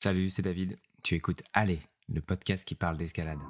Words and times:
Salut, 0.00 0.30
c'est 0.30 0.42
David. 0.42 0.78
Tu 1.02 1.16
écoutes 1.16 1.42
Allez, 1.52 1.80
le 2.08 2.20
podcast 2.20 2.64
qui 2.64 2.76
parle 2.76 2.96
d'escalade. 2.96 3.40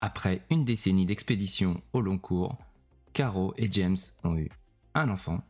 Après 0.00 0.42
une 0.50 0.64
décennie 0.64 1.06
d'expédition 1.06 1.80
au 1.92 2.00
long 2.00 2.18
cours, 2.18 2.58
Caro 3.12 3.54
et 3.56 3.70
James 3.70 3.96
ont 4.24 4.36
eu 4.36 4.50
un 4.94 5.08
enfant, 5.10 5.42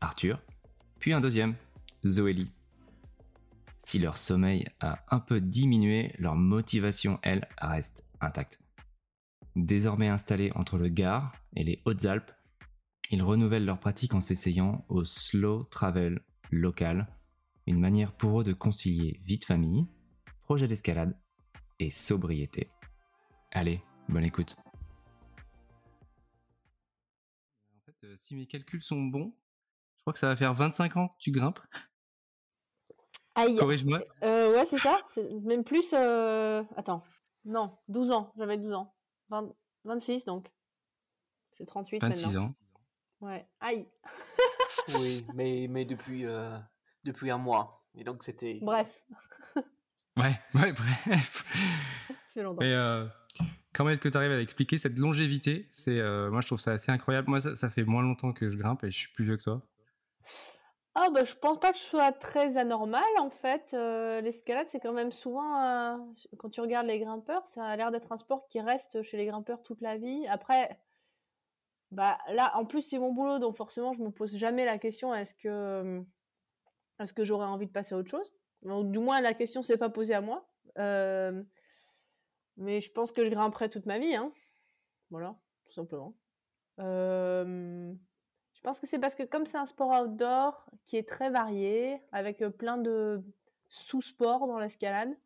Arthur, 0.00 0.40
puis 0.98 1.12
un 1.12 1.20
deuxième, 1.20 1.56
Zoélie. 2.04 2.50
Si 3.84 3.98
leur 3.98 4.18
sommeil 4.18 4.66
a 4.80 5.04
un 5.10 5.20
peu 5.20 5.40
diminué, 5.40 6.14
leur 6.18 6.36
motivation, 6.36 7.18
elle, 7.22 7.48
reste 7.58 8.04
intacte. 8.20 8.60
Désormais 9.56 10.08
installés 10.08 10.52
entre 10.54 10.78
le 10.78 10.88
Gard 10.88 11.32
et 11.56 11.64
les 11.64 11.82
Hautes-Alpes, 11.84 12.30
ils 13.10 13.22
renouvellent 13.22 13.64
leur 13.64 13.80
pratique 13.80 14.14
en 14.14 14.20
s'essayant 14.20 14.84
au 14.88 15.04
slow 15.04 15.64
travel 15.64 16.20
local, 16.52 17.08
une 17.66 17.80
manière 17.80 18.12
pour 18.12 18.40
eux 18.40 18.44
de 18.44 18.52
concilier 18.52 19.20
vie 19.24 19.38
de 19.38 19.44
famille, 19.44 19.86
projet 20.42 20.68
d'escalade 20.68 21.16
et 21.80 21.90
sobriété. 21.90 22.70
Allez, 23.50 23.82
bonne 24.08 24.24
écoute. 24.24 24.56
Si 28.18 28.34
mes 28.36 28.46
calculs 28.46 28.82
sont 28.82 29.00
bons, 29.00 29.32
je 29.96 30.00
crois 30.02 30.12
que 30.12 30.18
ça 30.18 30.28
va 30.28 30.36
faire 30.36 30.54
25 30.54 30.96
ans 30.96 31.08
que 31.08 31.18
tu 31.20 31.30
grimpes. 31.30 31.60
Aïe. 33.34 33.56
Corrige-moi. 33.56 34.00
Euh, 34.24 34.52
ouais, 34.54 34.66
c'est 34.66 34.78
ça. 34.78 35.00
Même 35.42 35.64
plus. 35.64 35.92
euh, 35.94 36.62
Attends. 36.76 37.02
Non, 37.44 37.78
12 37.88 38.10
ans. 38.10 38.32
J'avais 38.36 38.58
12 38.58 38.72
ans. 38.74 38.94
20 39.30 39.52
26 39.84 40.24
donc. 40.24 40.48
J'ai 41.58 41.64
38 41.64 42.00
26 42.02 42.24
maintenant. 42.26 42.44
ans. 42.46 42.54
Ouais. 43.20 43.48
Aïe. 43.60 43.86
Oui, 44.98 45.26
mais, 45.34 45.66
mais 45.68 45.84
depuis, 45.84 46.26
euh, 46.26 46.58
depuis 47.04 47.30
un 47.30 47.38
mois. 47.38 47.84
Et 47.94 48.02
donc 48.02 48.24
c'était. 48.24 48.58
Bref. 48.62 49.04
Ouais, 50.16 50.32
ouais, 50.54 50.72
bref. 50.72 51.44
Ça 52.26 52.34
fait 52.34 52.42
longtemps. 52.42 52.62
Euh, 52.64 53.06
comment 53.80 53.92
est-ce 53.92 54.00
que 54.02 54.10
tu 54.10 54.18
arrives 54.18 54.32
à 54.32 54.42
expliquer 54.42 54.76
cette 54.76 54.98
longévité? 54.98 55.66
C'est, 55.72 55.98
euh, 55.98 56.30
moi, 56.30 56.42
je 56.42 56.46
trouve 56.48 56.60
ça 56.60 56.72
assez 56.72 56.92
incroyable. 56.92 57.30
Moi, 57.30 57.40
ça, 57.40 57.70
fait 57.70 57.84
moins 57.84 58.02
longtemps 58.02 58.34
que 58.34 58.50
je 58.50 58.58
grimpe 58.58 58.84
et 58.84 58.90
je 58.90 58.98
suis 58.98 59.12
plus 59.12 59.24
vieux 59.24 59.38
que 59.38 59.44
toi. 59.44 59.62
Ah 60.94 61.08
bah 61.14 61.22
je 61.24 61.34
pense 61.34 61.58
pas 61.60 61.72
que 61.72 61.78
je 61.78 61.84
sois 61.84 62.12
très 62.12 62.58
anormal 62.58 63.04
en 63.20 63.30
fait. 63.30 63.74
Euh, 63.74 64.20
L'escalade 64.20 64.68
c'est 64.68 64.80
quand 64.80 64.92
même 64.92 65.12
souvent, 65.12 65.62
euh, 65.62 65.96
quand 66.36 66.50
tu 66.50 66.60
regardes 66.60 66.88
les 66.88 66.98
grimpeurs, 66.98 67.46
ça 67.46 67.64
a 67.64 67.76
l'air 67.76 67.92
d'être 67.92 68.10
un 68.10 68.18
sport 68.18 68.48
qui 68.48 68.60
reste 68.60 69.00
chez 69.02 69.16
les 69.16 69.24
grimpeurs 69.24 69.62
toute 69.62 69.80
la 69.80 69.96
vie. 69.96 70.26
Après, 70.28 70.80
bah 71.92 72.18
là 72.32 72.50
en 72.56 72.64
plus 72.66 72.82
c'est 72.82 72.98
mon 72.98 73.12
boulot 73.12 73.38
donc 73.38 73.54
forcément 73.54 73.92
je 73.92 74.02
me 74.02 74.10
pose 74.10 74.36
jamais 74.36 74.64
la 74.64 74.78
question 74.78 75.14
est-ce 75.14 75.32
que 75.34 76.02
est-ce 76.98 77.12
que 77.12 77.22
j'aurais 77.22 77.46
envie 77.46 77.66
de 77.66 77.72
passer 77.72 77.94
à 77.94 77.98
autre 77.98 78.10
chose? 78.10 78.34
Donc, 78.62 78.90
du 78.90 78.98
moins 78.98 79.20
la 79.20 79.32
question 79.32 79.62
s'est 79.62 79.78
pas 79.78 79.90
posée 79.90 80.14
à 80.14 80.20
moi. 80.20 80.50
Mais 82.60 82.80
je 82.80 82.92
pense 82.92 83.10
que 83.10 83.24
je 83.24 83.30
grimperai 83.30 83.68
toute 83.68 83.86
ma 83.86 83.98
vie, 83.98 84.14
hein. 84.14 84.32
Voilà, 85.10 85.36
tout 85.66 85.72
simplement. 85.72 86.14
Euh, 86.78 87.92
je 88.52 88.60
pense 88.62 88.80
que 88.80 88.86
c'est 88.86 88.98
parce 88.98 89.14
que 89.14 89.22
comme 89.22 89.46
c'est 89.46 89.58
un 89.58 89.66
sport 89.66 89.90
outdoor 90.02 90.64
qui 90.84 90.96
est 90.96 91.08
très 91.08 91.30
varié, 91.30 92.00
avec 92.12 92.42
euh, 92.42 92.50
plein 92.50 92.78
de 92.78 93.22
sous-sports 93.68 94.46
dans 94.46 94.58
l'escalade, 94.58 95.16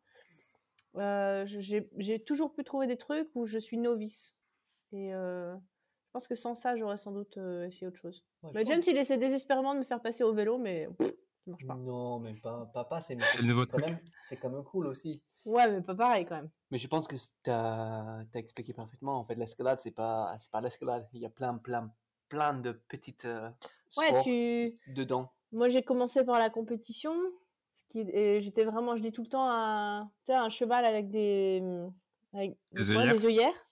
euh, 0.97 1.45
j'ai 1.45 2.23
toujours 2.23 2.53
pu 2.53 2.63
trouver 2.63 2.87
des 2.87 2.97
trucs 2.97 3.29
où 3.35 3.45
je 3.45 3.57
suis 3.59 3.77
novice. 3.77 4.37
Et 4.91 5.13
euh, 5.13 5.55
je 5.55 6.11
pense 6.13 6.27
que 6.27 6.35
sans 6.35 6.55
ça, 6.55 6.75
j'aurais 6.75 6.97
sans 6.97 7.11
doute 7.11 7.37
euh, 7.37 7.65
essayé 7.67 7.87
autre 7.87 7.97
chose. 7.99 8.23
Ouais, 8.43 8.51
Mais 8.53 8.63
pense- 8.63 8.69
James, 8.73 8.81
il 8.87 8.97
essaie 8.97 9.17
désespérément 9.17 9.73
de 9.73 9.79
me 9.79 9.83
faire 9.83 10.01
passer 10.01 10.23
au 10.23 10.33
vélo, 10.33 10.57
mais 10.57 10.87
pff, 10.97 11.09
ça 11.09 11.51
marche 11.51 11.67
pas. 11.67 11.75
Non, 11.75 12.19
même 12.19 12.39
pas, 12.39 12.65
pas, 12.73 12.85
pas 12.85 13.01
c'est 13.01 13.17
C'est 13.33 13.41
le 13.41 13.47
nouveau 13.47 13.65
quand 13.65 13.77
truc. 13.77 13.85
même- 13.89 13.99
C'est 14.29 14.37
quand 14.37 14.49
même 14.49 14.63
cool 14.63 14.87
aussi. 14.87 15.21
Ouais, 15.45 15.69
mais 15.71 15.81
pas 15.81 15.95
pareil 15.95 16.25
quand 16.25 16.35
même. 16.35 16.49
Mais 16.71 16.79
je 16.79 16.87
pense 16.87 17.07
que 17.07 17.15
tu 17.15 17.49
as, 17.49 18.25
expliqué 18.33 18.73
parfaitement. 18.73 19.17
En 19.19 19.23
fait, 19.23 19.35
l'escalade, 19.35 19.79
c'est 19.79 19.91
pas, 19.91 20.35
c'est 20.39 20.51
pas 20.51 20.61
l'escalade. 20.61 21.07
Il 21.13 21.21
y 21.21 21.25
a 21.25 21.29
plein, 21.29 21.55
plein, 21.57 21.91
plein 22.29 22.53
de 22.53 22.71
petites 22.71 23.25
euh, 23.25 23.49
Ouais, 23.97 24.07
sports 24.07 24.23
tu... 24.23 24.79
dedans. 24.87 25.31
Moi, 25.51 25.69
j'ai 25.69 25.83
commencé 25.83 26.25
par 26.25 26.39
la 26.39 26.49
compétition. 26.49 27.15
Ce 27.71 27.83
qui... 27.87 28.01
Et 28.01 28.41
j'étais 28.41 28.65
vraiment, 28.65 28.95
je 28.95 29.03
dis 29.03 29.11
tout 29.11 29.21
le 29.21 29.29
temps, 29.29 29.47
un, 29.47 30.05
tu 30.25 30.31
sais, 30.31 30.33
un 30.33 30.49
cheval 30.49 30.85
avec 30.85 31.09
des, 31.09 31.61
avec 32.33 32.57
Des 32.71 32.91
ouais, 32.91 32.97
œillères. 32.97 33.13
des 33.13 33.25
œillères. 33.25 33.67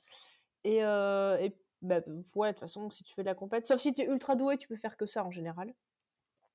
Et, 0.64 0.84
euh, 0.84 1.38
et 1.40 1.58
bah, 1.82 2.02
ouais, 2.36 2.50
de 2.50 2.54
toute 2.54 2.60
façon, 2.60 2.90
si 2.90 3.04
tu 3.04 3.14
fais 3.14 3.24
de 3.24 3.28
la 3.28 3.36
compète, 3.36 3.66
sauf 3.66 3.82
si 3.82 3.94
tu 3.94 4.04
es 4.04 4.06
ultra 4.06 4.36
doué, 4.36 4.58
tu 4.58 4.68
peux 4.68 4.76
faire 4.76 4.96
que 4.96 5.06
ça 5.06 5.26
en 5.26 5.32
général. 5.32 5.74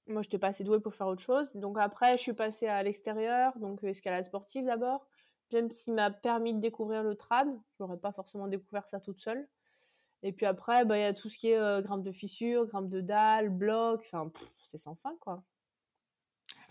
Moi, 0.09 0.23
je 0.23 0.29
n'étais 0.29 0.39
pas 0.39 0.49
assez 0.49 0.65
doué 0.65 0.81
pour 0.81 0.95
faire 0.95 1.07
autre 1.07 1.21
chose. 1.23 1.55
Donc 1.57 1.77
après, 1.79 2.17
je 2.17 2.23
suis 2.23 2.33
passée 2.33 2.67
à 2.67 2.83
l'extérieur, 2.83 3.53
donc 3.59 3.85
euh, 3.85 3.89
escalade 3.89 4.25
sportive 4.25 4.65
d'abord. 4.65 5.07
Même 5.53 5.71
s'il 5.71 5.95
m'a 5.95 6.11
permis 6.11 6.55
de 6.55 6.61
découvrir 6.61 7.03
le 7.03 7.15
trad, 7.15 7.49
je 7.79 7.83
n'aurais 7.83 7.97
pas 7.99 8.13
forcément 8.13 8.49
découvert 8.49 8.87
ça 8.89 9.01
toute 9.01 9.19
seule. 9.19 9.47
Et 10.23 10.33
puis 10.33 10.47
après, 10.47 10.85
bah, 10.85 10.99
il 10.99 11.03
y 11.03 11.05
a 11.05 11.15
tout 11.15 11.29
ce 11.31 11.39
qui 11.39 11.51
est 11.51 11.59
euh, 11.59 11.81
grimpe 11.81 12.03
de 12.03 12.13
fissure, 12.13 12.67
grimpe 12.67 12.89
de 12.91 13.01
dalle, 13.01 13.49
bloc, 13.51 14.01
enfin, 14.07 14.31
c'est 14.65 14.79
sans 14.79 14.95
fin, 14.95 15.15
quoi. 15.21 15.43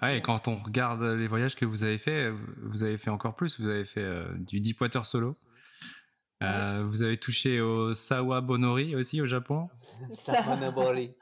Ouais, 0.01 0.17
et 0.17 0.21
quand 0.21 0.47
on 0.47 0.55
regarde 0.55 1.01
les 1.01 1.27
voyages 1.27 1.55
que 1.55 1.65
vous 1.65 1.83
avez 1.83 1.97
fait, 1.97 2.31
vous 2.61 2.83
avez 2.83 2.97
fait 2.99 3.09
encore 3.09 3.35
plus. 3.35 3.59
Vous 3.59 3.67
avez 3.67 3.85
fait 3.85 4.03
euh, 4.03 4.27
du 4.37 4.59
Deepwater 4.59 5.05
solo. 5.05 5.35
Euh, 6.43 6.83
Vous 6.87 7.01
avez 7.01 7.17
touché 7.17 7.59
au 7.61 7.95
Sawa 7.95 8.41
Bonori 8.41 8.95
aussi 8.95 9.21
au 9.21 9.25
Japon. 9.25 9.69
Ça- 10.13 10.35
Samanabori. 10.43 11.15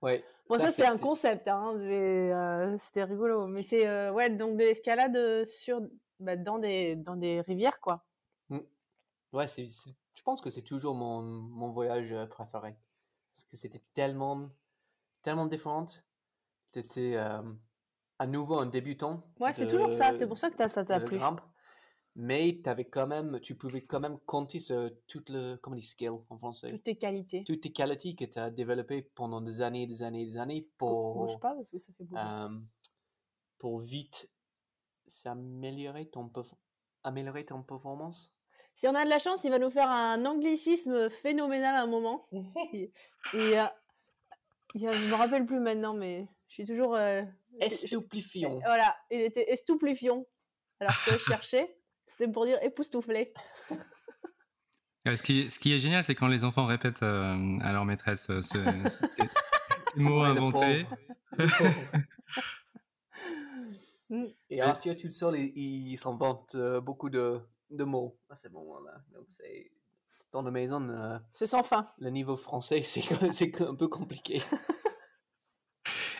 Ouais. 0.00 0.24
Bon, 0.48 0.58
ça, 0.58 0.70
c'est 0.70 0.86
un 0.86 0.92
c'était- 0.92 1.02
concept, 1.02 1.48
hein, 1.48 1.76
euh, 1.80 2.76
c'était 2.78 3.04
rigolo. 3.04 3.46
Mais 3.46 3.62
c'est, 3.62 3.86
euh, 3.86 4.12
ouais, 4.12 4.30
donc 4.30 4.56
de 4.56 4.64
l'escalade 4.64 5.16
euh, 5.16 5.44
sur, 5.44 5.80
bah, 6.20 6.36
dans, 6.36 6.58
des, 6.58 6.94
dans 6.96 7.16
des 7.16 7.40
rivières, 7.40 7.80
quoi. 7.80 8.04
Ouais, 9.32 9.48
c'est, 9.48 9.66
je 9.66 10.22
pense 10.22 10.40
que 10.40 10.48
c'est 10.50 10.62
toujours 10.62 10.94
mon, 10.94 11.20
mon 11.20 11.70
voyage 11.70 12.14
préféré. 12.30 12.76
Parce 13.34 13.44
que 13.44 13.56
c'était 13.56 13.82
tellement, 13.92 14.48
tellement 15.22 15.46
différent. 15.46 15.84
T'étais 16.72 17.16
euh, 17.16 17.42
à 18.18 18.26
nouveau 18.26 18.58
un 18.58 18.66
débutant. 18.66 19.22
Ouais, 19.40 19.52
c'est 19.52 19.66
toujours 19.66 19.92
ça, 19.92 20.12
c'est 20.12 20.26
pour 20.28 20.38
ça 20.38 20.48
que 20.48 20.56
t'as- 20.56 20.68
ça 20.68 20.84
t'a 20.84 21.00
plu. 21.00 21.18
grimpe. 21.18 21.40
Mais 22.18 22.60
t'avais 22.64 22.86
quand 22.86 23.06
même, 23.06 23.40
tu 23.40 23.54
pouvais 23.56 23.82
quand 23.84 24.00
même 24.00 24.18
compter 24.20 24.58
sur 24.58 24.90
toutes 25.06 25.28
les, 25.28 25.56
comment 25.60 25.76
on 25.76 25.78
dit, 25.78 25.84
skills 25.86 26.08
en 26.08 26.38
français? 26.38 26.70
Toutes 26.70 26.82
tes 26.84 26.96
qualités. 26.96 27.44
Toutes 27.44 27.60
tes 27.60 27.72
qualités 27.72 28.14
que 28.14 28.24
tu 28.24 28.38
as 28.38 28.50
développées 28.50 29.02
pendant 29.02 29.42
des 29.42 29.60
années, 29.60 29.86
des 29.86 30.02
années, 30.02 30.24
des 30.24 30.38
années 30.38 30.66
pour, 30.78 31.14
Bouge 31.14 31.38
pas 31.38 31.54
parce 31.54 31.70
que 31.70 31.78
ça 31.78 31.92
fait 31.92 32.04
bouger. 32.04 32.22
euh, 32.24 32.48
pour 33.58 33.80
vite 33.80 34.30
s'améliorer 35.06 36.06
ton, 36.08 36.32
améliorer 37.04 37.44
ton 37.44 37.62
performance? 37.62 38.32
Si 38.74 38.88
on 38.88 38.94
a 38.94 39.04
de 39.04 39.10
la 39.10 39.18
chance, 39.18 39.44
il 39.44 39.50
va 39.50 39.58
nous 39.58 39.70
faire 39.70 39.90
un 39.90 40.24
anglicisme 40.24 41.10
phénoménal 41.10 41.74
à 41.76 41.82
un 41.82 41.86
moment. 41.86 42.26
Et, 42.72 42.92
et, 43.34 43.58
euh, 43.60 43.64
je 44.74 44.86
me 45.10 45.14
rappelle 45.14 45.44
plus 45.46 45.60
maintenant, 45.60 45.92
mais 45.94 46.28
je 46.48 46.54
suis 46.54 46.64
toujours. 46.64 46.94
euh, 46.94 47.22
je- 47.22 47.58
je- 47.60 47.64
Estupifiant. 47.66 48.58
Voilà, 48.60 48.96
il 49.10 49.20
était 49.20 49.50
estouplifiant. 49.52 50.24
Alors 50.80 50.94
que 51.06 51.12
je 51.12 51.18
cherchais, 51.18 51.78
c'était 52.06 52.28
pour 52.30 52.44
dire 52.46 52.58
époustouflé. 52.62 53.32
Euh, 55.08 55.14
Ce 55.14 55.22
qui, 55.22 55.48
ce 55.52 55.60
qui 55.60 55.72
est 55.72 55.78
génial, 55.78 56.02
c'est 56.02 56.16
quand 56.16 56.26
les 56.26 56.42
enfants 56.42 56.66
répètent 56.66 57.04
euh, 57.04 57.52
à 57.60 57.72
leur 57.72 57.84
maîtresse 57.84 58.28
euh, 58.28 58.42
ce- 58.42 58.58
ces, 58.88 60.00
mots 60.00 60.22
Ouais, 60.22 60.32
le 60.34 60.40
inventés. 60.40 60.82
pauvre. 60.84 60.96
Le 61.38 61.58
pauvre. 61.58 61.90
Mm. 64.10 64.24
Et 64.50 64.60
Arthur, 64.60 64.96
tout 64.96 65.10
seul, 65.12 65.36
il, 65.36 65.90
il 65.92 65.96
s'invente 65.96 66.56
euh, 66.56 66.80
beaucoup 66.80 67.08
de, 67.08 67.40
de 67.70 67.84
mots 67.84 68.18
à 68.30 68.34
ce 68.36 68.48
moment-là. 68.48 69.00
Donc, 69.14 69.26
c'est 69.28 69.70
dans 70.32 70.42
la 70.42 70.50
maison, 70.50 70.88
euh, 70.88 71.18
C'est 71.32 71.46
sans 71.46 71.62
fin. 71.62 71.86
le 71.98 72.10
niveau 72.10 72.36
français, 72.36 72.82
c'est 72.82 73.02
c'est 73.32 73.60
un 73.60 73.76
peu 73.76 73.86
compliqué. 73.86 74.42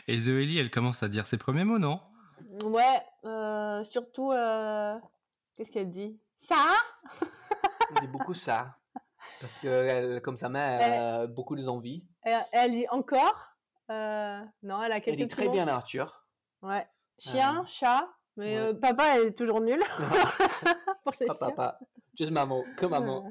Et 0.07 0.17
Zoélie, 0.17 0.59
elle 0.59 0.71
commence 0.71 1.03
à 1.03 1.09
dire 1.09 1.27
ses 1.27 1.37
premiers 1.37 1.65
mots, 1.65 1.79
non? 1.79 1.99
Ouais, 2.63 3.01
euh, 3.25 3.83
surtout, 3.83 4.31
euh, 4.31 4.97
qu'est-ce 5.57 5.71
qu'elle 5.71 5.89
dit? 5.89 6.17
Ça? 6.37 6.55
On 7.95 7.99
dit 8.01 8.07
beaucoup 8.07 8.33
ça. 8.35 8.77
Parce 9.41 9.57
que, 9.57 9.67
elle, 9.67 10.21
comme 10.21 10.37
sa 10.37 10.47
mère, 10.49 10.81
elle 10.81 10.93
a 10.93 11.27
beaucoup 11.27 11.55
d'envie. 11.55 12.05
elle, 12.21 12.39
elle 12.53 12.71
dit 12.73 12.87
encore? 12.89 13.49
Euh, 13.91 14.39
non, 14.63 14.81
elle 14.83 14.91
a 14.91 14.97
Elle 14.97 15.01
quelques 15.01 15.17
dit 15.17 15.27
très 15.27 15.49
bien 15.49 15.67
Arthur. 15.67 16.25
Ouais. 16.61 16.85
Chien, 17.19 17.61
Euh, 17.61 17.65
chat, 17.65 18.07
mais 18.35 18.57
ouais. 18.59 18.65
euh, 18.67 18.73
papa 18.73 19.15
elle 19.15 19.27
est 19.27 19.37
toujours 19.37 19.61
nul 19.61 19.81
pour 21.03 21.13
les 21.19 21.25
Pas 21.27 21.33
chiens. 21.35 21.47
papa. 21.49 21.79
Juste 22.17 22.31
maman. 22.31 22.63
Que 22.77 22.85
maman. 22.85 23.29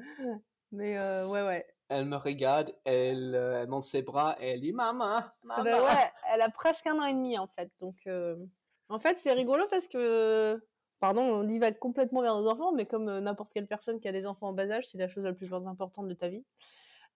Mais 0.71 0.97
ouais, 1.25 1.41
ouais. 1.43 1.65
elle 1.89 2.05
me 2.05 2.17
regarde, 2.17 2.73
elle, 2.83 3.33
elle 3.35 3.67
monte 3.69 3.85
ses 3.85 4.01
bras 4.01 4.35
et 4.39 4.49
elle 4.51 4.61
dit 4.61 4.73
maman, 4.73 5.21
maman. 5.43 5.63
Ben 5.63 5.81
ouais, 5.83 6.11
elle 6.33 6.41
a 6.41 6.49
presque 6.49 6.87
un 6.87 6.99
an 6.99 7.05
et 7.05 7.13
demi 7.13 7.37
en 7.37 7.47
fait. 7.47 7.71
Donc, 7.79 7.95
en 8.89 8.99
fait, 8.99 9.17
c'est 9.17 9.33
rigolo 9.33 9.65
parce 9.69 9.87
que, 9.87 10.61
pardon, 10.99 11.21
on 11.21 11.43
divague 11.43 11.77
complètement 11.79 12.21
vers 12.21 12.35
nos 12.35 12.47
enfants, 12.47 12.71
mais 12.73 12.85
comme 12.85 13.07
euh, 13.09 13.21
n'importe 13.21 13.53
quelle 13.53 13.67
personne 13.67 13.99
qui 13.99 14.07
a 14.07 14.11
des 14.11 14.25
enfants 14.25 14.47
en 14.49 14.53
bas 14.53 14.69
âge, 14.69 14.87
c'est 14.87 14.97
la 14.97 15.07
chose 15.07 15.23
la 15.23 15.33
plus 15.33 15.53
importante 15.53 16.07
de 16.07 16.13
ta 16.13 16.27
vie. 16.27 16.43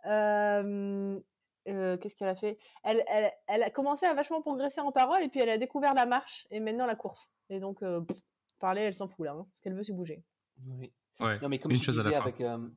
Euh, 0.06 1.20
euh, 1.68 1.98
Qu'est-ce 1.98 2.16
qu'elle 2.16 2.28
a 2.28 2.36
fait? 2.36 2.58
Elle, 2.84 3.04
elle, 3.08 3.32
elle 3.48 3.64
a 3.64 3.70
commencé 3.70 4.06
à 4.06 4.14
vachement 4.14 4.42
progresser 4.42 4.82
en 4.82 4.92
parole 4.92 5.24
et 5.24 5.30
puis 5.30 5.40
elle 5.40 5.50
a 5.50 5.58
découvert 5.58 5.94
la 5.94 6.06
marche 6.06 6.48
et 6.50 6.60
maintenant 6.60 6.86
la 6.86 6.96
course. 6.96 7.30
Et 7.50 7.60
donc, 7.60 7.84
euh, 7.84 8.02
pff, 8.02 8.18
parler, 8.60 8.82
elle 8.82 8.94
s'en 8.94 9.08
fout 9.08 9.26
là. 9.26 9.34
Hein, 9.34 9.46
ce 9.58 9.62
qu'elle 9.62 9.76
veut, 9.76 9.84
c'est 9.84 9.94
bouger. 9.94 10.24
Oui. 10.66 10.92
Ouais, 11.20 11.40
Non, 11.40 11.50
mais 11.50 11.60
comme 11.60 11.72
une 11.72 11.78
tu 11.78 11.84
chose 11.86 12.00
à 12.00 12.04
la 12.04 12.10
disais, 12.10 12.22
avec, 12.22 12.42
euh, 12.42 12.68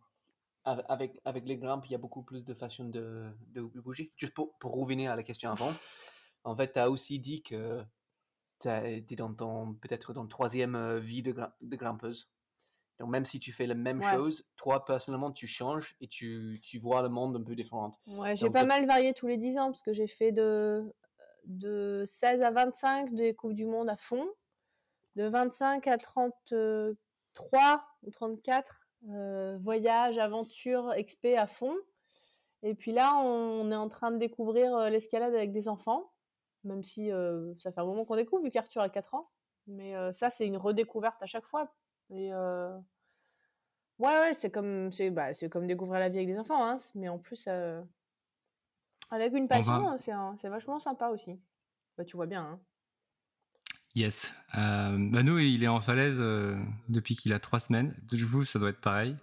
av- 0.65 0.85
avec, 0.89 1.19
avec 1.25 1.47
les 1.47 1.57
grimpes, 1.57 1.87
il 1.87 1.93
y 1.93 1.95
a 1.95 1.99
beaucoup 1.99 2.23
plus 2.23 2.45
de 2.45 2.53
façons 2.53 2.85
de, 2.85 3.31
de 3.55 3.63
bouger. 3.63 4.13
Juste 4.17 4.35
pour, 4.35 4.55
pour 4.59 4.75
revenir 4.79 5.11
à 5.13 5.17
la 5.17 5.23
question 5.23 5.51
avant, 5.51 5.73
en 6.45 6.55
fait, 6.55 6.75
tu 6.75 6.79
as 6.79 6.91
aussi 6.91 7.19
dit 7.19 7.43
que 7.43 7.83
tu 8.61 8.69
es 8.69 9.01
dans 9.17 9.33
ton, 9.35 9.75
peut-être 9.75 10.13
dans 10.13 10.27
troisième 10.27 10.99
vie 10.99 11.23
de, 11.23 11.33
grim- 11.33 11.53
de 11.61 11.77
grimpeuse. 11.77 12.31
Donc, 13.01 13.11
même 13.11 13.25
si 13.25 13.41
tu 13.41 13.53
fais 13.53 13.67
la 13.67 13.75
même 13.75 13.99
Ouais. 14.01 14.13
chose, 14.15 14.47
toi, 14.57 14.85
personnellement, 14.85 15.33
tu 15.33 15.47
changes 15.49 15.97
et 16.01 16.07
tu, 16.07 16.61
tu 16.63 16.79
vois 16.79 17.03
le 17.03 17.09
monde 17.09 17.37
un 17.37 17.43
peu 17.43 17.57
différent. 17.57 17.91
Ouais, 18.07 18.37
j'ai 18.37 18.51
pas 18.51 18.63
de- 18.63 18.69
mal 18.69 18.87
varié 18.87 19.13
tous 19.15 19.27
les 19.27 19.37
10 19.37 19.59
ans 19.59 19.67
parce 19.67 19.83
que 19.83 19.93
j'ai 19.93 20.07
fait 20.07 20.31
de, 20.31 20.95
de 21.45 22.05
16 22.07 22.43
à 22.43 22.51
25 22.53 23.13
des 23.13 23.35
Coupes 23.35 23.55
du 23.55 23.67
Monde 23.67 23.89
à 23.89 23.97
fond, 23.97 24.29
de 25.17 25.25
25 25.27 25.87
à 25.89 25.97
33 25.99 27.85
ou 28.05 28.11
34 28.11 28.87
euh, 29.11 29.59
voyages, 29.61 30.19
aventures, 30.19 30.93
expé 30.95 31.37
à 31.37 31.47
fond. 31.49 31.77
Et 32.63 32.75
puis 32.75 32.93
là, 32.93 33.17
on 33.17 33.71
est 33.71 33.77
en 33.77 33.89
train 33.89 34.11
de 34.13 34.19
découvrir 34.19 34.89
l'escalade 34.89 35.35
avec 35.35 35.53
des 35.53 35.69
enfants, 35.69 36.11
même 36.65 36.83
si 36.83 37.13
euh, 37.13 37.55
ça 37.59 37.73
fait 37.73 37.81
un 37.81 37.87
moment 37.87 38.05
qu'on 38.05 38.17
découvre 38.17 38.43
vu 38.45 38.51
qu'Arthur 38.51 38.83
a 38.83 38.89
4 38.89 39.15
ans. 39.15 39.31
Mais 39.67 39.97
euh, 39.97 40.13
ça, 40.13 40.31
c'est 40.31 40.47
une 40.47 40.57
redécouverte 40.57 41.23
à 41.23 41.27
chaque 41.27 41.47
fois. 41.47 41.75
Et 42.11 42.33
euh, 42.35 42.77
ouais, 43.99 44.19
ouais, 44.21 44.35
c'est 44.35 44.51
comme, 44.51 44.93
c'est, 44.93 45.11
bah, 45.11 45.33
c'est 45.35 45.49
comme 45.49 45.67
découvrir 45.67 46.01
la 46.01 46.09
vie 46.09 46.19
avec 46.19 46.29
des 46.29 46.39
enfants, 46.39 46.65
hein, 46.67 46.77
mais 46.95 47.09
en 47.09 47.19
plus, 47.19 47.45
euh, 47.49 47.83
avec 49.11 49.33
une 49.35 49.49
passion, 49.49 49.97
c'est, 49.99 50.13
un- 50.13 50.37
c'est 50.37 50.49
vachement 50.51 50.79
sympa 50.79 51.09
aussi. 51.09 51.41
Bah, 51.97 52.05
tu 52.05 52.17
vois 52.17 52.27
bien. 52.27 52.43
Hein. 52.45 52.61
Yes. 53.95 54.33
Euh, 54.57 54.97
bah 55.11 55.23
nous, 55.23 55.39
il 55.39 55.63
est 55.63 55.69
en 55.69 55.81
falaise 55.81 56.17
euh, 56.21 56.57
depuis 56.89 57.15
qu'il 57.17 57.33
a 57.33 57.39
trois 57.39 57.61
semaines. 57.61 57.95
De 58.11 58.17
vous, 58.17 58.45
ça 58.45 58.59
doit 58.59 58.71
être 58.71 58.81
pareil. 58.81 59.17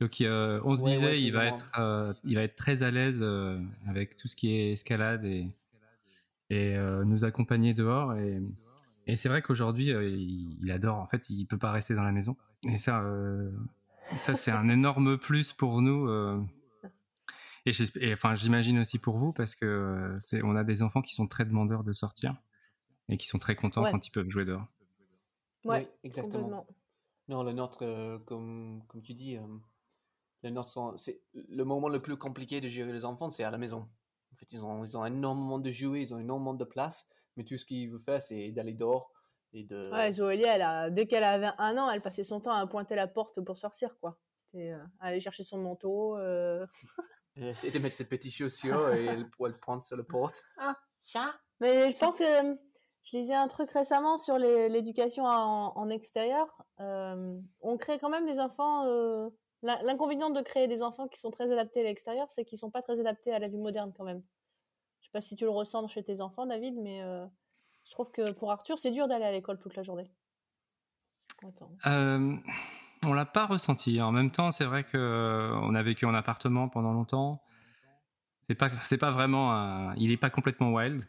Donc, 0.00 0.20
euh, 0.20 0.60
on 0.64 0.76
se 0.76 0.82
Ouais, 0.82 0.90
disait, 0.92 1.06
ouais, 1.06 1.22
il 1.22 1.32
va 1.32 1.46
être, 1.46 1.72
euh, 1.78 2.14
il 2.24 2.36
va 2.36 2.42
être 2.42 2.56
très 2.56 2.82
à 2.82 2.90
l'aise 2.90 3.20
euh, 3.22 3.60
avec 3.88 4.16
tout 4.16 4.28
ce 4.28 4.36
qui 4.36 4.52
est 4.54 4.72
escalade 4.72 5.24
et, 5.24 5.50
et 6.50 6.76
euh, 6.76 7.04
nous 7.04 7.24
accompagner 7.24 7.74
dehors. 7.74 8.14
Et, 8.14 8.40
et 9.06 9.16
c'est 9.16 9.28
vrai 9.28 9.42
qu'aujourd'hui, 9.42 9.92
euh, 9.92 10.08
il, 10.08 10.58
il 10.62 10.70
adore. 10.70 10.98
En 10.98 11.06
fait, 11.06 11.28
il 11.30 11.46
peut 11.46 11.58
pas 11.58 11.72
rester 11.72 11.94
dans 11.94 12.02
la 12.02 12.12
maison. 12.12 12.36
Et 12.68 12.78
ça, 12.78 13.00
euh, 13.02 13.50
ça 14.12 14.36
c'est 14.36 14.50
un 14.50 14.68
énorme 14.68 15.18
plus 15.18 15.52
pour 15.52 15.80
nous. 15.82 16.08
euh. 16.08 16.40
et, 17.66 18.12
enfin, 18.12 18.34
j'imagine 18.34 18.78
aussi 18.78 18.98
pour 18.98 19.16
vous 19.18 19.32
parce 19.32 19.54
que 19.54 20.16
c'est, 20.18 20.42
on 20.42 20.56
a 20.56 20.64
des 20.64 20.82
enfants 20.82 21.02
qui 21.02 21.14
sont 21.14 21.26
très 21.26 21.44
demandeurs 21.44 21.84
de 21.84 21.92
sortir 21.92 22.36
et 23.08 23.16
qui 23.16 23.26
sont 23.26 23.38
très 23.38 23.56
contents 23.56 23.82
Ouais. 23.82 23.90
quand 23.90 24.06
ils 24.06 24.10
peuvent 24.10 24.28
jouer 24.28 24.44
dehors. 24.44 24.66
Ouais, 25.64 25.80
oui, 25.80 25.88
exactement. 26.04 26.66
Non, 27.28 27.42
le 27.42 27.52
nôtre, 27.52 27.80
euh, 27.82 28.18
comme, 28.20 28.82
comme 28.88 29.02
tu 29.02 29.12
dis, 29.12 29.36
euh, 29.36 29.42
le 30.42 30.50
nôtre 30.50 30.94
c'est 30.96 31.20
le 31.34 31.64
moment 31.64 31.88
le 31.88 32.00
plus 32.00 32.16
compliqué 32.16 32.60
de 32.60 32.68
gérer 32.68 32.92
les 32.92 33.04
enfants, 33.04 33.28
c'est 33.30 33.44
à 33.44 33.50
la 33.50 33.58
maison. 33.58 33.86
En 34.38 34.46
fait, 34.46 34.52
ils 34.52 34.64
ont, 34.64 34.84
ils 34.84 34.96
ont 34.96 35.04
énormément 35.04 35.58
de 35.58 35.70
jouets, 35.72 36.02
ils 36.02 36.14
ont 36.14 36.18
énormément 36.20 36.54
de 36.54 36.64
place, 36.64 37.08
mais 37.36 37.42
tout 37.42 37.58
ce 37.58 37.64
qu'ils 37.64 37.90
veulent 37.90 37.98
faire, 37.98 38.22
c'est 38.22 38.52
d'aller 38.52 38.72
dehors 38.72 39.10
et 39.52 39.64
de. 39.64 39.90
Ouais, 39.90 40.12
Zoélie, 40.12 40.44
elle 40.44 40.62
a, 40.62 40.90
dès 40.90 41.06
qu'elle 41.08 41.24
avait 41.24 41.50
un 41.58 41.76
an, 41.76 41.90
elle 41.90 42.02
passait 42.02 42.22
son 42.22 42.40
temps 42.40 42.52
à 42.52 42.64
pointer 42.68 42.94
la 42.94 43.08
porte 43.08 43.40
pour 43.40 43.58
sortir, 43.58 43.98
quoi. 43.98 44.16
C'était 44.36 44.70
euh, 44.70 44.78
aller 45.00 45.18
chercher 45.20 45.42
son 45.42 45.58
manteau. 45.58 46.16
euh, 46.18 46.64
et 47.36 47.70
de 47.72 47.78
mettre 47.80 47.96
ses 47.96 48.04
petites 48.04 48.32
chaussures 48.34 48.94
et 48.94 49.06
elle, 49.06 49.28
elle 49.40 49.58
prendre 49.58 49.82
sur 49.82 49.96
la 49.96 50.04
porte. 50.04 50.40
Ah, 50.58 50.76
ça 51.00 51.34
Mais 51.60 51.90
je 51.90 51.98
pense 51.98 52.18
que 52.18 52.52
euh, 52.52 52.54
je 53.02 53.16
lisais 53.16 53.34
un 53.34 53.48
truc 53.48 53.70
récemment 53.70 54.18
sur 54.18 54.38
l'éducation 54.38 55.24
en, 55.24 55.72
en 55.76 55.90
extérieur. 55.90 56.46
Euh, 56.78 57.40
on 57.60 57.76
crée 57.76 57.98
quand 57.98 58.10
même 58.10 58.26
des 58.26 58.38
enfants. 58.38 58.84
L'in- 59.62 59.82
L'inconvénient 59.82 60.30
de 60.30 60.40
créer 60.40 60.68
des 60.68 60.82
enfants 60.82 61.08
qui 61.08 61.18
sont 61.20 61.30
très 61.30 61.50
adaptés 61.50 61.80
à 61.80 61.84
l'extérieur, 61.84 62.28
c'est 62.30 62.44
qu'ils 62.44 62.58
sont 62.58 62.70
pas 62.70 62.82
très 62.82 63.00
adaptés 63.00 63.32
à 63.32 63.38
la 63.38 63.48
vie 63.48 63.58
moderne 63.58 63.92
quand 63.96 64.04
même. 64.04 64.22
Je 65.00 65.06
sais 65.06 65.12
pas 65.12 65.20
si 65.20 65.36
tu 65.36 65.44
le 65.44 65.50
ressens 65.50 65.88
chez 65.88 66.02
tes 66.02 66.20
enfants, 66.20 66.46
David, 66.46 66.76
mais 66.76 67.02
euh, 67.02 67.26
je 67.84 67.92
trouve 67.92 68.10
que 68.10 68.30
pour 68.32 68.50
Arthur, 68.50 68.78
c'est 68.78 68.90
dur 68.90 69.08
d'aller 69.08 69.24
à 69.24 69.32
l'école 69.32 69.58
toute 69.58 69.74
la 69.76 69.82
journée. 69.82 70.10
Attends. 71.46 71.70
Euh, 71.86 72.36
on 73.06 73.12
l'a 73.12 73.24
pas 73.26 73.46
ressenti. 73.46 74.00
En 74.02 74.10
même 74.12 74.30
temps, 74.30 74.50
c'est 74.50 74.64
vrai 74.64 74.84
que 74.84 74.98
euh, 74.98 75.54
on 75.62 75.74
a 75.74 75.82
vécu 75.82 76.04
en 76.04 76.14
appartement 76.14 76.68
pendant 76.68 76.92
longtemps. 76.92 77.42
C'est 78.40 78.54
pas, 78.54 78.70
c'est 78.82 78.98
pas 78.98 79.10
vraiment 79.10 79.52
un, 79.52 79.94
il 79.96 80.10
est 80.10 80.16
pas 80.16 80.30
complètement 80.30 80.72
wild. 80.72 81.06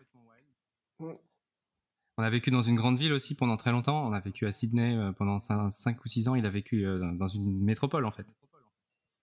On 2.19 2.21
a 2.21 2.30
vécu 2.30 2.51
dans 2.51 2.62
une 2.62 2.75
grande 2.75 2.98
ville 3.00 3.13
aussi 3.13 3.33
pendant 3.33 3.56
très 3.56 3.71
longtemps. 3.71 4.06
On 4.06 4.12
a 4.12 4.19
vécu 4.19 4.45
à 4.45 4.51
Sydney 4.51 4.94
euh, 4.98 5.13
pendant 5.13 5.39
5 5.39 6.04
ou 6.04 6.07
6 6.10 6.27
ans. 6.27 6.36
Il 6.36 6.45
a 6.45 6.50
vécu 6.50 6.86
euh, 6.86 7.00
dans- 7.13 7.27
une 7.30 7.63
métropole 7.63 8.06
en 8.06 8.12
fait. 8.12 8.25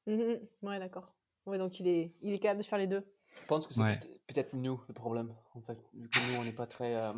Mhm, 0.06 0.40
Ouais, 0.62 0.78
d'accord. 0.78 1.12
Ouais, 1.44 1.58
donc 1.58 1.78
il 1.78 1.88
est, 1.88 2.14
il 2.22 2.32
est 2.32 2.38
capable 2.38 2.62
de 2.62 2.66
faire 2.66 2.78
les 2.78 2.86
deux. 2.86 3.04
Je 3.42 3.46
pense 3.48 3.66
que 3.66 3.74
c'est 3.74 3.82
Ouais. 3.82 4.00
peut-être 4.26 4.54
nous 4.54 4.80
le 4.88 4.94
problème, 4.94 5.30
en 5.54 5.60
fait. 5.60 5.78
Vu 5.92 6.08
que 6.08 6.18
nous, 6.32 6.40
on 6.40 6.44
n'est 6.44 6.52
pas 6.54 6.66
très. 6.66 6.94
euh, 6.94 7.12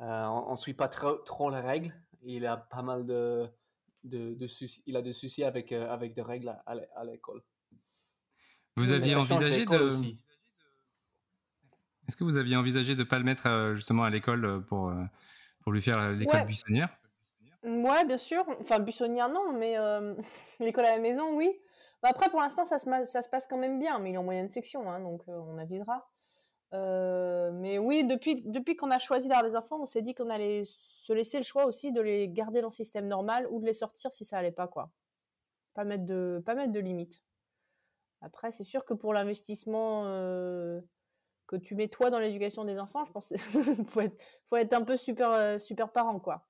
euh, 0.00 0.24
on, 0.26 0.50
on 0.50 0.56
suit 0.56 0.74
pas 0.74 0.88
trop, 0.88 1.12
trop 1.18 1.48
les 1.48 1.60
règles. 1.60 1.94
Il 2.22 2.44
a 2.44 2.56
pas 2.56 2.82
mal 2.82 3.06
de. 3.06 3.48
de, 4.02 4.34
de 4.34 4.46
soucis, 4.48 4.82
il 4.86 4.96
a 4.96 5.02
des 5.02 5.12
soucis 5.12 5.44
avec, 5.44 5.70
euh, 5.70 5.88
avec 5.92 6.12
des 6.14 6.22
règles 6.22 6.48
à, 6.48 6.60
à 6.66 6.74
l'é- 6.74 6.88
à 6.96 7.04
l'école. 7.04 7.40
Vous 8.76 8.82
Mais 8.86 8.92
aviez 8.92 9.14
envisagé 9.14 9.64
de, 9.64 9.76
aussi. 9.78 10.18
Est-ce 12.08 12.16
que 12.16 12.24
vous 12.24 12.38
aviez 12.38 12.56
envisagé 12.56 12.94
de 12.96 13.04
pas 13.04 13.18
le 13.18 13.24
mettre 13.24 13.46
euh, 13.46 13.74
justement 13.74 14.04
à 14.04 14.10
l'école 14.10 14.44
euh, 14.44 14.60
pour 14.60 14.88
euh, 14.88 15.04
pour 15.62 15.72
lui 15.72 15.82
faire 15.82 16.10
l'école 16.12 16.40
Ouais. 16.40 16.44
buissonnière? 16.44 16.88
Ouais, 17.64 18.04
bien 18.06 18.18
sûr. 18.18 18.44
Enfin, 18.60 18.78
buissonnière, 18.78 19.28
non, 19.28 19.52
mais 19.52 19.78
euh, 19.78 20.14
l'école 20.60 20.84
à 20.86 20.92
la 20.92 21.00
maison, 21.00 21.36
oui. 21.36 21.52
Bah, 22.02 22.08
après, 22.10 22.30
pour 22.30 22.40
l'instant, 22.40 22.64
ça 22.64 22.78
se, 22.78 22.88
ça 23.04 23.22
se 23.22 23.28
passe 23.28 23.46
quand 23.46 23.58
même 23.58 23.78
bien, 23.78 23.98
mais 23.98 24.10
il 24.10 24.14
est 24.14 24.18
en 24.18 24.24
moyenne 24.24 24.50
section, 24.50 24.90
hein, 24.90 25.00
donc 25.00 25.22
euh, 25.28 25.32
on 25.32 25.58
avisera. 25.58 26.08
Euh, 26.74 27.50
mais 27.52 27.78
oui, 27.78 28.04
depuis, 28.04 28.42
depuis 28.42 28.76
qu'on 28.76 28.90
a 28.90 28.98
choisi 28.98 29.28
d'avoir 29.28 29.48
des 29.48 29.56
enfants, 29.56 29.80
on 29.80 29.86
s'est 29.86 30.02
dit 30.02 30.14
qu'on 30.14 30.30
allait 30.30 30.62
se 30.64 31.12
laisser 31.12 31.38
le 31.38 31.44
choix 31.44 31.66
aussi 31.66 31.92
de 31.92 32.00
les 32.00 32.28
garder 32.28 32.60
dans 32.60 32.68
le 32.68 32.74
système 32.74 33.08
normal 33.08 33.48
ou 33.50 33.60
de 33.60 33.66
les 33.66 33.72
sortir 33.72 34.12
si 34.12 34.24
ça 34.24 34.38
allait 34.38 34.52
pas, 34.52 34.68
quoi. 34.68 34.90
Pas 35.74 35.84
mettre 35.84 36.04
de, 36.04 36.42
pas 36.44 36.54
mettre 36.54 36.72
de 36.72 36.80
limite. 36.80 37.22
Après, 38.20 38.52
c'est 38.52 38.64
sûr 38.64 38.84
que 38.84 38.94
pour 38.94 39.12
l'investissement 39.14 40.04
que 41.48 41.56
tu 41.56 41.74
mets 41.74 41.88
toi 41.88 42.10
dans 42.10 42.20
l'éducation 42.20 42.64
des 42.64 42.78
enfants, 42.78 43.04
je 43.04 43.10
pense 43.10 43.28
qu'il 43.28 43.38
faut 43.88 44.56
être, 44.56 44.72
un 44.74 44.84
peu 44.84 44.96
super, 44.96 45.30
euh, 45.32 45.58
super 45.58 45.90
parent, 45.90 46.20
quoi 46.20 46.46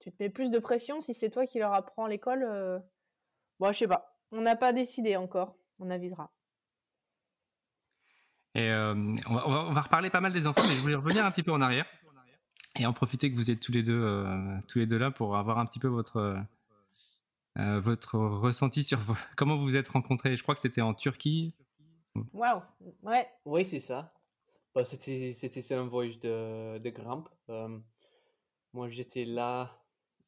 tu 0.00 0.12
te 0.12 0.22
mets 0.22 0.28
plus 0.28 0.50
de 0.50 0.58
pression 0.58 1.00
si 1.00 1.14
c'est 1.14 1.30
toi 1.30 1.46
qui 1.46 1.58
leur 1.58 1.72
apprends 1.72 2.06
l'école. 2.06 2.42
euh, 2.42 2.78
Bon, 3.58 3.72
je 3.72 3.78
sais 3.78 3.88
pas. 3.88 4.18
On 4.32 4.42
n'a 4.42 4.54
pas 4.54 4.74
décidé 4.74 5.16
encore. 5.16 5.56
On 5.80 5.88
avisera. 5.88 6.30
Et 8.54 8.68
euh, 8.70 8.94
on, 9.26 9.72
va, 9.72 9.80
reparler 9.80 10.10
pas 10.10 10.20
mal 10.20 10.34
des 10.34 10.46
enfants, 10.46 10.60
mais 10.68 10.74
je 10.74 10.80
voulais 10.82 10.94
revenir 10.94 11.24
un 11.24 11.30
petit 11.30 11.42
peu 11.42 11.52
en 11.52 11.60
arrière 11.62 11.86
et 12.78 12.84
en 12.84 12.92
profiter 12.92 13.30
que 13.30 13.36
vous 13.36 13.50
êtes 13.50 13.60
tous 13.60 13.72
les 13.72 13.82
deux, 13.82 14.28
tous 14.68 14.78
les 14.78 14.86
deux 14.86 14.98
là 14.98 15.10
pour 15.10 15.38
avoir 15.38 15.58
un 15.58 15.64
petit 15.64 15.78
peu 15.78 15.88
votre, 15.88 16.36
votre 17.56 18.18
ressenti 18.18 18.82
sur 18.82 18.98
comment 19.36 19.56
vous 19.56 19.64
vous 19.64 19.76
êtes 19.76 19.88
rencontrés. 19.88 20.36
Je 20.36 20.42
crois 20.42 20.54
que 20.54 20.60
c'était 20.60 20.82
en 20.82 20.92
Turquie. 20.92 21.54
Waouh. 22.32 22.62
Ouais. 23.02 23.26
Oui, 23.44 23.64
c'est 23.64 23.80
ça. 23.80 24.12
Bah, 24.74 24.84
c'était, 24.84 25.32
c'était 25.32 25.74
un 25.74 25.86
voyage 25.86 26.18
de, 26.20 26.78
de 26.78 26.90
grimpe. 26.90 27.28
Euh, 27.48 27.78
moi, 28.72 28.88
j'étais 28.88 29.24
là. 29.24 29.70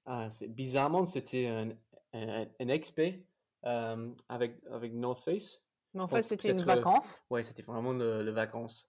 ah, 0.05 0.31
c'est, 0.31 0.49
bizarrement, 0.49 1.05
c'était 1.05 1.47
un, 1.49 1.71
un, 2.13 2.47
un 2.61 2.69
expé 2.69 3.27
euh, 3.65 4.13
avec, 4.29 4.61
avec 4.71 4.93
North 4.95 5.19
Face. 5.25 5.63
Mais 5.95 6.03
en 6.03 6.09
fait, 6.09 6.23
c'était 6.23 6.51
une 6.51 6.61
euh, 6.61 6.65
vacance. 6.65 7.21
Ouais, 7.31 7.43
c'était 7.43 7.63
vraiment 7.63 7.93
le, 7.93 8.23
le 8.23 8.31
vacances. 8.31 8.89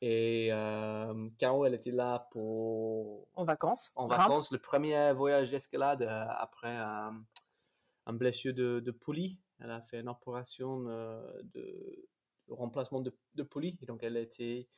Et 0.00 0.48
euh, 0.52 1.28
Caro, 1.38 1.64
elle 1.66 1.74
était 1.74 1.90
là 1.90 2.28
pour 2.30 3.28
En 3.34 3.44
vacances. 3.44 3.92
en 3.96 4.06
Grimpe. 4.06 4.20
vacances, 4.20 4.50
le 4.52 4.58
premier 4.58 5.12
voyage 5.12 5.50
d'escalade 5.50 6.02
après 6.02 6.74
un, 6.76 7.24
un 8.06 8.12
blessure 8.12 8.54
de, 8.54 8.80
de 8.80 8.90
poulie. 8.92 9.40
Elle 9.60 9.72
a 9.72 9.80
fait 9.82 10.00
une 10.00 10.08
opération 10.08 10.80
de, 10.80 12.08
remplacement 12.50 13.00
de, 13.00 13.16
de 13.34 13.42
poulie. 13.42 13.78
Et 13.82 13.86
donc, 13.86 14.02
elle 14.02 14.16
était. 14.16 14.68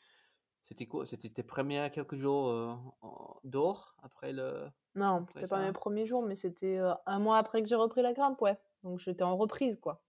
C'était 0.62 0.86
quoi? 0.86 1.06
C'était 1.06 1.30
tes 1.30 1.42
premiers 1.42 1.88
quelques 1.90 2.16
jours 2.16 2.48
euh, 2.48 3.72
après 4.02 4.32
le. 4.32 4.66
Non, 4.94 5.24
c'était 5.32 5.46
pas 5.46 5.64
mes 5.64 5.72
premiers 5.72 6.04
jours, 6.04 6.22
mais 6.22 6.36
c'était 6.36 6.78
euh, 6.78 6.92
un 7.06 7.18
mois 7.18 7.38
après 7.38 7.62
que 7.62 7.68
j'ai 7.68 7.76
repris 7.76 8.02
la 8.02 8.12
grimpe, 8.12 8.40
ouais. 8.42 8.58
Donc 8.82 8.98
j'étais 8.98 9.22
en 9.22 9.36
reprise, 9.36 9.78
quoi. 9.80 10.02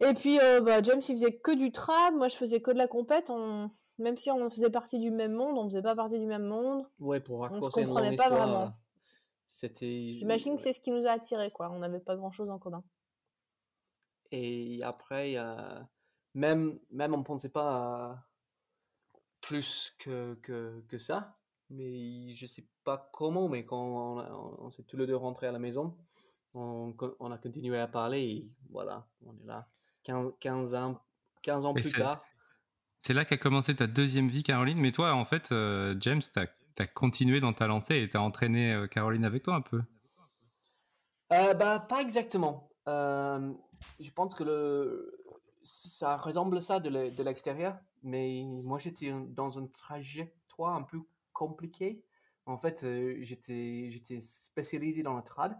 Et 0.00 0.14
puis, 0.14 0.38
euh, 0.40 0.60
bah, 0.60 0.82
James, 0.82 1.00
il 1.08 1.14
faisait 1.14 1.36
que 1.36 1.54
du 1.54 1.70
trad. 1.72 2.14
Moi, 2.14 2.28
je 2.28 2.36
faisais 2.36 2.60
que 2.60 2.70
de 2.70 2.78
la 2.78 2.88
compète. 2.88 3.30
On... 3.30 3.70
Même 3.98 4.16
si 4.16 4.30
on 4.30 4.50
faisait 4.50 4.70
partie 4.70 4.98
du 4.98 5.10
même 5.10 5.32
monde, 5.32 5.56
on 5.58 5.64
faisait 5.64 5.82
pas 5.82 5.94
partie 5.94 6.18
du 6.18 6.26
même 6.26 6.44
monde. 6.44 6.86
Ouais, 6.98 7.20
pour 7.20 7.40
On 7.40 7.62
se 7.62 7.70
comprenait 7.70 8.16
pas 8.16 8.24
histoire, 8.24 8.46
vraiment. 8.48 8.72
C'était. 9.46 10.14
J'imagine 10.14 10.56
que 10.56 10.62
c'est 10.62 10.72
ce 10.72 10.80
qui 10.80 10.90
nous 10.90 11.06
a 11.06 11.10
attirés, 11.10 11.50
quoi. 11.50 11.70
On 11.70 11.78
n'avait 11.78 12.00
pas 12.00 12.16
grand-chose 12.16 12.50
en 12.50 12.58
commun. 12.58 12.82
Et 14.30 14.78
après, 14.82 15.34
euh, 15.36 15.80
même, 16.34 16.78
même 16.90 17.14
on 17.14 17.18
ne 17.18 17.24
pensait 17.24 17.50
pas 17.50 17.70
à 17.70 18.26
plus 19.40 19.94
que, 19.98 20.34
que, 20.42 20.82
que 20.88 20.98
ça. 20.98 21.38
Mais 21.70 22.34
je 22.34 22.46
sais 22.46 22.66
pas 22.84 23.10
comment, 23.12 23.48
mais 23.48 23.64
quand 23.64 23.80
on, 23.82 24.18
a- 24.18 24.30
on, 24.30 24.66
on 24.66 24.70
s'est 24.70 24.82
tous 24.82 24.96
les 24.96 25.06
deux 25.06 25.16
rentrés 25.16 25.46
à 25.46 25.52
la 25.52 25.58
maison, 25.58 25.96
on, 26.54 26.94
a 27.30 27.38
continué 27.38 27.78
à 27.78 27.88
parler 27.88 28.22
et 28.22 28.50
voilà, 28.70 29.06
on 29.24 29.34
est 29.38 29.46
là. 29.46 29.68
15, 30.04 30.32
15 30.40 30.74
ans, 30.74 31.00
15 31.42 31.64
ans 31.64 31.74
plus 31.74 31.92
tard. 31.92 32.22
C'est 33.02 33.14
là 33.14 33.24
qu'a 33.24 33.36
commencé 33.36 33.74
ta 33.74 33.86
deuxième 33.86 34.28
vie, 34.28 34.42
Caroline. 34.42 34.78
Mais 34.78 34.92
toi, 34.92 35.12
en 35.14 35.24
fait, 35.24 35.50
euh, 35.52 35.94
James, 36.00 36.22
t'as 36.32 36.46
as 36.78 36.86
continué 36.86 37.40
dans 37.40 37.52
ta 37.52 37.66
lancée 37.66 37.96
et 37.96 38.08
t'as 38.08 38.20
entraîné 38.20 38.72
euh, 38.72 38.86
Caroline 38.86 39.24
avec 39.24 39.42
toi 39.42 39.54
un 39.54 39.60
peu. 39.60 39.82
Euh, 41.32 41.54
bah, 41.54 41.80
pas 41.80 42.00
exactement. 42.00 42.70
Je 42.86 44.10
pense 44.14 44.34
que 44.34 44.44
le, 44.44 45.21
ça 45.64 46.16
ressemble 46.16 46.60
ça 46.62 46.80
de 46.80 46.88
l'e- 46.90 47.10
de 47.10 47.22
l'extérieur, 47.22 47.78
mais 48.02 48.44
moi 48.64 48.78
j'étais 48.78 49.10
un- 49.10 49.20
dans 49.20 49.50
une 49.58 49.70
trajectoire 49.70 50.74
un 50.74 50.82
peu 50.82 51.00
compliquée. 51.32 52.04
En 52.46 52.58
fait, 52.58 52.84
euh, 52.84 53.16
j'étais, 53.22 53.88
j'étais 53.90 54.20
spécialisé 54.20 55.02
dans 55.02 55.16
le 55.16 55.22
trad, 55.22 55.56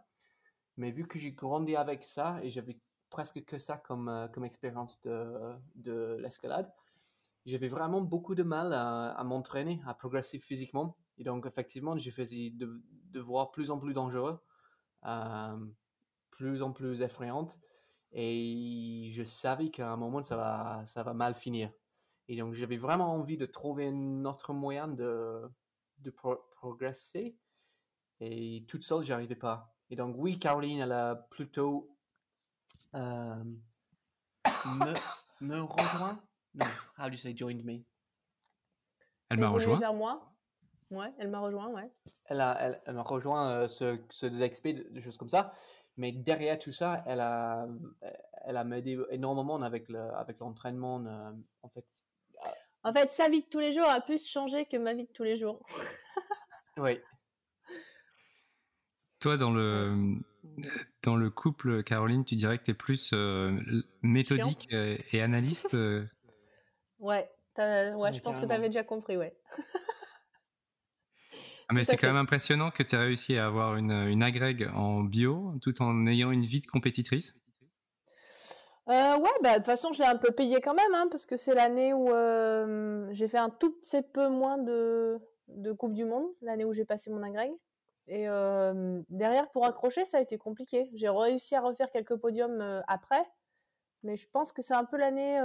mais 0.77 0.91
vu 0.91 1.07
que 1.07 1.19
j'ai 1.19 1.33
grandi 1.33 1.77
avec 1.77 2.05
ça 2.05 2.41
et 2.43 2.51
j'avais 2.51 2.79
presque 3.11 3.45
que 3.45 3.59
ça 3.59 3.77
comme, 3.79 4.09
euh, 4.09 4.29
comme 4.29 4.45
expérience 4.45 5.01
de, 5.03 5.55
de 5.77 6.17
l'escalade, 6.21 6.73
j'avais 7.47 7.69
vraiment 7.69 8.01
beaucoup 8.01 8.35
de 8.35 8.43
mal 8.43 8.73
à, 8.73 9.23
m'entraîner, 9.25 9.81
à 9.87 9.95
progresser 9.95 10.39
physiquement. 10.39 10.97
Et 11.19 11.25
donc, 11.25 11.47
effectivement, 11.47 11.97
je 11.99 12.11
faisais 12.11 12.51
de, 12.51 12.83
devoirs 13.13 13.51
plus 13.51 13.71
en 13.71 13.79
plus 13.79 13.95
dangereux, 13.95 14.41
euh, 15.07 15.57
plus 16.31 16.63
en 16.63 16.73
plus 16.73 17.03
effrayantes. 17.03 17.59
Et 18.13 19.11
je 19.13 19.23
savais 19.23 19.71
qu'à 19.71 19.91
un 19.91 19.97
moment, 19.97 20.23
ça 20.23 20.37
va, 20.37 20.83
ça 20.87 21.03
va 21.03 21.15
mal 21.15 21.35
finir. 21.35 21.71
Et 22.29 22.37
donc, 22.37 22.55
j'avais 22.55 22.77
vraiment 22.77 23.15
envie 23.15 23.37
de 23.37 23.47
trouver 23.47 23.89
un 23.89 24.25
autre 24.25 24.53
moyen 24.53 24.87
de, 24.89 25.43
de 25.99 26.11
pro- 26.11 26.45
progresser. 26.53 27.37
Et 28.21 28.65
toute 28.69 28.83
seule, 28.83 29.03
j'y 29.05 29.13
arrivais 29.13 29.35
pas. 29.37 29.75
Et 29.91 29.97
donc, 29.97 30.15
oui, 30.19 30.39
Caroline, 30.39 30.81
elle 30.81 30.93
a 30.93 31.15
plutôt 31.31 31.97
euh, 32.95 33.35
me, 34.45 34.95
me 35.41 35.61
rejoint. 35.63 36.23
Non, 36.55 36.67
how 36.99 37.05
do 37.07 37.13
you 37.13 37.17
say 37.17 37.35
joined 37.37 37.65
me? 37.65 37.83
Elle 39.31 39.39
m'a 39.39 39.49
rejoint. 39.49 39.79
vers 39.79 39.95
moi. 39.95 40.29
Ouais, 40.91 41.11
elle 41.19 41.31
m'a 41.31 41.41
rejoint, 41.41 41.69
ouais. 41.69 41.91
Elle 42.27 42.43
a, 42.43 42.53
elle, 42.61 42.83
elle 42.85 42.95
m'a 42.95 43.03
rejoint 43.03 43.51
euh, 43.51 43.69
ce, 43.69 43.99
ce 44.11 44.27
des 44.27 44.51
XP, 44.51 44.69
des 44.93 45.01
choses 45.01 45.17
comme 45.17 45.31
ça. 45.31 45.55
Mais 45.97 46.13
derrière 46.13 46.59
tout 46.59 46.73
ça, 46.73 47.03
elle 47.07 47.21
a, 47.21 47.67
elle 48.45 48.57
a 48.57 48.65
m'aidé 48.65 48.99
énormément 49.11 49.61
avec 49.63 49.89
le, 49.89 50.01
avec 50.15 50.39
l'entraînement. 50.41 51.05
euh, 51.05 51.31
en 51.63 51.69
fait, 51.69 51.85
En 52.83 52.93
fait, 52.93 53.11
sa 53.13 53.29
vie 53.29 53.43
de 53.43 53.47
tous 53.49 53.61
les 53.61 53.73
jours 53.73 53.89
a 53.89 54.01
plus 54.01 54.27
changé 54.27 54.65
que 54.67 54.77
ma 54.77 54.95
vie 54.95 55.05
de 55.05 55.13
tous 55.13 55.23
les 55.25 55.37
jours. 55.37 55.61
oui. 56.79 56.99
Toi, 59.21 59.37
dans 59.37 59.53
le, 59.53 60.17
dans 61.05 61.15
le 61.15 61.31
couple, 61.31 61.85
Caroline, 61.85 62.25
tu 62.25 62.35
dirais 62.35 62.59
que 62.59 62.65
tu 62.65 62.71
es 62.73 62.75
plus 62.75 63.11
euh, 63.13 63.57
méthodique 64.03 64.69
et 64.73 65.23
analyste. 65.23 65.75
euh, 65.75 66.05
Ouais, 66.99 67.31
ouais, 67.59 68.13
je 68.13 68.21
pense 68.21 68.39
que 68.39 68.47
tu 68.47 68.53
avais 68.53 68.69
déjà 68.69 68.83
compris, 68.83 69.17
ouais. 69.17 69.37
Ah, 71.73 71.75
mais 71.75 71.85
c'est 71.85 71.97
quand 71.97 72.09
même 72.09 72.17
impressionnant 72.17 72.71
que 72.71 72.83
tu 72.83 72.95
aies 72.95 72.99
réussi 72.99 73.39
à 73.39 73.47
avoir 73.47 73.77
une, 73.77 73.93
une 73.93 74.23
agrègue 74.23 74.69
en 74.75 75.01
bio 75.01 75.55
tout 75.63 75.81
en 75.81 76.07
ayant 76.07 76.31
une 76.31 76.45
vie 76.45 76.61
de 76.61 76.67
compétitrice. 76.67 77.35
Euh, 78.91 79.17
ouais, 79.17 79.31
bah 79.43 79.53
de 79.53 79.57
toute 79.57 79.67
façon, 79.67 79.91
je 79.95 80.03
l'ai 80.03 80.09
un 80.09 80.19
peu 80.19 80.33
payé 80.33 80.61
quand 80.61 80.75
même, 80.75 80.93
hein, 80.93 81.07
parce 81.11 81.25
que 81.25 81.39
c'est 81.39 81.55
l'année 81.55 81.95
où 81.95 82.11
euh, 82.11 83.09
j'ai 83.13 83.27
fait 83.27 83.39
un 83.39 83.49
tout 83.49 83.73
petit 83.73 84.03
peu 84.03 84.29
moins 84.29 84.59
de, 84.59 85.19
de 85.49 85.73
Coupe 85.73 85.95
du 85.95 86.05
Monde, 86.05 86.27
l'année 86.43 86.67
où 86.67 86.75
j'ai 86.75 86.85
passé 86.85 87.11
mon 87.11 87.23
agrègue. 87.23 87.55
Et 88.07 88.29
euh, 88.29 89.01
derrière, 89.09 89.51
pour 89.53 89.65
accrocher, 89.65 90.05
ça 90.05 90.19
a 90.19 90.21
été 90.21 90.37
compliqué. 90.37 90.91
J'ai 90.93 91.09
réussi 91.09 91.55
à 91.55 91.63
refaire 91.63 91.91
quelques 91.91 92.17
podiums 92.17 92.83
après, 92.87 93.25
mais 94.03 94.17
je 94.17 94.29
pense 94.29 94.53
que 94.53 94.61
c'est 94.61 94.75
un 94.75 94.85
peu 94.85 94.99
l'année. 94.99 95.41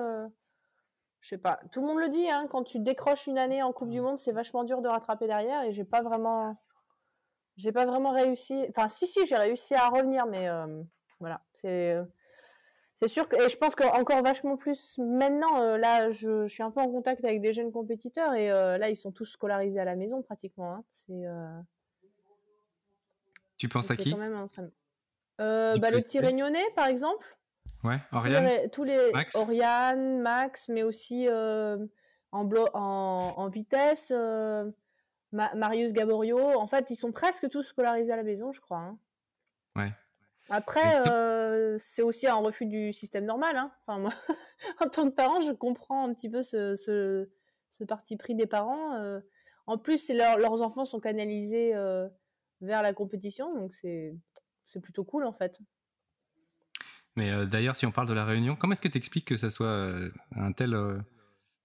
Je 1.27 1.31
sais 1.31 1.37
pas. 1.37 1.59
Tout 1.73 1.81
le 1.81 1.87
monde 1.87 1.99
le 1.99 2.07
dit, 2.07 2.29
hein, 2.29 2.47
quand 2.49 2.63
tu 2.63 2.79
décroches 2.79 3.27
une 3.27 3.37
année 3.37 3.61
en 3.61 3.73
Coupe 3.73 3.89
du 3.89 3.99
Monde, 3.99 4.17
c'est 4.17 4.31
vachement 4.31 4.63
dur 4.63 4.81
de 4.81 4.87
rattraper 4.87 5.27
derrière, 5.27 5.61
et 5.63 5.73
j'ai 5.73 5.83
pas 5.83 6.01
vraiment, 6.01 6.55
j'ai 7.57 7.73
pas 7.73 7.85
vraiment 7.85 8.11
réussi. 8.11 8.65
Enfin, 8.69 8.87
si, 8.87 9.07
si, 9.07 9.25
j'ai 9.25 9.35
réussi 9.35 9.75
à 9.75 9.89
revenir, 9.89 10.25
mais 10.25 10.47
euh, 10.47 10.81
voilà, 11.19 11.41
c'est. 11.55 11.97
c'est 12.95 13.09
sûr 13.09 13.27
que, 13.27 13.35
et 13.45 13.49
je 13.49 13.57
pense 13.57 13.75
qu'encore 13.75 14.23
vachement 14.23 14.55
plus 14.55 14.97
maintenant, 14.99 15.59
euh, 15.59 15.77
là, 15.77 16.11
je, 16.11 16.47
je 16.47 16.53
suis 16.53 16.63
un 16.63 16.71
peu 16.71 16.79
en 16.79 16.89
contact 16.89 17.25
avec 17.25 17.41
des 17.41 17.51
jeunes 17.51 17.73
compétiteurs 17.73 18.33
et 18.33 18.49
euh, 18.49 18.77
là, 18.77 18.89
ils 18.89 18.95
sont 18.95 19.11
tous 19.11 19.25
scolarisés 19.25 19.81
à 19.81 19.85
la 19.85 19.97
maison 19.97 20.21
pratiquement. 20.21 20.75
hein. 20.75 20.83
C'est 20.89 21.25
Tu 23.57 23.67
penses 23.67 23.91
à 23.91 23.97
qui? 23.97 24.11
quand 24.11 24.17
même 24.17 24.33
un 24.33 24.43
entraînement. 24.43 24.71
Bah, 25.39 25.91
le 25.91 25.99
petit 25.99 26.19
Réunionnais, 26.19 26.63
par 26.73 26.87
exemple. 26.87 27.37
Ouais, 27.83 27.99
Tous 28.11 28.15
les 28.25 28.35
Oriane 28.35 28.45
ré- 28.45 28.69
tous 28.69 28.83
les, 28.83 29.11
Max 29.13 29.35
Oriane, 29.35 30.19
Max, 30.19 30.67
mais 30.69 30.83
aussi 30.83 31.27
euh, 31.29 31.77
en, 32.31 32.45
blo- 32.45 32.69
en, 32.73 33.33
en 33.37 33.49
vitesse, 33.49 34.11
euh, 34.15 34.69
Ma- 35.31 35.53
Marius 35.55 35.93
Gaborio. 35.93 36.39
En 36.39 36.67
fait, 36.67 36.89
ils 36.89 36.95
sont 36.95 37.11
presque 37.11 37.49
tous 37.49 37.63
scolarisés 37.63 38.11
à 38.11 38.15
la 38.15 38.23
maison, 38.23 38.51
je 38.51 38.59
crois. 38.61 38.79
hein. 38.79 38.97
Ouais. 39.75 39.91
Après, 40.49 40.99
euh, 41.07 41.77
c'est 41.77 42.01
aussi 42.01 42.25
un 42.27 42.35
refus 42.35 42.65
du 42.65 42.91
système 42.93 43.25
normal. 43.25 43.55
hein. 43.57 43.71
Enfin, 43.85 43.99
moi, 43.99 44.11
en 44.81 44.89
tant 44.89 45.05
que 45.09 45.13
parent, 45.15 45.41
je 45.41 45.51
comprends 45.51 46.07
un 46.07 46.13
petit 46.13 46.29
peu 46.29 46.41
ce, 46.41 46.75
ce, 46.75 47.29
ce 47.69 47.83
parti 47.83 48.15
pris 48.17 48.33
des 48.35 48.47
parents. 48.47 48.97
En 49.67 49.77
plus, 49.77 50.09
leur- 50.09 50.37
leurs 50.39 50.61
enfants 50.61 50.85
sont 50.85 50.99
canalisés 51.01 51.73
vers 52.61 52.81
la 52.81 52.93
compétition, 52.93 53.53
donc 53.53 53.73
c'est 53.73 54.15
plutôt 54.81 55.03
cool 55.03 55.25
en 55.25 55.33
fait. 55.33 55.59
Mais 57.17 57.31
euh, 57.31 57.45
d'ailleurs, 57.45 57.75
si 57.75 57.85
on 57.85 57.91
parle 57.91 58.07
de 58.07 58.13
la 58.13 58.23
Réunion, 58.25 58.55
comment 58.55 58.73
est-ce 58.73 58.81
que 58.81 58.87
tu 58.87 58.97
expliques 58.97 59.25
que 59.27 59.35
ça 59.35 59.49
soit 59.49 59.67
euh, 59.67 60.09
un 60.35 60.51
tel 60.53 60.73
euh, 60.75 60.99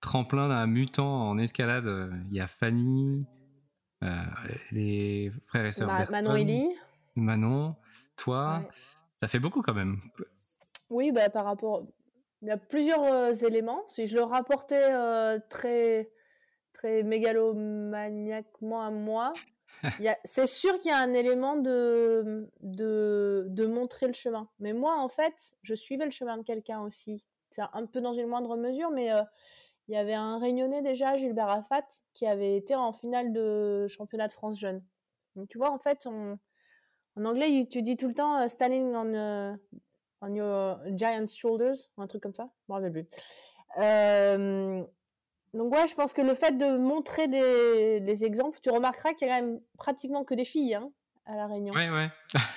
tremplin 0.00 0.48
d'un 0.48 0.66
mutant 0.66 1.28
en 1.28 1.38
escalade 1.38 2.10
Il 2.30 2.34
y 2.34 2.40
a 2.40 2.48
Fanny, 2.48 3.24
les 4.72 5.30
frères 5.46 5.66
et 5.66 5.72
sœurs 5.72 5.88
Ma- 5.88 5.98
Berton, 6.06 6.32
Manon. 6.32 6.74
Manon, 7.14 7.76
toi, 8.16 8.58
Ouais. 8.60 8.68
ça 9.12 9.28
fait 9.28 9.38
beaucoup 9.38 9.62
quand 9.62 9.74
même. 9.74 10.00
Oui, 10.90 11.12
bah, 11.12 11.28
par 11.30 11.44
rapport. 11.44 11.86
Il 12.40 12.48
y 12.48 12.50
a 12.50 12.56
plusieurs 12.56 13.04
euh, 13.04 13.32
éléments. 13.34 13.84
Si 13.88 14.06
je 14.08 14.16
le 14.16 14.24
rapportais 14.24 14.88
euh, 14.92 15.38
très, 15.48 16.10
très 16.72 17.04
mégalomaniaquement 17.04 18.82
à 18.82 18.90
moi, 18.90 19.32
c'est 20.24 20.46
sûr 20.46 20.78
qu'il 20.78 20.90
y 20.90 20.94
a 20.94 20.98
un 20.98 21.12
élément 21.12 21.56
de, 21.56 22.48
de, 22.60 23.66
montrer 23.66 24.06
le 24.06 24.12
chemin. 24.12 24.48
Mais 24.58 24.72
moi, 24.72 24.96
en 24.98 25.08
fait, 25.08 25.54
je 25.62 25.74
suivais 25.74 26.04
le 26.04 26.10
chemin 26.10 26.36
de 26.36 26.42
quelqu'un 26.42 26.80
aussi. 26.80 27.24
C'est 27.50 27.62
un 27.72 27.86
peu 27.86 28.00
dans 28.00 28.14
une 28.14 28.26
moindre 28.26 28.56
mesure, 28.56 28.90
mais 28.90 29.12
euh, 29.12 29.22
il 29.88 29.94
y 29.94 29.98
avait 29.98 30.14
un 30.14 30.38
Réunionnais 30.38 30.82
déjà, 30.82 31.16
Gilbert 31.16 31.48
Rafat, 31.48 31.86
qui 32.14 32.26
avait 32.26 32.56
été 32.56 32.74
en 32.74 32.92
finale 32.92 33.32
de 33.32 33.86
championnat 33.88 34.28
de 34.28 34.32
France 34.32 34.58
jeune. 34.58 34.82
Donc, 35.36 35.48
tu 35.48 35.58
vois, 35.58 35.70
en 35.70 35.78
fait, 35.78 36.06
en 36.06 36.38
anglais, 37.24 37.66
tu 37.70 37.82
dis 37.82 37.96
tout 37.96 38.08
le 38.08 38.14
temps 38.14 38.40
euh, 38.40 38.48
standing 38.48 38.94
on, 38.94 39.12
euh, 39.12 39.54
on 40.22 40.34
your 40.34 40.78
giant's 40.96 41.34
shoulders, 41.34 41.76
ou 41.96 42.02
un 42.02 42.06
truc 42.06 42.22
comme 42.22 42.34
ça, 42.34 42.50
je 42.66 42.72
me 42.72 42.76
rappelle 42.76 42.92
plus. 42.92 43.06
Donc 45.54 45.72
ouais, 45.72 45.86
je 45.86 45.94
pense 45.94 46.12
que 46.12 46.22
le 46.22 46.34
fait 46.34 46.56
de 46.56 46.76
montrer 46.78 47.28
des, 47.28 48.00
des 48.00 48.24
exemples, 48.24 48.58
tu 48.60 48.70
remarqueras 48.70 49.12
qu'il 49.14 49.28
y 49.28 49.30
a 49.30 49.38
quand 49.38 49.46
même 49.46 49.60
pratiquement 49.76 50.24
que 50.24 50.34
des 50.34 50.44
filles 50.44 50.74
hein, 50.74 50.90
à 51.26 51.36
la 51.36 51.46
Réunion. 51.46 51.74
Ouais, 51.74 51.90
ouais. 51.90 52.08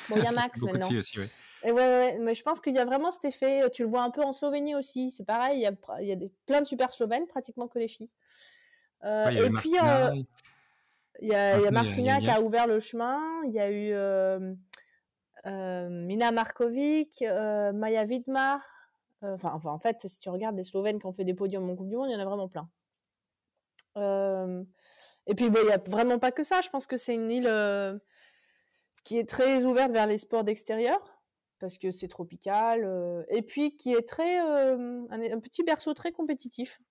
Bon, 0.10 0.16
il 0.18 0.24
y 0.24 0.28
a 0.28 0.32
Max 0.32 0.62
maintenant. 0.62 0.90
aussi, 0.98 1.20
ouais. 1.20 1.28
Et 1.64 1.72
ouais, 1.72 1.78
ouais, 1.82 2.18
mais 2.20 2.36
je 2.36 2.44
pense 2.44 2.62
qu'il 2.62 2.75
y 2.75 2.80
a 2.80 2.86
vraiment 2.86 3.10
cet 3.12 3.25
effet. 3.25 3.70
Tu 3.72 3.84
le 3.84 3.90
vois 3.90 4.04
un 4.04 4.12
peu 4.12 4.22
en 4.22 4.34
Slovénie 4.34 4.75
aussi, 4.75 5.10
c'est 5.10 5.25
pareil. 5.25 5.58
Il 5.58 5.62
y 5.64 5.66
a, 5.66 5.72
pr- 5.72 5.98
il 6.00 6.08
y 6.08 6.12
a 6.12 6.16
des, 6.16 6.32
plein 6.46 6.62
de 6.62 6.68
super 6.68 6.94
Slovènes, 6.94 7.25
pratiquement 7.28 7.68
que 7.68 7.80
des 7.80 7.88
filles. 7.88 8.12
Euh, 9.04 9.25
Ouais, 9.25 9.46
et 9.46 9.50
puis 9.50 9.74
euh, 9.84 10.12
il 11.22 11.28
y 11.28 11.34
a, 11.34 11.60
y 11.60 11.72
Martina 11.72 12.20
qui 12.22 12.30
a 12.30 12.42
ouvert 12.42 12.68
le 12.68 12.80
chemin. 12.80 13.20
Il 13.46 13.52
y 13.52 13.60
a 13.60 13.72
eu 13.72 13.90
euh, 13.94 15.90
Mina 15.90 16.32
Markovic, 16.32 17.24
Maya 17.74 18.06
Vidmar. 18.06 18.62
Enfin, 19.22 19.52
enfin, 19.56 19.72
en 19.72 19.80
fait, 19.80 20.08
si 20.08 20.20
tu 20.20 20.30
regardes 20.30 20.56
des 20.56 20.64
Slovènes 20.64 21.00
qui 21.00 21.06
ont 21.08 21.12
fait 21.14 21.24
des 21.24 21.34
podiums 21.34 21.68
en 21.70 21.75
Coupe 21.75 21.90
du 21.90 21.96
Monde, 21.96 22.10
il 22.10 22.14
y 22.14 22.16
en 22.16 22.20
a 22.20 22.25
vraiment 22.25 22.48
plein. 22.48 22.70
Euh, 23.98 24.64
et 25.28 25.36
puis, 25.36 25.50
bah, 25.50 25.60
il 25.64 25.68
n'y 25.68 25.74
a 25.74 25.78
vraiment 25.78 26.20
pas 26.20 26.32
que 26.32 26.44
ça. 26.44 26.62
Je 26.62 26.70
pense 26.70 26.88
que 26.88 26.98
c'est 26.98 27.14
une 27.14 27.32
île 27.32 27.48
euh, 27.48 27.98
qui 29.04 29.18
est 29.20 29.28
très 29.30 29.66
ouverte 29.66 29.92
vers 29.92 30.08
les 30.08 30.18
sports 30.18 30.44
d'extérieur. 30.44 31.00
parce 31.60 31.78
que 31.78 31.92
c'est 31.92 32.10
tropical, 32.10 32.84
euh, 32.84 33.24
et 33.30 33.42
puis 33.42 33.75
qui 33.78 33.94
est 33.94 34.08
très 34.08 34.38
un, 34.40 35.40
petit 35.40 35.64
berceau 35.64 35.94
très 35.94 36.12
compétitif. 36.12 36.82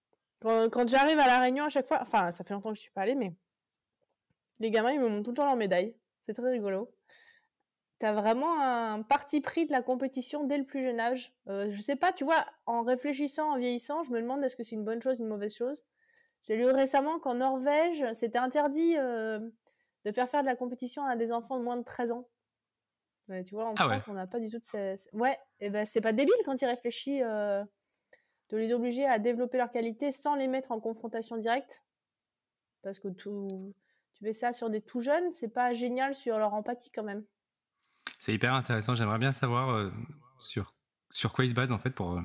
Quand, 0.40 0.88
j'arrive 0.88 1.18
à 1.18 1.26
la 1.26 1.40
Réunion 1.40 1.64
à 1.64 1.70
chaque 1.70 1.86
fois, 1.86 1.98
enfin 2.02 2.30
ça 2.32 2.44
fait 2.44 2.54
longtemps 2.54 2.70
que 2.70 2.76
je 2.76 2.82
suis 2.82 2.90
pas 2.90 3.02
allée, 3.02 3.14
mais 3.14 3.34
les 4.58 4.70
gamins 4.70 4.92
ils 4.92 5.00
me 5.00 5.08
montrent 5.08 5.24
tout 5.24 5.30
le 5.30 5.36
temps 5.36 5.46
leurs 5.46 5.56
médailles, 5.56 5.96
c'est 6.22 6.34
très 6.34 6.50
rigolo. 6.50 6.90
T'as 7.98 8.12
vraiment 8.12 8.60
un 8.60 9.02
parti 9.02 9.40
pris 9.40 9.66
de 9.66 9.72
la 9.72 9.82
compétition 9.82 10.44
dès 10.44 10.58
le 10.58 10.64
plus 10.64 10.82
jeune 10.82 11.00
âge. 11.00 11.32
Euh, 11.48 11.70
je 11.70 11.80
sais 11.80 11.96
pas, 11.96 12.12
tu 12.12 12.24
vois, 12.24 12.44
en 12.66 12.82
réfléchissant, 12.82 13.52
en 13.52 13.58
vieillissant, 13.58 14.02
je 14.02 14.10
me 14.10 14.20
demande 14.20 14.42
est-ce 14.44 14.56
que 14.56 14.62
c'est 14.62 14.74
une 14.74 14.84
bonne 14.84 15.00
chose, 15.00 15.20
une 15.20 15.28
mauvaise 15.28 15.54
chose. 15.54 15.84
J'ai 16.44 16.56
lu 16.56 16.66
récemment 16.66 17.18
qu'en 17.18 17.34
Norvège, 17.34 18.04
c'était 18.12 18.38
interdit 18.38 18.96
euh, 18.98 19.38
de 20.04 20.12
faire 20.12 20.28
faire 20.28 20.42
de 20.42 20.46
la 20.46 20.56
compétition 20.56 21.04
à 21.04 21.16
des 21.16 21.32
enfants 21.32 21.58
de 21.58 21.64
moins 21.64 21.76
de 21.76 21.84
13 21.84 22.12
ans. 22.12 22.28
tu 23.46 23.54
vois, 23.54 23.70
en 23.70 23.74
ah 23.76 23.88
France, 23.88 24.06
on 24.08 24.12
n'a 24.12 24.26
pas 24.26 24.38
du 24.38 24.50
tout 24.50 24.58
de 24.58 24.64
ces... 24.64 24.96
Ouais, 25.12 25.38
et 25.60 25.70
ben 25.70 25.86
c'est 25.86 26.02
pas 26.02 26.12
débile 26.12 26.34
quand 26.44 26.60
il 26.60 26.66
réfléchit 26.66 27.22
euh, 27.22 27.64
de 28.50 28.56
les 28.58 28.74
obliger 28.74 29.06
à 29.06 29.18
développer 29.18 29.56
leur 29.56 29.70
qualité 29.70 30.12
sans 30.12 30.34
les 30.34 30.46
mettre 30.46 30.70
en 30.70 30.80
confrontation 30.80 31.38
directe. 31.38 31.82
Parce 32.82 32.98
que 32.98 33.08
tout... 33.08 33.74
tu 34.12 34.24
fais 34.24 34.34
ça 34.34 34.52
sur 34.52 34.68
des 34.68 34.82
tout 34.82 35.00
jeunes, 35.00 35.32
c'est 35.32 35.48
pas 35.48 35.72
génial 35.72 36.14
sur 36.14 36.38
leur 36.38 36.52
empathie 36.52 36.90
quand 36.90 37.04
même. 37.04 37.24
C'est 38.18 38.34
hyper 38.34 38.52
intéressant. 38.52 38.94
J'aimerais 38.94 39.18
bien 39.18 39.32
savoir 39.32 39.70
euh, 39.70 39.90
sur, 40.38 40.74
sur 41.10 41.32
quoi 41.32 41.46
ils 41.46 41.50
se 41.50 41.54
basent 41.54 41.72
en 41.72 41.78
fait 41.78 41.90
pour, 41.90 42.12
euh, 42.12 42.20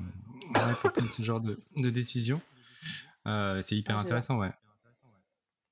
prendre 0.52 1.12
ce 1.14 1.22
genre 1.22 1.40
de, 1.40 1.58
de 1.76 1.88
décision. 1.88 2.42
Euh, 3.26 3.60
c'est 3.62 3.76
hyper 3.76 3.96
ah, 3.98 4.00
intéressant, 4.00 4.38
ouais. 4.38 4.50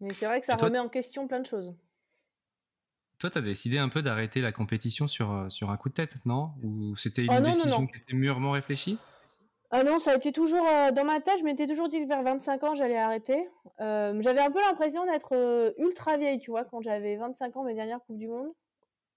Mais 0.00 0.14
c'est 0.14 0.26
vrai 0.26 0.40
que 0.40 0.46
ça 0.46 0.56
remet 0.56 0.78
en 0.78 0.88
question 0.88 1.26
plein 1.26 1.40
de 1.40 1.46
choses. 1.46 1.74
Toi, 3.18 3.30
tu 3.30 3.38
as 3.38 3.42
décidé 3.42 3.78
un 3.78 3.88
peu 3.88 4.00
d'arrêter 4.00 4.40
la 4.40 4.52
compétition 4.52 5.08
sur, 5.08 5.46
sur 5.50 5.70
un 5.70 5.76
coup 5.76 5.88
de 5.88 5.94
tête, 5.94 6.14
non? 6.24 6.52
Ou 6.62 6.94
c'était 6.94 7.24
une 7.24 7.32
oh, 7.36 7.40
décision 7.40 7.86
qui 7.86 7.96
était 7.96 8.14
mûrement 8.14 8.52
réfléchie? 8.52 8.98
Ah 9.70 9.82
non, 9.82 9.98
ça 9.98 10.12
a 10.12 10.16
été 10.16 10.30
toujours 10.30 10.64
dans 10.94 11.04
ma 11.04 11.20
tête. 11.20 11.38
Je 11.40 11.44
m'étais 11.44 11.66
toujours 11.66 11.88
dit 11.88 12.00
que 12.00 12.06
vers 12.06 12.22
25 12.22 12.62
ans, 12.62 12.74
j'allais 12.74 12.96
arrêter. 12.96 13.48
j'avais 13.78 14.40
un 14.40 14.50
peu 14.50 14.60
l'impression 14.60 15.04
d'être 15.04 15.74
ultra 15.78 16.16
vieille, 16.16 16.38
tu 16.38 16.52
vois, 16.52 16.64
quand 16.64 16.80
j'avais 16.80 17.16
25 17.16 17.56
ans, 17.56 17.64
mes 17.64 17.74
dernières 17.74 18.00
Coupes 18.06 18.18
du 18.18 18.28
Monde. 18.28 18.52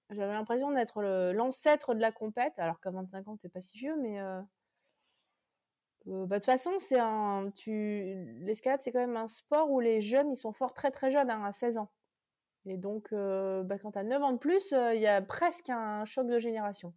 J'avais 0.10 0.34
l'impression 0.34 0.72
d'être 0.72 1.04
l'ancêtre 1.34 1.94
de 1.94 2.02
la 2.02 2.12
compète, 2.12 2.58
alors 2.60 2.82
qu'à 2.82 2.92
25 2.92 3.28
ans, 3.28 3.38
t'es 3.38 3.50
pas 3.50 3.62
si 3.62 3.78
vieux, 3.78 3.96
mais 4.02 4.20
bah, 6.06 6.26
de 6.26 6.34
toute 6.36 6.46
façon, 6.46 6.72
c'est 6.80 7.00
un, 7.00 7.52
tu, 7.56 8.38
l'escalade, 8.40 8.82
c'est 8.82 8.92
quand 8.92 9.00
même 9.00 9.18
un 9.18 9.28
sport 9.28 9.70
où 9.70 9.80
les 9.80 10.02
jeunes, 10.02 10.32
ils 10.32 10.38
sont 10.38 10.52
forts 10.52 10.74
très 10.74 10.92
très 10.92 11.12
jeunes, 11.12 11.30
hein, 11.30 11.44
à 11.44 11.52
16 11.52 11.78
ans. 11.78 11.92
Et 12.66 12.78
donc, 12.78 13.10
euh, 13.14 13.64
bah, 13.64 13.78
quand 13.78 13.92
t'as 13.92 14.04
9 14.04 14.22
ans 14.22 14.34
de 14.34 14.38
plus, 14.38 14.72
il 14.72 15.00
y 15.00 15.08
a 15.08 15.22
presque 15.22 15.70
un 15.70 16.06
choc 16.06 16.28
de 16.28 16.40
génération. 16.40 16.94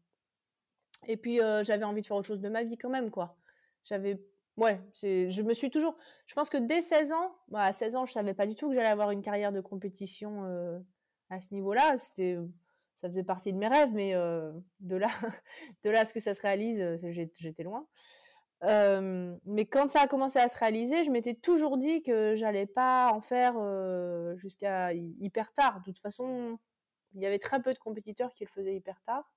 Et 1.07 1.17
puis, 1.17 1.39
j'avais 1.63 1.85
envie 1.85 2.01
de 2.01 2.07
faire 2.07 2.17
autre 2.17 2.27
chose 2.27 2.41
de 2.41 2.49
ma 2.49 2.63
vie 2.63 2.79
quand 2.79 2.89
même, 2.89 3.11
quoi. 3.11 3.37
J'avais, 3.85 4.19
ouais, 4.57 4.81
c'est, 4.93 5.31
je 5.31 5.43
me 5.43 5.53
suis 5.53 5.71
toujours, 5.71 5.97
je 6.27 6.35
pense 6.35 6.49
que 6.49 6.57
dès 6.57 6.81
16 6.81 7.13
ans, 7.13 7.35
bah, 7.49 7.63
à 7.63 7.73
16 7.75 7.97
ans, 7.97 8.07
je 8.07 8.13
savais 8.13 8.33
pas 8.33 8.47
du 8.47 8.55
tout 8.55 8.69
que 8.69 8.75
j'allais 8.75 8.89
avoir 8.89 9.11
une 9.11 9.21
carrière 9.21 9.53
de 9.53 9.61
compétition 9.61 10.45
à 11.29 11.41
ce 11.41 11.53
niveau-là. 11.53 11.99
C'était 11.99 12.39
ça 12.97 13.09
faisait 13.09 13.25
partie 13.25 13.53
de 13.53 13.59
mes 13.59 13.69
rêves, 13.69 13.93
mais 13.93 14.15
de 14.15 14.97
là, 14.97 15.09
de 15.83 15.91
là 15.91 16.01
à 16.01 16.05
ce 16.07 16.15
que 16.15 16.21
ça 16.21 16.33
se 16.33 16.41
réalise, 16.41 16.97
j'étais 17.37 17.65
loin. 17.65 17.87
Mais 19.45 19.67
quand 19.67 19.89
ça 19.89 20.03
a 20.03 20.07
commencé 20.07 20.39
à 20.39 20.49
se 20.49 20.59
réaliser, 20.59 21.05
je 21.05 21.11
m'étais 21.11 21.35
toujours 21.35 21.79
dit 21.79 22.03
que 22.03 22.35
j'allais 22.37 22.67
pas 22.67 23.13
en 23.13 23.21
faire 23.21 23.55
euh, 23.57 24.37
jusqu'à 24.37 24.93
hyper 24.93 25.53
tard. 25.53 25.81
De 25.81 25.85
toute 25.85 25.99
façon, 25.99 26.59
il 27.15 27.23
y 27.23 27.27
avait 27.27 27.39
très 27.39 27.61
peu 27.61 27.73
de 27.73 27.79
compétiteurs 27.79 28.33
qui 28.33 28.45
le 28.45 28.51
faisaient 28.51 28.75
hyper 28.75 29.01
tard. 29.03 29.31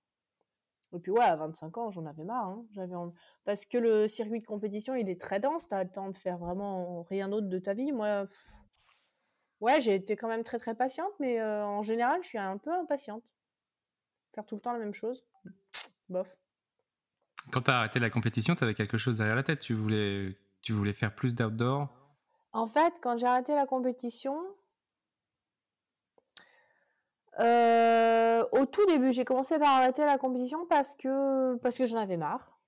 Et 0.94 1.00
puis 1.00 1.12
ouais, 1.12 1.24
à 1.24 1.36
25 1.36 1.78
ans, 1.78 1.92
j'en 1.92 2.06
avais 2.06 2.24
marre. 2.24 2.46
Hein. 2.46 2.66
J'avais 2.72 2.96
Parce 3.44 3.66
que 3.66 3.78
le 3.78 4.08
circuit 4.08 4.40
de 4.40 4.46
compétition, 4.46 4.96
il 4.96 5.10
est 5.10 5.20
très 5.20 5.40
dense. 5.40 5.68
Tu 5.68 5.76
as 5.76 5.84
le 5.84 5.92
temps 5.92 6.10
de 6.10 6.18
faire 6.18 6.38
vraiment 6.38 7.04
rien 7.04 7.28
d'autre 7.28 7.48
de 7.48 7.60
ta 7.60 7.74
vie. 7.74 7.92
Moi, 7.92 8.26
ouais, 9.60 9.82
j'ai 9.82 9.96
été 9.96 10.16
quand 10.16 10.30
même 10.30 10.44
très 10.44 10.60
très 10.60 10.76
patiente, 10.76 11.12
mais 11.20 11.42
en 11.44 11.82
général, 11.82 12.24
je 12.24 12.30
suis 12.30 12.38
un 12.38 12.58
peu 12.58 12.72
impatiente 12.72 13.24
faire 14.38 14.46
tout 14.46 14.56
le 14.56 14.62
temps 14.62 14.74
la 14.74 14.78
même 14.78 14.94
chose, 14.94 15.26
bof. 16.10 16.38
Quand 17.52 17.62
tu 17.62 17.72
as 17.72 17.80
arrêté 17.80 18.00
la 18.00 18.10
compétition, 18.10 18.56
tu 18.56 18.64
avais 18.64 18.74
quelque 18.74 18.98
chose 18.98 19.18
derrière 19.18 19.36
la 19.36 19.44
tête. 19.44 19.60
Tu 19.60 19.74
voulais, 19.74 20.30
tu 20.62 20.74
voulais 20.74 20.94
faire 20.94 21.14
plus 21.14 21.34
d'outdoor? 21.34 21.88
En 22.54 22.68
fait, 22.68 22.96
quand 23.02 23.18
j'ai 23.18 23.28
arrêté 23.28 23.54
la 23.54 23.66
compétition, 23.66 24.38
euh, 27.40 28.44
au 28.52 28.66
tout 28.66 28.86
début, 28.88 29.14
j'ai 29.14 29.26
commencé 29.26 29.60
par 29.60 29.70
arrêter 29.70 30.06
la 30.06 30.18
compétition 30.18 30.66
parce 30.66 30.96
que, 30.96 31.56
parce 31.58 31.76
que 31.76 31.86
j'en 31.86 32.00
avais 32.00 32.18
marre. 32.18 32.60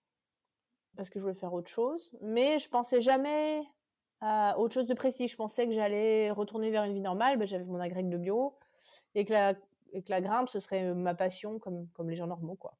Parce 0.95 1.09
que 1.09 1.19
je 1.19 1.23
voulais 1.23 1.35
faire 1.35 1.53
autre 1.53 1.69
chose. 1.69 2.11
Mais 2.21 2.59
je 2.59 2.69
pensais 2.69 3.01
jamais 3.01 3.63
à 4.21 4.57
autre 4.59 4.73
chose 4.73 4.87
de 4.87 4.93
précis. 4.93 5.27
Je 5.27 5.35
pensais 5.35 5.65
que 5.65 5.73
j'allais 5.73 6.29
retourner 6.31 6.69
vers 6.69 6.83
une 6.83 6.93
vie 6.93 7.01
normale. 7.01 7.37
Ben, 7.37 7.47
j'avais 7.47 7.63
mon 7.65 7.79
agrég 7.79 8.09
de 8.09 8.17
bio. 8.17 8.57
Et 9.15 9.25
que 9.25 9.33
la 9.33 9.53
et 9.91 10.03
que 10.03 10.11
la 10.11 10.21
grimpe, 10.21 10.49
ce 10.49 10.59
serait 10.59 10.93
ma 10.93 11.15
passion 11.15 11.57
comme, 11.57 11.87
comme 11.95 12.09
les 12.09 12.15
gens 12.15 12.27
normaux, 12.27 12.55
quoi. 12.55 12.77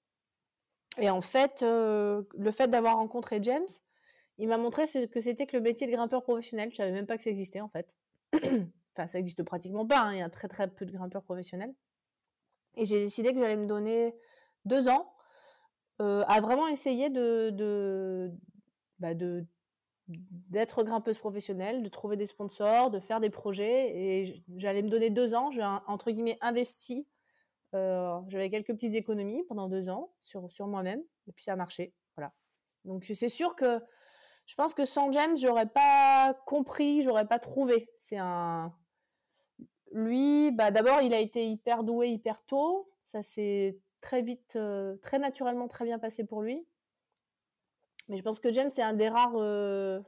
Et 0.98 1.10
en 1.10 1.22
fait, 1.22 1.62
le 1.62 2.52
fait 2.52 2.68
d'avoir 2.68 2.98
rencontré 2.98 3.40
James, 3.42 3.68
il 4.38 4.48
m'a 4.48 4.58
montré 4.58 4.88
ce 4.88 5.06
que 5.06 5.20
c'était 5.20 5.46
que 5.46 5.56
le 5.56 5.62
métier 5.62 5.86
de 5.86 5.92
grimpeur 5.92 6.24
professionnel. 6.24 6.70
Je 6.72 6.78
savais 6.78 6.92
même 6.92 7.06
pas 7.06 7.18
que 7.18 7.24
ça 7.24 7.30
existait, 7.30 7.62
en 7.62 7.70
fait. 7.70 7.98
enfin, 8.34 9.08
ça 9.08 9.20
existe 9.20 9.44
pratiquement 9.44 9.86
pas. 9.86 10.00
Hein. 10.00 10.14
Il 10.14 10.20
y 10.20 10.22
a 10.22 10.30
très 10.30 10.48
très 10.48 10.68
peu 10.68 10.86
de 10.86 10.92
grimpeurs 10.92 11.24
professionnels. 11.24 11.74
Et 12.76 12.86
j'ai 12.86 13.00
décidé 13.00 13.34
que 13.34 13.40
j'allais 13.40 13.58
me 13.58 13.68
donner 13.68 14.16
deux 14.66 14.88
ans 14.88 15.14
à 16.00 16.40
vraiment 16.40 16.68
essayer 16.70 17.10
de, 17.10 18.32
bah 19.00 19.14
de 19.14 19.46
d'être 20.08 20.84
grimpeuse 20.84 21.20
professionnelle, 21.20 21.84
de 21.84 21.90
trouver 21.90 22.18
des 22.18 22.26
sponsors, 22.26 22.90
de 22.90 23.00
faire 23.00 23.20
des 23.20 23.30
projets. 23.30 23.92
Et 23.96 24.44
j'allais 24.58 24.82
me 24.82 24.90
donner 24.90 25.10
deux 25.10 25.34
ans. 25.34 25.52
J'ai 25.52 25.64
entre 25.88 26.12
guillemets 26.12 26.38
investi. 26.42 27.06
Euh, 27.76 28.20
j'avais 28.30 28.50
quelques 28.50 28.74
petites 28.74 28.96
économies 28.96 29.44
pendant 29.44 29.70
deux 29.70 29.90
ans 29.90 30.12
sur, 30.22 30.52
sur 30.52 30.68
moi-même. 30.68 31.02
Et 31.28 31.32
puis 31.32 31.44
ça 31.44 31.54
a 31.54 31.56
marché. 31.56 31.94
Voilà. 32.16 32.34
Donc 32.86 33.06
c'est 33.06 33.30
sûr 33.30 33.56
que 33.56 33.80
je 34.46 34.56
pense 34.56 34.74
que 34.74 34.84
sans 34.84 35.12
James, 35.12 35.38
j'aurais 35.38 35.68
pas 35.68 36.34
compris, 36.46 37.04
j'aurais 37.04 37.28
pas 37.28 37.38
trouvé. 37.38 37.88
C'est 38.00 38.18
un. 38.18 38.74
Lui, 39.92 40.52
bah 40.52 40.72
d'abord, 40.72 41.02
il 41.02 41.14
a 41.14 41.20
été 41.20 41.48
hyper 41.48 41.84
doué 41.84 42.10
hyper 42.10 42.44
tôt. 42.46 42.92
Ça 43.04 43.22
s'est 43.22 43.80
très 44.02 44.22
vite, 44.22 44.56
euh, 44.56 44.96
très 44.98 45.20
naturellement, 45.20 45.68
très 45.68 45.86
bien 45.86 46.00
passé 46.00 46.24
pour 46.24 46.42
lui. 46.42 46.66
Mais 48.08 48.18
je 48.18 48.24
pense 48.24 48.40
que 48.40 48.52
James, 48.52 48.72
c'est 48.72 48.82
un 48.82 48.94
des 48.94 49.10
rares. 49.10 49.36
Euh, 49.36 50.00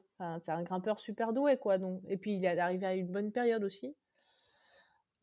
c'est 0.41 0.51
un 0.51 0.63
grimpeur 0.63 0.99
super 0.99 1.33
doué, 1.33 1.57
quoi. 1.57 1.77
Et 2.07 2.17
puis, 2.17 2.33
il 2.33 2.45
est 2.45 2.59
arrivé 2.59 2.85
à 2.85 2.95
une 2.95 3.07
bonne 3.07 3.31
période 3.31 3.63
aussi. 3.63 3.95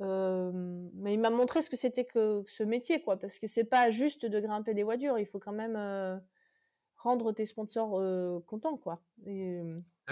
Euh, 0.00 0.52
mais 0.94 1.14
il 1.14 1.20
m'a 1.20 1.30
montré 1.30 1.60
ce 1.62 1.70
que 1.70 1.76
c'était 1.76 2.04
que, 2.04 2.42
ce 2.46 2.62
métier, 2.62 3.02
quoi. 3.02 3.18
Parce 3.18 3.38
que 3.38 3.46
c'est 3.46 3.64
pas 3.64 3.90
juste 3.90 4.26
de 4.26 4.40
grimper 4.40 4.74
des 4.74 4.82
voitures. 4.82 5.18
Il 5.18 5.26
faut 5.26 5.38
quand 5.38 5.52
même 5.52 5.76
euh, 5.76 6.16
rendre 6.96 7.32
tes 7.32 7.46
sponsors 7.46 8.00
contents, 8.46 8.76
quoi. 8.76 9.02
Et, 9.26 9.60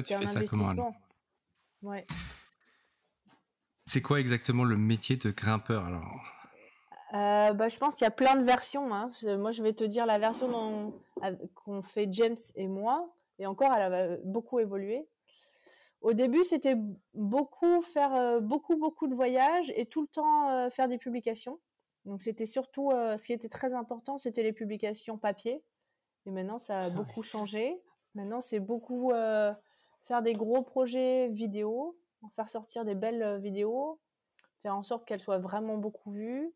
tu 0.05 0.15
fais 0.15 0.27
ça 0.27 0.45
comment 0.45 0.95
Ouais. 1.83 2.07
C'est 3.85 4.03
quoi 4.03 4.19
exactement 4.19 4.65
le 4.65 4.77
métier 4.77 5.17
de 5.17 5.31
grimpeur 5.31 5.85
alors? 5.85 6.25
Euh, 7.15 7.53
bah, 7.53 7.69
je 7.69 7.77
pense 7.77 7.95
qu'il 7.95 8.05
y 8.05 8.09
a 8.09 8.13
plein 8.13 8.35
de 8.37 8.45
versions. 8.45 8.93
Hein. 8.93 9.09
Moi, 9.39 9.53
je 9.53 9.63
vais 9.63 9.73
te 9.73 9.85
dire 9.85 10.07
la 10.07 10.19
version 10.19 10.93
qu'ont 11.55 11.83
fait 11.83 12.09
James 12.11 12.37
et 12.57 12.67
moi. 12.67 13.15
Et 13.39 13.47
encore, 13.47 13.73
elle 13.73 13.95
a 13.95 14.17
beaucoup 14.25 14.59
évolué. 14.59 15.07
Au 16.07 16.13
début, 16.13 16.45
c'était 16.45 16.77
beaucoup 17.15 17.83
faire 17.83 18.15
euh, 18.15 18.41
beaucoup 18.41 18.77
beaucoup 18.77 19.09
de 19.09 19.15
voyages 19.15 19.73
et 19.75 19.87
tout 19.87 20.03
le 20.03 20.09
temps 20.09 20.51
euh, 20.51 20.71
faire 20.71 20.89
des 20.89 20.99
publications. 20.99 21.59
Donc 22.05 22.23
c'était 22.23 22.47
surtout 22.47 22.93
ce 22.93 23.27
qui 23.27 23.33
était 23.33 23.49
très 23.49 23.75
important, 23.75 24.17
c'était 24.17 24.45
les 24.45 24.53
publications 24.53 25.19
papier. 25.19 25.65
Et 26.25 26.31
maintenant, 26.31 26.59
ça 26.59 26.79
a 26.79 26.85
ah 26.85 26.91
beaucoup 26.91 27.25
changé. 27.25 27.83
Maintenant, 28.15 28.41
c'est 28.41 28.61
beaucoup 28.61 29.11
faire 29.11 30.23
des 30.23 30.35
gros 30.35 30.63
projets 30.63 31.27
vidéo, 31.31 31.99
faire 32.37 32.49
sortir 32.49 32.85
des 32.85 32.95
belles 32.95 33.41
vidéos, 33.41 33.99
faire 34.63 34.77
en 34.77 34.85
sorte 34.85 35.05
qu'elles 35.05 35.21
soient 35.21 35.41
vraiment 35.41 35.79
beaucoup 35.79 36.13
vues. 36.13 36.55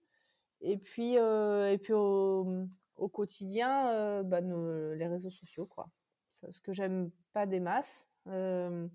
Et 0.60 0.76
puis, 0.76 1.18
euh, 1.18 1.70
et 1.70 1.78
puis 1.78 1.92
au, 1.92 2.66
au 2.96 3.08
quotidien, 3.08 3.88
euh, 3.90 4.22
bah, 4.22 4.40
les 4.40 5.06
réseaux 5.06 5.30
sociaux, 5.30 5.66
quoi. 5.66 5.88
Ce 6.30 6.60
que 6.60 6.72
j'aime 6.72 7.10
pas 7.32 7.46
des 7.46 7.60
masses. 7.60 8.08
Euh, 8.28 8.86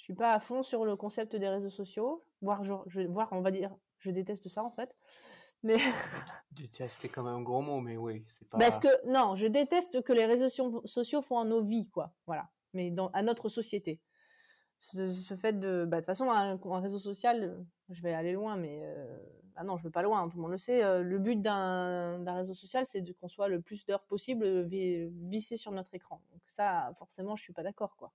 je 0.00 0.04
suis 0.04 0.14
pas 0.14 0.32
à 0.32 0.40
fond 0.40 0.62
sur 0.62 0.86
le 0.86 0.96
concept 0.96 1.36
des 1.36 1.48
réseaux 1.50 1.68
sociaux. 1.68 2.24
Voire, 2.40 2.64
je, 2.64 3.06
voir, 3.06 3.28
on 3.32 3.42
va 3.42 3.50
dire, 3.50 3.76
je 3.98 4.10
déteste 4.10 4.48
ça 4.48 4.64
en 4.64 4.70
fait. 4.70 4.96
Mais 5.62 5.76
détester 6.52 7.10
quand 7.10 7.22
même 7.22 7.34
un 7.34 7.42
gros 7.42 7.60
mot, 7.60 7.80
mais 7.80 7.98
oui, 7.98 8.24
c'est 8.26 8.48
pas. 8.48 8.56
Parce 8.56 8.78
que 8.78 8.88
non, 9.06 9.34
je 9.34 9.46
déteste 9.46 10.02
que 10.02 10.14
les 10.14 10.24
réseaux 10.24 10.48
sociaux 10.86 11.20
font 11.20 11.38
à 11.38 11.44
nos 11.44 11.62
vies, 11.62 11.90
quoi. 11.90 12.14
Voilà. 12.26 12.48
Mais 12.72 12.90
dans, 12.90 13.08
à 13.08 13.20
notre 13.20 13.50
société. 13.50 14.00
ce, 14.78 15.36
fait 15.36 15.60
de. 15.60 15.84
Bah, 15.84 15.98
de 15.98 16.00
toute 16.00 16.06
façon, 16.06 16.30
un, 16.30 16.56
réseau 16.80 16.98
social, 16.98 17.62
je 17.90 18.00
vais 18.00 18.14
aller 18.14 18.32
loin, 18.32 18.56
mais. 18.56 18.82
ah 19.54 19.64
non, 19.64 19.76
je 19.76 19.84
veux 19.84 19.90
pas 19.90 20.00
loin, 20.00 20.26
tout 20.30 20.38
le 20.38 20.42
monde 20.42 20.52
le 20.52 20.56
sait. 20.56 21.02
le 21.02 21.18
but 21.18 21.42
d'un 21.42 22.34
réseau 22.34 22.54
social, 22.54 22.86
c'est 22.86 23.04
qu'on 23.20 23.28
soit 23.28 23.48
le 23.48 23.60
plus 23.60 23.84
d'heures 23.84 24.06
possible 24.06 24.62
vissé 24.62 25.58
sur 25.58 25.72
notre 25.72 25.92
écran. 25.92 26.22
Donc, 26.32 26.40
ça, 26.46 26.90
forcément, 26.96 27.36
je 27.36 27.42
suis 27.42 27.52
pas 27.52 27.62
d'accord, 27.62 27.96
quoi. 27.96 28.14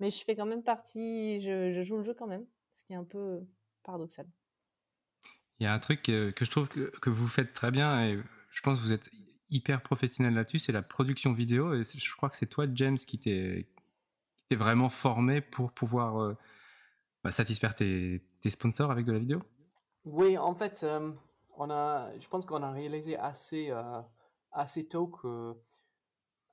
Mais 0.00 0.10
je 0.10 0.24
fais 0.24 0.34
quand 0.34 0.46
même 0.46 0.62
partie. 0.62 1.40
Je, 1.40 1.70
je, 1.70 1.82
joue 1.82 1.98
le 1.98 2.02
jeu 2.02 2.14
quand 2.14 2.26
même, 2.26 2.46
ce 2.74 2.84
qui 2.84 2.92
est 2.92 2.96
un 2.96 3.04
peu 3.04 3.40
paradoxal. 3.82 4.26
Il 5.58 5.64
y 5.64 5.66
a 5.66 5.72
un 5.72 5.78
truc 5.78 6.02
que, 6.02 6.32
je 6.40 6.50
trouve 6.50 6.68
que, 6.68 6.90
que, 7.00 7.10
vous 7.10 7.28
faites 7.28 7.52
très 7.52 7.70
bien, 7.70 8.06
et 8.06 8.18
je 8.50 8.60
pense 8.62 8.78
que 8.78 8.82
vous 8.82 8.94
êtes 8.94 9.10
hyper 9.50 9.82
professionnel 9.82 10.34
là-dessus, 10.34 10.58
c'est 10.58 10.72
la 10.72 10.82
production 10.82 11.32
vidéo. 11.32 11.74
Et 11.74 11.82
je 11.82 12.16
crois 12.16 12.30
que 12.30 12.36
c'est 12.36 12.46
toi, 12.46 12.66
James, 12.72 12.96
qui 12.96 13.18
t'es 13.18 13.66
vraiment 14.56 14.88
formé 14.88 15.40
pour 15.40 15.72
pouvoir 15.72 16.20
euh, 16.20 16.36
bah, 17.22 17.30
satisfaire 17.30 17.74
tes, 17.74 18.22
sponsors 18.48 18.90
avec 18.90 19.04
de 19.04 19.12
la 19.12 19.18
vidéo? 19.18 19.42
Oui, 20.04 20.38
en 20.38 20.54
fait, 20.54 20.80
euh, 20.82 21.12
on 21.56 21.70
a, 21.70 22.18
je 22.18 22.28
pense 22.28 22.46
qu'on 22.46 22.62
a 22.62 22.70
réalisé 22.70 23.16
assez, 23.18 23.70
euh, 23.70 24.00
assez 24.52 24.88
tôt 24.88 25.08
que 25.08 25.54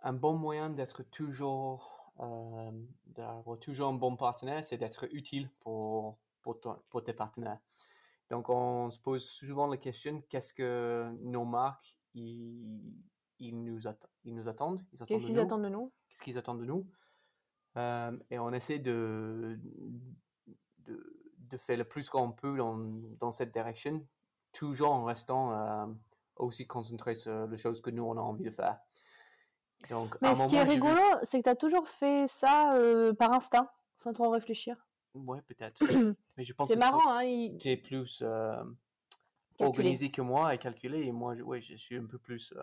un 0.03 0.13
bon 0.13 0.37
moyen 0.37 0.69
d'être 0.69 1.03
toujours, 1.03 1.96
d'avoir 3.05 3.59
toujours 3.59 3.89
un 3.89 3.93
bon 3.93 4.15
partenaire, 4.15 4.63
c'est 4.63 4.77
d'être 4.77 5.07
utile 5.11 5.49
pour, 5.59 6.17
pour, 6.41 6.59
pour 6.89 7.03
tes 7.03 7.13
partenaires. 7.13 7.59
Donc, 8.29 8.49
on 8.49 8.91
se 8.91 8.99
pose 8.99 9.23
souvent 9.23 9.67
la 9.67 9.77
question 9.77 10.21
qu'est-ce 10.29 10.53
que 10.53 11.09
nos 11.21 11.45
marques 11.45 11.97
ils, 12.13 12.93
ils, 13.39 13.63
nous, 13.63 13.79
ils 14.23 14.35
nous 14.35 14.47
attendent? 14.47 14.83
Qu'est-ce 15.07 15.25
qu'ils 15.25 15.39
attendent 15.39 15.63
de 15.63 15.69
nous? 15.69 15.91
Qu'est-ce 16.09 16.23
qu'ils 16.23 16.37
attendent 16.37 16.59
de 16.59 16.65
nous? 16.65 16.87
Euh, 17.77 18.17
Et 18.29 18.39
on 18.39 18.51
essaie 18.51 18.79
de, 18.79 19.59
de, 20.79 21.33
de 21.37 21.57
faire 21.57 21.77
le 21.77 21.85
plus 21.85 22.09
qu'on 22.09 22.31
peut 22.31 22.57
dans, 22.57 22.77
dans, 23.19 23.31
cette 23.31 23.53
direction, 23.53 24.05
toujours 24.51 24.91
en 24.91 25.03
restant 25.03 25.53
euh, 25.53 25.93
aussi 26.37 26.65
concentré 26.67 27.15
sur 27.15 27.47
les 27.47 27.57
choses 27.57 27.81
que 27.81 27.91
nous, 27.91 28.03
on 28.03 28.17
a 28.17 28.21
envie 28.21 28.43
de 28.43 28.51
faire. 28.51 28.79
Donc, 29.89 30.15
Mais 30.21 30.35
ce 30.35 30.45
qui 30.47 30.55
est 30.55 30.63
rigolo, 30.63 31.01
c'est 31.23 31.39
que 31.39 31.43
tu 31.43 31.49
as 31.49 31.55
toujours 31.55 31.87
fait 31.87 32.27
ça 32.27 32.75
euh, 32.75 33.13
par 33.13 33.31
instinct, 33.33 33.69
sans 33.95 34.13
trop 34.13 34.29
réfléchir. 34.29 34.75
Ouais, 35.13 35.41
peut-être. 35.47 35.81
Mais 36.37 36.45
je 36.45 36.53
pense 36.53 36.67
c'est 36.67 36.75
marrant, 36.75 37.17
hein. 37.17 37.57
Tu 37.59 37.69
es 37.69 37.77
plus 37.77 38.23
organisé 39.59 40.11
que 40.11 40.21
moi 40.21 40.53
et 40.53 40.57
calculé. 40.57 41.05
Et 41.05 41.11
moi, 41.11 41.33
ouais, 41.35 41.61
je 41.61 41.75
suis 41.75 41.97
un 41.97 42.05
peu 42.05 42.17
plus. 42.17 42.53
Euh, 42.55 42.61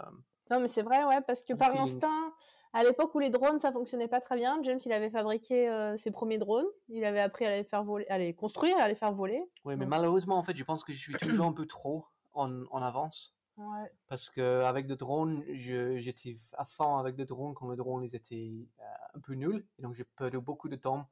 non, 0.50 0.61
mais 0.61 0.68
c'est 0.68 0.83
vrai, 0.83 1.03
ouais, 1.05 1.20
parce 1.27 1.42
que 1.42 1.55
par 1.55 1.74
instinct, 1.81 2.33
à 2.74 2.85
l'époque 2.85 3.14
où 3.14 3.18
les 3.18 3.31
drones 3.31 3.59
ça 3.61 3.72
fonctionnait 3.72 4.09
pas 4.09 4.20
très 4.20 4.37
bien, 4.37 4.59
James 4.62 4.79
il 4.85 4.92
avait 4.92 5.09
fabriqué 5.09 5.70
euh, 5.70 5.96
ses 5.96 6.11
premiers 6.11 6.37
drones, 6.37 6.66
il 6.88 7.03
avait 7.05 7.20
appris 7.20 7.46
à 7.46 7.57
les 7.57 7.64
faire 7.64 7.83
voler, 7.83 8.07
à 8.09 8.18
les 8.18 8.35
construire, 8.35 8.77
à 8.79 8.87
les 8.87 8.94
faire 8.94 9.12
voler. 9.12 9.42
Oui, 9.64 9.74
mais 9.77 9.87
malheureusement, 9.87 10.37
en 10.37 10.42
fait, 10.42 10.55
je 10.55 10.64
pense 10.64 10.85
que 10.85 10.92
je 10.92 10.98
suis 10.98 11.14
toujours 11.14 11.46
un 11.46 11.53
peu 11.53 11.66
trop 11.66 12.05
en, 12.35 12.64
en 12.70 12.83
avance. 12.83 13.35
Ouais. 13.56 13.90
Parce 14.08 14.30
que 14.30 14.62
avec 14.62 14.86
des 14.86 14.96
drones, 14.96 15.44
j'étais 15.54 16.36
à 16.54 16.64
fond 16.64 16.96
avec 16.96 17.14
des 17.14 17.24
drones 17.24 17.54
quand 17.54 17.70
les 17.70 17.76
drones 17.76 18.02
ils 18.02 18.16
étaient 18.16 18.68
euh, 18.80 19.16
un 19.16 19.20
peu 19.20 19.34
nuls. 19.34 19.66
Et 19.78 19.82
donc 19.82 19.94
j'ai 19.94 20.04
perdu 20.04 20.40
beaucoup 20.40 20.68
de 20.68 20.76
temps 20.76 21.08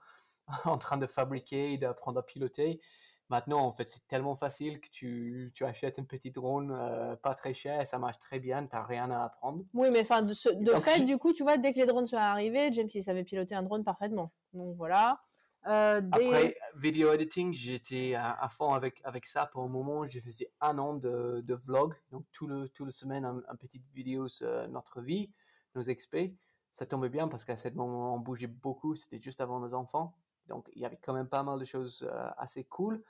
en 0.65 0.79
train 0.79 0.97
de 0.97 1.07
fabriquer 1.07 1.73
et 1.73 1.79
d'apprendre 1.79 2.19
à 2.19 2.23
piloter. 2.23 2.81
Maintenant, 3.29 3.61
en 3.61 3.73
fait, 3.73 3.89
c'est 3.89 4.07
tellement 4.09 4.37
facile 4.37 4.79
que 4.79 4.91
tu, 4.91 5.53
tu 5.55 5.65
achètes 5.65 5.99
un 5.99 6.05
petit 6.05 6.31
drone 6.31 6.71
euh, 6.71 7.17
pas 7.17 7.35
très 7.35 7.55
cher, 7.55 7.87
ça 7.87 7.99
marche 7.99 8.19
très 8.19 8.39
bien, 8.41 8.67
tu 8.67 8.75
n'as 8.75 8.85
rien 8.85 9.11
à 9.11 9.25
apprendre. 9.25 9.65
Oui, 9.73 9.89
mais 9.91 10.03
enfin, 10.03 10.21
de, 10.21 10.35
fait, 10.35 11.01
du 11.01 11.17
coup, 11.17 11.33
tu 11.33 11.43
vois, 11.43 11.57
dès 11.57 11.73
que 11.73 11.79
les 11.79 11.87
drones 11.87 12.07
sont 12.07 12.19
arrivés, 12.19 12.71
James, 12.75 12.91
il 12.93 13.03
savait 13.03 13.25
piloter 13.25 13.55
un 13.55 13.63
drone 13.63 13.85
parfaitement. 13.85 14.33
Donc 14.53 14.77
voilà. 14.77 15.19
Euh, 15.67 16.01
Après, 16.11 16.57
vidéo 16.77 17.13
editing, 17.13 17.53
j'étais 17.53 18.15
à, 18.15 18.49
fond 18.49 18.73
avec, 18.75 19.01
avec 19.05 19.27
ça 19.27 19.47
pour 19.47 19.63
un 19.63 19.69
moment. 19.69 20.07
J'ai 20.09 20.21
fait 20.21 20.51
un 20.61 20.79
an 20.79 20.95
de, 20.95 21.41
de 21.41 21.55
vlog, 21.55 21.95
donc 22.11 22.25
tout 22.33 22.47
le, 22.47 22.69
tout 22.69 22.85
le 22.85 22.91
semaine, 22.91 23.25
un, 23.25 23.43
un 23.49 23.57
petite 23.57 23.87
vidéo 23.95 24.29
sur 24.29 24.69
notre 24.69 25.01
vie, 25.01 25.31
nos 25.75 25.83
expés. 25.83 26.35
Ça 26.73 26.87
tombait 26.87 27.11
bien 27.11 27.29
parce 27.29 27.45
qu'à 27.45 27.57
ce 27.57 27.69
moment, 27.69 28.15
on 28.15 28.19
bougeait 28.19 28.47
beaucoup, 28.47 28.97
c'était 28.97 29.21
juste 29.21 29.41
avant 29.41 29.61
nos 29.61 29.75
enfants. 29.75 30.17
Donc, 30.47 30.71
il 30.75 30.81
y 30.81 30.85
avait 30.85 30.99
quand 31.03 31.13
même 31.13 31.29
pas 31.29 31.43
mal 31.43 31.59
de 31.59 31.65
choses 31.65 32.09
euh, 32.11 32.31
assez 32.37 32.65
cool. 32.65 33.03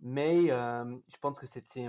Mais 0.00 0.50
euh, 0.50 0.96
je 1.08 1.16
pense 1.18 1.38
que 1.38 1.46
c'était 1.46 1.88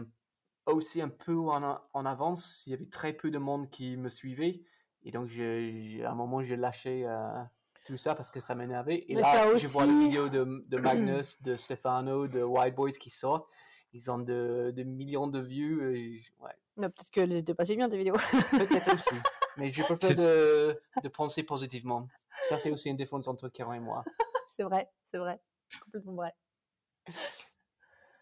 aussi 0.66 1.02
un 1.02 1.10
peu 1.10 1.38
en, 1.38 1.80
en, 1.94 2.06
avance. 2.06 2.64
Il 2.66 2.72
y 2.72 2.74
avait 2.74 2.88
très 2.88 3.14
peu 3.14 3.32
de 3.32 3.38
monde 3.38 3.70
qui 3.70 3.96
me 3.98 4.10
suivait. 4.10 4.62
Et 5.04 5.12
donc, 5.12 5.30
à 5.40 6.12
un 6.12 6.16
moment, 6.16 6.44
j'ai 6.44 6.58
lâché 6.58 7.06
euh, 7.06 7.44
tout 7.88 7.98
ça 7.98 8.16
parce 8.16 8.30
que 8.30 8.42
ça 8.42 8.54
m'énervait. 8.54 9.06
Et 9.08 9.16
là, 9.16 9.56
je 9.58 9.68
vois 9.68 9.86
les 9.86 9.98
vidéos 10.06 10.28
de, 10.30 10.66
de 10.68 10.78
Magnus, 10.82 11.42
de 11.42 11.56
Stefano, 11.56 12.28
de 12.28 12.44
White 12.44 12.76
Boys 12.76 12.92
qui 12.92 13.10
sortent. 13.10 13.48
Ils 13.94 14.12
ont 14.12 14.20
de, 14.20 14.74
de 14.76 14.84
millions 14.84 15.28
de 15.28 15.40
vues. 15.40 15.98
Et, 15.98 16.44
ouais. 16.44 16.52
Peut-être 16.76 17.10
que 17.12 17.52
pas 17.54 17.66
si 17.66 17.76
bien 17.76 17.90
tes 17.90 17.98
vidéos. 17.98 18.16
Peut-être 18.16 18.94
aussi. 18.94 19.16
Mais 19.58 19.70
je 19.70 19.82
préfère 19.82 20.16
de, 20.16 20.80
de 21.02 21.08
penser 21.08 21.44
positivement. 21.44 22.08
Ça, 22.50 22.60
c'est 22.60 22.70
aussi 22.70 22.90
une 22.90 22.98
différence 22.98 23.28
entre 23.28 23.48
Karen 23.50 23.76
et 23.76 23.80
moi. 23.80 24.04
c'est 24.48 24.64
vrai, 24.64 24.90
c'est 25.06 25.18
vrai. 25.18 25.40
Complètement 25.86 26.14
vrai. 26.14 26.34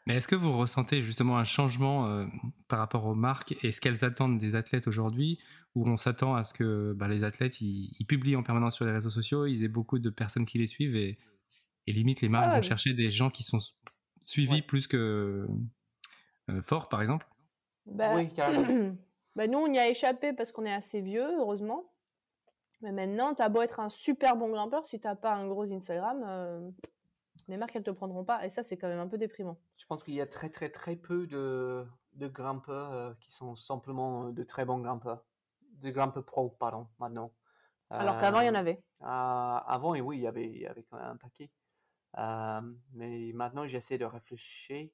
Mais 0.05 0.15
est-ce 0.15 0.27
que 0.27 0.35
vous 0.35 0.55
ressentez 0.55 1.01
justement 1.01 1.37
un 1.37 1.43
changement 1.43 2.07
euh, 2.07 2.25
par 2.67 2.79
rapport 2.79 3.05
aux 3.05 3.15
marques 3.15 3.55
et 3.63 3.71
ce 3.71 3.81
qu'elles 3.81 4.05
attendent 4.05 4.37
des 4.37 4.55
athlètes 4.55 4.87
aujourd'hui, 4.87 5.39
où 5.73 5.87
on 5.87 5.97
s'attend 5.97 6.35
à 6.35 6.43
ce 6.43 6.53
que 6.53 6.93
bah, 6.93 7.07
les 7.07 7.23
athlètes 7.23 7.59
ils, 7.59 8.05
publient 8.07 8.35
en 8.35 8.43
permanence 8.43 8.75
sur 8.75 8.85
les 8.85 8.91
réseaux 8.91 9.09
sociaux, 9.09 9.47
ils 9.47 9.63
aient 9.63 9.69
beaucoup 9.69 9.97
de 9.97 10.09
personnes 10.09 10.45
qui 10.45 10.59
les 10.59 10.67
suivent 10.67 10.95
et, 10.95 11.17
limite 11.87 12.21
les 12.21 12.29
marques 12.29 12.55
vont 12.55 12.61
chercher 12.61 12.93
des 12.93 13.11
gens 13.11 13.29
qui 13.29 13.43
sont 13.43 13.59
suivis 14.23 14.61
plus 14.61 14.87
que 14.87 15.47
euh, 16.49 16.61
forts, 16.61 16.89
par 16.89 17.01
exemple? 17.01 17.27
Bah, 17.85 18.15
Oui, 18.15 18.31
carrément. 18.33 18.95
bah, 19.35 19.47
nous, 19.47 19.59
on 19.59 19.71
y 19.71 19.79
a 19.79 19.89
échappé 19.89 20.33
parce 20.33 20.51
qu'on 20.51 20.65
est 20.65 20.73
assez 20.73 21.01
vieux, 21.01 21.27
heureusement. 21.39 21.91
Mais 22.81 22.91
maintenant, 22.91 23.33
tu 23.33 23.41
as 23.41 23.49
beau 23.49 23.61
être 23.61 23.79
un 23.79 23.89
super 23.89 24.35
bon 24.35 24.49
grimpeur, 24.49 24.85
si 24.85 24.99
tu 24.99 25.07
n'as 25.07 25.15
pas 25.15 25.33
un 25.33 25.47
gros 25.47 25.71
Instagram, 25.71 26.23
euh, 26.27 26.69
les 27.47 27.57
marques, 27.57 27.75
elles 27.75 27.83
te 27.83 27.91
prendront 27.91 28.23
pas. 28.23 28.45
Et 28.45 28.49
ça, 28.49 28.63
c'est 28.63 28.77
quand 28.77 28.87
même 28.87 28.99
un 28.99 29.07
peu 29.07 29.17
déprimant. 29.17 29.57
Je 29.77 29.85
pense 29.85 30.03
qu'il 30.03 30.15
y 30.15 30.21
a 30.21 30.25
très, 30.25 30.49
très, 30.49 30.69
très 30.69 30.95
peu 30.95 31.27
de, 31.27 31.85
de 32.13 32.27
grimpeurs 32.27 32.91
euh, 32.91 33.13
qui 33.19 33.31
sont 33.31 33.55
simplement 33.55 34.27
euh, 34.27 34.31
de 34.31 34.43
très 34.43 34.65
bons 34.65 34.79
grimpeurs. 34.79 35.23
De 35.81 35.89
grimpeurs 35.91 36.25
pro, 36.25 36.49
pardon, 36.49 36.87
maintenant. 36.99 37.31
Alors 37.89 38.17
qu'avant, 38.17 38.39
il 38.39 38.47
y 38.47 38.49
en 38.49 38.55
euh, 38.55 38.59
avait. 38.59 38.81
avant, 39.01 39.93
et 39.93 40.01
oui, 40.01 40.17
il 40.17 40.21
y 40.23 40.27
avait, 40.27 40.47
il 40.47 40.57
y 40.57 40.65
avait 40.65 40.83
quand 40.83 40.97
même 40.97 41.11
un 41.11 41.17
paquet. 41.17 41.51
mais 42.93 43.31
maintenant, 43.33 43.67
j'essaie 43.67 43.97
de 43.97 44.05
réfléchir. 44.05 44.89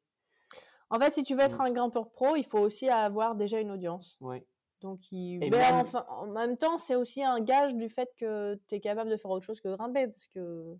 En 0.89 0.99
fait, 0.99 1.13
si 1.13 1.23
tu 1.23 1.35
veux 1.35 1.41
être 1.41 1.59
mm. 1.59 1.67
un 1.67 1.71
grimpeur 1.71 2.09
pro, 2.09 2.35
il 2.35 2.43
faut 2.43 2.59
aussi 2.59 2.89
avoir 2.89 3.35
déjà 3.35 3.61
une 3.61 3.71
audience. 3.71 4.17
Oui. 4.19 4.43
Donc, 4.81 4.99
il... 5.11 5.39
Ben, 5.51 5.75
enfin, 5.75 6.05
en 6.09 6.25
même 6.25 6.57
temps, 6.57 6.77
c'est 6.77 6.95
aussi 6.95 7.23
un 7.23 7.39
gage 7.39 7.75
du 7.75 7.87
fait 7.87 8.09
que 8.17 8.59
tu 8.67 8.75
es 8.75 8.81
capable 8.81 9.09
de 9.09 9.15
faire 9.15 9.31
autre 9.31 9.45
chose 9.45 9.61
que 9.61 9.69
grimper. 9.69 10.07
Parce 10.07 10.27
que 10.27 10.75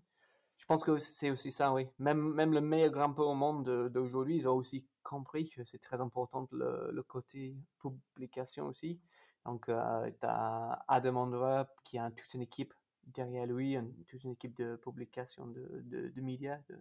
je 0.62 0.66
pense 0.68 0.84
que 0.84 0.96
c'est 0.98 1.28
aussi 1.30 1.50
ça, 1.50 1.72
oui. 1.72 1.88
Même, 1.98 2.36
le 2.36 2.60
meilleur 2.60 2.92
grimpeur 2.92 3.26
au 3.26 3.34
monde 3.34 3.88
d'aujourd'hui, 3.88 4.36
ils 4.36 4.48
ont 4.48 4.54
aussi 4.54 4.86
compris 5.02 5.50
que 5.50 5.64
c'est 5.64 5.80
très 5.80 6.00
important 6.00 6.46
le, 6.52 7.02
côté 7.02 7.56
publication 7.80 8.68
aussi. 8.68 9.00
Donc, 9.44 9.68
euh, 9.68 10.08
tu 10.20 10.24
as 10.24 10.84
Adam 10.86 11.16
Andra 11.16 11.68
qui 11.82 11.98
a 11.98 12.12
toute 12.12 12.32
une 12.34 12.42
équipe 12.42 12.72
derrière 13.02 13.44
lui, 13.46 13.76
toute 14.06 14.22
une 14.22 14.30
équipe 14.30 14.56
de 14.56 14.76
publication 14.76 15.48
de, 15.48 15.82
de, 15.84 16.20
médias, 16.20 16.60
de, 16.68 16.78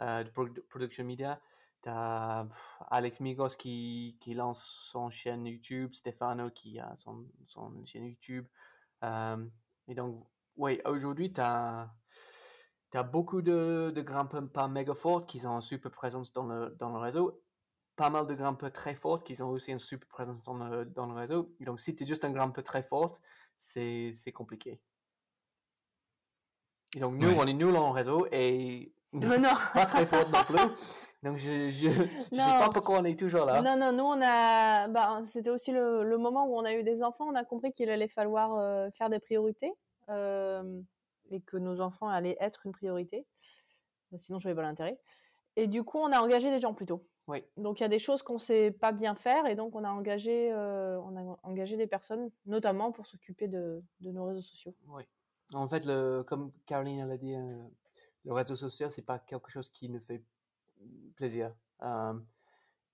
euh, 0.00 0.24
de 0.24 0.60
production 0.68 1.04
média. 1.04 1.40
Tu 1.84 1.90
as 1.90 2.48
Alex 2.90 3.20
Migos 3.20 3.54
qui, 3.56 4.18
qui, 4.20 4.34
lance 4.34 4.64
son 4.64 5.10
chaîne 5.10 5.46
YouTube, 5.46 5.94
Stefano 5.94 6.50
qui 6.50 6.80
a 6.80 6.96
son, 6.96 7.24
son 7.46 7.86
chaîne 7.86 8.06
YouTube. 8.06 8.48
Euh, 9.04 9.46
et 9.86 9.94
donc, 9.94 10.26
oui, 10.56 10.80
aujourd'hui, 10.84 11.32
tu 11.32 11.40
as 11.40 11.88
tu 12.90 12.98
as 12.98 13.02
beaucoup 13.02 13.42
de, 13.42 13.92
de 13.94 14.02
grimpeurs 14.02 14.48
pas 14.48 14.68
méga 14.68 14.94
forts 14.94 15.26
qui 15.26 15.46
ont 15.46 15.56
une 15.56 15.60
super 15.60 15.90
présence 15.90 16.32
dans 16.32 16.44
le, 16.44 16.70
dans 16.78 16.90
le 16.90 16.98
réseau. 16.98 17.40
Pas 17.96 18.10
mal 18.10 18.26
de 18.26 18.34
grimpeurs 18.34 18.72
très 18.72 18.94
forts 18.94 19.22
qui 19.22 19.40
ont 19.42 19.50
aussi 19.50 19.72
une 19.72 19.78
super 19.78 20.08
présence 20.08 20.42
dans 20.42 20.54
le, 20.54 20.84
dans 20.84 21.06
le 21.06 21.14
réseau. 21.14 21.54
donc, 21.60 21.78
si 21.78 21.94
tu 21.94 22.04
es 22.04 22.06
juste 22.06 22.24
un 22.24 22.30
grimpeur 22.30 22.64
très 22.64 22.82
fort, 22.82 23.12
c'est 23.58 24.32
compliqué. 24.34 24.80
Et 26.96 27.00
donc, 27.00 27.14
nous, 27.14 27.30
on 27.30 27.46
est 27.46 27.52
nul 27.52 27.76
en 27.76 27.92
réseau 27.92 28.26
et 28.32 28.92
pas 29.74 29.86
très 29.86 30.06
fort 30.06 30.28
non 30.30 30.44
plus. 30.44 31.00
Donc, 31.22 31.36
je 31.36 31.88
ne 31.88 32.40
sais 32.40 32.58
pas 32.58 32.70
pourquoi 32.72 33.00
on 33.00 33.04
est 33.04 33.18
toujours 33.18 33.44
là. 33.44 33.60
Non, 33.60 33.76
non, 33.76 33.92
nous, 33.92 34.04
on 34.04 34.20
a. 34.22 34.88
Bah, 34.88 35.20
C'était 35.22 35.50
aussi 35.50 35.70
le, 35.70 36.02
le, 36.02 36.18
moment 36.18 36.46
où 36.46 36.56
on 36.56 36.64
a 36.64 36.74
eu 36.74 36.82
des 36.82 37.02
enfants. 37.02 37.26
On 37.28 37.34
a 37.34 37.44
compris 37.44 37.72
qu'il 37.72 37.90
allait 37.90 38.08
falloir 38.08 38.56
euh, 38.56 38.88
faire 38.90 39.10
des 39.10 39.18
priorités. 39.18 39.72
Euh, 40.08 40.80
et 41.30 41.40
que 41.40 41.56
nos 41.56 41.80
enfants 41.80 42.08
allaient 42.08 42.36
être 42.40 42.66
une 42.66 42.72
priorité. 42.72 43.26
Sinon, 44.16 44.38
je 44.38 44.48
n'avais 44.48 44.56
pas 44.56 44.62
l'intérêt. 44.62 44.98
Et 45.56 45.66
du 45.66 45.84
coup, 45.84 45.98
on 45.98 46.12
a 46.12 46.20
engagé 46.20 46.50
des 46.50 46.60
gens 46.60 46.74
plus 46.74 46.86
tôt. 46.86 47.06
Oui. 47.26 47.44
Donc, 47.56 47.80
il 47.80 47.82
y 47.82 47.86
a 47.86 47.88
des 47.88 47.98
choses 47.98 48.22
qu'on 48.22 48.34
ne 48.34 48.38
sait 48.38 48.70
pas 48.70 48.92
bien 48.92 49.14
faire 49.14 49.46
et 49.46 49.54
donc 49.54 49.76
on 49.76 49.84
a 49.84 49.90
engagé, 49.90 50.52
euh, 50.52 50.98
on 51.00 51.16
a 51.16 51.38
engagé 51.42 51.76
des 51.76 51.86
personnes, 51.86 52.30
notamment 52.46 52.90
pour 52.90 53.06
s'occuper 53.06 53.46
de, 53.46 53.82
de, 54.00 54.10
nos 54.10 54.24
réseaux 54.26 54.40
sociaux. 54.40 54.74
Oui. 54.88 55.04
En 55.54 55.68
fait, 55.68 55.84
le, 55.84 56.24
comme 56.26 56.52
Caroline 56.66 57.06
l'a 57.06 57.16
dit, 57.16 57.34
euh, 57.34 57.62
le 58.24 58.32
réseau 58.32 58.56
social, 58.56 58.90
c'est 58.90 59.02
pas 59.02 59.18
quelque 59.18 59.50
chose 59.50 59.70
qui 59.70 59.88
nous 59.88 60.00
fait 60.00 60.24
plaisir. 61.14 61.54
Euh, 61.82 62.14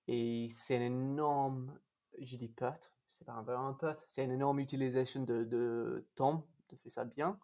et 0.07 0.49
c'est 0.51 0.77
une 0.77 0.83
énorme, 0.83 1.79
je 2.19 2.37
dis 2.37 2.49
perte, 2.49 2.93
c'est 3.09 3.25
pas 3.25 3.33
un 3.33 3.73
perte, 3.73 4.05
c'est 4.07 4.23
une 4.23 4.31
énorme 4.31 4.59
utilisation 4.59 5.23
de, 5.23 5.43
de 5.43 6.05
temps, 6.15 6.45
de 6.69 6.75
faire 6.75 6.91
ça 6.91 7.05
bien. 7.05 7.39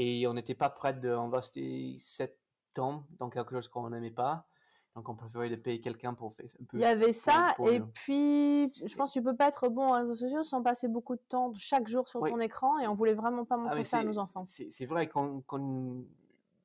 Et 0.00 0.28
on 0.28 0.34
n'était 0.34 0.54
pas 0.54 0.70
prêt 0.70 0.94
d'investir 0.94 2.00
7 2.00 2.38
temps 2.72 3.04
dans 3.18 3.28
quelque 3.30 3.56
chose 3.56 3.66
qu'on 3.66 3.90
n'aimait 3.90 4.12
pas. 4.12 4.46
Donc, 4.94 5.08
on 5.08 5.16
préférait 5.16 5.50
de 5.50 5.56
payer 5.56 5.80
quelqu'un 5.80 6.14
pour 6.14 6.32
faire 6.32 6.46
un 6.60 6.64
peu. 6.64 6.76
Il 6.76 6.80
y 6.80 6.84
avait 6.84 7.12
ça, 7.12 7.56
et 7.68 7.80
puis 7.80 8.72
je 8.72 8.94
pense 8.96 9.10
que 9.12 9.18
tu 9.18 9.24
peux 9.24 9.34
pas 9.34 9.48
être 9.48 9.68
bon 9.68 9.90
aux 9.90 9.92
réseaux 9.92 10.14
sociaux 10.14 10.44
sans 10.44 10.62
passer 10.62 10.86
beaucoup 10.86 11.16
de 11.16 11.22
temps 11.28 11.52
chaque 11.54 11.88
jour 11.88 12.08
sur 12.08 12.20
ton 12.20 12.38
écran, 12.38 12.78
et 12.78 12.86
on 12.86 12.94
voulait 12.94 13.14
vraiment 13.14 13.44
pas 13.44 13.56
ah, 13.56 13.58
montrer 13.58 13.84
ça 13.84 13.98
à 13.98 14.04
nos 14.04 14.18
enfants. 14.18 14.44
C'est 14.46 14.86
vrai 14.86 15.08
qu'on. 15.08 15.42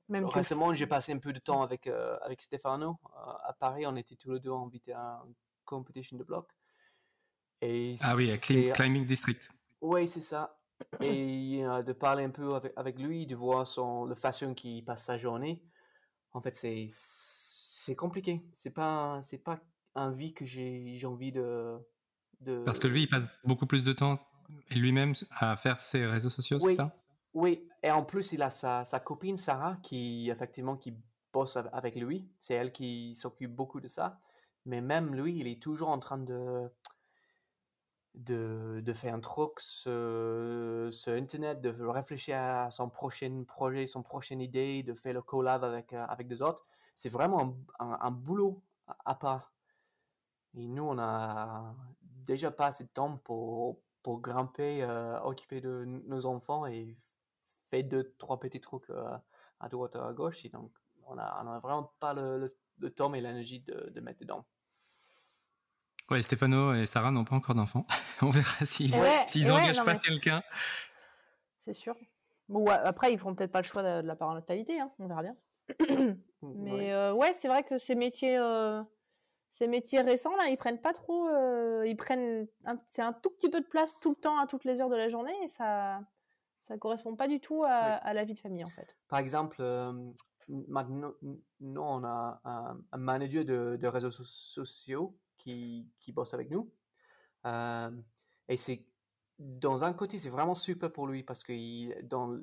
Même 0.10 0.26
Récemment, 0.26 0.74
j'ai 0.74 0.86
passé 0.86 1.13
un 1.13 1.17
peu 1.17 1.34
de 1.34 1.39
temps 1.39 1.63
avec, 1.63 1.88
euh, 1.88 2.17
avec 2.22 2.41
Stefano. 2.41 3.00
Euh, 3.06 3.32
à 3.46 3.54
Paris, 3.54 3.88
on 3.88 3.96
était 3.96 4.15
tous 4.15 4.34
les 4.34 4.39
deux 4.39 4.52
invités 4.52 4.93
à 4.93 5.24
une 5.26 5.34
compétition 5.63 6.17
de 6.17 6.24
bloc. 6.24 6.50
Et 7.62 7.96
ah 8.02 8.13
oui, 8.15 8.30
à 8.30 8.38
Climbing 8.38 9.06
District. 9.08 9.50
Oui, 9.82 10.08
c'est 10.08 10.22
ça. 10.22 10.56
Et 11.02 11.66
euh, 11.66 11.84
de 11.84 11.94
parler 11.94 12.24
un 12.24 12.30
peu 12.30 12.56
avec, 12.56 12.74
avec, 12.76 13.00
lui, 13.00 13.26
de 13.26 13.36
voir 13.36 13.66
son, 13.66 14.06
la 14.06 14.16
façon 14.16 14.54
qu'il 14.54 14.84
passe 14.84 15.06
sa 15.06 15.18
journée. 15.18 15.62
En 16.34 16.42
fait, 16.42 16.54
c'est 16.54 16.88
c'est 16.90 17.96
compliqué. 17.96 18.42
C'est 18.54 18.72
pas 18.72 19.20
c'est 19.22 19.38
pas 19.38 19.60
un 19.96 20.12
vie 20.12 20.34
que 20.34 20.46
j'ai 20.46 21.00
envie 21.06 21.32
de, 21.32 21.78
de, 22.42 22.64
Parce 22.66 22.80
que 22.80 22.88
lui, 22.88 23.04
il 23.04 23.08
passe 23.08 23.30
beaucoup 23.44 23.68
plus 23.68 23.84
de 23.84 23.94
temps 23.94 24.20
lui-même 24.72 25.14
à 25.32 25.56
faire 25.56 25.80
ses 25.82 26.06
réseaux 26.06 26.30
sociaux, 26.30 26.60
c'est 26.60 26.76
ça? 26.76 26.92
Oui, 27.34 27.68
et 27.82 27.90
en 27.90 28.04
plus, 28.04 28.32
il 28.34 28.42
a 28.42 28.50
sa, 28.50 28.86
sa, 28.86 29.00
copine 29.00 29.38
Sarah 29.38 29.78
qui 29.82 30.30
effectivement 30.30 30.76
qui 30.76 30.96
bosse 31.34 31.58
avec 31.72 31.96
lui. 31.96 32.30
C'est 32.38 32.54
elle 32.54 32.72
qui 32.72 33.16
s'occupe 33.16 33.52
beaucoup 33.52 33.80
de 33.80 33.88
ça. 33.88 34.20
Mais 34.66 34.82
même 34.82 35.16
lui, 35.16 35.40
il 35.40 35.48
est 35.48 35.62
toujours 35.62 35.90
en 35.90 36.00
train 36.00 36.20
de 36.20 36.70
de, 38.15 38.82
de 38.84 38.93
faire 38.93 39.13
un 39.13 39.19
truc 39.19 39.60
sur, 39.60 39.91
sur, 40.91 41.13
Internet, 41.13 41.62
de 41.62 41.69
réfléchir 41.86 42.38
à 42.38 42.71
son 42.71 42.89
prochain 42.89 43.43
projet, 43.47 43.88
son 43.88 44.04
prochaine 44.04 44.41
idée, 44.41 44.84
de 44.84 44.93
faire 44.93 45.13
le 45.13 45.21
collab 45.21 45.63
avec, 45.63 45.93
euh, 45.93 46.06
avec 46.08 46.28
des 46.28 46.41
autres 46.41 46.65
c'est 46.95 47.10
vraiment 47.10 47.58
un, 47.80 48.12
boulot 48.12 48.62
à, 49.06 49.15
part. 49.15 49.52
Et 50.54 50.67
nous, 50.67 50.84
on 50.84 50.97
a 50.99 51.76
déjà 52.02 52.52
pas 52.52 52.67
assez 52.67 52.84
de 52.84 52.89
temps 52.89 53.17
pour, 53.17 53.82
pour 54.04 54.21
grimper, 54.21 54.84
euh, 54.84 55.19
occuper 55.21 55.62
de 55.62 55.86
nos 55.86 56.26
enfants 56.26 56.65
et 56.65 56.97
faire 57.67 57.84
deux, 57.84 58.13
trois 58.17 58.39
petits 58.39 58.62
trucs 58.62 58.89
euh, 58.89 59.17
à 59.60 59.69
droite 59.69 59.95
à 59.95 60.13
gauche. 60.13 60.45
Et 60.45 60.49
donc, 60.49 60.71
on 61.06 61.17
a, 61.17 61.43
on 61.43 61.47
a 61.52 61.60
vraiment 61.60 61.91
pas 61.99 62.13
le, 62.13 62.47
le, 62.78 62.89
temps 62.91 63.13
et 63.13 63.21
l'énergie 63.21 63.62
de, 63.62 63.89
de, 63.89 64.02
mettre 64.02 64.19
dedans. 64.19 64.45
Ouais, 66.10 66.22
Stéphano 66.22 66.74
et 66.74 66.86
Sarah 66.86 67.12
n'ont 67.12 67.24
pas 67.24 67.36
encore 67.36 67.56
d'enfants. 67.56 67.86
on 68.22 68.30
verra 68.30 68.66
s'ils 68.66 68.92
n'engagent 68.92 69.84
pas 69.84 69.96
quelqu'un. 69.96 70.44
C'est 71.60 71.74
sûr. 71.74 71.96
Bon, 72.50 72.68
après, 72.68 73.13
ils 73.13 73.18
feront 73.18 73.34
peut-être 73.36 73.52
pas 73.52 73.62
le 73.62 73.68
choix 73.68 73.84
de, 73.84 74.06
la 74.06 74.16
parentalité, 74.16 74.80
hein. 74.80 74.92
on 75.00 75.08
verra 75.08 75.24
bien. 75.24 75.36
Mais 76.42 76.94
euh, 76.94 77.13
ouais, 77.13 77.34
c'est 77.34 77.48
vrai 77.48 77.63
que 77.63 77.78
ces 77.78 77.96
métiers, 77.96 78.38
euh, 78.38 78.84
ces 79.52 79.68
métiers 79.68 80.02
récents 80.02 80.36
là, 80.36 80.50
ils 80.50 80.58
prennent 80.58 80.82
pas 80.82 80.94
trop, 80.94 81.30
euh, 81.30 81.84
ils 81.86 81.96
prennent, 81.96 82.48
c'est 82.86 83.02
un 83.02 83.13
tout 83.13 83.30
petit 83.30 83.50
peu 83.50 83.62
de 83.62 83.66
place 83.66 83.98
tout 84.02 84.10
le 84.10 84.16
temps 84.16 84.38
à 84.39 84.48
toutes 84.48 84.66
les 84.66 84.82
heures 84.82 84.89
de 84.89 84.96
la 84.96 85.08
journée 85.08 85.36
et 85.44 85.48
ça, 85.48 86.02
ça 86.60 86.78
correspond 86.78 87.16
pas 87.16 87.30
du 87.30 87.39
tout 87.39 87.63
à, 87.63 88.13
la 88.13 88.26
vie 88.26 88.34
de 88.34 88.39
famille 88.39 88.66
en 88.66 88.70
fait. 88.70 88.98
Par 89.08 89.20
exemple, 89.20 89.63
maintenant, 90.50 91.13
nous 91.62 91.82
on 91.82 92.04
a 92.04 92.42
un, 92.44 92.98
manager 92.98 93.46
de, 93.46 93.88
réseaux 93.88 94.12
sociaux 94.12 95.18
qui, 95.44 95.92
qui 96.00 96.12
bosse 96.12 96.34
avec 96.34 96.50
nous 96.50 96.72
et 98.48 98.58
c'est 98.58 98.86
dans 99.40 99.84
un 99.84 99.94
côté, 99.94 100.20
c'est 100.20 100.30
vraiment 100.30 100.56
super 100.56 100.92
pour 100.92 101.08
lui 101.08 101.24
parce 101.24 101.44
que 101.44 102.02
dans 102.04 102.40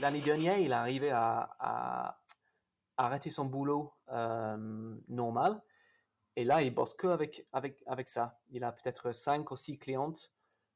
l'année 0.00 0.20
dernière, 0.20 0.58
il 0.58 0.72
est 0.72 0.74
arrivé 0.74 1.10
à, 1.10 2.18
arrêter 2.96 3.30
son 3.30 3.46
boulot 3.46 3.94
euh, 4.10 4.94
normal. 5.08 5.62
Et 6.36 6.44
là, 6.44 6.62
il 6.62 6.74
bosse 6.74 6.92
que 6.92 7.06
avec, 7.06 7.46
avec, 7.52 7.82
avec 7.86 8.10
ça. 8.10 8.38
Il 8.50 8.62
a 8.62 8.72
peut-être 8.72 9.12
5 9.12 9.50
ou 9.50 9.56
6 9.56 9.78
clientes. 9.78 10.30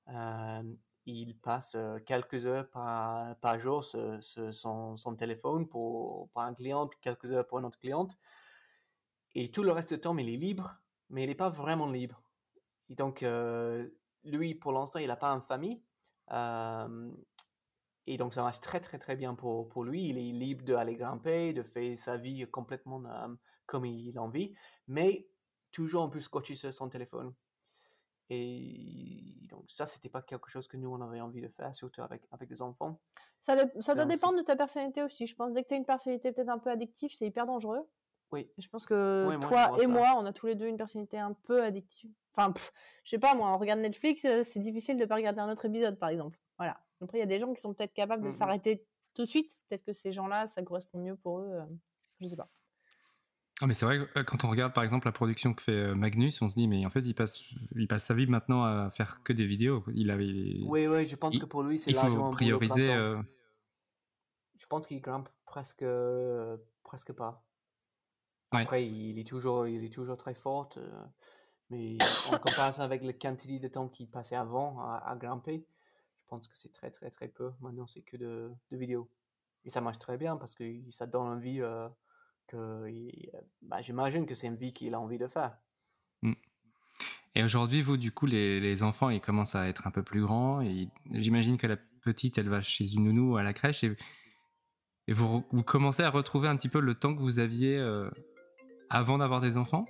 Euh, 0.09 0.63
il 1.05 1.37
passe 1.39 1.75
euh, 1.75 1.99
quelques 1.99 2.47
heures 2.47 2.71
par, 2.71 3.37
par 3.37 3.61
jour 3.61 3.85
son, 3.85 5.17
téléphone 5.19 5.69
pour, 5.69 6.31
pour 6.31 6.41
un 6.41 6.55
client, 6.55 6.87
puis 6.87 6.99
quelques 7.03 7.31
heures 7.31 7.47
pour 7.47 7.59
une 7.59 7.67
autre 7.67 7.79
cliente. 7.79 8.17
Et 9.35 9.51
tout 9.51 9.63
le 9.63 9.73
reste 9.73 9.93
du 9.93 10.01
temps, 10.01 10.17
il 10.17 10.29
est 10.31 10.37
libre, 10.39 10.75
mais 11.11 11.25
il 11.25 11.29
n'est 11.29 11.35
pas 11.35 11.49
vraiment 11.49 11.91
libre. 11.91 12.23
Et 12.89 12.95
donc, 12.95 13.25
lui, 14.25 14.55
pour 14.55 14.73
l'instant, 14.73 14.99
il 14.99 15.09
n'a 15.09 15.17
pas 15.17 15.31
une 15.31 15.43
famille. 15.43 15.83
et 18.07 18.17
donc, 18.17 18.35
ça 18.35 18.43
marche 18.43 18.61
très, 18.61 18.81
très, 18.81 18.99
très 18.99 19.17
bien 19.17 19.35
pour, 19.35 19.69
pour 19.69 19.85
lui. 19.85 20.09
Il 20.09 20.19
est 20.19 20.33
libre 20.33 20.65
d'aller 20.65 20.97
grimper, 20.97 21.53
de 21.53 21.63
faire 21.63 21.97
sa 21.99 22.17
vie 22.17 22.47
complètement 22.51 23.03
comme 23.67 23.87
il 23.87 24.17
a 24.19 24.23
envie, 24.23 24.55
mais 24.87 25.27
toujours 25.73 26.05
un 26.05 26.09
peu 26.09 26.21
scotché 26.21 26.55
sur 26.55 26.73
son 26.73 26.89
téléphone. 26.89 27.35
Et 28.31 29.47
donc, 29.51 29.71
ça, 29.71 29.87
c'était 29.87 30.09
pas 30.09 30.23
quelque 30.23 30.49
chose 30.49 30.67
que 30.67 30.77
nous, 30.77 30.91
on 30.91 31.01
avait 31.01 31.21
envie 31.21 31.43
de 31.43 31.49
faire, 31.49 31.75
surtout 31.75 32.03
avec, 32.03 32.23
avec 32.31 32.49
des 32.49 32.63
enfants. 32.63 33.01
Ça, 33.41 33.57
ça 33.81 33.95
doit 33.95 34.07
dépendre 34.07 34.39
de 34.39 34.43
ta 34.43 34.57
personnalité 34.57 35.03
aussi. 35.03 35.27
Je 35.27 35.35
pense 35.35 35.53
dès 35.53 35.63
que 35.63 35.69
tu 35.69 35.75
as 35.75 35.77
une 35.77 35.85
personnalité 35.85 36.33
peut-être 36.33 36.49
un 36.49 36.59
peu 36.59 36.71
addictive, 36.71 37.11
c'est 37.15 37.27
hyper 37.27 37.47
dangereux. 37.47 37.87
Oui. 38.35 38.51
Je 38.59 38.69
pense 38.69 38.85
que 38.85 39.37
toi 39.41 39.77
et 39.81 39.87
moi, 39.87 40.17
on 40.19 40.27
a 40.27 40.33
tous 40.33 40.47
les 40.47 40.57
deux 40.57 40.67
une 40.67 40.77
personnalité 40.77 41.19
un 41.19 41.33
peu 41.45 41.63
addictive. 41.63 42.11
Enfin, 42.37 42.53
je 43.05 43.11
sais 43.11 43.19
pas, 43.19 43.35
moi, 43.35 43.55
on 43.55 43.59
regarde 43.59 43.81
Netflix, 43.81 44.25
euh, 44.25 44.43
c'est 44.43 44.59
difficile 44.59 44.97
de 44.97 45.05
pas 45.05 45.15
regarder 45.15 45.41
un 45.41 45.49
autre 45.51 45.67
épisode, 45.67 45.99
par 45.99 46.09
exemple. 46.09 46.37
Voilà. 46.59 46.81
Après, 47.01 47.19
il 47.19 47.21
y 47.21 47.25
a 47.25 47.27
des 47.27 47.39
gens 47.39 47.53
qui 47.55 47.61
sont 47.61 47.73
peut-être 47.75 47.95
capables 47.95 48.23
de 48.23 48.29
mmh 48.29 48.33
s'arrêter 48.33 48.85
tout 49.15 49.25
de 49.25 49.31
suite. 49.31 49.57
Peut-être 49.69 49.85
que 49.85 49.93
ces 49.93 50.11
gens-là, 50.11 50.49
ça 50.49 50.63
correspond 50.63 50.99
mieux 50.99 51.15
pour 51.15 51.41
eux. 51.41 51.51
Euh, 51.53 51.65
je 52.21 52.27
sais 52.27 52.37
pas. 52.37 52.51
Ah, 53.61 53.69
mais 53.69 53.75
c'est 53.75 53.85
vrai 53.85 53.99
que 53.99 54.19
euh, 54.19 54.25
quand 54.25 54.43
on 54.43 54.51
regarde 54.51 54.73
par 54.73 54.83
exemple 54.83 55.07
la 55.07 55.13
production 55.13 55.55
que 55.55 55.63
fait 55.63 55.95
Magnus, 55.95 56.43
on 56.43 56.51
se 56.51 56.57
dit 56.57 56.67
mais 56.67 56.85
en 56.85 56.91
fait 56.91 57.03
il 57.03 57.15
passe, 57.15 57.41
il 57.77 57.87
passe 57.87 58.03
sa 58.03 58.13
vie 58.13 58.27
maintenant 58.27 58.65
à 58.65 58.91
faire 58.91 59.23
que 59.23 59.33
des 59.33 59.47
vidéos. 59.47 59.85
Il 59.95 60.11
avait. 60.11 60.59
Oui 60.67 60.89
oui, 60.89 61.07
je 61.07 61.15
pense 61.15 61.39
que 61.39 61.47
pour 61.47 61.63
lui 61.63 61.79
c'est 61.79 61.93
largement 61.93 62.33
faut 62.33 62.37
prioriser. 62.37 62.87
Je 64.57 64.67
pense 64.67 64.89
qu'il 64.89 65.01
grimpe 65.01 65.29
presque 65.45 65.85
presque 66.83 67.13
pas. 67.13 67.44
Après 68.51 68.87
il 68.87 69.19
est 69.19 69.27
toujours 69.27 69.67
il 69.67 69.85
est 69.85 69.93
toujours 69.93 70.17
très 70.17 70.35
fort. 70.35 70.71
Mais 71.71 71.97
en 72.31 72.39
comparaison 72.39 72.83
avec 72.83 73.03
la 73.03 73.13
quantité 73.13 73.59
de 73.59 73.69
temps 73.69 73.89
qu'il 73.89 74.09
passait 74.09 74.37
avant 74.37 74.81
à, 74.81 75.17
grimper, 75.17 75.67
je 76.21 76.27
pense 76.29 76.47
que 76.47 76.57
c'est 76.57 76.73
très 76.73 76.91
très 76.91 77.11
très 77.11 77.29
peu. 77.29 77.53
Maintenant, 77.61 77.87
c'est 77.87 78.03
que 78.03 78.17
de, 78.17 78.51
de, 78.71 78.77
vidéos. 78.77 79.09
Et 79.65 79.71
ça 79.71 79.81
marche 79.81 79.99
très 79.99 80.19
bien 80.19 80.37
parce 80.37 80.55
que 80.55 80.65
ça 80.91 81.07
donne 81.07 81.27
envie 81.27 81.61
euh, 81.61 81.89
que. 82.47 83.11
Bah, 83.63 83.81
J'imagine 83.81 84.27
que 84.27 84.35
c'est 84.35 84.47
une 84.47 84.57
vie 84.57 84.73
qu'il 84.73 84.95
a 84.95 85.01
envie 85.01 85.19
de 85.19 85.27
faire. 85.27 85.57
Mm. 86.23 86.35
Et 87.37 87.43
aujourd'hui, 87.43 87.81
vous, 87.81 87.97
du 87.97 88.13
coup, 88.13 88.27
les, 88.27 88.61
les, 88.61 88.83
enfants, 88.83 89.11
ils 89.11 89.21
commencent 89.21 89.57
à 89.57 89.67
être 89.67 89.87
un 89.87 89.91
peu 89.91 90.05
plus 90.05 90.23
grands. 90.23 90.63
J'imagine 91.11 91.57
que 91.57 91.67
la 91.67 91.77
petite, 92.03 92.39
elle 92.39 92.49
va 92.49 92.61
chez 92.61 92.93
une 92.93 93.05
nounou 93.05 93.37
à 93.37 93.43
la 93.43 93.53
crèche. 93.53 93.83
Et, 93.83 93.97
et 95.09 95.13
vous, 95.13 95.45
vous 95.51 95.63
commencez 95.65 96.03
à 96.03 96.11
retrouver 96.11 96.47
un 96.47 96.57
petit 96.57 96.69
peu 96.69 96.79
le 96.79 96.95
temps 96.95 97.15
que 97.15 97.21
vous 97.21 97.41
aviez 97.41 97.77
euh, 97.77 98.09
avant 98.91 99.19
d'avoir 99.19 99.41
des 99.41 99.57
enfants? 99.57 99.85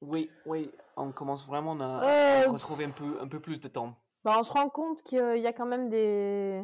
Oui, 0.00 0.30
oui 0.46 0.70
on 0.96 1.12
commence 1.12 1.46
vraiment 1.46 1.78
à, 1.80 2.44
euh, 2.44 2.50
retrouver 2.50 2.84
un 2.84 2.90
peu, 2.90 3.20
un 3.20 3.28
peu 3.28 3.40
plus 3.40 3.60
de 3.60 3.68
temps. 3.68 3.96
Bah, 4.24 4.36
on 4.38 4.44
se 4.44 4.52
rend 4.52 4.68
compte 4.68 5.02
qu'il 5.02 5.38
y 5.38 5.46
a 5.46 5.52
quand 5.52 5.66
même 5.66 5.88
des. 5.88 6.62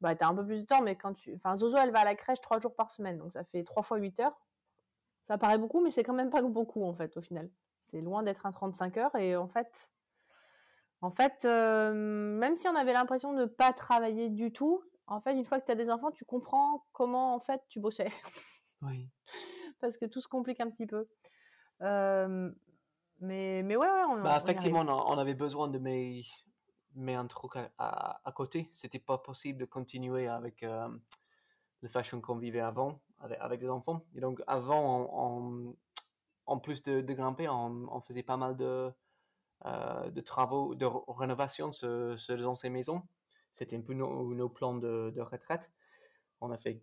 Bah, 0.00 0.14
t'as 0.14 0.28
un 0.28 0.34
peu 0.34 0.44
plus 0.44 0.62
de 0.62 0.66
temps, 0.66 0.82
mais 0.82 0.96
quand 0.96 1.12
tu. 1.14 1.34
Enfin, 1.34 1.56
Zozo, 1.56 1.76
elle 1.76 1.90
va 1.90 2.00
à 2.00 2.04
la 2.04 2.14
crèche 2.14 2.40
trois 2.40 2.60
jours 2.60 2.74
par 2.74 2.90
semaine, 2.90 3.18
donc 3.18 3.32
ça 3.32 3.44
fait 3.44 3.64
trois 3.64 3.82
fois 3.82 3.98
8 3.98 4.20
heures. 4.20 4.38
Ça 5.22 5.38
paraît 5.38 5.58
beaucoup, 5.58 5.82
mais 5.82 5.90
c'est 5.90 6.02
quand 6.02 6.14
même 6.14 6.30
pas 6.30 6.42
beaucoup, 6.42 6.84
en 6.84 6.92
fait, 6.92 7.16
au 7.16 7.22
final. 7.22 7.50
C'est 7.80 8.00
loin 8.00 8.22
d'être 8.22 8.46
un 8.46 8.50
35 8.50 8.96
heures, 8.98 9.16
et 9.16 9.36
en 9.36 9.48
fait. 9.48 9.90
En 11.00 11.10
fait, 11.10 11.44
euh, 11.44 11.92
même 11.92 12.56
si 12.56 12.66
on 12.66 12.74
avait 12.74 12.94
l'impression 12.94 13.34
de 13.34 13.40
ne 13.40 13.44
pas 13.44 13.74
travailler 13.74 14.30
du 14.30 14.52
tout, 14.52 14.82
en 15.06 15.20
fait, 15.20 15.34
une 15.34 15.44
fois 15.44 15.60
que 15.60 15.66
tu 15.66 15.72
as 15.72 15.74
des 15.74 15.90
enfants, 15.90 16.10
tu 16.10 16.24
comprends 16.24 16.86
comment, 16.92 17.34
en 17.34 17.40
fait, 17.40 17.60
tu 17.68 17.80
bossais. 17.80 18.10
Oui. 18.82 19.10
Parce 19.84 19.98
que 19.98 20.06
tout 20.06 20.22
se 20.22 20.28
complique 20.28 20.60
un 20.60 20.70
petit 20.70 20.86
peu. 20.86 21.06
Euh, 21.82 22.50
mais, 23.20 23.62
mais 23.62 23.76
ouais, 23.76 23.86
ouais, 23.86 24.04
on, 24.08 24.22
bah, 24.22 24.40
Effectivement, 24.42 24.80
on, 24.80 25.18
avait 25.18 25.34
besoin 25.34 25.68
de 25.68 25.78
mettre, 25.78 26.26
un 27.06 27.26
truc 27.26 27.52
à, 27.76 28.18
à, 28.24 28.32
côté. 28.32 28.70
C'était 28.72 28.98
pas 28.98 29.18
possible 29.18 29.58
de 29.58 29.66
continuer 29.66 30.26
avec 30.26 30.62
euh, 30.62 30.88
le 31.82 31.88
fashion 31.90 32.22
qu'on 32.22 32.38
vivait 32.38 32.60
avant, 32.60 33.02
avec, 33.18 33.38
avec 33.42 33.60
des 33.60 33.68
enfants. 33.68 34.06
Et 34.14 34.20
donc, 34.20 34.40
avant, 34.46 35.76
en 36.46 36.58
plus 36.58 36.82
de, 36.82 37.02
de 37.02 37.12
grimper, 37.12 37.50
on, 37.50 38.00
faisait 38.00 38.22
pas 38.22 38.38
mal 38.38 38.56
de, 38.56 38.90
euh, 39.66 40.10
de 40.10 40.20
travaux, 40.22 40.74
de 40.74 40.86
rénovation 41.08 41.72
sur, 41.72 42.18
sur 42.18 42.38
les 42.38 42.46
anciennes 42.46 42.72
maisons. 42.72 43.02
c'était 43.52 43.76
un 43.76 43.82
peu 43.82 43.92
nos, 43.92 44.32
nos 44.32 44.48
plans 44.48 44.78
de, 44.78 45.12
de 45.14 45.20
retraite. 45.20 45.70
On 46.40 46.50
a 46.50 46.56
fait 46.56 46.82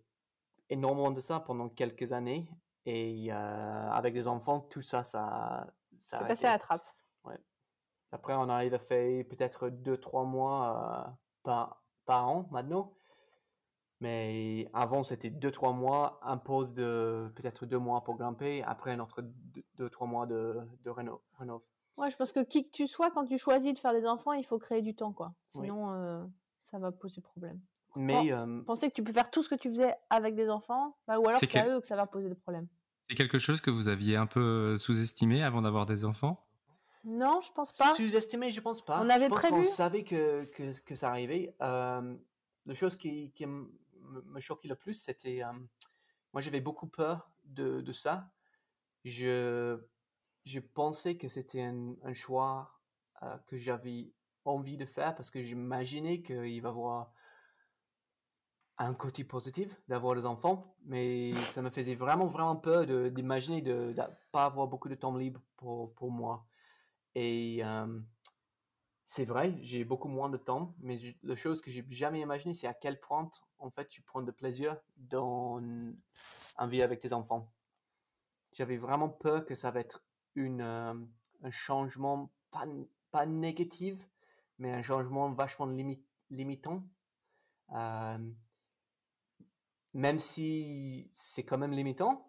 énormément 0.70 1.10
de 1.10 1.18
ça 1.18 1.40
pendant 1.40 1.68
quelques 1.68 2.12
années. 2.12 2.48
Et 2.84 3.28
euh, 3.30 3.90
avec 3.90 4.14
des 4.14 4.26
enfants, 4.26 4.60
tout 4.60 4.82
ça, 4.82 5.02
ça, 5.04 5.72
ça 5.98 6.18
C'est 6.18 6.26
passé 6.26 6.46
à 6.46 6.52
la 6.52 6.58
trappe. 6.58 6.86
Après, 8.14 8.34
on 8.34 8.48
arrive 8.50 8.74
à 8.74 8.78
faire 8.78 9.24
peut-être 9.26 9.70
deux, 9.70 9.96
trois 9.96 10.24
mois 10.24 11.06
euh, 11.08 11.10
par, 11.42 11.82
par 12.04 12.28
an 12.28 12.46
maintenant. 12.50 12.92
Mais 14.00 14.68
avant, 14.74 15.02
c'était 15.02 15.30
deux, 15.30 15.50
trois 15.50 15.72
mois, 15.72 16.18
un 16.22 16.36
pause 16.36 16.74
de 16.74 17.32
peut-être 17.36 17.64
deux 17.64 17.78
mois 17.78 18.02
pour 18.02 18.16
grimper, 18.16 18.62
après 18.64 18.90
un 18.90 18.98
autre 18.98 19.22
deux, 19.22 19.64
deux, 19.76 19.88
trois 19.88 20.06
mois 20.06 20.26
de, 20.26 20.60
de 20.82 20.90
réno, 20.90 21.22
rénov. 21.38 21.62
Ouais, 21.96 22.10
je 22.10 22.16
pense 22.16 22.32
que 22.32 22.40
qui 22.40 22.66
que 22.66 22.72
tu 22.72 22.86
sois, 22.86 23.10
quand 23.12 23.24
tu 23.24 23.38
choisis 23.38 23.72
de 23.72 23.78
faire 23.78 23.92
des 23.92 24.06
enfants, 24.06 24.32
il 24.32 24.44
faut 24.44 24.58
créer 24.58 24.82
du 24.82 24.94
temps, 24.94 25.12
quoi. 25.12 25.28
Oui. 25.54 25.66
Sinon, 25.66 25.92
euh, 25.92 26.24
ça 26.60 26.78
va 26.78 26.90
poser 26.90 27.20
problème. 27.20 27.60
Mais 27.96 28.32
euh, 28.32 28.62
Penser 28.62 28.88
que 28.88 28.94
tu 28.94 29.04
peux 29.04 29.12
faire 29.12 29.30
tout 29.30 29.42
ce 29.42 29.48
que 29.48 29.54
tu 29.54 29.68
faisais 29.68 29.94
avec 30.10 30.34
des 30.34 30.48
enfants, 30.48 30.96
bah, 31.06 31.18
ou 31.18 31.26
alors 31.28 31.38
C'est 31.38 31.46
c'est 31.46 31.58
à 31.58 31.68
eux 31.68 31.80
que 31.80 31.86
ça 31.86 31.96
va 31.96 32.06
poser 32.06 32.28
des 32.28 32.34
problèmes. 32.34 32.68
C'est 33.10 33.16
quelque 33.16 33.38
chose 33.38 33.60
que 33.60 33.70
vous 33.70 33.88
aviez 33.88 34.16
un 34.16 34.26
peu 34.26 34.78
sous-estimé 34.78 35.42
avant 35.42 35.60
d'avoir 35.62 35.84
des 35.86 36.04
enfants? 36.04 36.46
Non, 37.04 37.40
je 37.42 37.52
pense 37.52 37.76
pas. 37.76 37.94
sous-estimé, 37.94 38.52
je 38.52 38.60
pense 38.60 38.82
pas. 38.84 39.02
On 39.02 39.10
avait 39.10 39.24
je 39.24 39.30
pense 39.30 39.40
prévu. 39.40 39.56
qu'on 39.56 39.62
savait 39.64 40.04
que, 40.04 40.44
que, 40.44 40.78
que 40.80 40.94
ça 40.94 41.10
arrivait. 41.10 41.54
Euh, 41.60 42.16
la 42.64 42.74
chose 42.74 42.96
qui, 42.96 43.32
qui 43.32 43.44
me, 43.44 43.68
me 44.26 44.40
choquait 44.40 44.68
le 44.68 44.76
plus, 44.76 44.94
c'était... 44.94 45.42
euh, 45.42 45.52
moi, 46.32 46.40
j'avais 46.40 46.60
beaucoup 46.60 46.86
peur 46.86 47.28
de, 47.44 47.80
de 47.80 47.92
ça. 47.92 48.30
Je, 49.04 49.78
je 50.44 50.60
pensais 50.60 51.16
que 51.16 51.28
c'était 51.28 51.62
un, 51.62 51.94
un 52.04 52.14
choix 52.14 52.70
euh, 53.22 53.36
que 53.48 53.56
j'avais 53.58 54.12
envie 54.44 54.76
de 54.76 54.86
faire 54.86 55.14
parce 55.14 55.30
que 55.30 55.42
j'imaginais 55.42 56.22
qu'il 56.22 56.36
va 56.36 56.46
y 56.46 56.58
avoir 56.60 57.12
un 58.78 58.94
côté 58.94 59.24
positif 59.24 59.80
d'avoir 59.88 60.16
des 60.16 60.26
enfants, 60.26 60.74
mais 60.84 61.34
ça 61.34 61.62
me 61.62 61.70
faisait 61.70 61.94
vraiment, 61.94 62.26
vraiment 62.26 62.56
peur 62.56 62.86
d'imaginer 63.10 63.60
de 63.62 63.92
ne 63.96 64.02
pas 64.32 64.46
avoir 64.46 64.66
beaucoup 64.66 64.88
de 64.88 64.94
temps 64.94 65.16
libre 65.16 65.40
pour, 65.56 65.94
pour 65.94 66.10
moi. 66.10 66.46
Et 67.14 67.60
euh, 67.62 68.00
c'est 69.04 69.24
vrai, 69.24 69.58
j'ai 69.60 69.84
beaucoup 69.84 70.08
moins 70.08 70.30
de 70.30 70.38
temps, 70.38 70.74
mais 70.80 70.98
la 71.22 71.36
chose 71.36 71.60
que 71.60 71.70
j'ai 71.70 71.84
jamais 71.90 72.20
imaginé, 72.20 72.54
c'est 72.54 72.66
à 72.66 72.74
quel 72.74 72.98
point, 72.98 73.30
en 73.58 73.70
fait, 73.70 73.88
tu 73.88 74.02
prends 74.02 74.22
de 74.22 74.30
plaisir 74.30 74.76
dans 74.96 75.60
un 76.56 76.66
vie 76.66 76.82
avec 76.82 77.00
tes 77.00 77.12
enfants. 77.12 77.52
J'avais 78.52 78.78
vraiment 78.78 79.08
peur 79.08 79.44
que 79.44 79.54
ça 79.54 79.70
va 79.70 79.80
être 79.80 80.02
une, 80.34 80.62
euh, 80.62 80.94
un 81.42 81.50
changement, 81.50 82.30
pas, 82.50 82.66
pas 83.10 83.26
négatif, 83.26 84.08
mais 84.58 84.72
un 84.72 84.82
changement 84.82 85.30
vachement 85.30 85.66
limi- 85.66 86.02
limitant. 86.30 86.82
Euh, 87.74 88.18
même 89.94 90.18
si 90.18 91.10
c'est 91.12 91.44
quand 91.44 91.58
même 91.58 91.72
limitant, 91.72 92.26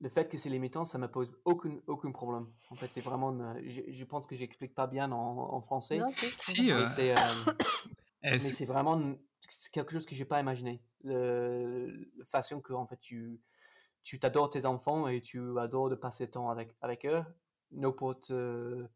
le 0.00 0.08
fait 0.08 0.28
que 0.28 0.36
c'est 0.38 0.50
limitant, 0.50 0.84
ça 0.84 0.98
me 0.98 1.08
pose 1.08 1.32
aucun, 1.44 1.78
aucun 1.86 2.10
problème. 2.12 2.52
En 2.70 2.74
fait, 2.74 2.88
c'est 2.88 3.00
vraiment, 3.00 3.30
une- 3.30 3.62
je, 3.70 3.82
je 3.88 4.04
pense 4.04 4.26
que 4.26 4.36
j'explique 4.36 4.74
pas 4.74 4.86
bien 4.86 5.12
en, 5.12 5.16
en 5.54 5.60
français. 5.60 5.98
Non, 5.98 6.10
si, 6.12 6.26
je 6.30 6.64
Mais 6.74 6.80
euh, 6.82 6.86
c'est, 6.86 7.10
euh, 7.12 7.14
mais 8.22 8.28
est-ce- 8.36 8.52
c'est 8.54 8.64
vraiment 8.64 8.94
une- 8.98 9.18
quelque 9.72 9.92
chose 9.92 10.06
que 10.06 10.14
j'ai 10.14 10.24
pas 10.24 10.40
imaginé. 10.40 10.82
Le, 11.04 11.90
la 12.16 12.24
façon 12.24 12.60
que 12.60 12.72
en 12.72 12.86
fait 12.86 12.98
tu 12.98 13.40
tu 14.02 14.18
t'adores 14.18 14.50
tes 14.50 14.66
enfants 14.66 15.06
et 15.08 15.20
tu 15.22 15.58
adores 15.58 15.88
de 15.88 15.94
passer 15.94 16.28
temps 16.30 16.50
avec 16.50 16.74
avec 16.82 17.06
eux. 17.06 17.22
N'importe 17.70 18.30
euh, 18.30 18.86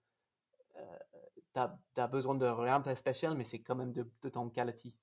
euh, 0.77 0.99
t'as 1.53 1.77
as 1.97 2.07
besoin 2.07 2.35
de 2.35 2.47
rien 2.47 2.81
de 2.81 2.95
spécial, 2.95 3.35
mais 3.37 3.45
c'est 3.45 3.61
quand 3.61 3.75
même 3.77 3.93
de, 3.93 4.11
de 4.23 4.29
ton 4.29 4.49
quality. 4.51 4.99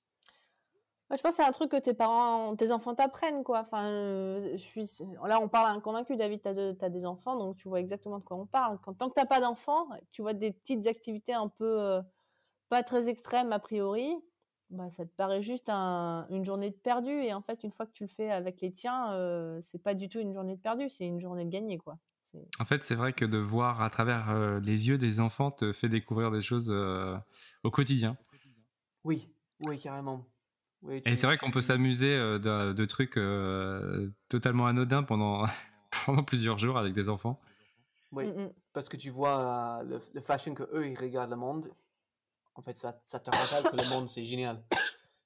Ouais, 1.09 1.17
je 1.17 1.21
pense 1.21 1.31
que 1.31 1.43
c'est 1.43 1.47
un 1.47 1.51
truc 1.51 1.69
que 1.69 1.79
tes 1.79 1.93
parents, 1.93 2.55
tes 2.55 2.71
enfants 2.71 2.95
t'apprennent, 2.95 3.43
quoi. 3.43 3.59
Enfin, 3.59 3.85
euh, 3.89 4.51
je 4.53 4.57
suis... 4.63 4.89
Là, 5.25 5.39
on 5.39 5.47
parle 5.47 5.67
à 5.67 5.71
un 5.71 5.79
convaincu, 5.79 6.15
David, 6.17 6.41
t'as 6.41 6.53
de- 6.53 6.71
t'as 6.71 6.89
des 6.89 7.05
enfants, 7.05 7.37
donc 7.37 7.57
tu 7.57 7.67
vois 7.69 7.79
exactement 7.79 8.17
de 8.17 8.23
quoi 8.23 8.37
on 8.37 8.47
parle. 8.47 8.79
Quand, 8.81 8.93
tant 8.95 9.09
que 9.09 9.13
t'as 9.13 9.25
pas 9.27 9.39
d'enfants, 9.39 9.87
tu 10.11 10.23
vois 10.23 10.33
des 10.33 10.51
petites 10.51 10.87
activités 10.87 11.33
un 11.33 11.47
peu 11.47 11.79
euh, 11.79 12.01
pas 12.69 12.81
très 12.81 13.07
extrêmes 13.07 13.51
a 13.53 13.59
priori, 13.59 14.15
bah, 14.71 14.89
ça 14.89 15.05
te 15.05 15.11
paraît 15.11 15.43
juste 15.43 15.69
un- 15.69 16.25
une 16.31 16.43
journée 16.43 16.71
de 16.71 16.75
perdu. 16.75 17.11
Et 17.11 17.33
en 17.35 17.41
fait, 17.43 17.63
une 17.63 17.71
fois 17.71 17.85
que 17.85 17.91
tu 17.91 18.03
le 18.03 18.09
fais 18.09 18.31
avec 18.31 18.59
les 18.61 18.71
tiens, 18.71 19.11
euh, 19.13 19.59
c'est 19.61 19.83
pas 19.83 19.93
du 19.93 20.09
tout 20.09 20.19
une 20.19 20.33
journée 20.33 20.55
de 20.55 20.61
perdu, 20.61 20.89
c'est 20.89 21.05
une 21.05 21.19
journée 21.21 21.45
de 21.45 21.51
gagné, 21.51 21.77
quoi. 21.77 21.99
En 22.59 22.65
fait, 22.65 22.83
c'est 22.83 22.95
vrai 22.95 23.13
que 23.13 23.23
de 23.23 23.37
voir 23.37 23.81
à 23.81 23.89
travers 23.89 24.31
euh, 24.31 24.59
les 24.59 24.89
yeux 24.89 24.97
des 24.97 25.19
enfants 25.21 25.51
te 25.51 25.71
fait 25.71 25.87
découvrir 25.87 26.31
des 26.31 26.41
choses 26.41 26.69
euh, 26.69 27.15
au 27.63 27.69
quotidien. 27.69 28.17
Oui, 29.05 29.29
oui, 29.61 29.79
carrément. 29.79 30.25
Oui, 30.85 31.01
Et 31.05 31.15
c'est 31.15 31.25
vrai 31.27 31.37
qu'on 31.37 31.51
peut 31.51 31.61
s'amuser 31.61 32.13
euh, 32.15 32.37
de, 32.39 32.73
de 32.73 32.85
trucs 32.85 33.17
euh, 33.17 34.09
totalement 34.29 34.67
anodins 34.67 35.03
pendant, 35.03 35.45
pendant 36.05 36.23
plusieurs 36.23 36.57
jours 36.57 36.77
avec 36.77 36.93
des 36.93 37.09
enfants. 37.09 37.39
Oui. 38.11 38.27
Mm, 38.27 38.43
mm. 38.43 38.53
Parce 38.73 38.87
que 38.89 38.97
tu 38.97 39.09
vois 39.09 39.79
euh, 39.79 39.83
le, 39.83 40.01
le 40.13 40.21
fashion 40.21 40.53
que 40.53 40.63
eux 40.73 40.87
ils 40.87 40.97
regardent 40.99 41.31
le 41.31 41.37
monde. 41.37 41.71
En 42.55 42.61
fait, 42.61 42.75
ça, 42.75 42.97
ça 43.05 43.19
te 43.19 43.31
rappelle 43.31 43.71
que 43.71 43.75
le 43.83 43.89
monde 43.89 44.07
c'est 44.07 44.25
génial. 44.25 44.63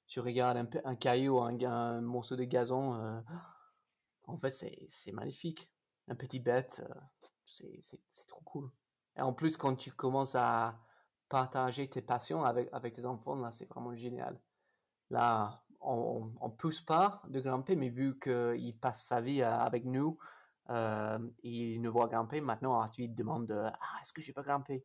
Tu 0.08 0.18
regardes 0.20 0.56
un, 0.56 0.68
un 0.84 0.96
caillou, 0.96 1.38
un, 1.40 1.56
un 1.62 2.00
morceau 2.00 2.36
de 2.36 2.44
gazon. 2.44 2.94
euh, 2.94 3.20
en 4.26 4.36
fait, 4.38 4.50
c'est 4.50 4.86
c'est 4.88 5.12
magnifique. 5.12 5.70
Un 6.08 6.14
petit 6.16 6.40
bête, 6.40 6.82
euh, 6.88 7.00
c'est 7.44 8.26
trop 8.26 8.40
cool. 8.44 8.70
Et 9.16 9.20
en 9.20 9.32
plus, 9.32 9.56
quand 9.56 9.76
tu 9.76 9.92
commences 9.92 10.34
à 10.34 10.78
partager 11.28 11.88
tes 11.88 12.02
passions 12.02 12.44
avec, 12.44 12.68
avec 12.72 12.94
tes 12.94 13.06
enfants, 13.06 13.36
là, 13.36 13.52
c'est 13.52 13.66
vraiment 13.68 13.94
génial. 13.94 14.40
Là, 15.10 15.62
on, 15.80 16.30
on 16.40 16.50
pousse 16.50 16.80
pas 16.80 17.22
de 17.28 17.40
grimper, 17.40 17.76
mais 17.76 17.88
vu 17.88 18.18
qu'il 18.18 18.76
passe 18.80 19.04
sa 19.04 19.20
vie 19.20 19.42
euh, 19.42 19.50
avec 19.50 19.84
nous, 19.84 20.18
euh, 20.70 21.18
il 21.42 21.80
nous 21.80 21.92
voit 21.92 22.06
grimper. 22.06 22.40
Maintenant, 22.40 22.78
Arthur 22.80 23.04
il 23.06 23.14
demande 23.14 23.46
de, 23.46 23.56
Ah, 23.56 23.98
est-ce 24.00 24.12
que 24.12 24.22
je 24.22 24.32
peux 24.32 24.42
grimper 24.42 24.84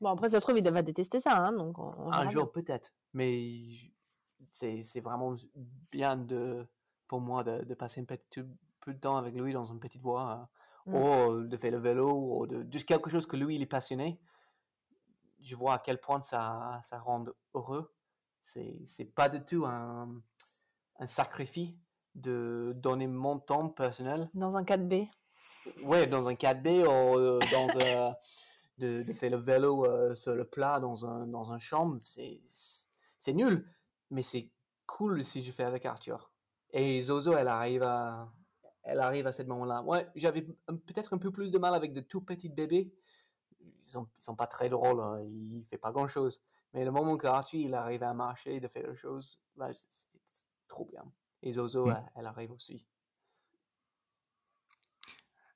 Bon, 0.00 0.10
après, 0.10 0.28
ça 0.28 0.40
se 0.40 0.44
trouve, 0.44 0.58
il 0.58 0.68
va 0.68 0.82
détester 0.82 1.20
ça, 1.20 1.46
hein, 1.46 1.52
donc 1.52 1.78
on, 1.78 1.94
on 1.96 2.12
Un 2.12 2.28
jour, 2.28 2.50
peut-être. 2.52 2.92
Mais 3.12 3.52
c'est 4.52 5.00
vraiment 5.00 5.34
bien 5.90 6.16
de, 6.16 6.66
pour 7.08 7.20
moi 7.20 7.42
de, 7.44 7.64
de 7.64 7.74
passer 7.74 8.00
un 8.00 8.04
petit 8.04 8.42
peu 8.80 8.92
de 8.92 8.98
temps 8.98 9.16
avec 9.16 9.34
lui 9.34 9.52
dans 9.52 9.64
une 9.64 9.80
petite 9.80 10.02
voie, 10.02 10.32
euh, 10.32 10.44
Mm. 10.86 10.94
ou 10.94 11.46
de 11.46 11.56
faire 11.56 11.72
le 11.72 11.78
vélo, 11.78 12.10
ou 12.12 12.46
de, 12.46 12.62
de 12.62 12.78
quelque 12.80 13.08
chose 13.08 13.26
que 13.26 13.36
lui, 13.36 13.54
il 13.56 13.62
est 13.62 13.66
passionné. 13.66 14.20
Je 15.40 15.56
vois 15.56 15.74
à 15.74 15.78
quel 15.78 15.98
point 15.98 16.20
ça, 16.20 16.80
ça 16.84 16.98
rend 16.98 17.24
heureux. 17.54 17.90
C'est 18.44 18.82
c'est 18.86 19.04
pas 19.04 19.28
du 19.28 19.42
tout 19.42 19.64
un, 19.64 20.22
un 20.98 21.06
sacrifice 21.06 21.72
de 22.14 22.72
donner 22.76 23.06
mon 23.06 23.38
temps 23.38 23.68
personnel. 23.68 24.30
Dans 24.34 24.56
un 24.56 24.62
4B. 24.62 25.08
Ouais, 25.84 26.06
dans 26.06 26.28
un 26.28 26.34
4B 26.34 26.84
ou 26.86 27.18
euh, 27.18 27.40
dans 27.50 27.80
euh, 27.80 28.10
de, 28.78 29.02
de 29.02 29.12
faire 29.12 29.30
le 29.30 29.38
vélo 29.38 29.84
euh, 29.84 30.14
sur 30.14 30.34
le 30.34 30.44
plat 30.44 30.78
dans 30.80 31.06
un 31.06 31.26
dans 31.26 31.52
un 31.52 31.58
chambre, 31.58 31.98
c'est 32.02 32.40
c'est 33.18 33.32
nul, 33.32 33.66
mais 34.10 34.22
c'est 34.22 34.50
cool 34.86 35.24
si 35.24 35.42
je 35.42 35.50
fais 35.50 35.64
avec 35.64 35.86
Arthur. 35.86 36.30
Et 36.70 37.00
Zozo, 37.00 37.34
elle 37.34 37.48
arrive 37.48 37.82
à 37.82 38.30
elle 38.82 39.00
arrive 39.00 39.26
à 39.26 39.32
ce 39.32 39.42
moment-là. 39.44 39.82
Ouais, 39.82 40.06
j'avais 40.14 40.42
peut-être 40.42 41.14
un 41.14 41.18
peu 41.18 41.30
plus 41.30 41.50
de 41.50 41.58
mal 41.58 41.74
avec 41.74 41.94
de 41.94 42.00
tout 42.00 42.20
petits 42.20 42.50
bébés. 42.50 42.92
Ils 43.84 43.90
sont, 43.90 44.06
ils 44.18 44.22
sont 44.22 44.36
pas 44.36 44.46
très 44.46 44.68
drôles, 44.68 45.00
hein, 45.00 45.20
il 45.22 45.64
fait 45.66 45.78
pas 45.78 45.92
grand-chose. 45.92 46.42
Mais 46.72 46.84
le 46.84 46.90
moment 46.90 47.16
qu'Arthur 47.16 47.60
il 47.60 47.74
arrive 47.74 48.02
à 48.02 48.12
marcher, 48.14 48.60
de 48.60 48.68
faire 48.68 48.88
des 48.90 48.96
choses, 48.96 49.40
là, 49.56 49.70
c'est 49.72 50.08
trop 50.66 50.84
bien. 50.84 51.04
Et 51.42 51.52
Zozo, 51.52 51.86
Mm. 51.86 51.90
elle, 51.90 52.12
elle 52.16 52.26
arrive 52.26 52.52
aussi. 52.52 52.86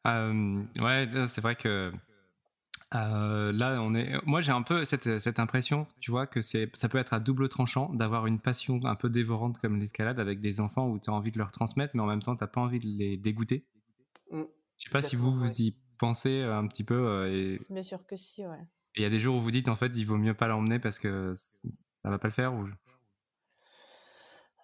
Euh, 0.07 0.63
ouais, 0.77 1.09
c'est 1.27 1.41
vrai 1.41 1.57
que 1.57 1.93
euh, 2.95 3.53
là, 3.53 3.81
on 3.83 3.95
est. 3.95 4.15
Moi, 4.25 4.41
j'ai 4.41 4.53
un 4.53 4.63
peu 4.63 4.85
cette, 4.85 5.19
cette 5.19 5.39
impression, 5.39 5.87
tu 6.01 6.11
vois, 6.11 6.27
que 6.27 6.41
c'est, 6.41 6.71
ça 6.75 6.89
peut 6.89 6.99
être 6.99 7.13
à 7.13 7.21
double 7.21 7.49
tranchant 7.49 7.93
d'avoir 7.93 8.27
une 8.27 8.41
passion 8.41 8.81
un 8.85 8.95
peu 8.95 9.11
dévorante 9.11 9.59
comme 9.59 9.79
l'escalade 9.79 10.19
avec 10.19 10.41
des 10.41 10.61
enfants 10.61 10.89
où 10.89 10.99
tu 10.99 11.11
as 11.11 11.13
envie 11.13 11.33
de 11.33 11.39
leur 11.39 11.53
transmettre, 11.53 11.95
mais 11.95 12.03
en 12.03 12.07
même 12.07 12.23
temps, 12.23 12.37
tu 12.37 12.47
pas 12.47 12.61
envie 12.61 12.81
de 12.81 12.87
les 12.87 13.17
dégoûter. 13.17 13.67
Mm. 14.31 14.43
Je 14.79 14.85
sais 14.85 14.91
pas 14.91 15.03
si 15.03 15.17
vous 15.17 15.33
vous 15.33 15.61
y 15.61 15.77
pensez 15.99 16.43
un 16.43 16.67
petit 16.67 16.85
peu. 16.85 16.95
euh, 16.95 17.31
et 17.31 17.59
Bien 17.71 17.83
sûr 17.83 18.07
que 18.07 18.17
si, 18.17 18.47
ouais. 18.47 18.65
il 18.97 19.03
y 19.03 19.07
a 19.07 19.11
des 19.11 19.19
jours 19.19 19.37
où 19.37 19.41
vous 19.41 19.51
dites 19.51 19.69
en 19.69 19.77
fait, 19.77 19.93
il 19.95 20.05
vaut 20.05 20.17
mieux 20.17 20.35
pas 20.35 20.47
l'emmener 20.47 20.79
parce 20.79 20.99
que 20.99 21.33
ça 21.35 22.11
va 22.11 22.19
pas 22.19 22.29
le 22.29 22.33
faire. 22.33 22.55
Ou... 22.55 22.69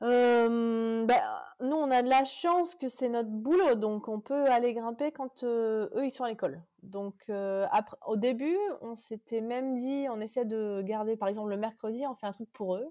Euh, 0.03 1.07
ben, 1.07 1.21
nous, 1.61 1.77
on 1.77 1.91
a 1.91 2.03
de 2.03 2.09
la 2.09 2.25
chance 2.25 2.75
que 2.75 2.89
c'est 2.89 3.09
notre 3.09 3.31
boulot, 3.31 3.75
donc 3.75 4.09
on 4.09 4.21
peut 4.21 4.47
aller 4.47 4.75
grimper 4.75 5.13
quand 5.13 5.45
euh, 5.45 5.89
eux, 5.95 6.05
ils 6.05 6.13
sont 6.13 6.25
à 6.25 6.29
l'école. 6.29 6.63
Donc, 6.83 7.15
euh, 7.31 7.67
après, 7.71 7.97
au 8.07 8.17
début, 8.17 8.59
on 8.83 8.95
s'était 8.97 9.41
même 9.41 9.75
dit, 9.75 10.07
on 10.11 10.21
essaie 10.21 10.45
de 10.45 10.83
garder, 10.83 11.17
par 11.17 11.29
exemple, 11.29 11.51
le 11.51 11.57
mercredi, 11.57 12.05
on 12.07 12.15
fait 12.15 12.27
un 12.27 12.33
truc 12.33 12.51
pour 12.53 12.77
eux. 12.77 12.87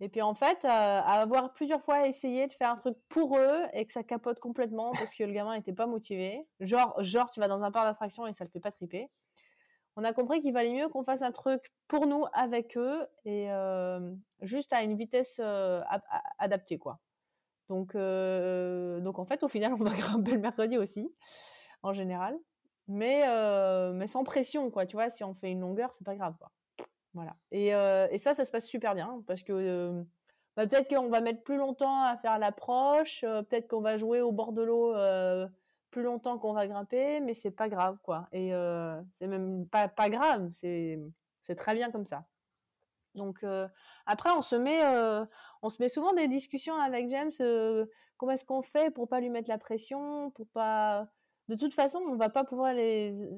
Et 0.00 0.08
puis, 0.10 0.20
en 0.20 0.34
fait, 0.34 0.64
euh, 0.64 0.68
à 0.68 1.20
avoir 1.20 1.52
plusieurs 1.54 1.80
fois 1.80 2.06
essayé 2.06 2.46
de 2.46 2.52
faire 2.52 2.70
un 2.70 2.76
truc 2.76 2.96
pour 3.08 3.38
eux 3.38 3.62
et 3.72 3.86
que 3.86 3.92
ça 3.92 4.02
capote 4.02 4.40
complètement 4.40 4.90
parce 4.92 5.14
que 5.14 5.24
le 5.24 5.32
gamin 5.32 5.56
n'était 5.56 5.72
pas 5.72 5.86
motivé. 5.86 6.46
Genre, 6.60 7.02
genre, 7.02 7.30
tu 7.30 7.40
vas 7.40 7.48
dans 7.48 7.62
un 7.64 7.70
parc 7.70 7.86
d'attractions 7.86 8.26
et 8.26 8.32
ça 8.32 8.44
le 8.44 8.50
fait 8.50 8.60
pas 8.60 8.70
triper. 8.70 9.08
on 9.96 10.04
a 10.04 10.12
compris 10.12 10.40
qu'il 10.40 10.52
valait 10.52 10.74
mieux 10.74 10.88
qu'on 10.88 11.02
fasse 11.02 11.22
un 11.22 11.32
truc 11.32 11.72
pour 11.88 12.06
nous 12.06 12.26
avec 12.34 12.76
eux 12.76 13.06
et 13.24 13.48
juste 14.42 14.72
à 14.72 14.82
une 14.82 14.96
vitesse 14.96 15.40
adaptée 16.38 16.78
quoi. 16.78 17.00
Donc 17.68 17.94
donc 17.94 19.18
en 19.18 19.24
fait 19.26 19.42
au 19.42 19.48
final 19.48 19.72
on 19.72 19.76
va 19.76 19.90
grimper 19.96 20.32
le 20.32 20.40
mercredi 20.40 20.78
aussi 20.78 21.10
en 21.82 21.92
général, 21.92 22.38
mais 22.88 23.22
mais 23.94 24.06
sans 24.06 24.24
pression 24.24 24.70
quoi. 24.70 24.86
Tu 24.86 24.96
vois 24.96 25.10
si 25.10 25.24
on 25.24 25.34
fait 25.34 25.50
une 25.50 25.60
longueur 25.60 25.94
c'est 25.94 26.04
pas 26.04 26.16
grave 26.16 26.36
quoi. 26.38 26.50
Voilà. 27.16 27.34
Et, 27.50 27.68
et 27.68 28.18
ça 28.18 28.34
ça 28.34 28.44
se 28.44 28.50
passe 28.50 28.66
super 28.66 28.94
bien 28.94 29.22
parce 29.26 29.42
que 29.42 30.04
bah, 30.54 30.66
peut-être 30.66 30.94
qu'on 30.94 31.08
va 31.08 31.20
mettre 31.20 31.42
plus 31.42 31.56
longtemps 31.56 32.02
à 32.02 32.16
faire 32.18 32.38
l'approche, 32.38 33.22
peut-être 33.22 33.68
qu'on 33.68 33.80
va 33.80 33.96
jouer 33.96 34.20
au 34.20 34.32
bord 34.32 34.52
de 34.52 34.62
l'eau 34.62 34.94
plus 35.96 36.02
longtemps 36.02 36.38
qu'on 36.38 36.52
va 36.52 36.66
grimper, 36.66 37.20
mais 37.20 37.32
c'est 37.32 37.50
pas 37.50 37.70
grave, 37.70 37.96
quoi. 38.02 38.28
Et 38.30 38.52
euh, 38.54 39.00
c'est 39.12 39.26
même 39.26 39.66
pas, 39.66 39.88
pas 39.88 40.10
grave, 40.10 40.50
c'est, 40.52 41.00
très 41.56 41.74
bien 41.74 41.90
comme 41.90 42.04
ça. 42.04 42.26
Donc 43.14 43.42
euh, 43.44 43.66
après, 44.04 44.30
on 44.30 44.42
se 44.42 44.56
met, 44.56 44.84
euh, 44.84 45.24
on 45.62 45.70
se 45.70 45.80
met 45.80 45.88
souvent 45.88 46.12
des 46.12 46.28
discussions 46.28 46.78
avec 46.78 47.08
James. 47.08 47.32
comment 48.18 48.32
est-ce 48.32 48.44
qu'on 48.44 48.60
fait 48.60 48.90
pour 48.90 49.08
pas 49.08 49.20
lui 49.20 49.30
mettre 49.30 49.48
la 49.48 49.56
pression, 49.56 50.30
pour 50.32 50.46
pas. 50.48 51.08
De 51.48 51.54
toute 51.54 51.74
façon, 51.74 52.00
on 52.08 52.16
va 52.16 52.28
pas 52.28 52.44
pouvoir 52.44 52.72
les, 52.72 53.28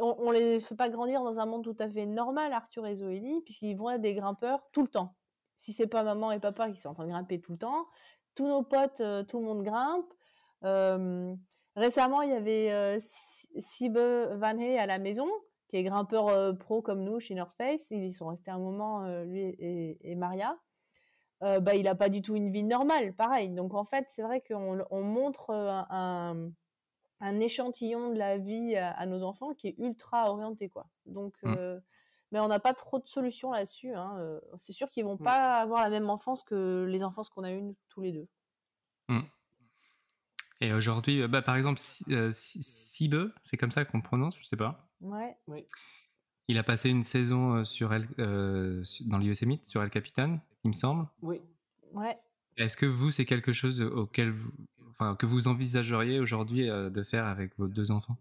on, 0.00 0.14
on, 0.18 0.30
les 0.30 0.60
fait 0.60 0.76
pas 0.76 0.88
grandir 0.88 1.22
dans 1.22 1.40
un 1.40 1.46
monde 1.46 1.64
tout 1.64 1.76
à 1.78 1.90
fait 1.90 2.06
normal, 2.06 2.52
Arthur 2.52 2.86
et 2.86 2.96
Zoélie, 2.96 3.40
puisqu'ils 3.42 3.76
vont 3.76 3.90
être 3.90 4.00
des 4.00 4.14
grimpeurs 4.14 4.68
tout 4.72 4.82
le 4.82 4.88
temps. 4.88 5.16
Si 5.56 5.72
c'est 5.72 5.86
pas 5.86 6.02
maman 6.04 6.32
et 6.32 6.38
papa 6.38 6.70
qui 6.70 6.80
sont 6.80 6.90
en 6.90 6.94
train 6.94 7.04
de 7.04 7.10
grimper 7.10 7.40
tout 7.40 7.52
le 7.52 7.58
temps, 7.58 7.86
tous 8.34 8.46
nos 8.46 8.62
potes, 8.62 9.02
tout 9.26 9.40
le 9.40 9.44
monde 9.44 9.62
grimpe. 9.62 10.12
Récemment, 11.76 12.22
il 12.22 12.30
y 12.30 12.32
avait 12.32 12.72
euh, 12.72 12.96
Sibe 12.98 13.98
à 13.98 14.86
la 14.86 14.98
maison, 14.98 15.28
qui 15.68 15.76
est 15.76 15.82
grimpeur 15.82 16.28
euh, 16.28 16.54
pro 16.54 16.80
comme 16.80 17.04
nous 17.04 17.20
chez 17.20 17.34
North 17.34 17.52
Face. 17.52 17.90
Ils 17.90 18.04
y 18.04 18.12
sont 18.12 18.28
restés 18.28 18.50
un 18.50 18.58
moment, 18.58 19.04
euh, 19.04 19.24
lui 19.24 19.54
et, 19.58 20.14
Maria. 20.16 20.58
bah, 21.42 21.74
il 21.74 21.82
n'a 21.82 21.94
pas 21.94 22.08
du 22.08 22.22
tout 22.22 22.34
une 22.34 22.50
vie 22.50 22.64
normale, 22.64 23.14
pareil. 23.14 23.50
Donc 23.50 23.74
en 23.74 23.84
fait, 23.84 24.06
c'est 24.08 24.22
vrai 24.22 24.40
qu'on 24.40 24.82
on 24.90 25.02
montre 25.02 25.50
un, 25.50 26.50
échantillon 27.20 28.12
de 28.12 28.18
la 28.18 28.38
vie 28.38 28.76
à, 28.76 29.06
nos 29.06 29.22
enfants 29.22 29.54
qui 29.54 29.68
est 29.68 29.74
ultra 29.78 30.30
orienté, 30.30 30.68
quoi. 30.68 30.86
Donc, 31.06 31.34
mmh. 31.42 31.80
mais 32.32 32.40
on 32.40 32.48
n'a 32.48 32.60
pas 32.60 32.74
trop 32.74 32.98
de 32.98 33.06
solutions 33.06 33.52
là-dessus. 33.52 33.94
Hein. 33.94 34.38
C'est 34.58 34.72
sûr 34.72 34.88
qu'ils 34.88 35.04
vont 35.04 35.16
mmh. 35.16 35.24
pas 35.24 35.60
avoir 35.60 35.82
la 35.82 35.90
même 35.90 36.10
enfance 36.10 36.42
que 36.42 36.84
les 36.88 37.02
enfances 37.02 37.28
qu'on 37.28 37.44
a 37.44 37.52
eues 37.52 37.74
tous 37.88 38.00
les 38.00 38.12
deux. 38.12 38.28
Mmh. 39.08 39.22
Et 40.60 40.72
aujourd'hui, 40.72 41.22
euh, 41.22 41.28
bah, 41.28 41.42
par 41.42 41.56
exemple, 41.56 41.80
euh, 42.10 42.30
Sibe, 42.32 43.30
c'est 43.44 43.56
comme 43.56 43.70
ça 43.70 43.84
qu'on 43.84 44.00
prononce, 44.00 44.38
je 44.38 44.44
sais 44.44 44.56
pas. 44.56 44.88
Ouais. 45.00 45.36
Oui. 45.48 45.66
Il 46.48 46.58
a 46.58 46.62
passé 46.62 46.88
une 46.88 47.02
saison 47.02 47.56
euh, 47.56 47.64
sur 47.64 47.92
El, 47.92 48.06
dans 48.16 49.18
l'IE 49.18 49.34
sur 49.64 49.82
El 49.82 49.90
Capitan, 49.90 50.38
il 50.64 50.68
me 50.68 50.74
semble. 50.74 51.06
Oui. 51.20 51.40
Ouais. 51.92 52.16
Est-ce 52.56 52.76
que 52.76 52.86
vous, 52.86 53.10
c'est 53.10 53.26
quelque 53.26 53.52
chose 53.52 53.82
auquel 53.82 54.30
vous, 54.30 54.52
que 55.18 55.26
vous 55.26 55.48
envisageriez 55.48 56.20
aujourd'hui 56.20 56.68
de 56.68 57.02
faire 57.02 57.26
avec 57.26 57.56
vos 57.58 57.68
deux 57.68 57.90
enfants? 57.90 58.16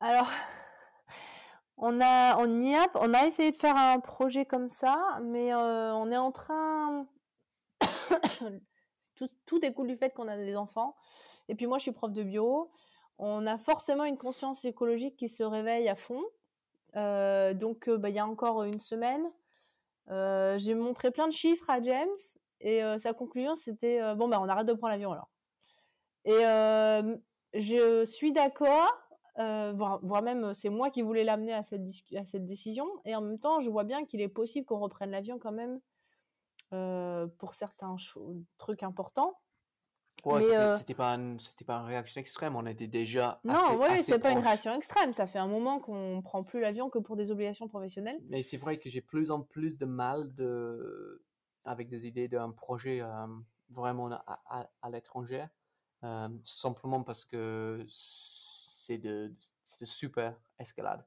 Alors, 0.00 0.30
on 1.76 2.00
a, 2.00 2.36
on 2.38 2.60
y 2.60 2.74
a, 2.74 2.86
on 2.94 3.12
a 3.12 3.26
essayé 3.26 3.50
de 3.50 3.56
faire 3.56 3.76
un 3.76 4.00
projet 4.00 4.46
comme 4.46 4.68
ça, 4.68 5.20
mais 5.22 5.54
on 5.54 6.10
est 6.10 6.16
en 6.16 6.32
train 6.32 7.06
tout, 9.46 9.58
découle 9.58 9.88
du 9.88 9.96
fait 9.96 10.10
qu'on 10.10 10.28
a 10.28 10.36
des 10.36 10.56
enfants. 10.56 10.96
Et 11.48 11.54
puis 11.54 11.66
moi, 11.66 11.78
je 11.78 11.82
suis 11.82 11.92
prof 11.92 12.12
de 12.12 12.22
bio. 12.22 12.70
On 13.18 13.46
a 13.46 13.58
forcément 13.58 14.04
une 14.04 14.16
conscience 14.16 14.64
écologique 14.64 15.16
qui 15.16 15.28
se 15.28 15.42
réveille 15.42 15.88
à 15.88 15.94
fond. 15.94 16.22
Euh, 16.96 17.54
donc, 17.54 17.88
euh, 17.88 17.98
bah, 17.98 18.08
il 18.08 18.16
y 18.16 18.18
a 18.18 18.26
encore 18.26 18.64
une 18.64 18.80
semaine, 18.80 19.30
euh, 20.08 20.58
j'ai 20.58 20.74
montré 20.74 21.10
plein 21.10 21.28
de 21.28 21.32
chiffres 21.32 21.68
à 21.68 21.80
James 21.80 22.08
et 22.60 22.82
sa 22.98 23.12
conclusion 23.14 23.56
c'était 23.56 24.14
bon 24.14 24.28
bah 24.28 24.38
on 24.40 24.48
arrête 24.48 24.66
de 24.66 24.72
prendre 24.72 24.92
l'avion 24.92 25.12
alors. 25.12 25.30
Et 26.24 26.40
je 27.54 28.04
suis 28.04 28.32
d'accord, 28.32 28.92
voire, 29.36 30.22
même 30.22 30.54
c'est 30.54 30.68
moi 30.68 30.90
qui 30.90 31.02
voulais 31.02 31.24
l'amener 31.24 31.54
à 31.54 31.62
cette, 31.62 31.88
à 32.16 32.24
cette 32.24 32.46
décision. 32.46 32.86
Et 33.04 33.14
en 33.14 33.20
même 33.20 33.38
temps, 33.38 33.60
je 33.60 33.70
vois 33.70 33.84
bien 33.84 34.04
qu'il 34.04 34.20
est 34.20 34.28
possible 34.28 34.66
qu'on 34.66 34.78
reprenne 34.78 35.10
l'avion 35.10 35.38
quand 35.38 35.52
même 35.52 35.80
euh, 36.72 37.26
pour 37.38 37.54
certains 37.54 37.96
trucs 38.56 38.84
importants. 38.84 39.36
Ouais, 40.24 40.44
euh 40.54 40.76
c'était 40.78 40.94
pas, 40.94 41.18
c'était 41.38 41.64
pas 41.64 41.78
une 41.78 41.86
réaction 41.86 42.20
extrême, 42.20 42.54
on 42.54 42.64
était 42.66 42.86
déjà. 42.86 43.40
Non, 43.42 43.80
oui, 43.80 43.98
c'est 44.00 44.20
pas 44.20 44.30
une 44.30 44.38
réaction 44.38 44.74
extrême. 44.74 45.12
Ça 45.14 45.26
fait 45.26 45.38
un 45.38 45.48
moment 45.48 45.80
qu'on 45.80 46.20
prend 46.22 46.44
plus 46.44 46.60
l'avion 46.60 46.88
que 46.88 46.98
pour 46.98 47.16
des 47.16 47.32
obligations 47.32 47.66
professionnelles. 47.66 48.20
Mais 48.28 48.42
c'est 48.42 48.58
vrai 48.58 48.78
que 48.78 48.88
j'ai 48.88 49.00
plus 49.00 49.30
en 49.30 49.40
plus 49.40 49.78
de 49.78 49.86
mal 49.86 50.32
de, 50.34 51.24
avec 51.64 51.88
des 51.88 52.06
idées 52.06 52.28
d'un 52.28 52.50
projet 52.50 53.00
euh, 53.00 53.26
vraiment 53.70 54.10
à, 54.10 54.90
l'étranger, 54.90 55.46
simplement 56.42 57.02
parce 57.02 57.24
que 57.24 57.84
c'est 57.88 58.98
de, 58.98 59.34
de 59.80 59.84
super 59.84 60.34
escalade. 60.58 61.04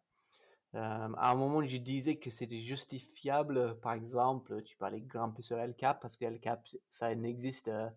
Euh, 0.75 1.09
à 1.17 1.31
un 1.31 1.35
moment, 1.35 1.63
je 1.63 1.77
disais 1.77 2.15
que 2.15 2.31
c'était 2.31 2.59
justifiable, 2.59 3.79
par 3.81 3.93
exemple, 3.93 4.61
tu 4.63 4.75
peux 4.75 4.85
aller 4.85 5.01
grimper 5.01 5.43
sur 5.43 5.59
El 5.59 5.75
Cap 5.75 6.01
parce 6.01 6.17
que 6.17 6.25
El 6.25 6.39
Cap, 6.39 6.67
ça 6.89 7.13
n'existe 7.13 7.67
euh, 7.67 7.89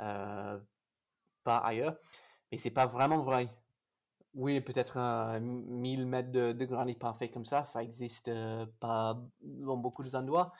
euh, 0.00 0.58
pas 1.44 1.58
ailleurs. 1.58 1.96
Mais 2.50 2.58
c'est 2.58 2.70
pas 2.70 2.86
vraiment 2.86 3.22
vrai. 3.22 3.48
Oui, 4.34 4.60
peut-être 4.60 4.96
un 4.96 5.40
1000 5.40 6.06
mètres 6.06 6.32
de, 6.32 6.52
de, 6.52 6.64
granit 6.64 6.94
parfait 6.94 7.30
comme 7.30 7.44
ça, 7.46 7.64
ça 7.64 7.82
existe 7.82 8.30
pas 8.80 9.20
dans 9.42 9.76
beaucoup 9.76 10.02
d'endroits. 10.02 10.52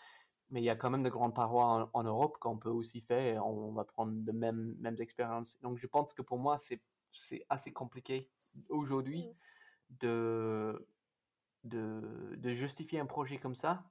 Mais 0.51 0.61
il 0.61 0.65
y 0.65 0.71
a 0.71 0.77
quand 0.77 0.91
même 0.91 1.03
de 1.03 1.11
grandes 1.11 1.35
parois 1.35 1.91
en, 1.93 2.03
Europe 2.03 2.39
qu'on 2.41 2.59
peut 2.59 2.71
aussi 2.71 3.01
faire 3.01 3.47
on 3.47 3.73
va 3.73 3.85
prendre 3.85 4.13
de 4.13 4.33
mêmes, 4.33 4.75
mêmes 4.81 4.97
expériences. 4.99 5.59
Donc 5.63 5.79
je 5.79 5.87
pense 5.87 6.13
que 6.13 6.23
pour 6.23 6.39
moi, 6.39 6.59
c'est 6.59 6.81
assez 7.49 7.73
compliqué 7.73 8.31
aujourd'hui 8.69 9.29
de 10.01 10.87
de, 11.65 12.37
de, 12.39 12.53
justifier 12.53 13.01
un 13.01 13.07
projet 13.07 13.39
comme 13.39 13.55
ça. 13.55 13.83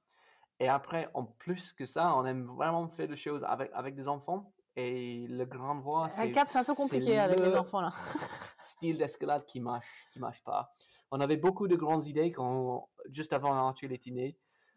Et 0.58 0.68
après, 0.68 1.08
en 1.14 1.24
plus 1.24 1.72
que 1.72 1.86
ça, 1.86 2.14
on 2.16 2.26
aime 2.26 2.46
vraiment 2.46 2.88
faire 2.88 3.08
des 3.08 3.16
choses 3.16 3.44
avec, 3.44 3.70
avec 3.72 3.94
des 3.94 4.08
enfants. 4.08 4.52
Et 4.76 5.26
le 5.28 5.44
grand 5.44 5.78
voix, 5.78 6.08
c'est. 6.08 6.32
c'est 6.32 6.58
un 6.58 6.64
peu 6.64 6.74
compliqué 6.74 7.18
avec 7.18 7.40
les 7.40 7.56
enfants 7.56 7.80
là. 7.80 7.92
style 8.60 8.98
d'escalade 8.98 9.44
qui 9.46 9.60
marche, 9.60 9.86
qui 10.12 10.20
marche 10.20 10.42
pas. 10.44 10.74
On 11.10 11.20
avait 11.20 11.36
beaucoup 11.36 11.66
de 11.66 11.76
grandes 11.76 12.06
idées 12.06 12.30
quand, 12.30 12.88
juste 13.08 13.32
avant 13.32 13.52
Arthur 13.52 13.90
est 13.90 14.06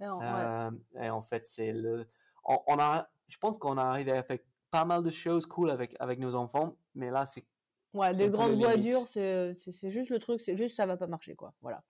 né. 0.08 0.26
Euh, 0.26 0.72
et 1.02 1.10
en 1.10 1.22
fait, 1.22 1.46
c'est 1.46 1.72
le. 1.72 2.08
On, 2.46 2.78
a, 2.80 3.08
je 3.28 3.38
pense 3.38 3.58
qu'on 3.58 3.78
a 3.78 3.84
arrivé 3.84 4.12
à 4.12 4.24
faire 4.24 4.40
pas 4.72 4.86
mal 4.86 5.04
de 5.04 5.10
choses 5.10 5.46
cool 5.46 5.70
avec, 5.70 5.96
avec 6.00 6.20
nos 6.20 6.36
enfants, 6.36 6.76
mais 6.96 7.10
là, 7.10 7.26
c'est. 7.26 7.46
Ouais, 7.94 8.12
des 8.14 8.30
grandes 8.30 8.54
voies 8.54 8.78
dures, 8.78 9.08
c'est 9.08 9.56
juste 9.90 10.10
le 10.10 10.20
truc, 10.20 10.42
c'est 10.42 10.58
juste 10.58 10.76
ça 10.76 10.86
va 10.86 10.98
pas 10.98 11.08
marcher, 11.08 11.36
quoi. 11.36 11.54
Voilà. 11.62 11.84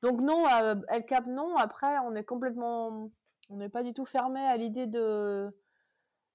Donc 0.00 0.20
non, 0.20 0.44
euh, 0.48 0.74
El 0.88 1.04
Cap 1.04 1.26
non. 1.26 1.56
Après, 1.56 1.98
on 2.00 2.14
est 2.14 2.24
complètement, 2.24 3.08
on 3.50 3.56
n'est 3.56 3.68
pas 3.68 3.82
du 3.82 3.92
tout 3.92 4.04
fermé 4.04 4.40
à 4.40 4.56
l'idée 4.56 4.86
de 4.86 5.54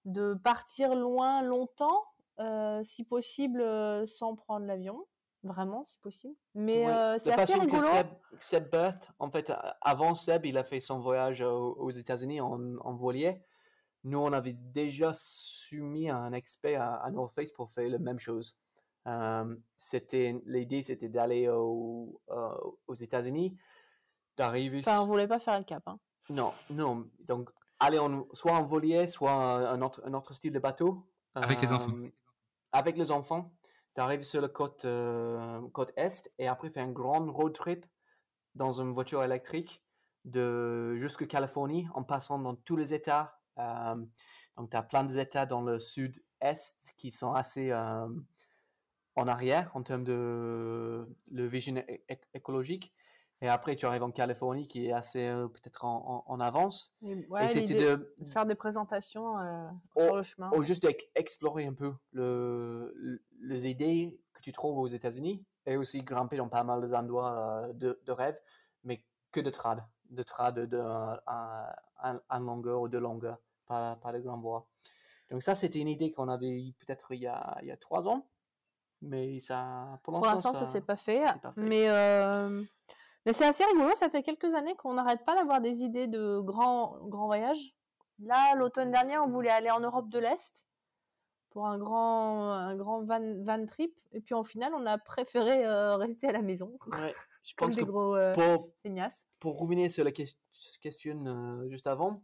de 0.05 0.33
partir 0.35 0.95
loin 0.95 1.41
longtemps, 1.41 2.05
euh, 2.39 2.81
si 2.83 3.03
possible 3.03 3.59
euh, 3.59 4.05
sans 4.05 4.35
prendre 4.35 4.65
l'avion, 4.65 5.05
vraiment 5.43 5.83
si 5.83 5.97
possible. 5.99 6.35
Mais 6.55 6.85
c'est 7.19 7.33
assez 7.33 7.59
rigolo. 7.59 7.87
Seb, 7.87 8.07
Seb 8.39 8.75
en 9.19 9.29
fait, 9.29 9.51
avant 9.81 10.15
Seb, 10.15 10.45
il 10.45 10.57
a 10.57 10.63
fait 10.63 10.79
son 10.79 10.99
voyage 10.99 11.41
aux, 11.41 11.91
États-Unis 11.91 12.41
en, 12.41 12.77
en, 12.77 12.95
voilier. 12.95 13.41
Nous, 14.03 14.19
on 14.19 14.31
avait 14.31 14.53
déjà 14.53 15.11
soumis 15.13 16.09
un 16.09 16.31
expert 16.33 16.81
à, 16.81 16.95
à 17.03 17.11
North 17.11 17.33
Face 17.33 17.51
pour 17.51 17.71
faire 17.71 17.89
la 17.89 17.99
même 17.99 18.19
chose. 18.19 18.57
Euh, 19.07 19.55
c'était 19.77 20.35
l'idée, 20.45 20.81
c'était 20.81 21.07
d'aller 21.07 21.47
au, 21.47 22.21
euh, 22.29 22.57
aux 22.87 22.93
États-Unis, 22.93 23.57
d'arriver. 24.35 24.79
Enfin, 24.79 25.01
on 25.01 25.05
voulait 25.05 25.27
pas 25.27 25.39
faire 25.39 25.57
le 25.57 25.63
cap. 25.63 25.83
Hein. 25.87 25.97
Non, 26.29 26.51
non. 26.69 27.07
Donc, 27.19 27.49
aller 27.79 27.99
en, 27.99 28.27
soit 28.33 28.51
en 28.51 28.63
volier, 28.63 29.07
soit 29.07 29.31
un 29.31 29.81
autre, 29.81 30.01
un 30.05 30.13
autre 30.13 30.33
style 30.33 30.51
de 30.51 30.59
bateau. 30.59 31.07
Avec 31.35 31.61
les 31.61 31.71
enfants. 31.71 31.93
Euh, 31.93 32.11
avec 32.73 32.97
les 32.97 33.11
enfants, 33.11 33.53
d'arriver 33.97 34.23
sur 34.23 34.41
la 34.41 34.47
côte, 34.47 34.85
côte 35.73 35.91
est 35.97 36.31
et 36.37 36.47
après 36.47 36.69
faire 36.69 36.85
un 36.85 36.91
grand 36.91 37.29
road 37.31 37.53
trip 37.53 37.85
dans 38.53 38.79
une 38.79 38.93
voiture 38.93 39.23
électrique 39.23 39.83
de 40.23 40.95
jusqu'à 40.97 41.25
Californie 41.25 41.87
en 41.95 42.03
passant 42.03 42.37
dans 42.37 42.55
tous 42.55 42.77
les 42.77 42.93
États. 42.93 43.39
donc, 43.57 44.69
tu 44.69 44.77
as 44.77 44.83
plein 44.83 45.03
d'États 45.03 45.47
dans 45.47 45.63
le 45.63 45.79
sud-est 45.79 46.93
qui 46.95 47.09
sont 47.09 47.33
assez 47.33 47.73
en 47.73 49.27
arrière 49.27 49.71
en 49.73 49.81
termes 49.81 50.03
de 50.03 51.07
le 51.31 51.47
vision 51.47 51.83
écologique. 52.35 52.93
Et 53.41 53.47
après, 53.47 53.75
tu 53.75 53.85
arrives 53.85 54.03
en 54.03 54.11
Californie 54.11 54.67
qui 54.67 54.87
est 54.87 54.91
assez 54.91 55.27
euh, 55.27 55.47
peut-être 55.47 55.85
en, 55.85 56.23
en, 56.25 56.39
avance. 56.39 56.91
Et, 57.03 57.27
c'était 57.49 57.75
de 57.75 58.15
faire 58.25 58.47
des 58.47 58.55
présentations 58.55 59.37
euh, 59.37 59.67
sur 59.95 60.15
le 60.15 60.23
chemin. 60.23 60.49
Ou 60.55 60.63
juste 60.63 60.87
explorer 61.13 61.65
un 61.67 61.73
peu 61.73 61.93
le, 62.13 63.21
les 63.41 63.67
idées 63.67 64.19
que 64.33 64.41
tu 64.41 64.51
trouves 64.51 64.79
aux 64.79 64.87
États-Unis 64.87 65.45
et 65.67 65.77
aussi 65.77 66.01
grimper 66.01 66.37
dans 66.37 66.49
pas 66.49 66.63
mal 66.63 66.89
d'endroits 66.89 67.67
de, 67.75 67.99
de 68.03 68.11
rêve, 68.11 68.39
mais 68.83 69.03
que 69.31 69.39
de 69.39 69.51
trad, 69.51 69.83
de 70.09 70.23
trad 70.23 70.55
de, 70.55 70.81
un, 71.27 72.39
longueur 72.39 72.81
ou 72.81 72.87
de 72.87 72.97
longueur, 72.97 73.37
pas, 73.67 73.97
pas 73.97 74.13
de 74.13 74.19
grand 74.19 74.39
voie. 74.39 74.65
Donc 75.29 75.43
ça, 75.43 75.53
c'était 75.53 75.79
une 75.79 75.89
idée 75.89 76.11
qu'on 76.11 76.29
avait 76.29 76.73
peut-être 76.79 77.11
il, 77.11 77.19
y 77.19 77.27
a, 77.27 77.57
il 77.61 77.67
y 77.67 77.71
a 77.71 77.77
trois 77.77 78.07
ans, 78.07 78.25
mais 79.01 79.39
ça, 79.39 79.99
pour 80.03 80.13
l'instant, 80.13 80.53
ça, 80.53 80.61
ne 80.61 80.65
s'est 80.65 80.81
pas 80.81 80.95
fait. 80.95 81.23
Mais, 81.55 81.89
euh, 81.89 82.63
mais 83.27 83.33
c'est 83.33 83.45
assez 83.45 83.65
rigolo, 83.65 83.93
ça 83.95 84.09
fait 84.09 84.23
quelques 84.23 84.53
années 84.53 84.73
qu'on 84.75 84.93
n'arrête 84.93 85.25
pas 85.25 85.35
d'avoir 85.35 85.59
des 85.59 85.83
idées 85.83 86.07
de 86.07 86.39
grands, 86.39 86.97
grands 87.09 87.25
voyages. 87.25 87.75
Là, 88.19 88.55
l'automne 88.55 88.89
dernier, 88.89 89.17
on 89.17 89.27
voulait 89.27 89.51
aller 89.51 89.69
en 89.69 89.81
Europe 89.81 90.07
de 90.07 90.17
l'Est 90.17 90.65
pour 91.49 91.67
un 91.67 91.77
grand, 91.77 92.53
un 92.53 92.77
grand 92.77 93.03
van, 93.03 93.43
van 93.43 93.65
trip. 93.65 93.93
Et 94.13 94.21
puis, 94.21 94.33
en 94.33 94.43
final, 94.43 94.73
on 94.73 94.85
a 94.85 94.97
préféré 94.97 95.65
euh, 95.65 95.97
rester 95.97 96.27
à 96.27 96.31
la 96.31 96.41
maison. 96.41 96.77
Ouais, 96.87 97.13
je 97.43 97.53
pense 97.57 97.75
des 97.75 97.83
gros 97.83 98.15
euh, 98.15 98.33
pour, 98.33 98.71
Pour 99.39 99.59
revenir 99.59 99.91
sur 99.91 100.05
la 100.05 100.11
question 100.13 101.67
juste 101.69 101.87
avant, 101.87 102.23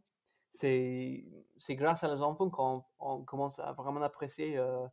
c'est 0.52 1.26
grâce 1.72 2.06
à 2.06 2.08
les 2.14 2.22
enfants 2.22 2.50
qu'on 2.50 2.86
on 3.00 3.26
commence 3.26 3.60
à 3.60 3.74
vraiment 3.74 4.02
apprécier 4.04 4.58
euh, 4.58 4.88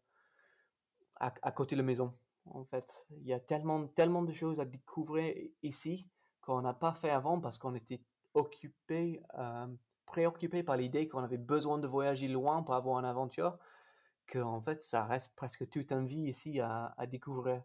à, 1.20 1.32
à, 1.42 1.52
côté 1.52 1.76
de 1.76 1.82
la 1.82 1.86
maison. 1.86 2.12
En 2.46 2.64
fait, 2.64 3.06
il 3.10 3.26
y 3.26 3.32
a 3.32 3.40
tellement, 3.40 3.86
tellement 3.86 4.22
de 4.22 4.32
choses 4.32 4.60
à 4.60 4.64
découvrir 4.64 5.34
ici 5.62 6.08
qu'on 6.40 6.62
n'a 6.62 6.74
pas 6.74 6.92
fait 6.92 7.10
avant 7.10 7.40
parce 7.40 7.58
qu'on 7.58 7.74
était 7.74 8.02
occupé, 8.34 9.22
euh, 9.38 9.66
préoccupé 10.06 10.62
par 10.62 10.76
l'idée 10.76 11.08
qu'on 11.08 11.22
avait 11.22 11.38
besoin 11.38 11.78
de 11.78 11.86
voyager 11.86 12.28
loin 12.28 12.62
pour 12.62 12.74
avoir 12.74 12.98
une 12.98 13.04
aventure, 13.04 13.58
qu'en 14.26 14.60
fait, 14.60 14.82
ça 14.82 15.04
reste 15.04 15.34
presque 15.36 15.68
toute 15.68 15.92
une 15.92 16.06
vie 16.06 16.28
ici 16.28 16.60
à, 16.60 16.94
à 16.96 17.06
découvrir. 17.06 17.62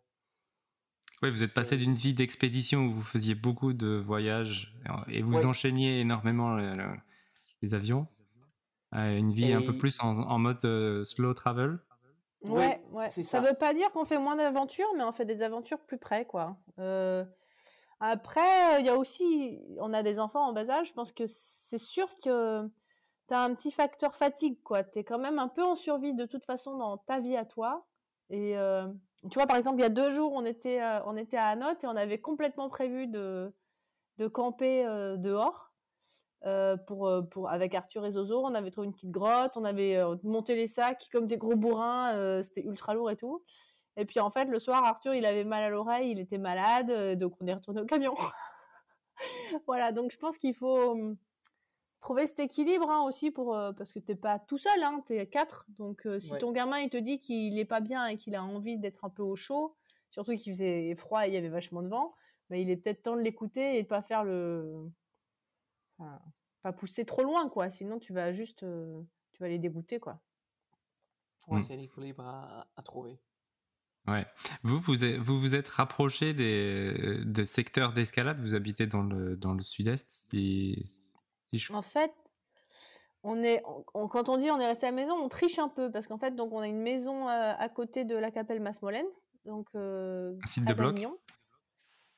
Oui, 1.22 1.32
vous 1.32 1.44
êtes 1.44 1.54
passé 1.54 1.78
d'une 1.78 1.96
vie 1.96 2.14
d'expédition 2.14 2.88
où 2.88 2.92
vous 2.92 3.02
faisiez 3.02 3.36
beaucoup 3.36 3.74
de 3.74 3.96
voyages 3.96 4.76
et 5.08 5.22
vous 5.22 5.46
enchaîniez 5.46 6.02
énormément 6.02 6.58
les 7.62 7.74
avions. 7.74 8.08
une 8.92 9.32
vie 9.32 9.54
un 9.54 9.62
peu 9.62 9.78
plus 9.78 9.98
en, 10.02 10.38
mode 10.40 10.64
euh, 10.66 11.04
slow 11.04 11.34
travel. 11.34 11.80
Ouais, 12.48 12.82
ouais. 12.92 13.10
Ça. 13.10 13.40
ne 13.40 13.48
veut 13.48 13.54
pas 13.54 13.74
dire 13.74 13.92
qu'on 13.92 14.06
fait 14.06 14.18
moins 14.18 14.36
d'aventures, 14.36 14.88
mais 14.96 15.04
on 15.04 15.12
fait 15.12 15.26
des 15.26 15.42
aventures 15.42 15.80
plus 15.80 15.98
près, 15.98 16.26
quoi. 16.26 16.58
Euh, 16.80 17.24
après, 18.00 18.80
il 18.80 18.86
y 18.86 18.90
a 18.90 18.96
aussi, 18.96 19.62
on 19.80 19.94
a 19.94 20.04
des 20.04 20.20
enfants 20.20 20.48
en 20.48 20.54
bas 20.54 20.70
âge. 20.70 20.90
Je 20.90 20.94
pense 20.94 21.12
que 21.12 21.24
c'est 21.28 21.78
sûr 21.78 22.14
que 22.24 22.68
tu 23.28 23.34
as 23.34 23.42
un 23.42 23.54
petit 23.54 23.72
facteur 23.72 24.16
fatigue, 24.16 24.62
quoi. 24.64 24.84
Tu 24.84 25.00
es 25.00 25.04
quand 25.04 25.20
même 25.20 25.40
un 25.40 25.48
peu 25.48 25.64
en 25.64 25.76
survie 25.76 26.14
de 26.14 26.26
toute 26.26 26.44
façon 26.44 26.78
dans 26.78 26.98
ta 26.98 27.20
vie 27.20 27.38
à 27.38 27.46
toi. 27.46 27.86
Et 28.30 28.58
euh, 28.58 28.88
tu 29.30 29.36
vois, 29.36 29.48
par 29.48 29.58
exemple, 29.58 29.80
il 29.80 29.84
y 29.84 29.86
a 29.86 29.90
deux 29.90 30.12
jours, 30.12 30.34
on 30.34 30.46
était, 30.46 30.82
on 31.06 31.16
était 31.16 31.38
à 31.38 31.48
Anote 31.48 31.84
et 31.84 31.88
on 31.88 31.96
avait 31.96 32.20
complètement 32.20 32.70
prévu 32.70 33.08
de, 33.08 33.54
de 34.18 34.28
camper 34.28 34.84
dehors. 35.18 35.75
Euh, 36.46 36.78
pour, 36.78 37.08
euh, 37.08 37.24
pour, 37.24 37.50
avec 37.50 37.74
Arthur 37.74 38.06
et 38.06 38.12
Zozo, 38.12 38.46
on 38.46 38.54
avait 38.54 38.70
trouvé 38.70 38.86
une 38.86 38.94
petite 38.94 39.10
grotte, 39.10 39.58
on 39.58 39.64
avait 39.64 39.96
euh, 39.96 40.16
monté 40.22 40.56
les 40.56 40.68
sacs 40.68 41.10
comme 41.12 41.26
des 41.26 41.38
gros 41.38 41.56
bourrins, 41.56 42.42
c'était 42.44 42.62
ultra 42.62 42.94
lourd 42.94 43.10
et 43.10 43.16
tout. 43.16 43.44
Et 43.98 44.06
puis 44.06 44.20
en 44.20 44.30
fait, 44.30 44.46
le 44.46 44.60
soir, 44.60 44.84
Arthur, 44.84 45.16
il 45.16 45.26
avait 45.26 45.44
mal 45.44 45.64
à 45.64 45.70
l'oreille, 45.70 46.12
il 46.12 46.20
était 46.20 46.38
malade, 46.38 47.18
donc 47.18 47.34
on 47.42 47.48
est 47.48 47.54
retourné 47.54 47.82
au 47.82 47.86
camion. 47.86 48.14
voilà, 49.66 49.92
donc 49.92 50.12
je 50.12 50.18
pense 50.18 50.38
qu'il 50.38 50.54
faut 50.54 50.92
hum, 50.92 51.18
trouver 52.00 52.28
cet 52.28 52.40
équilibre 52.40 52.92
hein, 52.92 53.02
aussi 53.08 53.32
pour 53.32 53.58
parce 53.76 53.92
que 53.92 54.00
t'es 54.00 54.16
pas 54.16 54.38
tout 54.38 54.60
seul, 54.60 54.84
hein, 54.84 55.02
t'es 55.04 55.26
quatre. 55.26 55.66
Donc 55.80 56.08
si 56.20 56.38
ton 56.38 56.52
gamin 56.52 56.78
il 56.80 56.92
te 56.92 56.98
dit 56.98 57.18
qu'il 57.18 57.58
est 57.58 57.66
pas 57.66 57.80
bien 57.80 58.06
et 58.06 58.18
qu'il 58.18 58.36
a 58.36 58.44
envie 58.44 58.78
d'être 58.78 59.06
un 59.06 59.10
peu 59.10 59.24
au 59.24 59.36
chaud, 59.36 59.76
surtout 60.12 60.36
qu'il 60.36 60.54
faisait 60.54 60.94
froid 60.94 61.26
et 61.26 61.30
il 61.30 61.34
y 61.34 61.38
avait 61.38 61.50
vachement 61.50 61.82
de 61.82 61.88
vent, 61.88 62.14
mais 62.52 62.62
il 62.62 62.70
est 62.70 62.78
peut-être 62.78 63.02
temps 63.02 63.16
de 63.16 63.22
l'écouter 63.22 63.80
et 63.80 63.84
de 63.84 63.88
pas 63.88 64.04
faire 64.04 64.24
le 64.24 64.92
pas 66.66 66.74
pousser 66.74 67.06
trop 67.06 67.22
loin, 67.22 67.48
quoi. 67.48 67.70
Sinon, 67.70 68.00
tu 68.00 68.12
vas 68.12 68.32
juste, 68.32 68.64
euh, 68.64 69.00
tu 69.34 69.40
vas 69.40 69.48
les 69.48 69.60
dégoûter, 69.60 70.00
quoi. 70.00 70.20
Ouais, 71.46 71.60
mmh. 71.60 71.64
c'est 71.64 71.76
l'équilibre 71.76 72.26
à, 72.26 72.66
à, 72.76 72.82
trouver. 72.82 73.20
Ouais. 74.08 74.26
Vous, 74.64 74.80
vous 74.80 74.96
vous, 75.20 75.40
vous 75.40 75.54
êtes 75.54 75.68
rapproché 75.68 76.34
des, 76.34 77.24
des 77.24 77.46
secteurs 77.46 77.94
d'escalade? 77.94 78.40
Vous 78.40 78.56
habitez 78.56 78.88
dans 78.88 79.04
le, 79.04 79.38
dans 79.38 79.54
le 79.54 79.62
sud-est, 79.62 80.10
si, 80.10 80.82
si 81.54 81.72
En 81.72 81.84
fait, 81.84 82.12
on 83.22 83.44
est, 83.44 83.62
quand 83.94 84.30
on 84.30 84.38
dit 84.38 84.50
on 84.50 84.60
est 84.60 84.66
resté 84.66 84.88
à 84.88 84.90
la 84.90 84.96
maison, 84.96 85.14
on 85.14 85.30
triche 85.30 85.60
un 85.60 85.70
peu 85.70 85.92
parce 85.92 86.08
qu'en 86.08 86.18
fait, 86.18 86.36
donc 86.36 86.52
on 86.52 86.62
a 86.62 86.68
une 86.68 86.82
maison 86.82 87.30
euh, 87.30 87.54
à 87.56 87.70
côté 87.70 88.06
de 88.06 88.16
la 88.16 88.32
Capelle 88.32 88.60
Masmolène, 88.60 89.06
donc 89.46 89.68
euh, 89.76 90.36
un 90.42 90.48
site 90.48 90.66
de 90.66 90.74
bloc. 90.74 91.00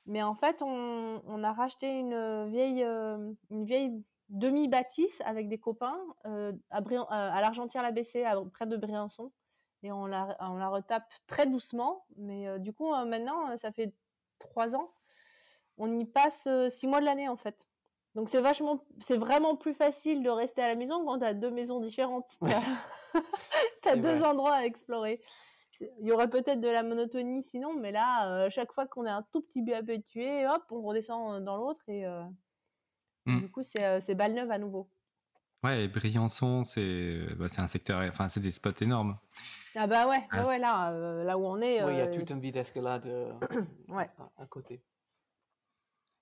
Mais 0.05 0.23
en 0.23 0.35
fait, 0.35 0.61
on, 0.61 1.21
on, 1.25 1.43
a 1.43 1.51
racheté 1.51 1.99
une 1.99 2.49
vieille, 2.49 2.81
une 2.81 3.65
vieille 3.65 4.01
demi-bâtisse 4.29 5.21
avec 5.25 5.47
des 5.47 5.57
copains 5.57 5.99
euh, 6.25 6.51
à, 6.69 6.79
à 6.79 7.41
l'Argentière-la-Bessée, 7.41 8.25
près 8.51 8.65
de 8.65 8.77
Briançon. 8.77 9.31
Et 9.83 9.91
on 9.91 10.05
la, 10.05 10.35
on 10.39 10.55
la 10.55 10.69
retape 10.69 11.11
très 11.27 11.47
doucement. 11.47 12.05
Mais 12.17 12.47
euh, 12.47 12.57
du 12.57 12.73
coup, 12.73 12.93
euh, 12.93 13.05
maintenant, 13.05 13.55
ça 13.57 13.71
fait 13.71 13.93
trois 14.39 14.75
ans. 14.75 14.91
On 15.77 15.99
y 15.99 16.05
passe 16.05 16.47
six 16.69 16.87
mois 16.87 16.99
de 16.99 17.05
l'année, 17.05 17.29
en 17.29 17.35
fait. 17.35 17.67
Donc 18.15 18.29
c'est 18.29 18.41
vachement, 18.41 18.83
c'est 18.99 19.17
vraiment 19.17 19.55
plus 19.55 19.75
facile 19.75 20.23
de 20.23 20.29
rester 20.29 20.63
à 20.63 20.67
la 20.67 20.75
maison 20.75 21.05
quand 21.05 21.19
tu 21.19 21.25
as 21.25 21.35
deux 21.35 21.51
maisons 21.51 21.79
différentes. 21.79 22.27
tu 23.83 23.89
as 23.89 23.95
deux 23.95 24.23
endroits 24.23 24.55
à 24.55 24.65
explorer. 24.65 25.21
Il 25.99 26.07
y 26.07 26.11
aurait 26.11 26.29
peut-être 26.29 26.59
de 26.59 26.67
la 26.67 26.81
monotonie 26.81 27.43
sinon, 27.43 27.75
mais 27.75 27.91
là, 27.91 28.49
chaque 28.49 28.71
fois 28.71 28.87
qu'on 28.87 29.05
est 29.05 29.11
un 29.11 29.23
tout 29.31 29.41
petit 29.41 29.63
peu 29.63 29.75
habitué, 29.75 30.47
hop, 30.47 30.63
on 30.71 30.81
redescend 30.81 31.43
dans 31.43 31.57
l'autre 31.57 31.87
et, 31.87 32.07
Mmh. 33.27 33.39
Du 33.41 33.49
coup, 33.49 33.61
c'est 33.61 34.15
balle 34.15 34.33
neuve 34.33 34.51
à 34.51 34.57
nouveau. 34.57 34.89
Ouais, 35.63 35.83
et 35.83 35.87
Briançon, 35.87 36.63
c'est 36.63 37.19
bah, 37.37 37.47
un 37.57 37.67
secteur, 37.67 38.01
enfin, 38.07 38.29
c'est 38.29 38.39
des 38.39 38.51
spots 38.51 38.71
énormes. 38.81 39.17
Ah 39.75 39.85
bah 39.85 40.07
ouais, 40.07 40.23
ouais, 40.43 40.59
là, 40.59 40.91
là 41.23 41.37
où 41.37 41.45
on 41.45 41.61
est. 41.61 41.83
Oui, 41.83 41.93
il 41.93 41.97
y 41.97 42.01
a 42.01 42.07
toute 42.07 42.29
une 42.29 42.39
vie 42.39 42.51
d'escalade 42.51 43.05
ouais. 43.89 44.07
à, 44.37 44.45
côté. 44.45 44.81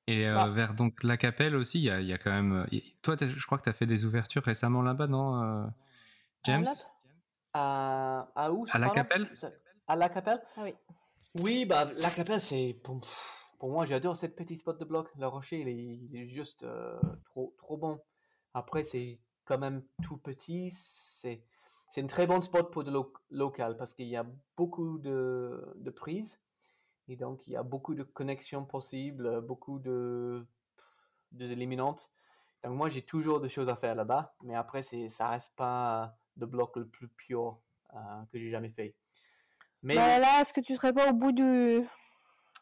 Et 0.08 0.26
bah 0.26 0.50
vers 0.50 0.74
donc 0.74 1.04
la 1.04 1.18
Capelle 1.18 1.56
aussi, 1.56 1.80
il 1.80 1.86
y 1.86 1.90
a, 1.90 2.02
y 2.02 2.14
a, 2.14 2.18
quand 2.18 2.32
même. 2.32 2.66
toi, 3.02 3.16
je 3.20 3.46
crois 3.46 3.58
que 3.58 3.64
tu 3.64 3.70
as 3.70 3.74
fait 3.74 3.86
des 3.86 4.06
ouvertures 4.06 4.44
récemment 4.44 4.82
là-bas, 4.82 5.08
non, 5.08 5.72
James? 6.44 6.66
À, 7.54 8.28
à, 8.36 8.52
où 8.52 8.66
À 8.72 8.80
la 8.80 8.90
Capelle? 8.90 9.30
À 9.88 9.96
la 9.96 10.10
Capelle? 10.10 10.42
Ah, 10.58 10.62
Oui. 10.64 10.74
Oui, 11.36 11.66
bah 11.66 11.88
la 12.02 12.10
Capelle, 12.10 12.42
c'est 12.42 12.76
pour 13.60 13.70
moi, 13.70 13.86
j'adore 13.86 14.18
cette 14.18 14.36
petite 14.36 14.60
spot 14.60 14.80
de 14.80 14.86
bloc. 14.86 15.10
Le 15.18 15.28
rocher, 15.28 15.60
il 15.60 16.16
est, 16.16 16.28
juste 16.28 16.64
euh, 16.64 17.00
trop, 17.26 17.56
trop 17.58 17.78
bon. 17.78 18.00
Après, 18.54 18.84
c'est 18.84 19.20
quand 19.46 19.58
même 19.58 19.84
tout 20.04 20.18
petit. 20.18 20.72
C'est, 20.72 21.44
c'est 21.90 22.02
une 22.02 22.08
très 22.08 22.28
bonne 22.28 22.42
spot 22.42 22.72
pour 22.72 22.84
le 22.84 22.92
local 23.30 23.78
parce 23.78 23.94
qu'il 23.94 24.08
y 24.08 24.16
a 24.16 24.26
beaucoup 24.58 24.98
de, 25.00 25.74
de 25.76 25.90
prises. 25.90 26.42
Et 27.08 27.16
donc, 27.16 27.48
il 27.48 27.54
y 27.54 27.56
a 27.56 27.64
beaucoup 27.64 27.96
de 27.96 28.04
connexions 28.04 28.66
possibles, 28.66 29.42
beaucoup 29.42 29.80
de, 29.80 30.46
de 31.32 31.46
éliminantes. 31.46 32.10
Donc, 32.64 32.74
moi, 32.74 32.90
j'ai 32.90 33.04
toujours 33.04 33.40
des 33.40 33.50
choses 33.50 33.70
à 33.70 33.76
faire 33.76 33.96
là-bas. 33.96 34.36
Mais 34.44 34.56
après, 34.56 34.82
c'est, 34.82 35.10
ça 35.10 35.30
reste 35.30 35.56
pas 35.56 36.18
le 36.38 36.46
bloc 36.46 36.76
le 36.78 36.88
plus 36.88 37.08
pur 37.08 37.60
euh, 37.94 37.98
que 38.32 38.40
j'ai 38.40 38.50
jamais 38.50 38.72
fait. 38.72 38.96
Mais 39.84 39.96
bah 39.96 40.20
là, 40.20 40.42
est-ce 40.42 40.52
que 40.52 40.62
tu 40.62 40.74
serais 40.74 40.94
pas 40.94 41.12
au 41.12 41.14
bout 41.14 41.32
du, 41.32 41.88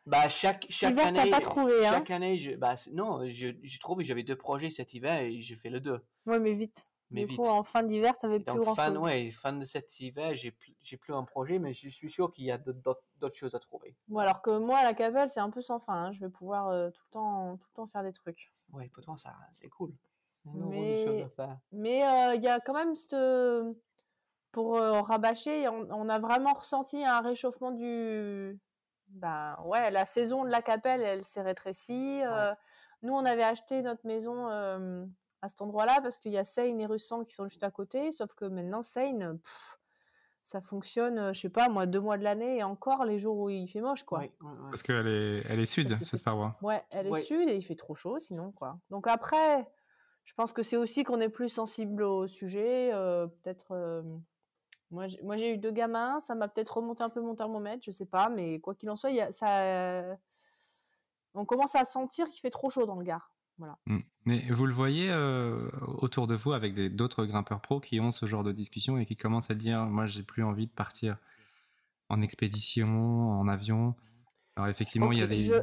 bah, 0.06 0.28
chaque, 0.30 0.66
chaque 0.70 0.97
année. 0.99 1.30
pas 1.30 1.39
trouvé, 1.39 1.86
hein 1.86 1.93
Chaque 1.93 2.12
année, 2.12 2.38
je, 2.38 2.56
bah, 2.56 2.76
non, 2.91 3.22
j'ai 3.26 3.80
trouvé, 3.80 4.04
j'avais 4.04 4.24
deux 4.24 4.36
projets 4.36 4.70
cet 4.70 4.93
hiver 4.93 5.22
et 5.22 5.41
j'ai 5.41 5.56
fait 5.56 5.70
le 5.70 5.80
deux. 5.80 5.99
Ouais, 6.26 6.39
mais 6.39 6.54
vite. 6.54 6.88
Mais 7.12 7.26
du 7.26 7.38
coup, 7.38 7.45
en 7.45 7.64
fin 7.64 7.84
d'hiver, 7.84 8.18
tu 8.18 8.26
n'avais 8.26 8.39
plus 8.39 8.60
grand 8.60 8.74
fin, 8.74 8.88
chose. 8.88 8.97
Ouais, 8.97 9.30
fin 9.30 9.54
de 9.54 9.64
cet 9.66 9.99
hiver, 9.99 10.34
j'ai 10.34 10.51
plus, 10.51 10.97
plus 10.97 11.14
un 11.14 11.24
projet, 11.24 11.60
mais 11.60 11.72
je 11.74 11.89
suis 11.89 12.10
sûr 12.10 12.32
qu'il 12.32 12.45
y 12.45 12.51
a 12.51 12.58
d'autres 12.58 13.36
choses 13.36 13.54
à 13.54 13.60
trouver. 13.60 13.95
Bon, 14.08 14.18
alors 14.18 14.41
que 14.41 14.58
moi, 14.58 14.80
à 14.80 14.84
la 14.84 14.95
Capelle, 14.95 15.30
c'est 15.30 15.39
un 15.39 15.51
peu 15.51 15.62
sans 15.62 15.80
fin. 15.80 16.06
Hein. 16.06 16.12
Je 16.12 16.22
vais 16.22 16.30
pouvoir 16.30 16.70
euh, 16.70 16.89
tout, 16.89 17.04
le 17.10 17.12
temps, 17.12 17.58
tout 17.58 17.68
le 17.70 17.76
temps 17.76 17.88
faire 17.88 18.04
des 18.04 18.14
trucs. 18.14 18.51
Ouais, 18.74 18.89
pourtant, 18.91 19.16
ça, 19.16 19.36
c'est 19.51 19.70
cool. 19.70 19.93
Mais 20.45 21.24
mais 21.72 22.04
euh, 22.04 22.36
il 22.36 22.41
y 22.41 22.49
a 22.49 22.60
quand 22.60 22.74
même 22.74 22.95
cette 22.95 23.16
pour 24.51 24.78
euh, 24.78 25.01
rabâcher, 25.01 25.68
on, 25.68 25.89
on, 25.89 26.10
a 26.10 26.20
vraiment 26.20 26.54
ressenti 26.54 27.04
un 27.04 27.22
réchauffement 27.22 27.72
du 27.72 28.60
ben 29.14 29.57
ouais, 29.66 29.91
la 29.91 30.05
saison 30.05 30.43
de 30.43 30.49
la 30.49 30.61
Capelle, 30.61 31.01
elle 31.01 31.24
s'est 31.24 31.41
rétrécie. 31.41 32.22
Euh, 32.24 32.53
nous, 33.01 33.14
on 33.14 33.26
avait 33.26 33.43
acheté 33.43 33.82
notre 33.82 34.05
maison 34.05 34.47
à 34.47 35.49
cet 35.49 35.61
endroit-là 35.61 35.99
parce 36.01 36.18
qu'il 36.18 36.32
y 36.32 36.38
a 36.38 36.45
Seine 36.45 36.80
et 36.80 36.86
Russan 36.86 37.26
qui 37.26 37.34
sont 37.34 37.47
juste 37.47 37.64
à 37.64 37.72
côté. 37.72 38.11
Sauf 38.11 38.34
que 38.34 38.45
maintenant, 38.45 38.82
Seine, 38.82 39.39
ça 40.41 40.61
fonctionne, 40.61 41.34
je 41.34 41.39
sais 41.39 41.49
pas, 41.49 41.70
moi, 41.70 41.86
deux 41.86 41.99
mois 41.99 42.18
de 42.18 42.24
l'année 42.24 42.57
et 42.57 42.64
encore 42.64 43.05
les 43.05 43.20
jours 43.20 43.38
où 43.38 43.49
il 43.49 43.68
fait 43.68 43.82
moche, 43.82 44.03
quoi. 44.03 44.24
parce 44.70 44.84
qu'elle 44.84 45.07
est, 45.07 45.43
elle 45.49 45.59
est 45.59 45.66
sud, 45.66 45.97
cette 46.03 46.24
paroi. 46.24 46.57
Ouais, 46.61 46.84
elle 46.91 47.07
est 47.07 47.22
sud 47.22 47.47
et 47.49 47.55
il 47.55 47.64
fait 47.64 47.76
trop 47.76 47.95
chaud 47.95 48.20
sinon, 48.20 48.51
quoi. 48.51 48.80
Donc 48.89 49.07
après, 49.07 49.70
je 50.24 50.34
pense 50.34 50.53
que 50.53 50.64
c'est 50.64 50.78
aussi 50.78 51.03
qu'on 51.03 51.20
est 51.20 51.30
plus 51.30 51.49
sensible 51.49 52.03
au 52.03 52.28
sujet. 52.28 52.91
Peut-être 52.91 54.03
moi, 54.94 55.38
j'ai 55.38 55.54
eu 55.54 55.58
deux 55.58 55.72
gamins, 55.72 56.20
ça 56.20 56.36
m'a 56.36 56.48
peut-être 56.48 56.78
remonté 56.78 57.04
un 57.04 57.10
peu 57.10 57.22
mon 57.22 57.36
thermomètre, 57.36 57.84
je 57.84 57.91
sais 57.91 58.06
pas, 58.06 58.30
mais 58.30 58.60
quoi 58.60 58.76
qu'il 58.76 58.89
en 58.89 58.96
soit, 58.96 59.10
il 59.10 59.16
y 59.18 59.22
a, 59.22 59.32
ça, 59.32 60.16
on 61.34 61.46
commence 61.46 61.76
à 61.76 61.84
sentir 61.86 62.30
qu'il 62.30 62.41
fait 62.41 62.50
trop 62.50 62.70
chaud 62.70 62.86
dans 62.86 62.96
le 62.96 63.04
Gard. 63.04 63.32
Voilà. 63.58 63.78
Mm. 63.86 64.00
Mais 64.26 64.39
vous 64.52 64.66
le 64.66 64.74
voyez 64.74 65.10
euh, 65.12 65.70
autour 66.00 66.28
de 66.28 66.36
vous 66.36 66.54
avec 66.54 66.74
d'autres 66.96 67.26
grimpeurs 67.26 67.62
pros 67.62 67.80
qui 67.80 68.00
ont 68.00 68.12
ce 68.12 68.26
genre 68.26 68.44
de 68.44 68.52
discussion 68.52 68.98
et 68.98 69.06
qui 69.06 69.16
commencent 69.16 69.52
à 69.52 69.56
dire 69.56 69.80
moi 69.86 70.06
j'ai 70.08 70.24
plus 70.24 70.44
envie 70.44 70.66
de 70.66 70.72
partir 70.72 71.18
en 72.10 72.22
expédition, 72.22 73.30
en 73.32 73.48
avion. 73.48 73.94
Alors 74.56 74.70
effectivement 74.70 75.12
il 75.12 75.20
y 75.20 75.22
a 75.22 75.28
des 75.28 75.44
je- 75.44 75.54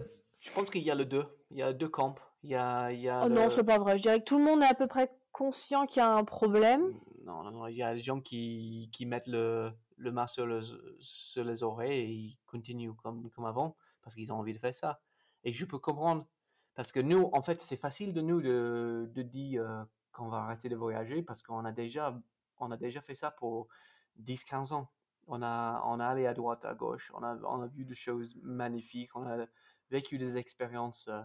Je 0.41 0.51
pense 0.53 0.71
qu'il 0.71 0.83
y 0.83 0.91
a 0.91 0.95
le 0.95 1.05
deux. 1.05 1.25
Il 1.51 1.57
y 1.59 1.63
a 1.63 1.73
deux 1.73 1.89
camps. 1.89 2.15
Il 2.45 2.51
y 2.51 2.55
a, 2.55 2.93
il 2.93 3.01
y 3.01 3.09
a 3.09 3.23
Oh 3.25 3.29
le- 3.29 3.35
non, 3.35 3.51
c'est 3.51 3.65
pas 3.65 3.79
vrai. 3.79 3.99
Je 3.99 4.03
dirais 4.03 4.21
que 4.21 4.25
tout 4.25 4.39
le 4.39 4.45
monde 4.45 4.63
est 4.63 4.67
à 4.71 4.75
peu 4.75 4.87
près 4.87 5.11
conscient 5.33 5.85
qu'il 5.87 5.97
y 5.99 6.01
a 6.01 6.15
un 6.15 6.25
problème. 6.25 6.93
Non, 7.25 7.67
il 7.67 7.77
y 7.77 7.83
a 7.83 7.95
des 7.95 8.03
gens 8.03 8.21
qui, 8.21 8.89
qui 8.93 9.05
mettent 9.05 9.27
le, 9.27 9.73
le 9.97 10.13
masque 10.13 10.35
sur, 10.37 10.47
le- 10.47 10.61
sur 11.01 11.45
les 11.45 11.63
oreilles 11.63 11.99
et 12.01 12.09
ils 12.11 12.39
continuent 12.47 12.95
comme, 12.95 13.31
comme 13.31 13.45
avant 13.45 13.77
parce 14.03 14.15
qu'ils 14.15 14.33
ont 14.33 14.37
envie 14.39 14.55
de 14.55 14.59
faire 14.59 14.75
ça. 14.75 15.01
Et 15.45 15.53
je 15.53 15.65
peux 15.67 15.79
comprendre. 15.79 16.27
Parce 16.75 16.93
que 16.93 17.01
nous, 17.01 17.29
en 17.35 17.43
fait, 17.43 17.61
c'est 17.61 17.77
facile 17.77 18.15
de 18.15 18.23
nous 18.23 18.41
de, 18.41 19.11
de 19.15 19.23
dire 19.23 19.63
euh, 19.69 19.85
qu'on 20.13 20.29
va 20.29 20.39
arrêter 20.39 20.69
de 20.71 20.77
voyager 20.77 21.23
parce 21.23 21.43
qu'on 21.43 21.65
a 21.67 21.73
déjà, 21.73 22.19
on 22.59 22.71
a 22.71 22.77
déjà 22.79 23.01
fait 23.03 23.15
ça 23.15 23.31
pour 23.31 23.69
10-15 24.17 24.73
ans. 24.73 24.91
On 25.27 25.43
a, 25.43 25.83
on 25.87 26.01
a 26.01 26.07
allé 26.07 26.27
à 26.27 26.33
droite, 26.35 26.65
à 26.65 26.75
gauche, 26.75 27.13
on 27.15 27.23
a, 27.23 27.37
on 27.45 27.61
a 27.63 27.67
vu 27.67 27.85
des 27.85 27.95
choses 27.95 28.37
magnifiques, 28.43 29.15
on 29.15 29.27
a 29.27 29.47
vécu 29.91 30.17
des 30.19 30.37
expériences 30.39 31.09
euh, 31.09 31.21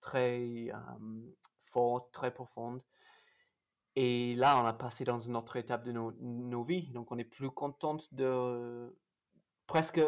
très 0.00 0.70
euh, 0.72 1.32
fortes, 1.60 2.12
très 2.12 2.32
profondes. 2.32 2.80
Et 3.96 4.34
là, 4.36 4.60
on 4.60 4.66
a 4.66 4.72
passé 4.72 5.04
dans 5.04 5.18
une 5.18 5.36
autre 5.36 5.56
étape 5.56 5.84
de 5.84 5.92
nos, 5.92 6.64
vies. 6.64 6.88
Donc, 6.88 7.12
on 7.12 7.18
est 7.18 7.24
plus 7.24 7.50
contente 7.50 8.12
de 8.14 8.96
presque, 9.66 10.00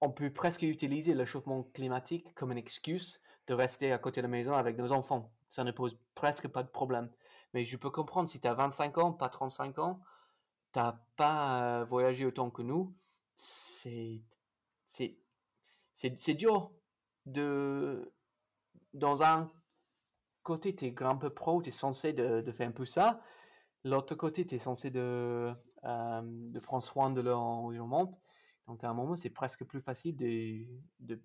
on 0.00 0.10
peut 0.10 0.32
presque 0.32 0.62
utiliser 0.62 1.14
le 1.14 1.24
chauffement 1.24 1.64
climatique 1.74 2.34
comme 2.34 2.52
une 2.52 2.58
excuse 2.58 3.20
de 3.48 3.54
rester 3.54 3.92
à 3.92 3.98
côté 3.98 4.20
de 4.20 4.26
la 4.26 4.30
maison 4.30 4.54
avec 4.54 4.78
nos 4.78 4.92
enfants. 4.92 5.32
Ça 5.48 5.64
ne 5.64 5.72
pose 5.72 5.98
presque 6.14 6.46
pas 6.48 6.62
de 6.62 6.68
problème. 6.68 7.10
Mais 7.54 7.64
je 7.64 7.76
peux 7.76 7.90
comprendre 7.90 8.28
si 8.28 8.40
tu 8.40 8.46
as 8.46 8.54
25 8.54 8.98
ans, 8.98 9.12
pas 9.12 9.28
35 9.28 9.78
ans, 9.78 10.00
tu 10.72 10.78
n'as 10.78 11.00
pas 11.16 11.80
euh, 11.80 11.84
voyagé 11.84 12.26
autant 12.26 12.50
que 12.50 12.62
nous, 12.62 12.94
c'est, 13.34 14.20
c'est, 14.84 15.16
c'est, 15.94 16.20
c'est 16.20 16.34
dur 16.34 16.70
de, 17.26 18.12
dans 18.92 19.22
un 19.22 19.50
côté, 20.48 20.74
tu 20.74 20.86
es 20.86 20.92
grimpeur 20.92 21.34
pro, 21.34 21.60
tu 21.62 21.68
es 21.68 21.72
censé 21.72 22.14
de, 22.14 22.50
faire 22.52 22.68
un 22.68 22.72
peu 22.72 22.86
ça. 22.86 23.20
L'autre 23.84 24.14
côté, 24.14 24.46
tu 24.46 24.54
es 24.54 24.58
censé 24.58 24.90
de, 24.90 25.52
euh, 25.84 26.22
de 26.22 26.60
prendre 26.60 26.82
soin 26.82 27.10
de 27.10 27.20
l'environnement. 27.20 28.10
Donc, 28.66 28.82
à 28.82 28.88
un 28.88 28.94
moment, 28.94 29.14
c'est 29.14 29.30
presque 29.30 29.64
plus 29.64 29.82
facile 29.82 30.16
de, 30.16 30.64
de, 31.00 31.20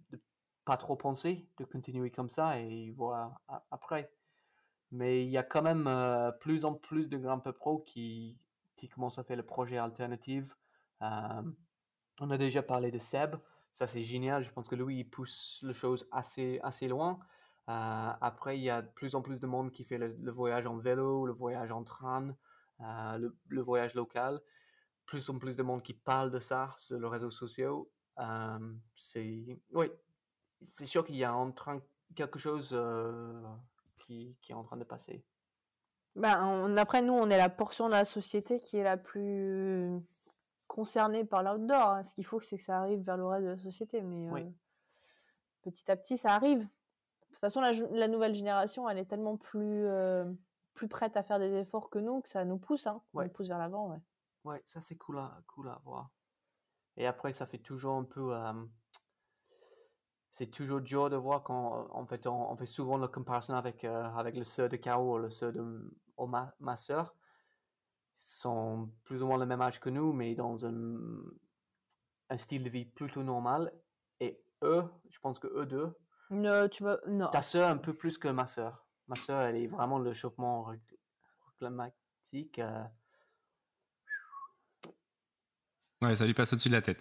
pas 0.65 0.75
trop 0.75 0.97
penser, 0.97 1.47
de 1.57 1.63
continuer 1.63 2.11
comme 2.11 2.29
ça 2.29 2.59
et 2.59 2.91
voir 2.91 3.41
après. 3.71 4.11
Mais 4.91 5.23
il 5.23 5.31
y 5.31 5.37
a 5.37 5.43
quand 5.43 5.61
même 5.61 5.87
euh, 5.87 6.31
plus 6.31 6.65
en 6.65 6.73
plus 6.73 7.07
de 7.09 7.17
grimpeurs 7.17 7.55
pro 7.55 7.79
qui, 7.79 8.37
qui 8.75 8.89
commencent 8.89 9.19
à 9.19 9.23
faire 9.23 9.37
le 9.37 9.43
projet 9.43 9.77
alternatif. 9.77 10.55
Euh, 11.01 11.41
on 12.19 12.29
a 12.29 12.37
déjà 12.37 12.61
parlé 12.61 12.91
de 12.91 12.99
Seb. 12.99 13.35
Ça, 13.71 13.87
c'est 13.87 14.03
génial. 14.03 14.43
Je 14.43 14.51
pense 14.51 14.67
que 14.67 14.75
lui, 14.75 14.99
il 14.99 15.09
pousse 15.09 15.63
les 15.63 15.73
choses 15.73 16.07
assez, 16.11 16.59
assez 16.61 16.89
loin. 16.89 17.19
Euh, 17.69 18.11
après, 18.19 18.57
il 18.57 18.63
y 18.63 18.69
a 18.69 18.81
de 18.81 18.87
plus 18.89 19.15
en 19.15 19.21
plus 19.21 19.39
de 19.39 19.47
monde 19.47 19.71
qui 19.71 19.83
fait 19.83 19.97
le, 19.97 20.15
le 20.21 20.31
voyage 20.31 20.67
en 20.67 20.77
vélo, 20.77 21.25
le 21.25 21.31
voyage 21.33 21.71
en 21.71 21.83
train, 21.83 22.35
euh, 22.81 23.17
le, 23.17 23.37
le 23.47 23.61
voyage 23.61 23.93
local. 23.93 24.41
Plus 25.05 25.29
en 25.29 25.37
plus 25.37 25.55
de 25.55 25.63
monde 25.63 25.81
qui 25.83 25.93
parle 25.93 26.31
de 26.31 26.39
ça 26.39 26.73
sur 26.77 26.99
les 26.99 27.07
réseaux 27.07 27.31
sociaux. 27.31 27.89
Euh, 28.19 28.73
c'est, 28.95 29.59
oui, 29.73 29.91
c'est 30.61 30.85
sûr 30.85 31.05
qu'il 31.05 31.15
y 31.15 31.23
a 31.23 31.33
en 31.35 31.51
train 31.51 31.81
quelque 32.15 32.37
chose 32.39 32.77
qui, 34.05 34.37
qui 34.41 34.51
est 34.51 34.55
en 34.55 34.63
train 34.63 34.77
de 34.77 34.83
passer. 34.83 35.23
Ben, 36.15 36.45
on- 36.45 36.77
après, 36.77 37.01
nous, 37.01 37.13
on 37.13 37.29
est 37.29 37.37
la 37.37 37.49
portion 37.49 37.87
de 37.87 37.93
la 37.93 38.05
société 38.05 38.59
qui 38.59 38.77
est 38.77 38.83
la 38.83 38.97
plus 38.97 39.99
concernée 40.67 41.23
par 41.25 41.43
l'outdoor. 41.43 42.03
Ce 42.05 42.13
qu'il 42.13 42.25
faut, 42.25 42.39
c'est 42.39 42.57
que 42.57 42.63
ça 42.63 42.79
arrive 42.79 43.01
vers 43.01 43.17
le 43.17 43.25
reste 43.25 43.43
de 43.45 43.49
la 43.51 43.57
société. 43.57 44.01
Mais 44.01 44.29
Oui. 44.31 44.41
euh, 44.41 44.51
petit 45.63 45.89
à 45.89 45.95
petit, 45.95 46.17
ça 46.17 46.35
arrive. 46.35 46.67
De 47.33 47.35
toute 47.35 47.51
façon, 47.51 47.61
la, 47.61 48.07
nouvelle 48.07 48.35
génération, 48.35 48.87
elle 48.87 48.99
est 48.99 49.05
tellement 49.05 49.37
plus, 49.37 49.85
euh, 49.85 50.31
plus 50.75 50.87
prête 50.87 51.17
à 51.17 51.23
faire 51.23 51.39
des 51.39 51.51
efforts 51.55 51.89
que 51.89 51.97
nous 51.97 52.21
que 52.21 52.29
ça 52.29 52.45
nous 52.45 52.59
pousse. 52.59 52.85
Hein. 52.85 53.01
Nous 53.15 53.27
pousse 53.29 53.47
vers 53.47 53.57
l'avant. 53.57 53.89
Ouais. 53.89 53.97
Ouais, 54.43 54.61
ça 54.65 54.81
c'est 54.81 54.97
cool 54.97 55.17
à, 55.17 55.41
cool 55.47 55.67
à 55.67 55.81
voir. 55.83 56.11
Et 56.95 57.07
après, 57.07 57.33
ça 57.33 57.47
fait 57.47 57.57
toujours 57.57 57.95
un 57.95 58.03
peu. 58.03 58.35
euh, 58.35 58.53
c'est 60.29 60.51
toujours 60.51 60.79
dur 60.79 61.09
de 61.09 61.15
voir 61.15 61.41
quand, 61.41 61.87
en 61.91 62.05
fait, 62.05 62.27
on, 62.27 62.51
on 62.51 62.55
fait 62.55 62.67
souvent 62.67 62.97
la 62.97 63.07
comparaison 63.07 63.55
avec, 63.55 63.83
euh, 63.83 64.03
avec 64.15 64.35
le 64.35 64.43
sœur 64.43 64.69
de 64.69 64.75
Caro 64.75 65.15
ou 65.15 65.17
le 65.17 65.31
sœur 65.31 65.53
de 65.53 65.91
ma, 66.27 66.53
ma 66.59 66.77
sœur. 66.77 67.15
Ils 68.17 68.21
sont 68.21 68.91
plus 69.05 69.23
ou 69.23 69.27
moins 69.27 69.39
le 69.39 69.47
même 69.47 69.61
âge 69.61 69.79
que 69.79 69.89
nous, 69.89 70.13
mais 70.13 70.35
dans 70.35 70.67
un, 70.67 70.99
un 72.29 72.37
style 72.37 72.63
de 72.63 72.69
vie 72.69 72.85
plutôt 72.85 73.23
normal. 73.23 73.73
Et 74.19 74.39
eux, 74.61 74.83
je 75.09 75.19
pense 75.19 75.39
que 75.39 75.47
eux 75.47 75.65
deux, 75.65 75.97
Ne, 76.29 76.67
tu 76.67 76.83
vas... 76.83 76.99
Non. 77.07 77.27
ta 77.29 77.41
sœur 77.41 77.69
un 77.69 77.77
peu 77.77 77.93
plus 77.93 78.17
que 78.17 78.27
ma 78.27 78.47
sœur. 78.47 78.85
Ma 79.07 79.15
sœur, 79.15 79.41
elle 79.41 79.55
est 79.57 79.67
vraiment 79.67 79.99
le 79.99 80.13
chauffement 80.13 80.71
climatique. 81.59 82.59
euh, 82.59 82.83
Ouais, 86.01 86.15
ça 86.15 86.25
lui 86.25 86.33
passe 86.33 86.51
au-dessus 86.53 86.69
de 86.69 86.75
la 86.75 86.81
tête. 86.81 86.97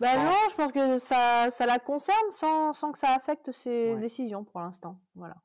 Bah 0.00 0.14
Ouais. 0.14 0.24
non, 0.24 0.34
je 0.50 0.54
pense 0.54 0.72
que 0.72 0.98
ça, 0.98 1.50
ça 1.50 1.66
la 1.66 1.78
concerne 1.78 2.30
sans, 2.30 2.72
sans 2.72 2.92
que 2.92 2.98
ça 2.98 3.10
affecte 3.14 3.50
ses 3.52 3.94
Ouais. 3.94 4.00
décisions 4.00 4.44
pour 4.44 4.60
l'instant. 4.60 5.00
Voilà. 5.14 5.36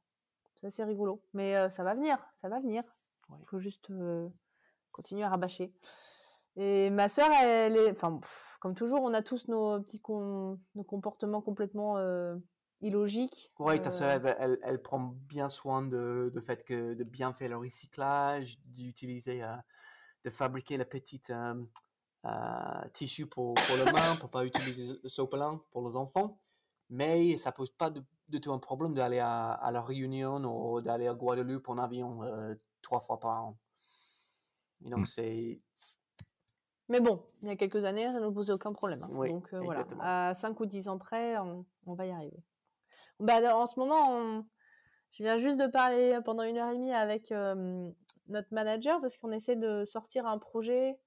C'est 0.56 0.68
assez 0.68 0.84
rigolo. 0.84 1.24
Mais 1.34 1.56
euh, 1.56 1.70
ça 1.70 1.84
va 1.84 1.94
venir, 1.94 2.18
ça 2.42 2.48
va 2.50 2.60
venir. 2.60 2.84
Il 3.30 3.34
Ouais. 3.36 3.40
faut 3.46 3.58
juste 3.60 3.90
euh, 3.92 4.30
continuer 4.92 5.24
à 5.24 5.30
rabâcher. 5.30 5.74
Et 6.58 6.90
ma 6.90 7.08
sœur, 7.10 7.30
elle 7.32 7.76
est... 7.78 7.92
Enfin, 7.92 8.18
pff, 8.18 8.58
comme 8.60 8.76
toujours, 8.76 9.02
on 9.02 9.14
a 9.14 9.22
tous 9.22 9.48
nos 9.48 9.82
petits 9.82 10.02
com- 10.02 10.60
nos 10.76 10.84
comportements 10.84 11.42
complètement 11.42 11.98
illogiques. 12.82 13.54
Oui, 13.60 13.80
ta 13.80 13.92
sœur, 13.92 14.10
Euh, 14.10 14.20
elle, 14.24 14.38
elle, 14.40 14.60
elle 14.64 14.82
prend 14.82 15.00
bien 15.00 15.50
soin 15.50 15.82
de, 15.84 16.32
de 16.34 16.42
fait 16.42 16.64
que 16.64 16.94
de 16.94 17.04
bien 17.04 17.34
faire 17.34 17.50
le 17.50 17.58
recyclage, 17.58 18.60
d'utiliser, 18.66 19.44
euh, 19.44 19.56
de 20.26 20.30
fabriquer 20.30 20.78
la 20.78 20.86
petite 20.86 21.30
euh, 21.30 21.64
euh, 22.26 22.90
tissu 22.94 23.28
pour, 23.28 23.54
pour 23.56 23.78
les 23.78 23.92
mains, 23.92 24.16
pour 24.18 24.30
pas 24.30 24.46
utiliser 24.46 25.00
le 25.02 25.10
sopalin 25.10 25.62
pour 25.72 25.88
les 25.88 25.96
enfants. 25.96 26.40
Mais 26.90 27.38
ça 27.38 27.52
pose 27.52 27.70
pas 27.72 27.90
de, 27.90 28.04
de 28.30 28.38
tout 28.38 28.52
un 28.52 28.60
problème 28.60 28.94
d'aller 28.94 29.20
à, 29.20 29.52
à 29.54 29.72
la 29.72 29.82
Réunion 29.82 30.38
ou 30.44 30.82
d'aller 30.82 31.08
à 31.08 31.14
Guadeloupe 31.14 31.70
en 31.70 31.78
avion 31.78 32.24
euh, 32.24 32.54
trois 32.82 33.00
fois 33.02 33.20
par 33.20 33.44
an. 33.46 33.58
Et 34.86 34.90
donc 34.90 35.02
Mm. 35.02 35.06
c'est 35.06 35.62
Mais 36.90 37.00
bon, 37.00 37.24
il 37.44 37.48
y 37.48 37.52
a 37.52 37.56
quelques 37.56 37.84
années, 37.86 38.10
ça 38.10 38.20
ne 38.20 38.26
nous 38.26 38.34
posait 38.34 38.52
aucun 38.52 38.74
problème. 38.74 39.00
hein. 39.04 39.08
Oui, 39.14 39.30
Donc 39.30 39.54
euh, 39.54 39.62
voilà, 39.62 39.86
à 40.02 40.34
5 40.34 40.60
ou 40.60 40.66
10 40.66 40.90
ans 40.90 40.98
près, 40.98 41.38
on, 41.38 41.66
on 41.86 41.94
va 41.94 42.06
y 42.06 42.12
arriver. 42.12 42.44
Bah, 43.22 43.56
en 43.56 43.66
ce 43.66 43.80
moment, 43.80 44.10
on- 44.10 44.46
je 45.12 45.24
viens 45.24 45.38
juste 45.38 45.58
de 45.60 45.68
parler 45.68 46.20
pendant 46.26 46.44
une 46.44 46.58
heure 46.58 46.72
et 46.72 46.76
demie 46.76 46.94
avec 46.94 47.32
euh, 47.32 47.90
notre 48.28 48.48
manager 48.54 49.00
parce 49.02 49.18
qu'on 49.18 49.32
essaie 49.32 49.56
de 49.56 49.84
sortir 49.86 50.26
un 50.26 50.38
projet. 50.38 50.98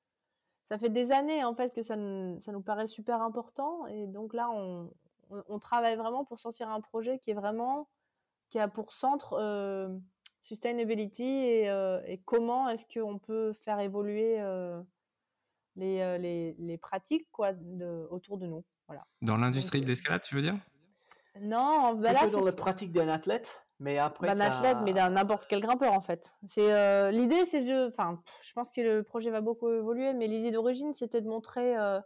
Ça 0.67 0.79
fait 0.79 0.91
des 0.91 1.11
années 1.13 1.43
en 1.45 1.55
fait 1.55 1.75
que 1.75 1.83
ça, 1.83 1.97
nous- 1.97 2.41
ça 2.41 2.53
nous 2.53 2.63
paraît 2.63 2.87
super 2.87 3.21
important 3.23 3.87
et 3.87 4.07
donc 4.07 4.33
là, 4.35 4.49
on, 4.51 4.91
on- 5.31 5.43
on 5.49 5.59
travaille 5.59 5.97
vraiment 5.97 6.25
pour 6.25 6.39
sortir 6.39 6.69
un 6.71 6.81
projet 6.81 7.19
qui 7.19 7.31
est 7.31 7.35
vraiment 7.35 7.89
qui 8.51 8.59
a 8.59 8.69
pour 8.69 8.93
centre 8.93 9.33
euh, 9.41 9.89
sustainability 10.41 11.25
et, 11.25 11.71
euh, 11.71 12.01
et 12.07 12.19
comment 12.19 12.69
est-ce 12.69 12.87
qu'on 12.87 13.19
peut 13.19 13.53
faire 13.55 13.81
évoluer 13.81 14.41
euh, 14.41 14.81
les, 15.77 16.19
les, 16.19 16.55
les 16.59 16.79
pratiques 16.79 17.27
quoi, 17.33 17.53
de, 17.55 18.07
autour 18.11 18.39
de 18.39 18.47
nous. 18.47 18.65
Voilà. 18.87 19.05
Dans 19.23 19.37
l'industrie 19.39 19.81
de 19.81 19.87
l'escalade, 19.87 20.21
tu 20.23 20.35
veux 20.37 20.43
dire? 20.43 20.57
Non, 21.41 21.95
bah 21.95 22.13
là, 22.13 22.21
dans 22.23 22.29
c'est 22.29 22.45
la 22.45 22.53
pratique 22.53 22.93
d'un 22.93 23.09
athlète, 23.09 23.67
mais 23.81 23.99
après 23.99 24.29
d'un 24.29 24.37
ça... 24.37 24.47
athlète, 24.47 24.79
mais 24.85 24.93
d'un 24.93 25.11
n'importe 25.11 25.47
quel 25.49 25.61
grimpeur 25.61 25.93
en 25.93 26.01
fait. 26.01 26.35
C'est 26.47 26.73
euh, 26.73 27.11
l'idée, 27.11 27.45
c'est 27.45 27.65
de, 27.65 27.89
enfin, 27.89 28.23
je 28.43 28.53
pense 28.53 28.71
que 28.71 28.81
le 28.81 29.03
projet 29.03 29.31
va 29.31 29.41
beaucoup 29.41 29.71
évoluer, 29.71 30.13
mais 30.13 30.27
l'idée 30.27 30.53
d'origine, 30.53 30.95
c'était 30.95 31.21
de 31.21 31.29
montrer 31.29 31.77
euh, 31.77 32.01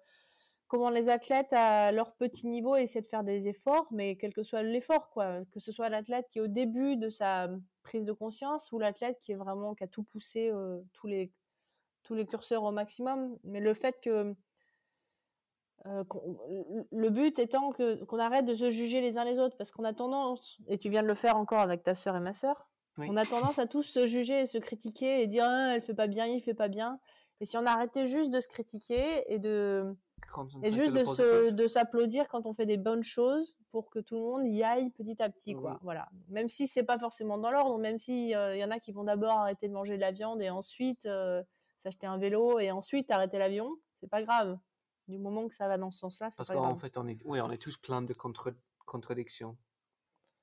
comment 0.66 0.89
les 0.89 1.11
athlètes 1.11 1.53
à 1.53 1.93
leur 1.93 2.14
petit 2.16 2.47
niveau 2.47 2.74
essaient 2.74 3.03
de 3.03 3.07
faire 3.07 3.22
des 3.22 3.49
efforts, 3.49 3.87
mais 3.91 4.16
quel 4.16 4.33
que 4.33 4.43
soit 4.43 4.62
l'effort, 4.62 5.11
quoi, 5.11 5.45
que 5.53 5.61
ce 5.61 5.72
soit 5.72 5.91
l'athlète 5.91 6.26
qui 6.31 6.39
est 6.39 6.43
au 6.43 6.49
début 6.49 6.97
de 6.97 7.11
sa 7.11 7.49
prise 7.83 8.07
de 8.07 8.12
conscience 8.12 8.72
ou 8.72 8.79
l'athlète 8.79 9.18
qui 9.18 9.33
est 9.33 9.37
vraiment 9.37 9.74
qui 9.74 9.85
a 9.85 9.89
tout 9.89 10.05
poussé, 10.05 10.51
euh, 10.51 10.81
tous 10.93 11.07
les 11.07 11.33
tous 12.03 12.14
les 12.14 12.24
curseurs 12.24 12.62
au 12.62 12.70
maximum, 12.70 13.37
mais 13.45 13.61
le 13.61 13.74
fait 13.74 14.01
que 14.01 14.35
euh, 15.87 16.05
le- 16.93 17.11
but 17.11 17.39
étant 17.39 17.70
que 17.72 18.05
qu'on 18.05 18.18
arrête 18.18 18.45
de 18.45 18.55
se 18.55 18.70
juger 18.70 19.01
les 19.01 19.16
uns 19.18 19.24
les 19.24 19.39
autres 19.39 19.57
parce 19.57 19.70
qu'on 19.70 19.85
a 19.85 19.93
tendance 19.93 20.59
et 20.66 20.76
tu 20.79 20.91
viens 20.91 21.03
de 21.03 21.07
le 21.09 21.14
faire 21.14 21.37
encore 21.37 21.61
avec 21.61 21.83
ta 21.83 21.95
sœur 21.95 22.16
et 22.16 22.20
ma 22.20 22.33
sœur 22.33 22.68
Oui. 22.99 23.07
on 23.11 23.16
a 23.16 23.24
tendance 23.24 23.59
à 23.59 23.66
tous 23.66 23.85
se 23.85 24.07
juger 24.07 24.41
et 24.41 24.47
se 24.47 24.59
critiquer 24.59 25.22
et 25.22 25.26
dire 25.29 25.45
ah, 25.47 25.74
elle 25.74 25.81
fait 25.83 25.95
pas 25.95 26.09
bien 26.09 26.26
il 26.26 26.41
fait 26.41 26.55
pas 26.55 26.68
bien 26.68 26.99
Et 27.41 27.47
si 27.47 27.57
on 27.57 27.64
arrêtait 27.64 28.07
juste 28.07 28.31
de 28.31 28.41
se 28.41 28.49
critiquer 28.49 29.33
et 29.33 29.39
de 29.39 29.95
et 30.62 30.72
juste 30.72 30.93
de 30.93 31.05
se 31.05 31.51
de 31.53 31.68
s'applaudir 31.68 32.29
quand 32.29 32.45
on 32.45 32.53
fait 32.53 32.66
des 32.66 32.76
bonnes 32.76 33.05
choses 33.05 33.57
pour 33.70 33.89
que 33.89 34.01
tout 34.01 34.16
le 34.16 34.20
monde 34.20 34.47
y 34.49 34.62
aille 34.64 34.91
petit 34.91 35.22
à 35.22 35.29
petit 35.31 35.55
quoi. 35.55 35.72
Oui. 35.74 35.79
Voilà. 35.83 36.09
Même 36.29 36.49
si 36.49 36.66
c'est 36.66 36.83
pas 36.83 36.99
forcément 36.99 37.39
dans 37.39 37.51
l'ordre, 37.53 37.79
même 37.79 37.99
si 37.99 38.35
euh, 38.35 38.55
il 38.57 38.59
y 38.61 38.64
en 38.64 38.70
a 38.72 38.79
qui 38.81 38.93
vont 38.93 39.05
d'abord 39.05 39.39
arrêter 39.39 39.68
de 39.68 39.72
manger 39.72 39.95
de 39.95 40.01
la 40.01 40.11
viande 40.11 40.43
et 40.43 40.51
ensuite 40.51 41.07
euh, 41.07 41.43
s'acheter 41.76 42.07
un 42.09 42.18
vélo 42.18 42.59
et 42.59 42.72
ensuite 42.72 43.11
arrêter 43.12 43.39
l'avion, 43.39 43.70
c'est 44.01 44.11
pas 44.11 44.22
grave. 44.22 44.59
Du 45.09 45.19
moment 45.19 45.49
que 45.49 45.55
ça 45.55 45.69
va 45.69 45.79
dans 45.79 45.91
ce 45.91 46.01
sens-là, 46.01 46.31
c'est 46.31 46.37
Parce 46.37 46.51
qu'en 46.51 46.77
fait, 46.77 46.99
on 46.99 47.07
est, 47.09 47.19
oui, 47.25 47.41
on 47.41 47.51
est 47.51 47.63
tous 47.63 47.79
plein 47.79 48.03
de 48.03 48.13
contre- 48.13 48.53
contradictions. 48.85 49.57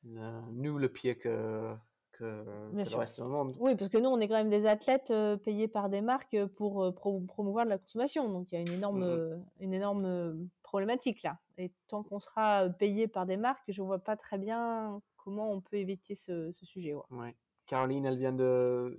Euh, 0.07 0.41
nous, 0.51 0.77
le 0.79 0.89
pire 0.89 1.17
que, 1.19 1.75
que, 2.11 2.69
Bien 2.71 2.83
que 2.83 2.89
sûr. 2.89 2.97
le 2.97 3.01
reste 3.01 3.21
du 3.21 3.27
monde. 3.27 3.55
Oui, 3.59 3.75
parce 3.75 3.89
que 3.89 3.97
nous, 3.99 4.09
on 4.09 4.19
est 4.19 4.27
quand 4.27 4.33
même 4.35 4.49
des 4.49 4.65
athlètes 4.65 5.11
euh, 5.11 5.37
payés 5.37 5.67
par 5.67 5.89
des 5.89 6.01
marques 6.01 6.33
euh, 6.33 6.47
pour 6.47 6.83
euh, 6.83 6.91
pro- 6.91 7.19
promouvoir 7.21 7.65
de 7.65 7.69
la 7.69 7.77
consommation. 7.77 8.27
Donc, 8.29 8.51
il 8.51 8.55
y 8.55 8.57
a 8.57 8.61
une 8.61 8.71
énorme, 8.71 8.99
Mhm. 9.03 9.03
euh, 9.09 9.37
une 9.59 9.73
énorme 9.73 10.49
problématique 10.63 11.21
là. 11.23 11.39
Et 11.57 11.71
tant 11.87 12.01
qu'on 12.03 12.19
sera 12.19 12.67
payé 12.69 13.07
par 13.07 13.25
des 13.27 13.37
marques, 13.37 13.65
je 13.71 13.81
vois 13.81 13.99
pas 13.99 14.17
très 14.17 14.37
bien 14.39 14.99
comment 15.15 15.51
on 15.51 15.61
peut 15.61 15.77
éviter 15.77 16.15
ce, 16.15 16.51
ce 16.51 16.65
sujet. 16.65 16.93
ouais. 16.95 17.03
Ouais. 17.11 17.35
Caroline, 17.67 18.05
elle 18.05 18.17
vient 18.17 18.33
de, 18.33 18.93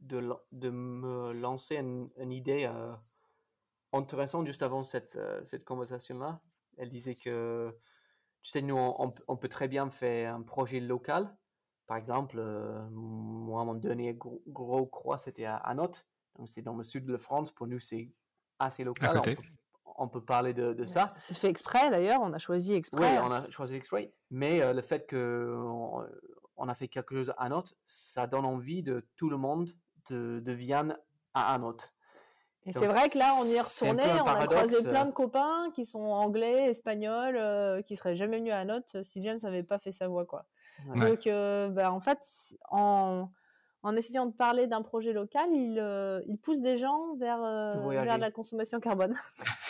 de, 0.00 0.32
de 0.52 0.70
me 0.70 1.32
lancer 1.32 1.76
une, 1.76 2.08
une 2.18 2.32
idée 2.32 2.70
intéressante 3.92 4.46
juste 4.46 4.62
avant 4.62 4.84
cette, 4.84 5.16
euh, 5.16 5.40
cette 5.44 5.64
conversation-là. 5.64 6.40
Elle 6.76 6.90
disait 6.90 7.14
que, 7.14 7.74
tu 8.42 8.50
sais, 8.50 8.62
nous, 8.62 8.76
on, 8.76 9.10
on 9.28 9.36
peut- 9.36 9.48
très 9.48 9.68
bien 9.68 9.90
faire 9.90 10.34
un 10.34 10.42
projet 10.42 10.80
local. 10.80 11.36
Par 11.86 11.96
exemple, 11.96 12.36
euh, 12.38 12.88
moi, 12.90 13.64
mon 13.64 13.74
dernier 13.74 14.14
gros, 14.14 14.42
gros 14.46 14.86
croix, 14.86 15.18
c'était 15.18 15.44
à 15.44 15.56
Anote. 15.56 16.06
Donc, 16.38 16.48
c'est 16.48 16.62
dans 16.62 16.76
le 16.76 16.82
sud 16.82 17.04
de 17.04 17.12
la 17.12 17.18
France. 17.18 17.50
Pour 17.50 17.66
nous, 17.66 17.80
c'est 17.80 18.10
assez 18.58 18.84
local. 18.84 19.18
On 19.18 19.22
peut, 19.22 19.36
on 19.96 20.08
peut 20.08 20.24
parler 20.24 20.54
de, 20.54 20.72
de 20.72 20.84
ça. 20.84 21.08
C'est 21.08 21.34
fait 21.34 21.48
exprès 21.48 21.90
d'ailleurs, 21.90 22.20
on 22.22 22.32
a 22.32 22.38
choisi 22.38 22.72
Oui, 22.72 22.78
exprès. 22.78 23.18
on 23.18 23.30
a 23.30 23.48
choisi 23.50 23.76
X-Ray, 23.76 24.12
mais 24.30 24.62
euh, 24.62 24.72
le 24.72 24.82
fait 24.82 25.06
que 25.06 25.58
on, 26.56 26.68
a 26.68 26.74
fait 26.74 26.88
quelque 26.88 27.16
chose 27.16 27.34
à 27.36 27.48
Note, 27.48 27.74
ça 27.84 28.26
donne 28.26 28.44
envie 28.44 28.82
de 28.82 29.06
tout 29.16 29.28
le 29.28 29.36
monde 29.36 29.70
de, 30.08 30.40
de 30.40 30.52
Vienne 30.52 30.96
à 31.34 31.52
Anote. 31.54 31.92
Et 32.66 32.72
c'est 32.72 32.86
vrai 32.86 33.08
que 33.08 33.16
là, 33.16 33.32
on 33.40 33.44
y 33.44 33.54
est 33.54 33.60
retourné, 33.60 34.02
on 34.02 34.26
a 34.26 34.44
croisé 34.44 34.44
paradoxe, 34.44 34.84
plein 34.84 35.02
euh. 35.02 35.06
de 35.06 35.12
copains 35.12 35.70
qui 35.74 35.86
sont 35.86 36.02
anglais, 36.02 36.68
espagnols, 36.68 37.36
euh, 37.36 37.80
qui 37.80 37.96
seraient 37.96 38.16
jamais 38.16 38.38
venus 38.38 38.52
à 38.52 38.64
Note 38.66 39.02
si 39.02 39.22
James 39.22 39.38
n'avait 39.42 39.62
pas 39.62 39.78
fait 39.78 39.92
sa 39.92 40.08
voix, 40.08 40.26
quoi. 40.26 40.44
Ouais. 40.88 41.10
Donc, 41.10 41.26
euh, 41.26 41.70
bah, 41.70 41.90
en 41.90 42.00
fait, 42.00 42.18
en, 42.70 43.30
en 43.82 43.94
essayant 43.94 44.26
de 44.26 44.32
parler 44.32 44.66
d'un 44.66 44.82
projet 44.82 45.14
local, 45.14 45.48
il, 45.52 45.78
euh, 45.78 46.20
il 46.26 46.38
pousse 46.38 46.60
des 46.60 46.76
gens 46.76 47.14
vers, 47.16 47.42
euh, 47.42 47.88
vers 47.88 48.18
la 48.18 48.30
consommation 48.30 48.78
carbone. 48.78 49.16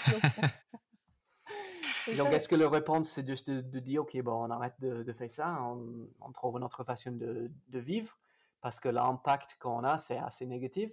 Donc, 2.16 2.32
est-ce 2.32 2.48
que 2.48 2.56
la 2.56 2.68
réponse, 2.68 3.10
c'est 3.10 3.26
juste 3.26 3.50
de, 3.50 3.60
de 3.60 3.78
dire, 3.78 4.02
OK, 4.02 4.20
bon, 4.22 4.32
on 4.32 4.50
arrête 4.50 4.74
de, 4.80 5.04
de 5.04 5.12
faire 5.12 5.30
ça, 5.30 5.62
on, 5.62 6.08
on 6.20 6.32
trouve 6.32 6.56
une 6.56 6.64
autre 6.64 6.82
façon 6.82 7.12
de, 7.12 7.50
de 7.68 7.78
vivre, 7.78 8.16
parce 8.60 8.80
que 8.80 8.88
l'impact 8.88 9.58
qu'on 9.60 9.84
a, 9.84 9.98
c'est 9.98 10.18
assez 10.18 10.44
négatif, 10.44 10.90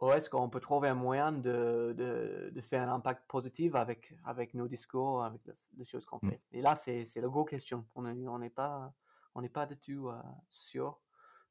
ou 0.00 0.10
est-ce 0.12 0.28
qu'on 0.28 0.48
peut 0.50 0.60
trouver 0.60 0.88
un 0.88 0.94
moyen 0.94 1.32
de, 1.32 1.94
de, 1.96 2.50
de 2.52 2.60
faire 2.60 2.86
un 2.88 2.92
impact 2.94 3.26
positif 3.26 3.74
avec, 3.74 4.14
avec 4.24 4.52
nos 4.54 4.68
discours, 4.68 5.24
avec 5.24 5.44
le- 5.46 5.56
les 5.78 5.84
choses 5.84 6.04
qu'on 6.04 6.18
Mm. 6.22 6.30
fait? 6.30 6.40
Et 6.52 6.60
là, 6.62 6.74
c'est 6.74 7.04
c'est 7.04 7.20
la 7.20 7.28
grosse 7.28 7.48
question. 7.50 7.86
On 7.94 8.02
n'est 8.02 8.28
on 8.28 8.38
n'est 8.38 8.50
pas, 8.50 8.92
on 9.34 9.40
n'est 9.42 9.48
pas 9.48 9.64
du 9.66 9.76
tout 9.78 10.08
euh, 10.08 10.20
sûr 10.48 10.98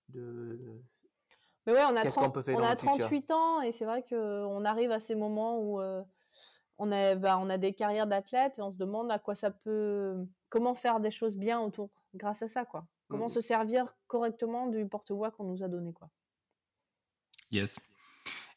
de... 0.10 0.60
Mais 1.66 1.74
ouais, 1.74 1.84
on 1.86 1.96
a, 1.96 2.04
Qu'est-ce 2.04 2.16
qu'on 2.16 2.22
30 2.26 2.34
peut 2.36 2.42
faire 2.44 2.56
on 2.58 2.60
dans 2.60 2.66
a 2.66 2.72
le 2.74 2.78
futur 2.78 2.98
38 3.08 3.32
ans 3.32 3.62
et 3.62 3.72
c'est 3.72 3.86
vrai 3.86 4.04
qu'on 4.04 4.64
arrive 4.66 4.92
à 4.92 5.00
ces 5.00 5.16
moments 5.16 5.60
où 5.60 5.82
euh, 5.82 6.04
on, 6.78 6.92
a, 6.92 7.16
bah, 7.16 7.40
on 7.40 7.50
a 7.50 7.58
des 7.58 7.74
carrières 7.74 8.06
d'athlètes 8.06 8.60
et 8.60 8.62
on 8.62 8.72
se 8.72 8.78
demande 8.78 9.10
à 9.12 9.18
quoi 9.18 9.34
ça 9.34 9.50
peut. 9.50 10.16
Comment 10.50 10.76
faire 10.76 11.00
des 11.00 11.10
choses 11.10 11.38
bien 11.38 11.60
autour 11.60 11.90
grâce 12.14 12.44
à 12.44 12.48
ça, 12.48 12.66
quoi. 12.66 12.86
Comment 13.08 13.26
Mhm. 13.26 13.30
se 13.32 13.42
servir 13.42 13.96
correctement 14.08 14.68
du 14.68 14.88
porte-voix 14.88 15.32
qu'on 15.32 15.46
nous 15.46 15.64
a 15.64 15.68
donné, 15.68 15.92
quoi. 15.94 16.10
Yes. 17.52 17.80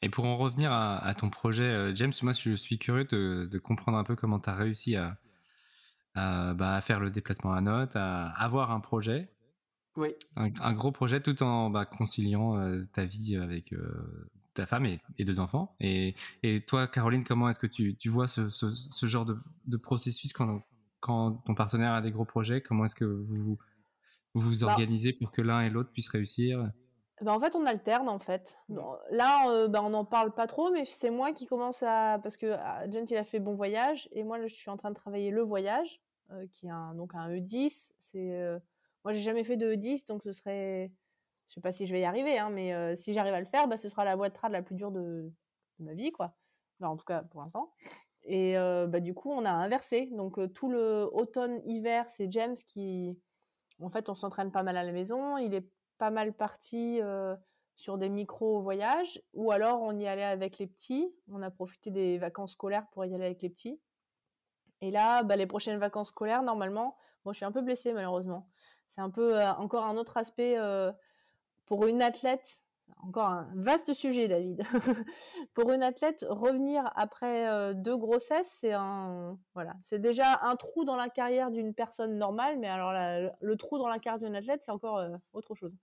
Et 0.03 0.09
pour 0.11 0.27
en 0.27 0.37
revenir 0.37 0.73
à, 0.73 0.97
à 0.99 1.15
ton 1.15 1.29
projet, 1.31 1.65
euh, 1.65 1.95
James, 1.95 2.13
moi 2.23 2.33
je 2.33 2.55
suis 2.55 2.79
curieux 2.79 3.05
de, 3.05 3.49
de 3.51 3.59
comprendre 3.59 3.99
un 3.99 4.05
peu 4.05 4.15
comment 4.17 4.39
tu 4.41 4.49
as 4.51 4.55
réussi 4.55 4.97
à, 4.97 5.15
à, 6.15 6.55
bah, 6.55 6.77
à 6.77 6.81
faire 6.81 7.01
le 7.01 7.11
déplacement 7.11 7.53
à 7.53 7.61
Note, 7.61 7.97
à 7.97 8.29
avoir 8.31 8.71
un 8.71 8.81
projet, 8.81 9.29
Oui, 9.97 10.15
un, 10.37 10.51
un 10.61 10.73
gros 10.75 10.93
projet, 10.93 11.21
tout 11.21 11.43
en 11.43 11.71
bah, 11.71 11.85
conciliant 11.85 12.57
euh, 12.59 12.85
ta 12.93 13.05
vie 13.05 13.37
avec 13.37 13.73
euh, 13.73 14.31
ta 14.55 14.67
femme 14.67 14.87
et, 14.87 15.01
et 15.19 15.25
deux 15.25 15.41
enfants. 15.41 15.75
Et, 15.81 16.15
et 16.43 16.65
toi, 16.65 16.87
Caroline, 16.87 17.25
comment 17.25 17.49
est-ce 17.49 17.59
que 17.59 17.67
tu, 17.67 17.97
tu 17.97 18.09
vois 18.09 18.29
ce, 18.29 18.49
ce, 18.49 18.71
ce 18.71 19.07
genre 19.07 19.25
de, 19.25 19.37
de 19.67 19.77
processus 19.77 20.33
quand, 20.33 20.63
quand 21.01 21.33
ton 21.45 21.55
partenaire 21.55 21.93
a 21.93 22.01
des 22.03 22.13
gros 22.13 22.25
projets? 22.25 22.61
Comment 22.61 22.85
est-ce 22.85 22.95
que 22.95 23.05
vous 23.05 23.25
vous, 23.25 23.59
vous, 24.35 24.41
vous 24.41 24.65
Bah, 24.65 24.73
organisez 24.73 25.13
pour 25.13 25.33
que 25.33 25.43
l'un 25.43 25.63
et 25.63 25.71
l'autre 25.71 25.91
puissent 25.93 26.11
réussir? 26.11 26.71
Ben, 27.21 27.33
en 27.33 27.41
fait, 27.41 27.57
on 27.57 27.67
alterne 27.67 28.09
en 28.09 28.19
fait. 28.19 28.59
Bon, 28.69 28.97
Là, 29.11 29.51
euh, 29.51 29.69
ben, 29.69 29.83
on 29.83 29.91
n'en 29.91 30.05
parle 30.05 30.33
pas 30.33 30.47
trop, 30.47 30.71
mais 30.71 30.85
c'est 30.85 31.11
moi 31.11 31.33
qui 31.33 31.47
commence 31.47 31.83
à. 31.83 32.19
Parce 32.23 32.37
que 32.37 32.57
ah, 32.59 32.89
James, 32.91 33.07
il 33.11 33.17
a 33.17 33.25
fait 33.25 33.41
bon 33.41 33.55
voyage, 33.55 34.09
et 34.13 34.23
moi, 34.23 34.39
là, 34.39 34.47
je 34.47 34.55
suis 34.55 34.71
en 34.71 34.77
train 34.77 34.91
de 34.91 34.95
travailler 34.95 35.31
le 35.31 35.43
voyage, 35.43 36.01
euh, 36.31 36.47
qui 36.53 36.67
est 36.67 36.71
un, 36.71 36.95
donc 36.95 37.15
un 37.15 37.29
E10. 37.31 37.93
C'est, 37.99 38.33
euh, 38.33 38.59
Moi, 39.05 39.13
j'ai 39.13 39.21
jamais 39.21 39.45
fait 39.45 39.57
de 39.57 39.75
E10, 39.75 40.07
donc 40.07 40.23
ce 40.23 40.33
serait. 40.33 40.93
Je 41.49 41.55
sais 41.55 41.61
pas 41.61 41.73
si 41.73 41.87
je 41.87 41.93
vais 41.93 42.01
y 42.01 42.05
arriver, 42.05 42.39
hein, 42.39 42.51
mais 42.51 42.75
euh, 42.75 42.95
si 42.95 43.15
j'arrive 43.15 43.33
à 43.33 43.41
le 43.41 43.47
faire, 43.47 43.69
ben, 43.69 43.77
ce 43.77 43.89
sera 43.89 44.05
la 44.05 44.17
voie 44.17 44.29
de 44.29 44.35
trad 44.35 44.53
la 44.53 44.63
plus 44.63 44.75
dure 44.75 44.91
de, 44.91 45.33
de 45.79 45.85
ma 45.85 45.95
vie, 45.95 46.13
quoi. 46.13 46.35
En 46.83 46.97
tout 46.97 47.07
cas, 47.07 47.23
pour 47.23 47.41
l'instant. 47.41 47.73
Et 48.25 48.57
du 49.01 49.15
coup, 49.15 49.33
on 49.33 49.45
a 49.45 49.51
inversé. 49.51 50.11
Donc, 50.13 50.39
tout 50.53 50.69
le 50.69 51.09
automne-hiver, 51.13 52.09
c'est 52.09 52.31
James 52.31 52.55
qui. 52.67 53.19
En 53.81 53.91
fait, 53.91 54.09
on 54.09 54.15
s'entraîne 54.15 54.53
pas 54.53 54.63
mal 54.63 54.77
à 54.77 54.85
la 54.85 54.93
maison. 54.93 55.39
Il 55.39 55.55
est 55.55 55.67
pas 55.99 56.11
mal 56.11 56.33
parti 56.33 57.01
sur 57.77 57.99
des 57.99 58.09
micro-voyages, 58.09 59.23
ou 59.35 59.53
alors 59.53 59.83
on 59.83 59.97
y 59.99 60.07
allait 60.07 60.25
avec 60.25 60.59
les 60.59 60.67
petits. 60.67 61.15
On 61.31 61.43
a 61.43 61.51
profité 61.51 61.91
des 61.91 62.19
vacances 62.19 62.53
scolaires 62.53 62.87
pour 62.93 63.05
y 63.05 63.15
aller 63.15 63.25
avec 63.25 63.43
les 63.43 63.51
petits. 63.51 63.81
Et 64.81 64.91
là, 64.91 65.23
bah, 65.23 65.37
les 65.37 65.47
prochaines 65.47 65.79
vacances 65.79 66.09
scolaires, 66.09 66.43
normalement, 66.43 66.97
moi 67.25 67.33
je 67.33 67.39
suis 67.39 67.45
un 67.45 67.53
peu 67.53 67.63
blessée 67.63 67.93
malheureusement. 67.93 68.49
C'est 68.87 69.01
un 69.01 69.11
peu 69.11 69.41
encore 69.43 69.85
un 69.85 69.97
autre 69.97 70.17
aspect 70.17 70.57
pour 71.67 71.87
une 71.87 72.01
athlète. 72.01 72.63
Encore 73.07 73.27
un 73.27 73.49
vaste 73.55 73.95
sujet, 73.95 74.29
David. 74.29 74.63
pour 75.55 75.71
une 75.71 75.83
athlète, 75.83 76.27
revenir 76.29 76.91
après 76.97 77.49
euh, 77.49 77.73
deux 77.75 77.97
grossesses, 77.97 78.51
c'est 78.51 78.75
voilà, 79.55 79.75
c'est 79.83 80.01
déjà 80.01 80.41
un 80.43 80.57
trou 80.57 80.85
dans 80.85 80.97
la 80.97 81.09
carrière 81.09 81.51
d'une 81.51 81.75
personne 81.75 82.19
normale, 82.19 82.59
mais 82.59 82.69
alors 82.69 82.93
le 83.41 83.57
trou 83.57 83.79
dans 83.79 83.89
la 83.89 83.99
carrière 83.99 84.19
d'une 84.19 84.37
athlète, 84.37 84.63
c'est 84.63 84.73
encore 84.73 84.99
euh, 84.99 85.17
autre 85.33 85.55
chose. 85.55 85.75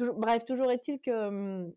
Bref, 0.00 0.44
toujours 0.44 0.70
est-il 0.70 1.00
que 1.00 1.26
hum, 1.28 1.74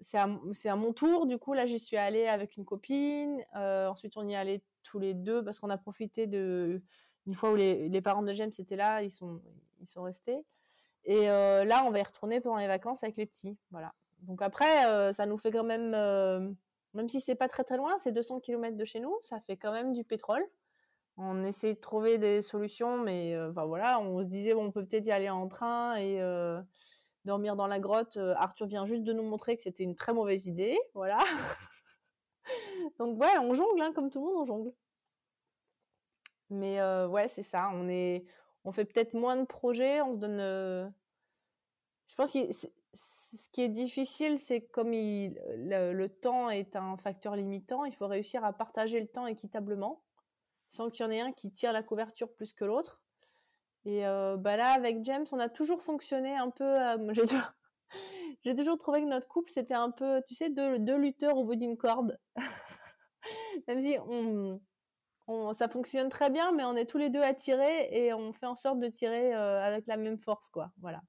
c'est 0.00 0.18
à, 0.18 0.76
mon 0.76 0.92
tour. 0.92 1.26
Du 1.26 1.38
coup, 1.38 1.54
là, 1.54 1.66
j'y 1.66 1.78
suis 1.78 1.96
allée 1.96 2.26
avec 2.26 2.56
une 2.56 2.64
copine. 2.64 3.42
Euh, 3.56 3.88
ensuite, 3.88 4.16
on 4.16 4.28
y 4.28 4.34
est 4.34 4.36
allé 4.36 4.62
tous 4.82 4.98
les 4.98 5.14
deux 5.14 5.42
parce 5.42 5.58
qu'on 5.58 5.70
a 5.70 5.78
profité 5.78 6.26
de 6.26 6.82
une 7.26 7.34
fois 7.34 7.52
où 7.52 7.56
les, 7.56 7.88
les 7.88 8.00
parents 8.00 8.22
de 8.22 8.32
James 8.32 8.50
étaient 8.58 8.76
là, 8.76 9.02
ils 9.02 9.10
sont 9.10 9.40
ils 9.80 9.86
sont 9.86 10.02
restés. 10.02 10.44
Et 11.04 11.30
euh, 11.30 11.64
là, 11.64 11.84
on 11.86 11.90
va 11.90 12.00
y 12.00 12.02
retourner 12.02 12.40
pendant 12.40 12.56
les 12.56 12.66
vacances 12.66 13.02
avec 13.02 13.16
les 13.16 13.26
petits. 13.26 13.56
Voilà. 13.70 13.94
Donc 14.22 14.42
après, 14.42 14.86
euh, 14.86 15.12
ça 15.12 15.26
nous 15.26 15.38
fait 15.38 15.50
quand 15.50 15.64
même, 15.64 15.94
euh, 15.94 16.50
même 16.94 17.08
si 17.08 17.20
c'est 17.20 17.34
pas 17.34 17.48
très 17.48 17.64
très 17.64 17.76
loin, 17.76 17.96
c'est 17.98 18.12
200 18.12 18.40
km 18.40 18.76
de 18.76 18.84
chez 18.84 19.00
nous, 19.00 19.16
ça 19.22 19.40
fait 19.40 19.56
quand 19.56 19.72
même 19.72 19.92
du 19.92 20.04
pétrole. 20.04 20.44
On 21.16 21.44
essaie 21.44 21.74
de 21.74 21.80
trouver 21.80 22.18
des 22.18 22.42
solutions, 22.42 22.98
mais 22.98 23.36
enfin 23.50 23.64
voilà, 23.64 23.98
on 24.00 24.22
se 24.22 24.28
disait 24.28 24.54
bon, 24.54 24.66
on 24.66 24.70
peut 24.70 24.84
peut-être 24.84 25.06
y 25.06 25.10
aller 25.10 25.28
en 25.28 25.48
train 25.48 25.96
et 25.96 26.20
dormir 27.24 27.56
dans 27.56 27.66
la 27.66 27.80
grotte. 27.80 28.18
Arthur 28.36 28.66
vient 28.68 28.86
juste 28.86 29.02
de 29.02 29.12
nous 29.12 29.24
montrer 29.24 29.56
que 29.56 29.64
c'était 29.64 29.82
une 29.82 29.96
très 29.96 30.12
mauvaise 30.14 30.46
idée, 30.46 30.78
voilà. 30.94 31.18
Donc 33.00 33.20
ouais, 33.20 33.36
on 33.40 33.52
jongle, 33.52 33.82
hein, 33.82 33.92
comme 33.92 34.10
tout 34.10 34.20
le 34.20 34.26
monde, 34.26 34.42
on 34.42 34.46
jongle. 34.46 34.72
Mais 36.50 36.80
ouais, 37.06 37.26
c'est 37.26 37.42
ça. 37.42 37.68
On 37.74 37.88
est, 37.88 38.24
on 38.68 38.72
fait 38.72 38.84
peut-être 38.84 39.14
moins 39.14 39.36
de 39.36 39.44
projets, 39.46 40.02
on 40.02 40.12
se 40.12 40.18
donne. 40.18 40.40
euh, 40.40 40.86
Je 42.06 42.14
pense 42.14 42.32
que 42.32 42.52
ce 42.52 43.48
qui 43.50 43.62
est 43.62 43.68
difficile, 43.68 44.38
c'est 44.38 44.60
comme 44.60 44.90
le, 44.90 46.06
temps 46.06 46.50
est 46.50 46.76
un 46.76 46.96
facteur 46.98 47.34
limitant, 47.34 47.84
il 47.84 47.94
faut 47.94 48.06
réussir 48.06 48.44
à 48.44 48.52
partager 48.52 49.00
le 49.00 49.06
temps 49.06 49.26
équitablement, 49.26 50.02
sans 50.68 50.90
qu'il 50.90 51.06
y 51.06 51.08
en 51.08 51.12
ait 51.12 51.20
un 51.20 51.32
qui 51.32 51.50
tire 51.50 51.72
la 51.72 51.82
couverture 51.82 52.30
plus 52.32 52.52
que 52.52 52.64
l'autre. 52.64 53.00
Et 53.86 54.06
euh, 54.06 54.36
bah 54.36 54.56
là, 54.56 54.72
avec 54.72 55.02
James, 55.04 55.24
on 55.32 55.38
a 55.38 55.48
toujours 55.48 55.82
fonctionné 55.82 56.36
un 56.36 56.50
peu. 56.50 56.64
euh, 56.64 57.12
j'ai 57.14 57.22
toujours, 57.22 57.52
j'ai 58.44 58.54
toujours 58.54 58.76
trouvé 58.76 59.00
que 59.00 59.06
notre 59.06 59.28
couple, 59.28 59.50
c'était 59.50 59.74
un 59.74 59.90
peu, 59.90 60.20
tu 60.26 60.34
sais, 60.34 60.50
deux, 60.50 60.78
deux 60.78 60.96
lutteurs 60.96 61.38
au 61.38 61.44
bout 61.44 61.56
d'une 61.56 61.78
corde. 61.78 62.18
Même 63.66 63.80
si 63.80 63.96
on, 64.08 64.60
on- 65.28 65.52
ça 65.52 65.68
fonctionne 65.68 66.08
très 66.08 66.30
bien, 66.30 66.52
mais 66.52 66.64
on 66.64 66.74
est 66.74 66.86
tous 66.86 66.98
les 66.98 67.10
deux 67.10 67.22
attirés 67.22 67.88
et 67.92 68.12
on 68.12 68.32
fait 68.32 68.46
en 68.46 68.54
sorte 68.54 68.80
de 68.80 68.88
tirer 68.88 69.34
euh, 69.34 69.62
avec 69.62 69.86
la 69.86 69.96
même 69.96 70.18
force, 70.18 70.48
quoi. 70.48 70.72
Voilà. 70.80 71.02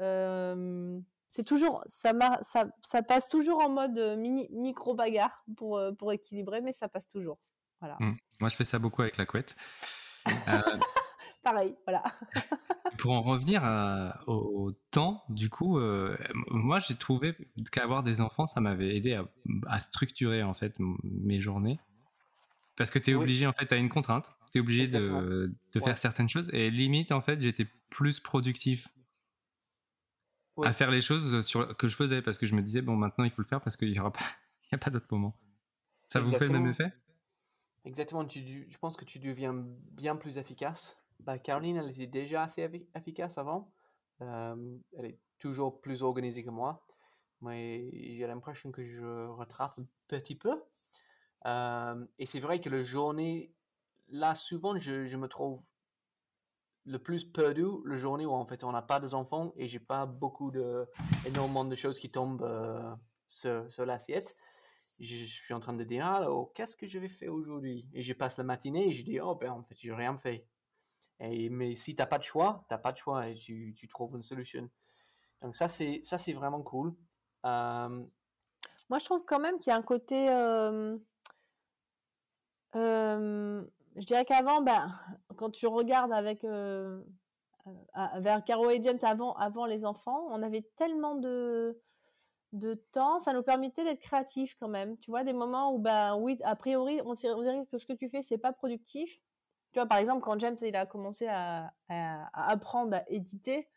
Euh, 0.00 0.98
c'est 1.28 1.44
toujours 1.44 1.82
ça, 1.86 2.12
ça, 2.42 2.68
ça 2.82 3.02
passe 3.02 3.28
toujours 3.28 3.62
en 3.62 3.68
mode 3.68 3.98
mini 4.18 4.48
micro 4.52 4.94
bagarre 4.94 5.44
pour 5.56 5.80
pour 5.98 6.12
équilibrer, 6.12 6.60
mais 6.60 6.72
ça 6.72 6.88
passe 6.88 7.08
toujours. 7.08 7.38
Voilà. 7.80 7.96
Mmh. 8.00 8.16
Moi, 8.40 8.48
je 8.48 8.56
fais 8.56 8.64
ça 8.64 8.78
beaucoup 8.78 9.02
avec 9.02 9.16
la 9.16 9.26
couette. 9.26 9.56
Pareil, 11.42 11.74
voilà. 11.84 12.02
pour 12.98 13.12
en 13.12 13.22
revenir 13.22 13.64
au, 14.28 14.72
temps, 14.92 15.24
du 15.28 15.50
coup, 15.50 15.80
moi, 16.48 16.78
j'ai 16.78 16.94
trouvé 16.94 17.34
qu'avoir 17.72 18.04
des 18.04 18.20
enfants, 18.20 18.46
ça 18.46 18.60
m'avait 18.60 18.96
aidé 18.96 19.20
à, 19.66 19.80
structurer 19.80 20.42
en 20.44 20.54
fait 20.54 20.74
mes 21.02 21.40
journées. 21.40 21.80
Parce 22.76 22.90
que 22.90 22.98
tu 22.98 23.10
es 23.10 23.14
obligé, 23.14 23.46
en 23.46 23.52
fait, 23.52 23.66
tu 23.66 23.74
as 23.74 23.76
une 23.76 23.88
contrainte, 23.88 24.32
tu 24.50 24.58
es 24.58 24.60
obligé 24.60 24.86
de, 24.86 25.52
de 25.72 25.80
faire 25.80 25.98
certaines 25.98 26.28
choses. 26.28 26.48
Et 26.52 26.70
limite, 26.70 27.12
en 27.12 27.20
fait, 27.20 27.40
j'étais 27.40 27.66
plus 27.90 28.20
productif 28.20 28.88
à 30.62 30.72
faire 30.72 30.90
les 30.90 31.00
choses 31.00 31.44
sur, 31.46 31.76
que 31.76 31.88
je 31.88 31.96
faisais 31.96 32.22
parce 32.22 32.38
que 32.38 32.46
je 32.46 32.54
me 32.54 32.62
disais, 32.62 32.82
bon, 32.82 32.96
maintenant, 32.96 33.24
il 33.24 33.30
faut 33.30 33.42
le 33.42 33.46
faire 33.46 33.60
parce 33.60 33.76
qu'il 33.76 33.90
n'y 33.90 33.98
aura 33.98 34.12
pas, 34.12 34.20
y 34.72 34.74
a 34.74 34.78
pas 34.78 34.90
d'autre 34.90 35.06
moment. 35.10 35.36
Ça 36.08 36.20
vous 36.20 36.30
fait 36.30 36.46
le 36.46 36.52
même 36.52 36.66
effet? 36.66 36.92
Exactement, 37.84 38.24
tu, 38.24 38.66
je 38.68 38.78
pense 38.78 38.96
que 38.96 39.04
tu 39.04 39.18
deviens 39.18 39.54
bien 39.54 40.14
plus 40.14 40.38
efficace. 40.38 40.98
Bah, 41.20 41.38
Caroline, 41.38 41.76
elle 41.76 41.90
était 41.90 42.06
déjà 42.06 42.42
assez 42.42 42.68
efficace 42.94 43.38
avant. 43.38 43.72
Euh, 44.20 44.76
elle 44.98 45.06
est 45.06 45.18
toujours 45.38 45.80
plus 45.80 46.02
organisée 46.02 46.44
que 46.44 46.50
moi. 46.50 46.86
Mais 47.40 47.90
j'ai 48.16 48.26
l'impression 48.26 48.70
que 48.70 48.86
je 48.86 49.26
rattrape 49.26 49.72
un 49.78 49.86
petit 50.06 50.36
peu. 50.36 50.62
Euh, 51.46 52.06
et 52.18 52.26
c'est 52.26 52.40
vrai 52.40 52.60
que 52.60 52.68
la 52.68 52.82
journée, 52.82 53.52
là, 54.08 54.34
souvent, 54.34 54.78
je, 54.78 55.06
je, 55.06 55.16
me 55.16 55.28
trouve 55.28 55.62
le 56.84 56.98
plus 56.98 57.24
perdu 57.24 57.64
le 57.84 57.98
journée 57.98 58.26
où 58.26 58.32
en 58.32 58.44
fait 58.44 58.64
on 58.64 58.72
n'a 58.72 58.82
pas 58.82 59.00
des 59.00 59.14
enfants 59.14 59.52
et 59.56 59.68
j'ai 59.68 59.78
pas 59.78 60.04
beaucoup 60.06 60.50
de 60.50 60.86
énormément 61.24 61.64
de 61.64 61.74
choses 61.76 61.98
qui 61.98 62.10
tombent 62.10 62.42
euh, 62.42 62.94
sur, 63.26 63.70
sur 63.70 63.86
l'assiette 63.86 64.36
je, 65.00 65.24
suis 65.24 65.54
en 65.54 65.60
train 65.60 65.72
de 65.72 65.84
dire, 65.84 66.04
ah, 66.06 66.26
qu'est-ce 66.54 66.76
que 66.76 66.86
je 66.86 66.98
vais 66.98 67.08
faire 67.08 67.32
aujourd'hui? 67.32 67.86
Et 67.92 68.02
je 68.02 68.12
passe 68.12 68.36
la 68.36 68.44
matinée 68.44 68.88
et 68.88 68.92
je 68.92 69.02
dis, 69.02 69.20
oh, 69.20 69.34
ben, 69.34 69.50
en 69.50 69.62
fait, 69.62 69.74
je 69.78 69.88
n'ai 69.88 69.96
rien 69.96 70.16
fait. 70.16 70.46
Et, 71.20 71.48
mais 71.48 71.74
si 71.74 71.94
tu 71.94 72.02
n'as 72.02 72.06
pas 72.06 72.18
de 72.18 72.24
choix, 72.24 72.64
tu 72.68 72.74
n'as 72.74 72.78
pas 72.78 72.92
de 72.92 72.98
choix 72.98 73.28
et 73.28 73.34
tu, 73.34 73.74
tu, 73.76 73.88
trouves 73.88 74.14
une 74.14 74.22
solution. 74.22 74.68
Donc, 75.40 75.54
ça, 75.54 75.68
c'est, 75.68 76.00
ça, 76.02 76.18
c'est 76.18 76.32
vraiment 76.32 76.62
cool. 76.62 76.94
Euh, 77.44 78.04
Moi, 78.88 78.98
je 78.98 79.04
trouve 79.04 79.24
quand 79.24 79.40
même 79.40 79.58
qu'il 79.58 79.70
y 79.70 79.74
a 79.74 79.76
un 79.76 79.82
côté. 79.82 80.28
Je 82.74 84.06
dirais 84.06 84.24
qu'avant, 84.24 84.62
ben, 84.62 84.96
quand 85.36 85.50
tu 85.50 85.66
regardes 85.66 86.12
avec. 86.12 86.42
vers 86.42 88.44
Caro 88.44 88.70
et 88.70 88.82
James 88.82 88.98
avant, 89.02 89.34
avant 89.34 89.66
les 89.66 89.84
enfants, 89.84 90.26
on 90.30 90.42
avait 90.42 90.66
tellement 90.76 91.14
de 91.14 91.78
de 92.52 92.74
temps, 92.92 93.18
ça 93.18 93.32
nous 93.32 93.42
permettait 93.42 93.84
d'être 93.84 94.00
créatifs 94.00 94.56
quand 94.60 94.68
même. 94.68 94.98
Tu 94.98 95.10
vois, 95.10 95.24
des 95.24 95.32
moments 95.32 95.74
où, 95.74 95.78
ben 95.78 96.16
oui, 96.16 96.38
a 96.44 96.54
priori, 96.54 97.00
on, 97.04 97.14
dirait 97.14 97.66
que 97.70 97.78
ce 97.78 97.86
que 97.86 97.94
tu 97.94 98.08
fais, 98.08 98.22
c'est 98.22 98.38
pas 98.38 98.52
productif. 98.52 99.20
Tu 99.72 99.78
vois, 99.78 99.86
par 99.86 99.98
exemple, 99.98 100.22
quand 100.22 100.38
James, 100.38 100.56
il 100.60 100.76
a 100.76 100.84
commencé 100.84 101.26
à, 101.28 101.72
apprendre 102.32 102.96
à 102.96 103.10
éditer, 103.10 103.68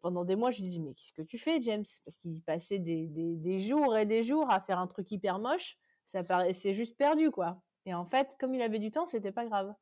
pendant 0.00 0.24
des 0.24 0.36
mois, 0.36 0.50
je 0.50 0.60
lui 0.60 0.68
dis, 0.68 0.80
mais 0.80 0.94
qu'est-ce 0.94 1.12
que 1.12 1.22
tu 1.22 1.38
fais, 1.38 1.60
James? 1.60 1.84
Parce 2.04 2.16
qu'il 2.16 2.42
passait 2.42 2.78
des, 2.78 3.58
jours 3.58 3.96
et 3.96 4.06
des 4.06 4.22
jours 4.22 4.50
à 4.50 4.60
faire 4.60 4.78
un 4.78 4.86
truc 4.86 5.10
hyper 5.10 5.38
moche, 5.38 5.78
ça 6.04 6.22
paraissait 6.22 6.74
juste 6.74 6.96
perdu, 6.98 7.30
quoi. 7.30 7.62
Et 7.86 7.94
en 7.94 8.04
fait, 8.04 8.36
comme 8.40 8.54
il 8.54 8.62
avait 8.62 8.78
du 8.78 8.90
temps, 8.90 9.06
c'était 9.06 9.32
pas 9.32 9.44
grave. 9.44 9.74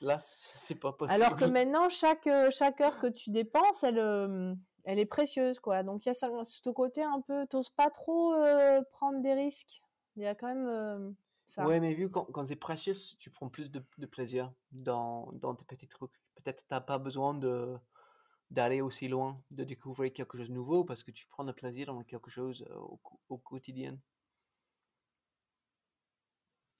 là, 0.00 0.18
c'est 0.20 0.76
pas 0.76 0.92
possible. 0.92 1.22
Alors 1.22 1.36
que 1.36 1.44
maintenant, 1.46 1.88
chaque, 1.88 2.28
chaque 2.50 2.80
heure 2.80 3.00
que 3.00 3.08
tu 3.08 3.30
dépenses, 3.30 3.82
elle, 3.82 3.98
euh, 3.98 4.54
elle 4.84 4.98
est 4.98 5.06
précieuse, 5.06 5.60
quoi. 5.60 5.82
Donc 5.82 6.04
il 6.04 6.08
y 6.08 6.10
a 6.10 6.14
ce 6.14 6.70
côté 6.70 7.02
un 7.02 7.20
peu, 7.20 7.46
t'oses 7.46 7.70
pas 7.70 7.90
trop 7.90 8.34
euh, 8.34 8.82
prendre 8.92 9.20
des 9.20 9.34
risques. 9.34 9.82
Il 10.16 10.22
y 10.22 10.26
a 10.26 10.34
quand 10.34 10.48
même 10.48 10.66
euh, 10.68 11.10
ça. 11.44 11.66
Ouais, 11.66 11.80
mais 11.80 11.94
vu 11.94 12.08
quand, 12.08 12.24
quand 12.26 12.44
c'est 12.44 12.56
précieux, 12.56 12.94
tu 13.18 13.30
prends 13.30 13.48
plus 13.48 13.70
de, 13.70 13.80
plaisir 14.06 14.52
dans, 14.72 15.30
dans, 15.34 15.54
tes 15.54 15.64
petits 15.64 15.88
trucs. 15.88 16.12
Peut-être 16.36 16.64
t'as 16.68 16.80
pas 16.80 16.98
besoin 16.98 17.34
de 17.34 17.76
d'aller 18.50 18.80
aussi 18.80 19.06
loin, 19.06 19.40
de 19.52 19.62
découvrir 19.62 20.12
quelque 20.12 20.36
chose 20.36 20.48
de 20.48 20.52
nouveau, 20.52 20.84
parce 20.84 21.04
que 21.04 21.12
tu 21.12 21.24
prends 21.28 21.44
le 21.44 21.52
plaisir 21.52 21.86
dans 21.86 22.02
quelque 22.02 22.30
chose 22.30 22.66
euh, 22.68 22.96
au, 23.28 23.38
quotidien. 23.38 23.96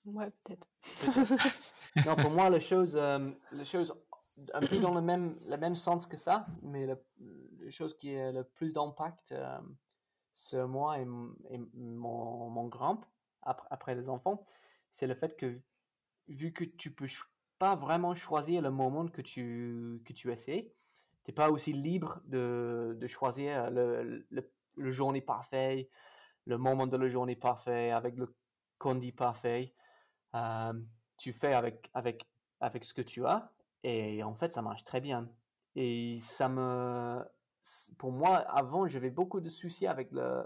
Ouais, 0.05 0.31
peut-être. 0.43 0.67
non, 2.05 2.15
pour 2.15 2.31
moi, 2.31 2.49
les 2.49 2.59
choses, 2.59 2.95
les 2.95 3.65
choses 3.65 3.93
un 4.53 4.59
peu 4.59 4.77
dans 4.79 4.93
le 4.93 5.01
même, 5.01 5.33
le 5.49 5.57
même 5.57 5.75
sens 5.75 6.05
que 6.05 6.17
ça, 6.17 6.47
mais 6.61 6.85
la, 6.85 6.95
chose 7.69 7.97
qui 7.97 8.15
a 8.17 8.31
le 8.31 8.43
plus 8.43 8.73
d'impact 8.73 9.31
euh, 9.31 9.59
sur 10.33 10.67
moi 10.67 10.99
et, 10.99 11.05
mon, 11.05 12.49
mon 12.49 12.67
grand 12.67 13.01
après, 13.43 13.67
après, 13.71 13.95
les 13.95 14.09
enfants, 14.09 14.43
c'est 14.91 15.07
le 15.07 15.15
fait 15.15 15.37
que 15.37 15.59
vu 16.27 16.53
que 16.53 16.63
tu 16.63 16.93
peux 16.93 17.07
pas 17.59 17.75
vraiment 17.75 18.13
choisir 18.15 18.61
le 18.61 18.71
moment 18.71 19.07
que 19.07 19.21
tu, 19.21 20.01
que 20.05 20.13
tu 20.13 20.31
essaies, 20.31 20.73
tu 21.23 21.31
n'es 21.31 21.33
pas 21.35 21.49
aussi 21.49 21.73
libre 21.73 22.21
de, 22.25 22.97
de 22.99 23.07
choisir 23.07 23.69
le, 23.71 24.25
le, 24.29 24.51
le, 24.75 24.91
journée 24.91 25.21
parfait, 25.21 25.89
le 26.45 26.57
moment 26.57 26.87
de 26.87 26.97
la 26.97 27.07
journée 27.07 27.35
parfait, 27.35 27.91
avec 27.91 28.17
le 28.17 28.35
condi 28.77 29.11
parfait. 29.11 29.73
Euh, 30.35 30.73
tu 31.17 31.33
fais 31.33 31.53
avec, 31.53 31.89
avec, 31.93 32.25
avec 32.59 32.85
ce 32.85 32.93
que 32.93 33.01
tu 33.01 33.25
as 33.25 33.51
et 33.83 34.23
en 34.23 34.33
fait, 34.35 34.51
ça 34.51 34.61
marche 34.61 34.83
très 34.83 35.01
bien. 35.01 35.29
Et 35.75 36.19
ça 36.19 36.49
me, 36.49 37.23
pour 37.97 38.11
moi, 38.11 38.37
avant, 38.37 38.87
j'avais 38.87 39.09
beaucoup 39.09 39.39
de 39.39 39.49
soucis 39.49 39.87
avec 39.87 40.11
le, 40.11 40.43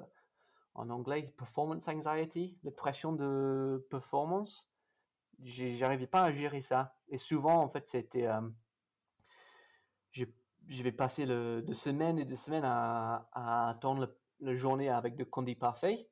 en 0.73 0.89
anglais, 0.89 1.33
performance 1.37 1.87
anxiety, 1.87 2.57
la 2.63 2.71
pression 2.71 3.13
de 3.13 3.85
performance. 3.89 4.69
J'arrivais 5.41 6.07
pas 6.07 6.23
à 6.23 6.31
gérer 6.31 6.61
ça. 6.61 6.95
Et 7.09 7.17
souvent, 7.17 7.61
en 7.61 7.67
fait, 7.67 7.87
c'était, 7.87 8.27
euh, 8.27 8.41
je, 10.11 10.23
vais 10.67 10.91
passer 10.91 11.25
de 11.25 11.73
semaines 11.73 12.19
et 12.19 12.25
de 12.25 12.35
semaines 12.35 12.65
à, 12.65 13.27
attendre 13.67 14.15
la 14.39 14.55
journée 14.55 14.89
avec 14.89 15.15
de 15.15 15.23
conduits 15.23 15.55
parfaits. 15.55 16.07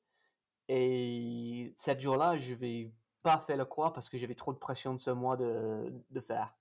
Et 0.67 1.73
cette 1.75 1.99
jour-là, 1.99 2.37
je 2.37 2.53
vais 2.53 2.91
pas 3.23 3.39
faire 3.39 3.57
le 3.57 3.65
quoi 3.65 3.93
parce 3.93 4.09
que 4.09 4.17
j'avais 4.17 4.35
trop 4.35 4.53
de 4.53 4.59
pression 4.59 4.99
sur 4.99 5.15
moi 5.15 5.37
de, 5.37 5.85
de 6.11 6.19
faire. 6.19 6.53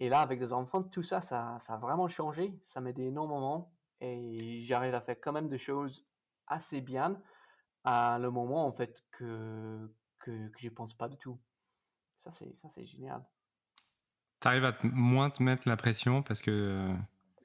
Et 0.00 0.08
là, 0.08 0.20
avec 0.20 0.40
des 0.40 0.52
enfants, 0.52 0.82
tout 0.82 1.04
ça, 1.04 1.20
ça, 1.20 1.58
ça 1.60 1.74
a 1.74 1.76
vraiment 1.76 2.08
changé. 2.08 2.58
Ça 2.64 2.80
m'aide 2.80 2.98
énormément. 2.98 3.72
Et 4.00 4.58
j'arrive 4.60 4.94
à 4.94 5.00
faire 5.00 5.16
quand 5.20 5.32
même 5.32 5.48
des 5.48 5.58
choses 5.58 6.04
assez 6.48 6.80
bien 6.80 7.20
à 7.84 8.18
le 8.18 8.30
moment, 8.30 8.66
en 8.66 8.72
fait, 8.72 9.04
que, 9.12 9.88
que, 10.18 10.48
que 10.48 10.58
je 10.58 10.68
pense 10.70 10.94
pas 10.94 11.08
du 11.08 11.16
tout. 11.18 11.38
Ça, 12.16 12.32
c'est, 12.32 12.52
ça, 12.54 12.68
c'est 12.68 12.84
génial. 12.84 13.22
Tu 14.40 14.48
arrives 14.48 14.64
à 14.64 14.74
moins 14.82 15.30
te 15.30 15.40
mettre 15.40 15.68
la 15.68 15.76
pression 15.76 16.22
parce 16.22 16.42
que. 16.42 16.50
Euh, 16.50 16.94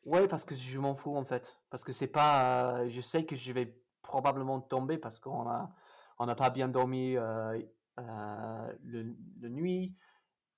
ouais, 0.05 0.27
parce 0.27 0.45
que 0.45 0.55
je 0.55 0.79
m'en 0.79 0.95
fous, 0.95 1.15
en 1.15 1.25
fait. 1.25 1.59
Parce 1.69 1.83
que 1.83 1.93
c'est 1.93 2.07
pas. 2.07 2.87
je 2.87 3.01
sais 3.01 3.23
que 3.23 3.35
je 3.35 3.53
vais 3.53 3.79
probablement 4.01 4.61
tomber 4.61 4.97
parce 4.97 5.19
qu'on 5.19 5.47
a, 5.47 5.69
on 6.17 6.25
n'a 6.25 6.35
pas 6.35 6.49
bien 6.49 6.69
dormi 6.69 7.15
euh, 7.17 7.59
euh, 7.99 8.73
le, 8.83 9.15
le, 9.39 9.49
nuit 9.49 9.95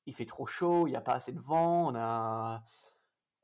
il 0.09 0.13
fait 0.13 0.25
trop 0.25 0.45
chaud, 0.45 0.87
il 0.87 0.91
n'y 0.91 0.95
a 0.95 1.01
pas 1.01 1.13
assez 1.13 1.31
de 1.31 1.39
vent, 1.39 1.91
on 1.91 1.95
a, 1.95 2.63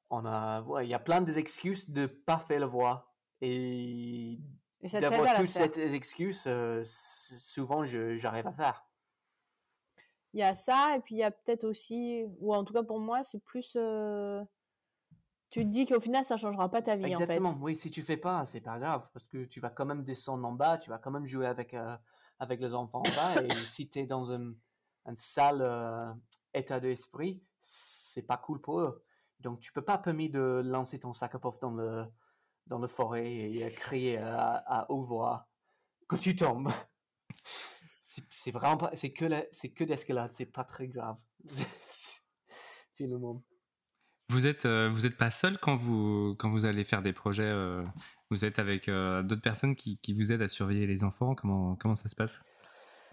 on 0.10 0.26
a, 0.26 0.64
il 0.82 0.90
y 0.90 0.94
a 0.94 1.00
plein 1.00 1.22
d'excuses 1.22 1.90
de 1.90 2.08
pas 2.08 2.40
faire 2.40 2.60
le 2.60 2.66
voix. 2.66 3.14
Et, 3.42 4.40
d'avoir 4.82 5.36
toutes 5.38 5.48
ces 5.48 5.94
excuses, 5.94 6.44
euh, 6.48 6.82
souvent 6.84 7.86
j'arrive 7.86 8.48
à 8.48 8.54
faire. 8.54 8.86
Il 10.34 10.40
y 10.40 10.44
a 10.44 10.54
ça, 10.56 10.96
et 10.98 11.00
puis 11.00 11.16
il 11.16 11.20
y 11.20 11.24
a 11.24 11.32
peut-être 11.32 11.64
aussi, 11.64 12.26
ou 12.40 12.54
en 12.54 12.64
tout 12.64 12.74
cas 12.74 12.84
pour 12.84 13.00
moi, 13.00 13.24
c'est 13.24 13.40
plus. 13.40 13.78
Euh, 13.80 14.44
tu 15.50 15.62
te 15.62 15.70
dis 15.70 15.86
qu'au 15.86 16.02
final, 16.02 16.26
ça 16.26 16.36
changera 16.36 16.70
pas 16.70 16.82
ta 16.82 16.98
vie. 16.98 17.06
Exactement, 17.06 17.50
en 17.50 17.54
fait. 17.54 17.62
oui, 17.62 17.76
si 17.76 17.90
tu 17.90 18.02
fais 18.02 18.18
pas, 18.18 18.46
c'est 18.46 18.60
pas 18.60 18.78
grave, 18.78 19.10
parce 19.14 19.26
que 19.26 19.46
tu 19.46 19.60
vas 19.60 19.70
quand 19.70 19.86
même 19.86 20.04
descendre 20.04 20.46
en 20.46 20.52
bas, 20.52 20.78
tu 20.78 20.90
vas 20.90 20.98
quand 20.98 21.12
même 21.12 21.28
jouer 21.28 21.46
avec, 21.46 21.74
euh, 21.74 21.96
avec 22.40 22.60
les 22.60 22.74
enfants 22.74 23.00
en 23.00 23.16
bas, 23.16 23.42
et 23.44 23.50
si 23.66 23.90
tu 23.90 24.00
es 24.00 24.06
dans 24.06 24.32
une, 24.32 24.58
une 25.06 25.16
salle 25.16 26.18
état 26.54 26.80
d'esprit, 26.80 27.44
c'est 27.62 28.24
pas 28.24 28.38
cool 28.38 28.62
pour 28.62 28.80
eux. 28.80 29.04
Donc, 29.40 29.60
tu 29.60 29.72
peux 29.72 29.84
pas 29.84 29.98
permettre 29.98 30.34
de 30.34 30.62
lancer 30.66 31.00
ton 31.00 31.14
sac 31.14 31.36
à 31.36 31.40
pof 31.40 31.60
dans 31.60 31.72
le, 31.72 32.06
dans 32.68 32.80
le 32.80 32.88
forêt 32.88 33.28
et 33.28 33.70
crier 33.72 34.18
à, 34.18 34.56
à 34.56 34.92
haute 34.92 35.06
voix 35.06 35.48
quand 36.08 36.18
tu 36.18 36.36
tombes. 36.36 36.72
C'est 38.30 38.52
vraiment 38.52 38.78
pas, 38.78 38.92
c'est 38.94 39.12
que 39.12 39.26
c'est 39.52 39.74
que 39.74 39.84
d'escalade, 39.84 40.32
c'est 40.32 40.46
pas 40.46 40.64
très 40.64 40.88
grave. 40.88 41.18
Finalement. 42.96 43.44
Vous 44.30 44.48
êtes, 44.48 44.66
euh, 44.66 44.90
vous 44.92 45.06
êtes 45.06 45.18
pas 45.18 45.30
seul 45.32 45.58
quand 45.60 45.76
vous, 45.76 46.36
quand 46.40 46.50
vous 46.50 46.66
allez 46.66 46.84
faire 46.84 47.02
des 47.02 47.14
projets. 47.14 47.44
Euh, 47.44 47.84
vous 48.32 48.44
êtes 48.44 48.58
avec 48.58 48.90
euh, 48.90 49.22
d'autres 49.22 49.42
personnes 49.42 49.76
qui, 49.76 50.00
qui, 50.00 50.14
vous 50.14 50.32
aident 50.32 50.42
à 50.42 50.48
surveiller 50.48 50.88
les 50.88 51.04
enfants. 51.04 51.36
Comment, 51.36 51.76
comment 51.76 51.96
ça 51.96 52.10
se 52.10 52.16
passe? 52.16 52.42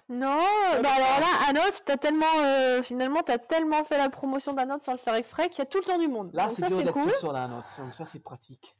Non, 0.09 0.41
bah 0.83 0.91
alors 0.97 1.21
là, 1.21 1.49
Anos, 1.49 1.83
t'as 1.85 1.97
tellement, 1.97 2.27
euh, 2.43 2.83
finalement, 2.83 3.23
t'as 3.23 3.39
tellement 3.39 3.85
fait 3.85 3.99
la 3.99 4.11
promotion 4.11 4.53
d'Anos 4.53 4.81
sans 4.83 4.93
le 4.93 4.99
faire 4.99 5.15
exprès 5.15 5.49
qu'il 5.49 5.59
y 5.61 5.63
a 5.63 5.67
tout 5.67 5.79
le 5.79 5.85
temps 5.85 5.99
du 5.99 6.09
monde. 6.09 6.31
Là, 6.35 6.49
c'est 6.49 6.67
dur 6.67 6.79
d'être 6.79 6.93
cool. 6.93 7.15
sur 7.15 7.33
l'Anos, 7.33 7.79
donc 7.79 7.95
ça, 7.95 8.05
c'est 8.05 8.23
pratique. 8.23 8.75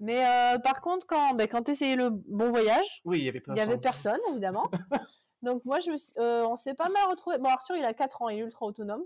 Mais 0.00 0.24
euh, 0.24 0.58
par 0.58 0.80
contre, 0.80 1.06
quand, 1.06 1.34
ben, 1.34 1.48
quand 1.48 1.62
tu 1.64 1.72
essayais 1.72 1.96
le 1.96 2.10
bon 2.10 2.50
voyage, 2.50 3.02
Oui, 3.04 3.18
il 3.18 3.24
y 3.24 3.28
avait 3.28 3.40
personne. 3.40 3.54
n'y 3.54 3.60
avait 3.60 3.78
personne, 3.78 4.18
évidemment. 4.30 4.70
Donc 5.42 5.64
moi, 5.66 5.78
je 5.80 5.90
me 5.90 5.98
suis- 5.98 6.12
euh, 6.18 6.46
on 6.46 6.56
s'est 6.56 6.74
pas 6.74 6.88
mal 6.88 7.02
retrouvés. 7.10 7.36
Bon, 7.38 7.50
Arthur, 7.50 7.76
il 7.76 7.84
a 7.84 7.92
4 7.92 8.22
ans, 8.22 8.28
il 8.30 8.38
est 8.38 8.42
ultra 8.42 8.64
autonome. 8.64 9.02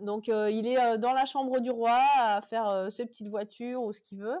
Donc 0.00 0.28
euh, 0.28 0.50
il 0.50 0.66
est 0.66 0.78
euh, 0.78 0.96
dans 0.98 1.12
la 1.12 1.24
chambre 1.24 1.60
du 1.60 1.70
roi 1.70 1.98
à 2.18 2.40
faire 2.42 2.68
euh, 2.68 2.90
ses 2.90 3.06
petites 3.06 3.28
voitures 3.28 3.82
ou 3.82 3.92
ce 3.92 4.00
qu'il 4.00 4.18
veut. 4.18 4.38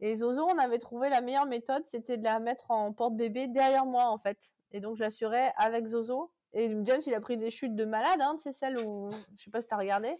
Et 0.00 0.16
Zozo, 0.16 0.46
on 0.46 0.58
avait 0.58 0.78
trouvé 0.78 1.08
la 1.10 1.20
meilleure 1.20 1.46
méthode, 1.46 1.82
c'était 1.86 2.16
de 2.16 2.24
la 2.24 2.38
mettre 2.38 2.70
en 2.70 2.92
porte-bébé 2.92 3.48
derrière 3.48 3.84
moi, 3.84 4.04
en 4.06 4.18
fait. 4.18 4.52
Et 4.72 4.80
donc 4.80 4.96
je 4.96 5.02
l'assurais 5.02 5.52
avec 5.56 5.86
Zozo. 5.86 6.32
Et 6.52 6.74
James, 6.84 7.02
il 7.06 7.14
a 7.14 7.20
pris 7.20 7.36
des 7.36 7.50
chutes 7.50 7.76
de 7.76 7.84
malade, 7.84 8.20
hein, 8.20 8.34
c'est 8.38 8.52
celle 8.52 8.78
où, 8.78 9.10
je 9.36 9.44
sais 9.44 9.50
pas 9.50 9.60
si 9.60 9.68
t'as 9.68 9.76
regardé, 9.76 10.16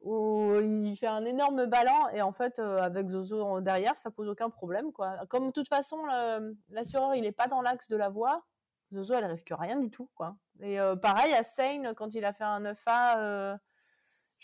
où 0.00 0.52
il 0.60 0.96
fait 0.96 1.06
un 1.06 1.24
énorme 1.24 1.66
ballon 1.66 2.08
et 2.12 2.22
en 2.22 2.32
fait, 2.32 2.58
avec 2.58 3.08
Zozo 3.08 3.60
derrière, 3.60 3.96
ça 3.96 4.10
pose 4.10 4.28
aucun 4.28 4.50
problème, 4.50 4.90
quoi. 4.90 5.18
Comme 5.28 5.46
de 5.46 5.52
toute 5.52 5.68
façon, 5.68 5.98
l'assureur, 6.70 7.14
il 7.14 7.24
est 7.24 7.32
pas 7.32 7.46
dans 7.46 7.62
l'axe 7.62 7.88
de 7.88 7.96
la 7.96 8.08
voie, 8.08 8.42
Zozo, 8.92 9.14
elle 9.14 9.26
risque 9.26 9.52
rien 9.56 9.76
du 9.76 9.90
tout, 9.90 10.10
quoi. 10.16 10.36
Et 10.60 10.78
pareil, 11.00 11.32
à 11.34 11.44
Seine, 11.44 11.94
quand 11.94 12.14
il 12.14 12.24
a 12.24 12.32
fait 12.32 12.44
un 12.44 12.60
9A, 12.62 13.24
euh, 13.24 13.56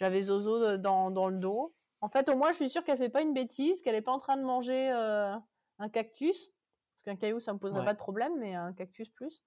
j'avais 0.01 0.23
Zozo 0.25 0.77
dans, 0.79 1.11
dans 1.11 1.29
le 1.29 1.39
dos. 1.39 1.75
En 2.01 2.09
fait, 2.09 2.29
au 2.31 2.37
moins, 2.37 2.51
je 2.51 2.57
suis 2.57 2.71
sûre 2.71 2.83
qu'elle 2.83 2.97
fait 2.97 3.11
pas 3.11 3.21
une 3.23 3.35
bêtise, 3.35 3.83
qu'elle 3.83 3.95
est 3.95 4.01
pas 4.03 4.13
en 4.13 4.19
train 4.19 4.37
de 4.39 4.43
manger 4.43 4.91
euh, 4.91 5.37
un 5.79 5.89
cactus. 5.91 6.49
Parce 6.95 7.05
qu'un 7.05 7.17
caillou, 7.17 7.39
ça 7.41 7.53
me 7.53 7.59
poserait 7.59 7.81
Ouais. 7.81 7.85
pas 7.85 7.93
de 7.93 7.99
problème, 7.99 8.33
mais 8.39 8.55
un 8.55 8.73
cactus 8.73 9.11
plus. 9.11 9.43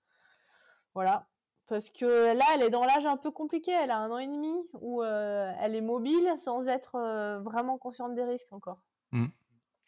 Voilà. 0.94 1.28
Parce 1.68 1.90
que 1.90 2.36
là, 2.38 2.46
elle 2.54 2.62
est 2.62 2.70
dans 2.70 2.84
l'âge 2.86 3.06
un 3.08 3.18
peu 3.18 3.32
compliqué. 3.32 3.72
Elle 3.72 3.90
a 3.90 3.98
un 3.98 4.12
an 4.12 4.18
et 4.20 4.28
demi 4.28 4.54
où 4.74 5.02
euh, 5.02 5.52
elle 5.60 5.76
est 5.76 5.82
mobile 5.82 6.32
sans 6.38 6.68
être 6.68 6.96
euh, 6.96 7.40
vraiment 7.40 7.78
consciente 7.80 8.14
des 8.14 8.24
risques 8.24 8.52
encore. 8.52 8.84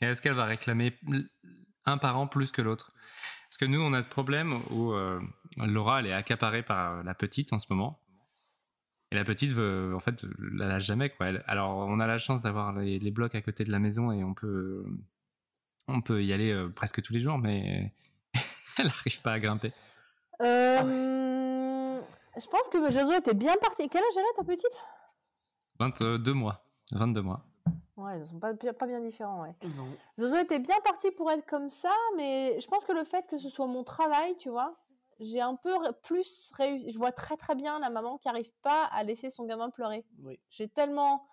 Et 0.02 0.06
est-ce 0.06 0.22
qu'elle 0.22 0.36
va 0.36 0.46
réclamer 0.46 0.98
un 1.86 1.98
parent 1.98 2.28
plus 2.28 2.52
que 2.52 2.62
l'autre? 2.64 2.94
Parce 3.48 3.58
que 3.58 3.66
nous, 3.66 3.82
on 3.82 3.94
a 3.94 4.02
ce 4.04 4.08
problème 4.08 4.62
où 4.72 4.94
Laura, 5.58 6.00
elle 6.00 6.08
est 6.08 6.14
accaparée 6.14 6.64
par 6.64 7.04
la 7.04 7.14
petite 7.14 7.54
en 7.54 7.60
ce 7.60 7.68
moment. 7.70 8.00
Et 9.16 9.18
la 9.18 9.24
petite, 9.24 9.52
veut, 9.52 9.94
en 9.96 10.00
fait, 10.02 10.26
la 10.40 10.68
lâche 10.68 10.84
jamais. 10.86 11.10
Quoi. 11.10 11.28
Elle- 11.28 11.44
alors, 11.48 11.78
on 11.78 12.02
a 12.02 12.08
la 12.08 12.18
chance 12.18 12.42
d'avoir 12.42 12.74
les, 12.74 13.00
les 13.00 13.12
blocs 13.12 13.34
à 13.34 13.42
côté 13.42 13.64
de 13.64 13.72
la 13.72 13.80
maison 13.80 14.12
et 14.12 14.24
on 14.26 14.34
peut, 14.34 14.84
on 15.88 16.02
peut 16.02 16.22
y 16.22 16.34
aller 16.34 16.52
euh, 16.52 16.68
presque 16.68 17.02
tous 17.02 17.14
les 17.14 17.22
jours, 17.22 17.38
mais 17.38 17.94
elle 18.78 18.88
n'arrive 18.88 19.22
pas 19.22 19.32
à 19.34 19.40
grimper. 19.40 19.72
Euh, 20.42 22.00
Je 22.38 22.48
pense 22.48 22.68
que 22.70 22.92
Jozo 22.92 23.14
était 23.18 23.34
bien 23.34 23.56
parti. 23.62 23.88
Quel 23.88 24.02
âge 24.02 24.10
elle 24.18 24.24
a, 24.24 24.36
ta 24.36 24.44
petite? 24.44 24.78
22 25.80 26.34
mois. 26.34 26.62
22 26.92 27.22
mois. 27.22 27.46
Ouais, 27.98 28.20
ils 28.20 28.26
sont 28.26 28.40
pas, 28.40 28.54
pas 28.54 28.88
bien 28.88 29.00
différents, 29.00 29.44
ouais. 29.44 29.56
Non. 29.78 29.88
Zozo 30.20 30.36
était 30.42 30.60
bien 30.60 30.76
parti 30.84 31.12
pour 31.12 31.32
être 31.32 31.46
comme 31.46 31.70
ça, 31.70 31.94
mais 32.18 32.60
je 32.60 32.68
pense 32.68 32.84
que 32.84 32.92
le 32.92 33.06
fait 33.06 33.26
que 33.30 33.38
ce 33.38 33.48
soit 33.50 33.68
mon 33.68 33.86
travail, 33.86 34.36
tu 34.38 34.50
vois, 34.50 34.76
j'ai 35.20 35.42
un 35.42 35.56
peu 35.56 35.74
plus 36.04 36.52
réussi. 36.56 36.90
Je 36.92 36.98
vois 36.98 37.12
très 37.12 37.38
très 37.38 37.56
bien 37.56 37.80
la 37.80 37.90
maman 37.90 38.18
qui 38.18 38.28
arrive 38.28 38.52
pas 38.62 38.86
à 38.86 39.04
laisser 39.04 39.30
son 39.30 39.46
gamin 39.46 39.70
pleurer. 39.70 40.06
Oui. 40.24 40.40
J'ai 40.50 40.68
tellement. 40.68 41.26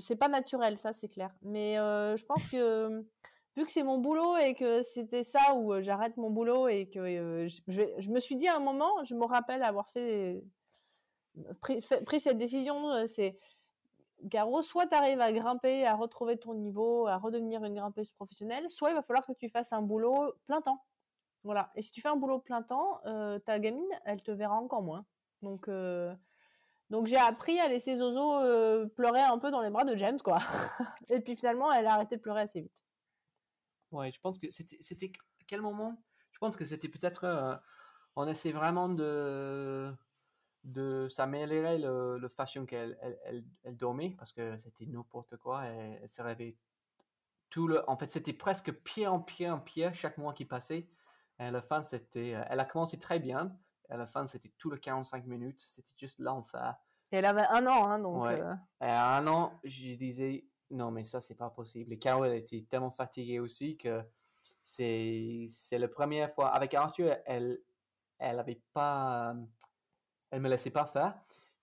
C'est 0.00 0.16
pas 0.16 0.28
naturel, 0.28 0.78
ça, 0.78 0.92
c'est 0.92 1.08
clair. 1.08 1.32
Mais 1.42 1.78
euh, 1.78 2.16
je 2.16 2.24
pense 2.26 2.44
que 2.46 3.04
vu 3.56 3.64
que 3.64 3.70
c'est 3.70 3.84
mon 3.84 3.98
boulot 3.98 4.36
et 4.36 4.54
que 4.54 4.82
c'était 4.82 5.22
ça 5.22 5.54
où 5.54 5.72
euh, 5.72 5.80
j'arrête 5.82 6.16
mon 6.16 6.28
boulot 6.30 6.66
et 6.68 6.88
que 6.90 6.98
euh, 6.98 7.46
je, 7.48 7.60
je 7.68 7.80
vais- 7.82 7.94
je 7.98 8.10
me 8.10 8.18
suis 8.20 8.36
dit 8.36 8.48
à 8.48 8.56
un 8.56 8.60
moment, 8.60 9.04
je 9.04 9.14
me 9.14 9.24
rappelle 9.24 9.62
avoir 9.62 9.88
fait. 9.88 10.42
pris, 11.60 11.80
fait- 11.82 12.02
pris 12.04 12.20
cette 12.20 12.38
décision, 12.38 13.06
c'est. 13.06 13.38
Garo, 14.24 14.62
soit 14.62 14.86
tu 14.86 14.94
arrives 14.94 15.20
à 15.20 15.30
grimper, 15.30 15.86
à 15.86 15.94
retrouver 15.94 16.38
ton 16.38 16.54
niveau, 16.54 17.06
à 17.06 17.18
redevenir 17.18 17.62
une 17.64 17.74
grimpeuse 17.74 18.10
professionnelle, 18.12 18.70
soit 18.70 18.90
il 18.90 18.94
va 18.94 19.02
falloir 19.02 19.26
que 19.26 19.32
tu 19.34 19.48
fasses 19.50 19.72
un 19.74 19.82
boulot 19.82 20.32
plein 20.46 20.62
temps. 20.62 20.82
Voilà. 21.46 21.70
Et 21.76 21.82
si 21.82 21.92
tu 21.92 22.00
fais 22.00 22.08
un 22.08 22.16
boulot 22.16 22.40
plein 22.40 22.62
temps, 22.62 23.00
euh, 23.06 23.38
ta 23.38 23.60
gamine, 23.60 23.88
elle 24.04 24.20
te 24.20 24.32
verra 24.32 24.56
encore 24.56 24.82
moins. 24.82 25.06
Donc, 25.42 25.68
euh, 25.68 26.12
donc 26.90 27.06
j'ai 27.06 27.16
appris 27.16 27.60
à 27.60 27.68
laisser 27.68 27.96
Zozo 27.96 28.40
euh, 28.40 28.86
pleurer 28.86 29.20
un 29.20 29.38
peu 29.38 29.52
dans 29.52 29.60
les 29.60 29.70
bras 29.70 29.84
de 29.84 29.94
James, 29.94 30.18
quoi. 30.18 30.38
Et 31.08 31.20
puis 31.20 31.36
finalement, 31.36 31.72
elle 31.72 31.86
a 31.86 31.94
arrêté 31.94 32.16
de 32.16 32.20
pleurer 32.20 32.40
assez 32.40 32.62
vite. 32.62 32.84
Ouais, 33.92 34.10
je 34.10 34.18
pense 34.20 34.40
que 34.40 34.48
c'était 34.50 35.12
quel 35.46 35.62
moment? 35.62 36.02
Je 36.32 36.38
pense 36.38 36.56
que 36.56 36.64
c'était 36.64 36.88
peut-être 36.88 37.60
on 38.16 38.26
essaie 38.26 38.52
vraiment 38.52 38.88
de 38.88 39.94
de 40.64 41.06
s'améliorer 41.08 41.78
le, 41.78 42.18
le 42.18 42.28
façon 42.28 42.66
qu'elle 42.66 42.98
elle, 43.00 43.20
elle, 43.24 43.44
elle 43.62 43.76
dormait 43.76 44.16
parce 44.18 44.32
que 44.32 44.58
c'était 44.58 44.86
n'importe 44.86 45.36
quoi. 45.36 45.64
Elle, 45.66 46.00
elle 46.02 46.08
se 46.08 46.20
réveillait 46.22 46.56
tout 47.50 47.68
le. 47.68 47.88
En 47.88 47.96
fait, 47.96 48.10
c'était 48.10 48.32
presque 48.32 48.72
pied 48.72 49.06
en 49.06 49.20
pied 49.20 49.48
en 49.48 49.60
pied 49.60 49.90
chaque 49.94 50.18
mois 50.18 50.32
qui 50.32 50.44
passait. 50.44 50.88
Et 51.38 51.44
à 51.44 51.50
la 51.50 51.62
fin, 51.62 51.82
c'était. 51.82 52.34
euh, 52.34 52.44
Elle 52.48 52.60
a 52.60 52.64
commencé 52.64 52.98
très 52.98 53.18
bien. 53.18 53.56
Et 53.88 53.92
à 53.92 53.96
la 53.96 54.06
fin, 54.06 54.26
c'était 54.26 54.52
tout 54.58 54.70
le 54.70 54.76
45 54.78 55.26
minutes. 55.26 55.60
C'était 55.60 55.94
juste 55.96 56.18
l'enfer. 56.18 56.76
Et 57.12 57.16
elle 57.16 57.24
avait 57.26 57.46
un 57.50 57.66
an, 57.66 57.86
hein, 57.88 57.98
donc. 57.98 58.24
Ouais. 58.24 58.40
euh, 58.40 58.54
Et 58.80 58.84
à 58.86 59.16
un 59.16 59.26
an, 59.28 59.60
je 59.64 59.94
disais, 59.94 60.44
non, 60.70 60.90
mais 60.90 61.04
ça, 61.04 61.20
c'est 61.20 61.36
pas 61.36 61.50
possible. 61.50 61.92
Et 61.92 61.98
Caro, 61.98 62.24
elle 62.24 62.34
était 62.36 62.62
tellement 62.68 62.90
fatiguée 62.90 63.38
aussi 63.38 63.76
que 63.76 64.02
c'est, 64.64 65.46
c'est 65.50 65.78
la 65.78 65.88
première 65.88 66.32
fois. 66.32 66.48
Avec 66.48 66.74
Arthur, 66.74 67.16
elle, 67.26 67.60
elle 68.18 68.38
avait 68.40 68.60
pas, 68.72 69.34
elle 70.30 70.40
me 70.40 70.48
laissait 70.48 70.70
pas 70.70 70.86
faire. 70.86 71.14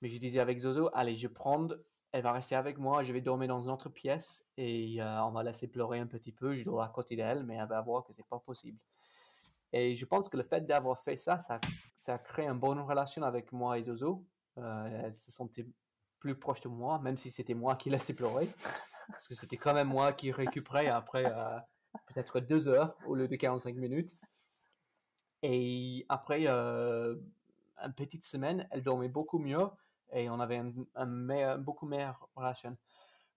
Mais 0.01 0.09
je 0.09 0.17
disais 0.17 0.39
avec 0.39 0.59
Zozo, 0.59 0.89
allez, 0.93 1.15
je 1.15 1.27
prends, 1.27 1.67
elle 2.11 2.23
va 2.23 2.31
rester 2.33 2.55
avec 2.55 2.77
moi, 2.77 3.03
je 3.03 3.11
vais 3.13 3.21
dormir 3.21 3.47
dans 3.49 3.61
une 3.61 3.69
autre 3.71 3.89
pièce 3.89 4.45
et 4.57 5.01
euh, 5.01 5.23
on 5.23 5.31
va 5.31 5.43
laisser 5.43 5.67
pleurer 5.67 5.99
un 5.99 6.07
petit 6.07 6.31
peu. 6.31 6.53
Je 6.55 6.63
dors 6.63 6.81
à 6.81 6.89
côté 6.89 7.15
d'elle, 7.15 7.43
mais 7.43 7.55
elle 7.55 7.67
va 7.67 7.81
voir 7.81 8.03
que 8.03 8.11
c'est 8.13 8.27
pas 8.27 8.39
possible. 8.39 8.77
Et 9.73 9.95
je 9.95 10.05
pense 10.05 10.29
que 10.29 10.37
le 10.37 10.43
fait 10.43 10.61
d'avoir 10.65 10.99
fait 10.99 11.17
ça, 11.17 11.39
ça, 11.39 11.59
ça 11.97 12.13
a 12.15 12.17
créé 12.19 12.47
une 12.47 12.59
bonne 12.59 12.79
relation 12.79 13.23
avec 13.23 13.51
moi 13.51 13.77
et 13.79 13.83
Zozo. 13.83 14.25
Euh, 14.59 15.01
elle 15.05 15.15
se 15.15 15.31
sentait 15.31 15.65
plus 16.19 16.35
proche 16.37 16.61
de 16.61 16.69
moi, 16.69 16.99
même 16.99 17.17
si 17.17 17.31
c'était 17.31 17.55
moi 17.55 17.75
qui 17.75 17.89
laissais 17.89 18.13
pleurer. 18.15 18.47
Parce 19.09 19.27
que 19.27 19.35
c'était 19.35 19.57
quand 19.57 19.73
même 19.73 19.87
moi 19.89 20.13
qui 20.13 20.31
récupérais 20.31 20.87
après 20.87 21.25
euh, 21.25 21.57
peut-être 22.07 22.39
deux 22.39 22.67
heures 22.69 22.95
au 23.07 23.15
lieu 23.15 23.27
de 23.27 23.35
45 23.35 23.75
minutes. 23.75 24.15
Et 25.41 26.05
après 26.07 26.43
euh, 26.47 27.15
une 27.83 27.93
petite 27.93 28.23
semaine, 28.23 28.67
elle 28.71 28.83
dormait 28.83 29.09
beaucoup 29.09 29.39
mieux 29.39 29.67
et 30.11 30.29
on 30.29 30.39
avait 30.39 30.57
un, 30.57 30.71
un 30.95 31.05
meilleur- 31.05 31.57
beaucoup 31.57 31.85
meilleure 31.87 32.29
relation. 32.35 32.77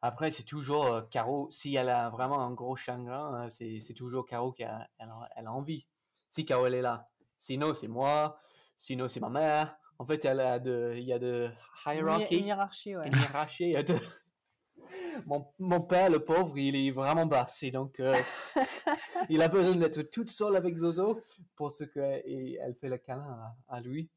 Après, 0.03 0.31
c'est 0.31 0.45
toujours 0.45 0.87
euh, 0.87 1.03
Caro, 1.11 1.51
si 1.51 1.75
elle 1.75 1.89
a 1.89 2.11
vraiment 2.11 2.41
un 2.41 2.53
gros 2.53 2.77
chagrin, 2.77 3.47
euh, 3.47 3.49
c'est 3.49 3.95
toujours 3.95 4.27
Caro 4.27 4.53
qui 4.53 4.63
a, 4.63 4.89
elle 4.99 5.09
a, 5.09 5.29
elle 5.37 5.47
a 5.47 5.53
envie. 5.53 5.87
Si 6.29 6.45
Caro 6.45 6.67
elle 6.67 6.75
est 6.75 6.83
là. 6.83 7.09
Sinon, 7.39 7.75
c'est 7.75 7.89
moi. 7.89 8.39
Sinon, 8.77 9.09
c'est 9.09 9.21
ma 9.21 9.29
mère. 9.31 9.77
En 9.99 10.05
fait, 10.07 10.25
elle 10.25 10.41
a 10.41 10.59
de, 10.59 10.95
il 10.97 11.05
y 11.05 11.13
a 11.13 11.19
de 11.19 11.49
hiérarchie, 11.87 12.97
ouais. 12.97 13.07
Une 13.07 13.17
hiérarchie. 13.19 13.65
il 13.65 13.71
y 13.73 13.77
a 13.77 13.83
de- 13.83 13.95
Mon, 15.27 15.47
mon 15.59 15.81
père, 15.81 16.11
le 16.11 16.21
pauvre, 16.25 16.57
il 16.59 16.77
est 16.77 16.91
vraiment 16.93 17.27
basse. 17.27 17.63
Et 17.65 17.71
donc, 17.73 17.99
euh, 17.99 18.15
il 19.31 19.43
a 19.43 19.49
besoin 19.49 19.75
d'être 19.75 20.03
toute 20.03 20.29
seule 20.29 20.55
avec 20.55 20.75
Zozo 20.77 21.19
pour 21.57 21.73
ce 21.73 21.85
qu'elle 21.85 22.77
fait 22.81 22.89
le 22.89 22.99
câlin 22.99 23.55
à, 23.69 23.77
à 23.77 23.81
lui. 23.81 24.09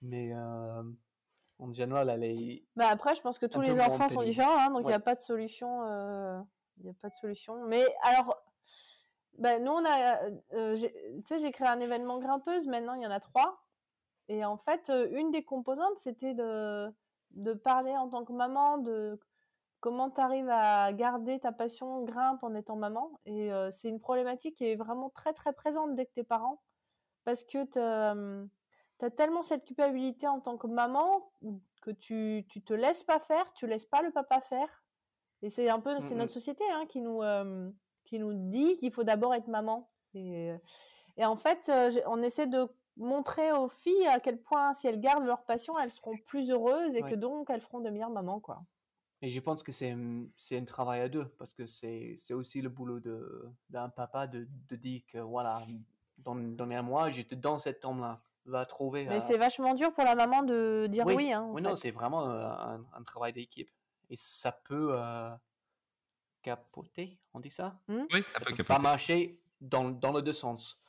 Mais 0.00 0.32
euh, 0.34 0.82
en 1.60 1.72
général, 1.72 2.10
elle 2.10 2.24
est. 2.24 2.64
Bah 2.74 2.88
après, 2.88 3.14
je 3.14 3.20
pense 3.20 3.38
que 3.38 3.46
tous 3.46 3.60
les 3.60 3.78
enfants 3.80 4.08
sont 4.08 4.22
différents, 4.22 4.58
hein, 4.58 4.70
donc 4.70 4.80
il 4.82 4.86
n'y 4.88 4.92
a 4.92 4.96
Ouais. 4.96 5.02
pas 5.02 5.14
de 5.14 5.20
solution. 5.20 5.84
euh, 5.86 6.40
Il 6.78 6.84
n'y 6.84 6.90
a 6.90 6.94
pas 7.00 7.10
de 7.10 7.14
solution. 7.14 7.64
Mais 7.68 7.84
alors, 8.02 8.41
bah, 9.38 9.58
nous, 9.58 9.72
on 9.72 9.84
a, 9.84 10.20
euh, 10.54 10.74
j'ai- 10.74 10.92
tu 10.92 11.22
sais, 11.26 11.38
j'ai 11.40 11.50
créé 11.52 11.68
un 11.68 11.80
événement 11.80 12.18
grimpeuse. 12.18 12.66
Maintenant, 12.68 12.94
il 12.94 13.02
y 13.02 13.06
en 13.06 13.10
a 13.10 13.20
trois. 13.20 13.62
Et 14.28 14.44
en 14.44 14.56
fait, 14.56 14.90
euh, 14.90 15.08
une 15.12 15.30
des 15.30 15.44
composantes, 15.44 15.98
c'était 15.98 16.34
de, 16.34 16.92
de 17.32 17.52
parler 17.54 17.96
en 17.96 18.08
tant 18.08 18.24
que 18.24 18.32
maman 18.32 18.78
de 18.78 19.18
comment 19.80 20.10
tu 20.10 20.20
arrives 20.20 20.48
à 20.50 20.92
garder 20.92 21.40
ta 21.40 21.52
passion 21.52 22.04
grimpe 22.04 22.42
en 22.44 22.54
étant 22.54 22.76
maman. 22.76 23.10
Et 23.26 23.52
euh, 23.52 23.70
c'est 23.70 23.88
une 23.88 24.00
problématique 24.00 24.56
qui 24.56 24.66
est 24.66 24.76
vraiment 24.76 25.10
très, 25.10 25.32
très 25.32 25.52
présente 25.52 25.94
dès 25.96 26.06
que 26.06 26.12
t'es 26.14 26.24
parent. 26.24 26.62
Parce 27.24 27.44
que 27.44 27.64
tu 27.64 27.78
as 27.78 29.10
tellement 29.10 29.42
cette 29.42 29.64
culpabilité 29.64 30.28
en 30.28 30.40
tant 30.40 30.56
que 30.56 30.66
maman 30.66 31.32
que 31.82 31.90
tu, 31.90 32.46
tu 32.48 32.62
te 32.62 32.72
laisses 32.72 33.02
pas 33.02 33.18
faire, 33.18 33.52
tu 33.54 33.66
laisses 33.66 33.86
pas 33.86 34.02
le 34.02 34.12
papa 34.12 34.40
faire. 34.40 34.84
Et 35.42 35.50
c'est 35.50 35.68
un 35.68 35.80
peu, 35.80 36.00
c'est 36.00 36.14
Mm, 36.14 36.18
notre 36.18 36.30
mm. 36.30 36.34
société 36.34 36.64
hein, 36.70 36.86
qui, 36.86 37.00
nous, 37.00 37.22
euh, 37.22 37.70
qui 38.04 38.18
nous 38.18 38.32
dit 38.34 38.76
qu'il 38.76 38.92
faut 38.92 39.04
d'abord 39.04 39.34
être 39.34 39.48
maman. 39.48 39.88
Et, 40.14 40.52
et 41.16 41.24
en 41.24 41.36
fait, 41.36 41.68
euh, 41.68 41.90
on 42.06 42.22
essaie 42.22 42.46
de 42.46 42.66
montrer 42.96 43.52
aux 43.52 43.68
filles 43.68 44.06
à 44.08 44.20
quel 44.20 44.38
point, 44.40 44.74
si 44.74 44.86
elles 44.86 45.00
gardent 45.00 45.24
leur 45.24 45.42
passion, 45.44 45.78
elles 45.78 45.90
seront 45.90 46.16
plus 46.26 46.50
heureuses 46.50 46.94
et 46.94 47.02
Ouais. 47.02 47.10
que 47.10 47.14
donc 47.16 47.48
elles 47.50 47.62
feront 47.62 47.80
de 47.80 47.88
meilleures 47.90 48.10
mamans, 48.10 48.40
quoi. 48.40 48.62
Et 49.24 49.28
je 49.28 49.40
pense 49.40 49.62
que 49.62 49.70
c'est 49.72 49.92
un- 49.92 50.24
c'est 50.36 50.58
un 50.58 50.64
travail 50.64 51.00
à 51.00 51.08
deux 51.08 51.26
parce 51.38 51.54
que 51.54 51.64
c'est 51.64 52.14
c'est 52.18 52.34
aussi 52.34 52.60
le 52.60 52.68
boulot 52.68 52.98
de 52.98 53.48
d'un 53.70 53.88
papa 53.88 54.26
de, 54.26 54.48
de 54.68 54.76
dire 54.76 55.00
que 55.06 55.18
voilà, 55.18 55.62
donne, 56.18 56.56
donne 56.56 56.72
à 56.72 56.82
moi, 56.82 57.08
je 57.10 57.22
te 57.22 57.34
donne 57.36 57.58
cette 57.60 57.80
tombe-là. 57.80 58.20
Va 58.44 58.66
trouver. 58.66 59.04
Mais 59.04 59.18
euh, 59.18 59.20
c'est 59.20 59.36
vachement 59.38 59.74
dur 59.74 59.92
pour 59.94 60.02
la 60.02 60.16
maman 60.16 60.42
de 60.42 60.88
dire 60.90 61.06
oui. 61.06 61.32
hein, 61.32 61.42
en 61.42 61.52
Oui, 61.52 61.62
non, 61.62 61.76
c'est 61.76 61.92
vraiment 61.92 62.28
euh, 62.28 62.44
un, 62.48 62.84
un 62.92 63.02
travail 63.04 63.32
d'équipe. 63.32 63.70
Et 64.10 64.16
ça 64.16 64.50
peut, 64.50 64.88
euh, 64.98 65.30
capoter, 66.42 67.18
on 67.34 67.40
dit 67.40 67.50
ça? 67.50 67.80
Oui, 67.88 68.22
ça, 68.22 68.30
Ça 68.34 68.38
peut 68.40 68.44
peut 68.46 68.56
capoter. 68.56 68.64
pas 68.64 68.78
marcher 68.78 69.34
dans, 69.60 69.90
dans 69.90 70.12
les 70.16 70.22
deux 70.22 70.32
sens. 70.32 70.82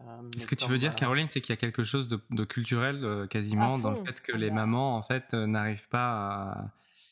Euh, 0.00 0.30
Ce 0.38 0.46
que 0.46 0.54
tu 0.54 0.66
veux 0.68 0.78
dire, 0.78 0.92
euh, 0.92 0.94
Caroline, 0.94 1.28
c'est 1.28 1.40
qu'il 1.40 1.52
y 1.52 1.58
a 1.58 1.60
quelque 1.60 1.84
chose 1.84 2.08
de, 2.08 2.20
de 2.30 2.44
culturel 2.44 3.04
euh, 3.04 3.26
quasiment 3.26 3.76
À 3.76 3.78
dans 3.78 3.90
le 3.90 3.96
fait 3.96 4.20
que 4.22 4.32
Ah 4.34 4.38
les 4.38 4.50
mamans, 4.50 4.96
en 4.96 5.02
fait, 5.02 5.34
euh, 5.34 5.46
n'arrivent 5.46 5.88
pas 5.88 6.52
à, 6.52 6.64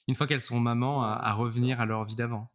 une 0.09 0.15
fois 0.15 0.27
qu'elles 0.27 0.41
sont 0.41 0.59
mamans, 0.59 1.03
à, 1.03 1.33
revenir 1.33 1.81
à 1.81 1.87
leur 1.87 2.05
vie 2.05 2.15
d'avant? 2.15 2.49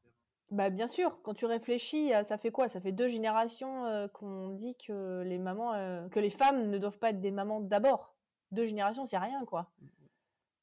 Bah 0.51 0.69
bien 0.69 0.87
sûr, 0.87 1.21
quand 1.23 1.33
tu 1.33 1.45
réfléchis, 1.45 2.11
ça 2.23 2.37
fait 2.37 2.51
quoi? 2.51 2.69
Ça 2.69 2.79
fait 2.81 2.91
deux 2.91 3.07
générations 3.07 3.85
euh, 3.85 4.07
qu'on 4.07 4.49
dit 4.49 4.75
que 4.77 5.23
les 5.25 5.37
mamans, 5.39 5.73
euh, 5.73 6.07
que 6.09 6.19
les 6.19 6.29
femmes 6.29 6.69
ne 6.69 6.77
doivent 6.77 6.99
pas 6.99 7.09
être 7.09 7.21
des 7.21 7.31
mamans 7.31 7.61
d'abord. 7.61 8.15
Deux 8.51 8.65
générations, 8.65 9.05
c'est 9.05 9.17
rien, 9.17 9.43
quoi. 9.45 9.71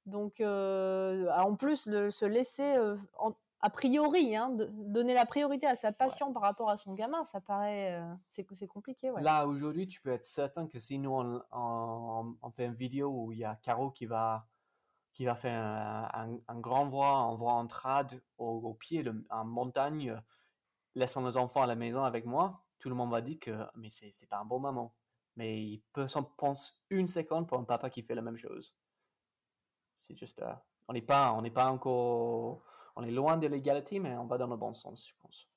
Donc, 0.07 0.40
euh, 0.40 1.28
en 1.36 1.55
plus 1.57 1.88
de 1.88 2.11
se 2.11 2.24
laisser, 2.24 2.74
euh, 2.76 2.96
en- 3.18 3.34
a 3.63 3.71
priori, 3.71 4.35
hein, 4.37 4.51
de- 4.51 4.69
donner 4.73 5.15
la 5.15 5.25
priorité 5.25 5.67
à 5.67 5.75
sa 5.77 5.93
passion 5.93 6.33
par 6.33 6.43
rapport 6.43 6.69
à 6.69 6.77
son 6.77 6.95
gamin, 6.95 7.25
ça 7.25 7.41
paraît, 7.41 7.95
euh, 7.95 8.15
c'est 8.27 8.47
c'est 8.55 8.67
compliqué, 8.67 9.11
ouais. 9.11 9.23
Là, 9.23 9.47
aujourd'hui, 9.47 9.87
tu 9.87 10.01
peux 10.01 10.11
être 10.11 10.25
certain 10.25 10.67
que 10.67 10.79
si 10.81 10.99
nous, 10.99 11.11
on, 11.13 11.43
on- 11.53 12.37
on 12.43 12.51
fait 12.51 12.67
une 12.67 12.75
vidéo 12.75 13.09
où 13.11 13.33
il 13.33 13.39
y 13.39 13.45
a 13.45 13.55
Caro 13.57 13.91
qui 13.93 14.07
va, 14.07 14.47
qui 15.13 15.25
va 15.25 15.37
faire 15.37 15.61
un, 15.63 16.09
un- 16.13 16.39
un 16.49 16.61
grand 16.61 16.87
voix, 16.87 17.15
un 17.17 17.35
voix 17.37 17.53
en 17.53 17.67
trad 17.67 18.21
au, 18.39 18.47
au 18.49 18.75
pied 18.75 19.05
en 19.31 19.45
montagne, 19.45 20.21
laissant 20.95 21.21
nos 21.23 21.37
enfants 21.37 21.63
à 21.63 21.67
la 21.67 21.75
maison 21.77 22.03
avec 22.05 22.27
moi, 22.27 22.65
tout 22.79 22.89
le 22.89 22.95
monde 22.97 23.11
va 23.13 23.21
dire 23.21 23.39
que 23.41 23.65
mais 23.77 23.91
c'est 23.91 24.27
pas 24.29 24.39
un 24.39 24.45
bon 24.45 24.59
maman. 24.59 24.93
Mais 25.37 25.63
il 25.63 25.83
peut 25.93 26.09
s'en 26.09 26.25
penser 26.25 26.73
une 26.91 27.07
seconde 27.07 27.47
pour 27.49 27.59
un 27.59 27.65
papa 27.65 27.89
qui 27.91 28.03
fait 28.03 28.15
la 28.15 28.21
même 28.23 28.37
chose. 28.37 28.75
C'est 30.03 30.17
juste, 30.17 30.43
euh, 30.43 30.53
on 30.89 30.93
n'est 30.93 31.01
pas, 31.01 31.33
on 31.33 31.43
n'est 31.43 31.51
pas 31.51 31.71
encore, 31.71 32.63
on 32.97 33.03
est 33.05 33.11
loin 33.11 33.36
de 33.36 33.47
l'égalité, 33.47 33.99
mais 33.99 34.16
on 34.16 34.26
va 34.26 34.38
dans 34.38 34.47
le 34.47 34.57
bon 34.57 34.74
sens, 34.74 35.09
je 35.09 35.14
pense. 35.22 35.49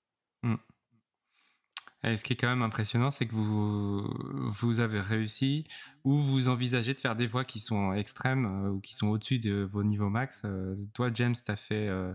Et 2.04 2.18
ce 2.18 2.24
qui 2.24 2.34
est 2.34 2.36
quand 2.36 2.48
même 2.50 2.62
impressionnant, 2.62 3.10
c'est 3.10 3.26
que 3.28 3.34
vous, 3.34 4.02
vous 4.48 4.80
avez 4.80 5.02
réussi 5.02 5.68
ou 6.04 6.14
vous 6.18 6.50
envisagez 6.50 6.94
de 6.94 7.00
faire 7.00 7.16
des 7.16 7.26
voix 7.26 7.46
qui 7.46 7.60
sont 7.60 7.94
extrêmes 7.94 8.46
euh, 8.46 8.70
ou 8.70 8.80
qui 8.80 8.94
sont 8.94 9.08
au-dessus 9.08 9.40
de 9.40 9.64
vos 9.64 9.84
niveaux 9.84 10.10
max. 10.10 10.44
Euh, 10.46 10.76
toi, 10.94 11.10
James, 11.12 11.34
tu 11.34 11.50
as 11.52 11.56
fait 11.56 11.88
euh, 11.88 12.14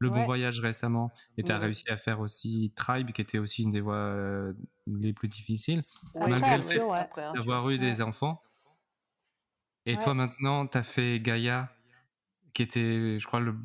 Le 0.00 0.10
Bon 0.10 0.16
Ouais. 0.16 0.24
Voyage 0.26 0.60
récemment 0.60 1.10
et 1.38 1.44
tu 1.44 1.50
as 1.50 1.54
Ouais. 1.54 1.62
réussi 1.64 1.88
à 1.90 1.96
faire 1.96 2.20
aussi 2.20 2.74
Tribe, 2.76 3.12
qui 3.12 3.22
était 3.22 3.38
aussi 3.38 3.62
une 3.62 3.70
des 3.70 3.80
voix 3.80 3.94
euh, 3.94 4.52
les 4.86 5.14
plus 5.14 5.28
difficiles. 5.28 5.82
Après, 6.14 6.28
malgré 6.28 6.56
le 6.58 6.62
fait 6.62 6.82
ouais. 6.82 6.98
Après, 6.98 7.22
hein, 7.24 7.32
D'avoir 7.32 7.70
eu 7.70 7.78
des 7.78 7.86
Ouais. 7.86 8.02
enfants. 8.02 8.42
Et 9.86 9.94
Ouais. 9.94 9.98
toi, 9.98 10.12
maintenant, 10.12 10.66
tu 10.66 10.76
as 10.76 10.82
fait 10.82 11.20
Gaïa, 11.20 11.72
qui 12.52 12.62
était, 12.62 13.18
je 13.18 13.26
crois, 13.26 13.40
le- 13.40 13.56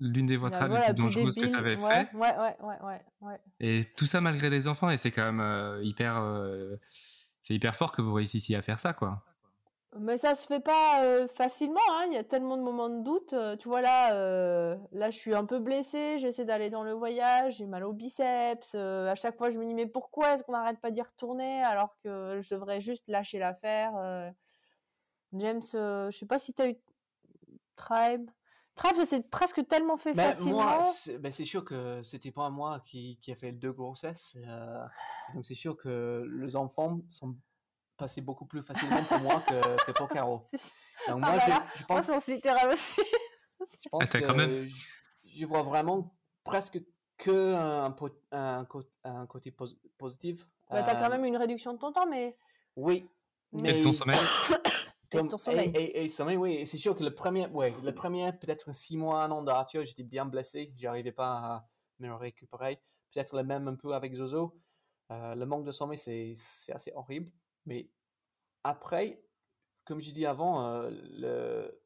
l'une 0.00 0.26
des 0.26 0.38
trad 0.38 0.52
voix 0.52 0.80
les 0.80 0.86
la 0.88 0.94
plus 0.94 0.94
dangereuses 0.94 1.36
que 1.36 1.46
tu 1.46 1.56
avais 1.56 1.76
Ouais, 1.76 2.06
fait. 2.06 2.16
ouais, 2.16 2.36
ouais, 2.36 2.56
ouais, 2.60 2.76
ouais, 2.82 3.00
ouais. 3.20 3.40
Et 3.60 3.84
tout 3.96 4.06
ça 4.06 4.20
malgré 4.20 4.50
des 4.50 4.68
enfants, 4.68 4.90
et 4.90 4.96
c'est 4.96 5.10
quand 5.10 5.24
même 5.24 5.40
euh, 5.40 5.82
hyper, 5.82 6.18
euh, 6.18 6.76
c'est 7.40 7.54
hyper 7.54 7.74
fort 7.76 7.92
que 7.92 8.02
vous 8.02 8.14
réussissiez 8.14 8.56
à 8.56 8.62
faire 8.62 8.78
ça, 8.78 8.92
quoi. 8.92 9.24
Mais 9.98 10.18
ça 10.18 10.34
se 10.34 10.46
fait 10.46 10.60
pas 10.60 11.02
euh, 11.02 11.26
facilement, 11.26 11.80
hein. 11.92 12.04
Il 12.08 12.12
y 12.12 12.18
a 12.18 12.24
tellement 12.24 12.56
de 12.58 12.62
moments 12.62 12.90
de 12.90 13.02
doute. 13.02 13.34
Tu 13.58 13.68
vois 13.68 13.80
là, 13.80 14.12
là 14.92 15.10
je 15.10 15.16
suis 15.16 15.34
un 15.34 15.44
peu 15.44 15.58
blessée, 15.58 16.18
j'essaie 16.18 16.44
d'aller 16.44 16.70
dans 16.70 16.84
le 16.84 16.92
voyage, 16.92 17.56
j'ai 17.56 17.66
mal 17.66 17.84
au 17.84 17.92
biceps. 17.92 18.74
à 18.74 19.14
chaque 19.14 19.38
fois 19.38 19.50
je 19.50 19.58
me 19.58 19.64
dis 19.64 19.74
mais 19.74 19.86
pourquoi 19.86 20.34
est-ce 20.34 20.44
qu'on 20.44 20.52
n'arrête 20.52 20.80
pas 20.80 20.90
d'y 20.90 21.02
retourner 21.02 21.62
alors 21.62 21.96
que 22.04 22.38
je 22.40 22.54
devrais 22.54 22.80
juste 22.80 23.08
lâcher 23.08 23.38
l'affaire. 23.38 23.92
James, 25.32 25.62
je 25.72 26.16
sais 26.16 26.26
pas 26.26 26.38
si 26.38 26.52
t'as 26.52 26.68
eu 26.68 26.76
Tribe. 27.76 28.30
Tribe 28.78 28.96
ça 28.96 29.04
s'est 29.04 29.22
presque 29.22 29.66
tellement 29.68 29.96
fait 29.96 30.14
Mais 30.14 30.22
facilement. 30.32 30.62
moi, 30.62 30.90
c'est 30.94 31.18
ben, 31.18 31.30
sûr 31.32 31.64
que 31.64 32.02
c'était 32.04 32.30
pas 32.30 32.48
moi 32.48 32.80
qui, 32.86 33.18
qui 33.20 33.32
a 33.32 33.36
fait 33.36 33.52
deux 33.52 33.72
grossesses. 33.72 34.36
euh, 34.46 34.84
donc 35.34 35.44
c'est 35.44 35.54
sûr 35.56 35.76
que 35.76 36.24
les 36.40 36.56
enfants 36.56 37.00
sont 37.10 37.36
passés 37.96 38.20
beaucoup 38.20 38.46
plus 38.46 38.62
facilement 38.62 39.02
pour 39.02 39.18
moi 39.18 39.40
que, 39.46 39.84
que 39.86 39.90
pour 39.92 40.08
Caro. 40.08 40.40
Ah 41.08 41.16
moi, 41.16 41.36
là 41.36 41.38
je, 41.40 41.44
je 41.80 41.84
Moi 41.88 41.98
pense, 41.98 42.06
sens 42.06 42.26
littéral 42.28 42.72
aussi. 42.72 43.00
je 43.60 43.88
pense 43.90 44.10
t'as 44.10 44.20
que 44.20 44.24
quand 44.26 44.34
même- 44.36 44.68
je, 44.68 44.86
je 45.24 45.44
vois 45.46 45.62
vraiment 45.62 46.14
presque 46.44 46.80
que 47.16 47.54
un, 47.56 48.64
côté 49.26 49.50
pos- 49.50 49.76
positif. 49.98 50.46
Bah, 50.70 50.84
t'as 50.84 50.94
quand 50.94 51.06
Euh, 51.06 51.10
même 51.10 51.24
une 51.24 51.36
réduction 51.36 51.72
de 51.72 51.78
ton 51.78 51.90
temps, 51.92 52.06
mais 52.06 52.36
Oui. 52.76 53.08
Mais- 53.50 53.70
Et 53.70 53.78
de 53.78 53.82
ton 53.82 53.92
sommeil 53.92 54.16
De 55.10 55.20
ton 55.20 55.38
sommeil. 55.38 55.70
Et, 55.74 55.82
et- 55.82 56.04
et 56.04 56.08
sommeil, 56.08 56.36
oui. 56.36 56.66
C'est 56.66 56.78
sûr 56.78 56.94
que 56.94 57.02
le 57.02 57.14
premier, 57.14 57.46
ouais, 57.48 57.74
le 57.82 57.92
premier 57.94 58.32
peut-être 58.32 58.74
six 58.74 58.96
mois, 58.96 59.22
un 59.24 59.30
an 59.30 59.42
d'Arthur, 59.42 59.84
j'étais 59.84 60.02
bien 60.02 60.26
blessé. 60.26 60.72
J'arrivais 60.76 61.12
pas 61.12 61.36
à 61.38 61.68
me 61.98 62.12
récupérer. 62.14 62.76
Peut-être 63.12 63.36
le 63.36 63.42
même 63.42 63.68
un 63.68 63.74
peu 63.76 63.94
avec 63.94 64.14
Zozo. 64.14 64.60
Euh, 65.10 65.34
le 65.34 65.46
manque 65.46 65.64
de 65.64 65.72
sommeil, 65.72 65.96
c'est 65.98 66.34
c'est 66.36 66.72
assez 66.72 66.92
horrible. 66.94 67.32
Mais 67.64 67.90
après, 68.64 69.22
comme 69.86 70.00
j'ai 70.00 70.12
dit 70.12 70.26
avant, 70.26 70.66
euh, 70.66 70.90
le, 70.90 71.80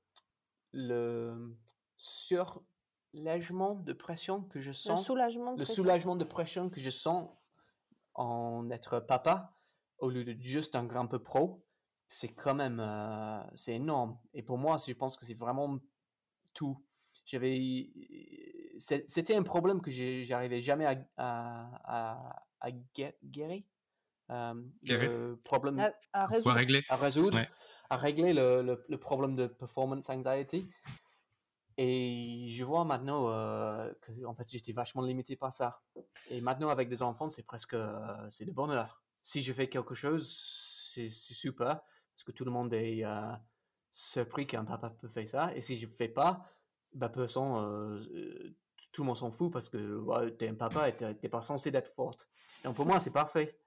le 0.72 1.56
surlègement 1.96 3.74
de 3.76 3.92
pression 3.92 4.42
que 4.42 4.60
je 4.60 4.68
le 4.70 4.74
sens 4.74 5.06
soulagement 5.06 5.52
de 5.52 5.58
le 5.58 5.64
pression. 5.64 5.74
soulagement 5.82 6.16
de 6.16 6.24
pression 6.24 6.70
que 6.70 6.80
je 6.80 6.90
sens 6.90 7.30
en 8.14 8.68
être 8.70 9.00
papa 9.00 9.56
au 9.98 10.10
lieu 10.10 10.24
de 10.24 10.32
juste 10.42 10.74
un 10.74 10.84
grand 10.84 11.06
peu 11.06 11.18
pro, 11.22 11.64
c'est 12.14 12.28
quand 12.34 12.54
même 12.54 12.78
euh, 12.80 13.42
c'est 13.54 13.74
énorme. 13.74 14.18
Et 14.34 14.42
pour 14.42 14.58
moi, 14.58 14.76
je 14.86 14.92
pense 14.92 15.16
que 15.16 15.24
c'est 15.24 15.34
vraiment 15.38 15.78
tout. 16.54 16.78
J'avais 17.24 17.88
c'était 18.78 19.34
un 19.36 19.42
problème 19.42 19.80
que 19.80 19.90
j'arrivais 19.90 20.60
jamais 20.62 20.86
à 20.86 20.96
à, 21.16 21.70
à, 21.84 22.46
à 22.60 22.70
gué- 22.70 23.16
guérir. 23.24 23.62
Euh, 24.30 24.54
Guérir. 24.82 25.10
le 25.10 25.36
problème 25.44 25.78
À, 25.78 25.92
à 26.12 26.26
résoudre. 26.26 26.54
régler. 26.56 26.82
à 26.88 26.96
résoudre, 26.96 27.36
Ouais. 27.36 27.48
à 27.90 27.96
régler 27.96 28.32
le, 28.32 28.62
le- 28.62 28.84
le 28.88 28.98
problème 28.98 29.36
de 29.36 29.46
performance 29.46 30.08
anxiety. 30.08 30.70
Et 31.78 32.50
je 32.50 32.64
vois 32.64 32.84
maintenant 32.84 33.28
euh, 33.30 33.88
que 34.02 34.24
en 34.26 34.34
fait 34.34 34.50
j'étais 34.50 34.72
vachement 34.72 35.02
limité 35.02 35.36
par 35.36 35.52
ça. 35.52 35.80
Et 36.30 36.40
maintenant 36.40 36.68
avec 36.68 36.88
des 36.88 37.02
enfants, 37.02 37.28
c'est 37.30 37.42
presque 37.44 37.74
euh, 37.74 37.98
c'est 38.30 38.44
de 38.44 38.52
bonheur. 38.52 39.02
Si 39.22 39.40
je 39.42 39.52
fais 39.52 39.68
quelque 39.68 39.94
chose, 39.94 40.28
c'est 40.94 41.08
super 41.08 41.80
parce 42.14 42.24
que 42.24 42.32
tout 42.32 42.44
le 42.44 42.50
monde 42.50 42.72
est 42.74 43.04
euh, 43.04 43.32
surpris 43.90 44.46
qu'un 44.46 44.64
papa 44.64 44.90
peut 44.90 45.08
faire 45.08 45.28
ça. 45.28 45.54
Et 45.54 45.60
si 45.60 45.76
je 45.76 45.86
fais 45.86 46.08
pas, 46.08 46.44
bah 46.94 47.08
de 47.08 47.14
toute 47.14 47.22
façon 47.22 47.56
euh, 47.58 48.00
euh, 48.14 48.54
tout 48.92 49.02
le 49.02 49.06
monde 49.06 49.16
s'en 49.16 49.30
fout 49.30 49.52
parce 49.52 49.68
que 49.68 49.96
ouais, 49.96 50.30
t'es 50.32 50.48
un 50.48 50.54
papa 50.54 50.88
et 50.88 50.96
t'es 50.96 51.28
pas 51.28 51.42
censé 51.42 51.70
d'être 51.70 51.88
forte. 51.88 52.28
Donc 52.64 52.76
pour 52.76 52.86
moi 52.86 53.00
c'est 53.00 53.10
parfait. 53.12 53.58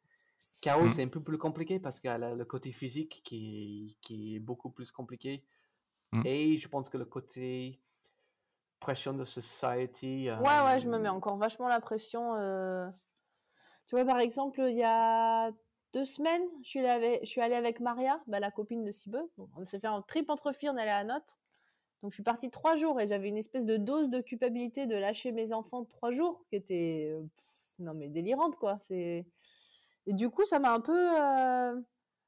Caro, 0.62 0.86
Mm. 0.86 0.90
c'est 0.90 1.04
un 1.04 1.08
peu 1.08 1.22
plus 1.22 1.38
compliqué 1.38 1.80
parce 1.80 2.00
qu'elle 2.00 2.24
a 2.24 2.34
le 2.36 2.46
côté 2.46 2.72
physique 2.72 3.22
qui 3.24 3.92
est, 3.92 4.02
qui 4.02 4.36
est 4.36 4.40
beaucoup 4.40 4.70
plus 4.70 4.92
compliqué. 4.92 5.44
Mm. 6.12 6.22
Et 6.26 6.58
je 6.58 6.68
pense 6.68 6.90
que 6.90 6.98
le 6.98 7.06
côté 7.06 7.82
pression 8.80 9.14
de 9.14 9.24
society. 9.24 10.30
Ouais, 10.30 10.62
ouais, 10.66 10.80
je 10.80 10.88
me 10.90 10.96
euh, 10.96 11.00
mets 11.00 11.10
encore 11.10 11.38
vachement 11.38 11.68
la 11.68 11.80
pression. 11.80 12.36
euh. 12.36 12.90
Tu 13.88 13.96
vois, 13.96 14.06
par 14.06 14.20
exemple, 14.20 14.62
il 14.62 14.78
y 14.78 14.84
a 14.84 15.52
deux 15.96 16.04
semaines, 16.04 16.44
je 16.62 16.68
suis 17.24 17.40
allée 17.42 17.56
avec, 17.56 17.80
Maria, 17.80 18.20
bah, 18.28 18.42
la 18.42 18.52
copine 18.52 18.84
de 18.84 18.92
Sibeux. 18.92 19.32
Donc, 19.38 19.48
on 19.56 19.64
s'est 19.64 19.80
fait 19.80 19.88
un 19.88 20.02
trip 20.02 20.30
entre 20.30 20.52
filles, 20.52 20.70
on 20.70 20.76
allé 20.76 20.92
à 20.92 21.06
Note. 21.06 21.38
Donc, 22.02 22.12
je 22.12 22.16
suis 22.16 22.24
partie 22.24 22.52
trois 22.52 22.76
jours 22.76 23.00
et 23.00 23.08
j'avais 23.08 23.30
une 23.30 23.38
espèce 23.38 23.64
de 23.64 23.78
dose 23.78 24.10
de 24.10 24.20
culpabilité 24.20 24.88
de 24.88 24.98
lâcher 24.98 25.32
mes 25.32 25.54
enfants 25.54 25.86
trois 25.86 26.12
jours 26.12 26.44
qui 26.50 26.58
était, 26.58 27.12
euh, 27.14 27.24
non 27.80 27.94
mais 27.94 28.10
délirante, 28.10 28.58
quoi. 28.58 28.78
C'est... 28.78 29.26
Et 30.06 30.14
du 30.14 30.30
coup, 30.30 30.46
ça 30.46 30.60
m'a 30.60 30.74
un 30.74 30.82
peu... 30.82 31.18
euh, 31.18 31.80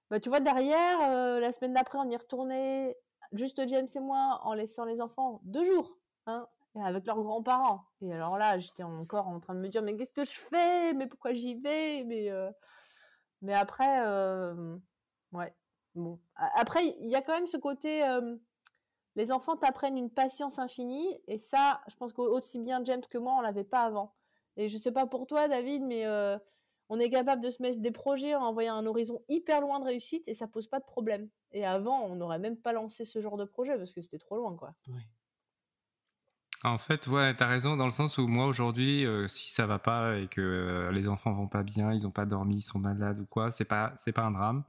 Bah, 0.09 0.21
tu 0.21 0.29
vois, 0.29 0.39
derrière, 0.39 1.01
euh, 1.01 1.41
la 1.41 1.51
semaine 1.51 1.73
d'après, 1.73 1.97
on 1.97 2.09
y 2.09 2.15
retournait, 2.15 2.97
juste 3.33 3.61
James 3.67 3.87
et 3.93 3.99
moi, 3.99 4.39
en 4.43 4.53
laissant 4.53 4.85
les 4.85 5.01
enfants 5.01 5.41
deux 5.43 5.65
jours. 5.65 5.99
Hein, 6.25 6.47
avec 6.75 7.05
leurs 7.05 7.21
grands-parents. 7.21 7.83
Et 8.01 8.13
alors 8.13 8.37
là, 8.37 8.59
j'étais 8.59 8.83
encore 8.83 9.27
en 9.27 9.41
train 9.41 9.55
de 9.55 9.59
me 9.59 9.67
dire, 9.67 9.81
mais 9.81 9.97
qu'est-ce 9.97 10.13
que 10.13 10.23
je 10.23 10.31
fais? 10.31 10.93
Mais 10.93 11.07
pourquoi 11.07 11.33
j'y 11.33 11.55
vais? 11.55 12.03
Mais 12.05 12.29
mais 13.41 13.53
après, 13.53 14.05
euh, 14.05 14.77
ouais, 15.31 15.53
il 15.95 17.09
y 17.09 17.15
a 17.15 17.22
quand 17.22 17.34
même 17.34 17.47
ce 17.47 17.57
côté, 17.57 18.03
euh, 18.07 18.35
les 19.15 19.31
enfants 19.31 19.55
t'apprennent 19.57 19.97
une 19.97 20.11
patience 20.11 20.59
infinie, 20.59 21.19
et 21.27 21.38
ça, 21.38 21.81
je 21.88 21.95
pense 21.95 22.14
qu'aussi 22.14 22.59
bien 22.59 22.84
James 22.84 23.01
que 23.09 23.18
moi, 23.18 23.35
on 23.38 23.41
l'avait 23.41 23.64
pas 23.64 23.81
avant. 23.81 24.14
Et 24.57 24.69
je 24.69 24.77
sais 24.77 24.91
pas 24.91 25.05
pour 25.05 25.27
toi, 25.27 25.47
David, 25.47 25.84
mais 25.84 26.05
euh, 26.05 26.38
on 26.89 26.99
est 26.99 27.09
capable 27.09 27.41
de 27.41 27.49
se 27.49 27.61
mettre 27.61 27.80
des 27.80 27.91
projets 27.91 28.35
en 28.35 28.41
envoyant 28.41 28.76
un 28.76 28.85
horizon 28.85 29.22
hyper 29.27 29.61
loin 29.61 29.80
de 29.80 29.85
réussite, 29.85 30.27
et 30.27 30.34
ça 30.34 30.47
pose 30.47 30.68
pas 30.68 30.80
de 30.80 30.85
problème. 30.85 31.30
Et 31.51 31.65
avant, 31.65 32.03
on 32.05 32.15
n'aurait 32.15 32.39
même 32.39 32.57
pas 32.57 32.73
lancé 32.73 33.05
ce 33.05 33.22
genre 33.22 33.38
de 33.38 33.45
projet 33.45 33.77
parce 33.77 33.93
que 33.93 34.01
c'était 34.01 34.19
trop 34.19 34.38
loin, 34.38 34.55
quoi. 34.55 34.73
En 36.72 36.77
fait, 36.77 37.07
ouais, 37.07 37.35
t'as 37.35 37.48
raison 37.48 37.77
dans 37.77 37.85
le 37.85 37.91
sens 37.91 38.18
où 38.18 38.27
moi 38.27 38.45
aujourd'hui, 38.48 39.06
euh, 39.06 39.27
si 39.27 39.52
ça 39.52 39.65
va 39.65 39.80
pas 39.80 40.18
et 40.18 40.27
que 40.27 40.41
euh, 40.41 40.91
les 40.91 41.07
enfants 41.07 41.31
vont 41.34 41.48
pas 41.48 41.64
bien, 41.64 41.94
ils 41.94 42.07
ont 42.07 42.11
pas 42.11 42.26
dormi, 42.26 42.57
ils 42.57 42.61
sont 42.61 42.80
malades 42.80 43.19
ou 43.22 43.26
quoi, 43.26 43.52
c'est 43.52 43.65
pas, 43.65 43.94
c'est 43.95 44.11
pas 44.11 44.23
un 44.23 44.31
drame. 44.31 44.64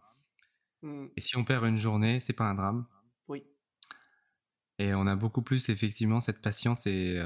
Mm, 0.83 1.07
Et 1.17 1.21
si 1.21 1.37
on 1.37 1.45
perd 1.45 1.65
une 1.65 1.77
journée, 1.77 2.21
c'est 2.21 2.33
pas 2.33 2.45
un 2.45 2.55
drame. 2.55 2.87
oui. 3.29 3.45
Et 4.81 4.95
on 4.95 5.09
a 5.09 5.17
beaucoup 5.17 5.43
plus 5.43 5.71
effectivement 5.71 6.21
cette 6.21 6.41
patience 6.41 6.87
et 6.87 7.21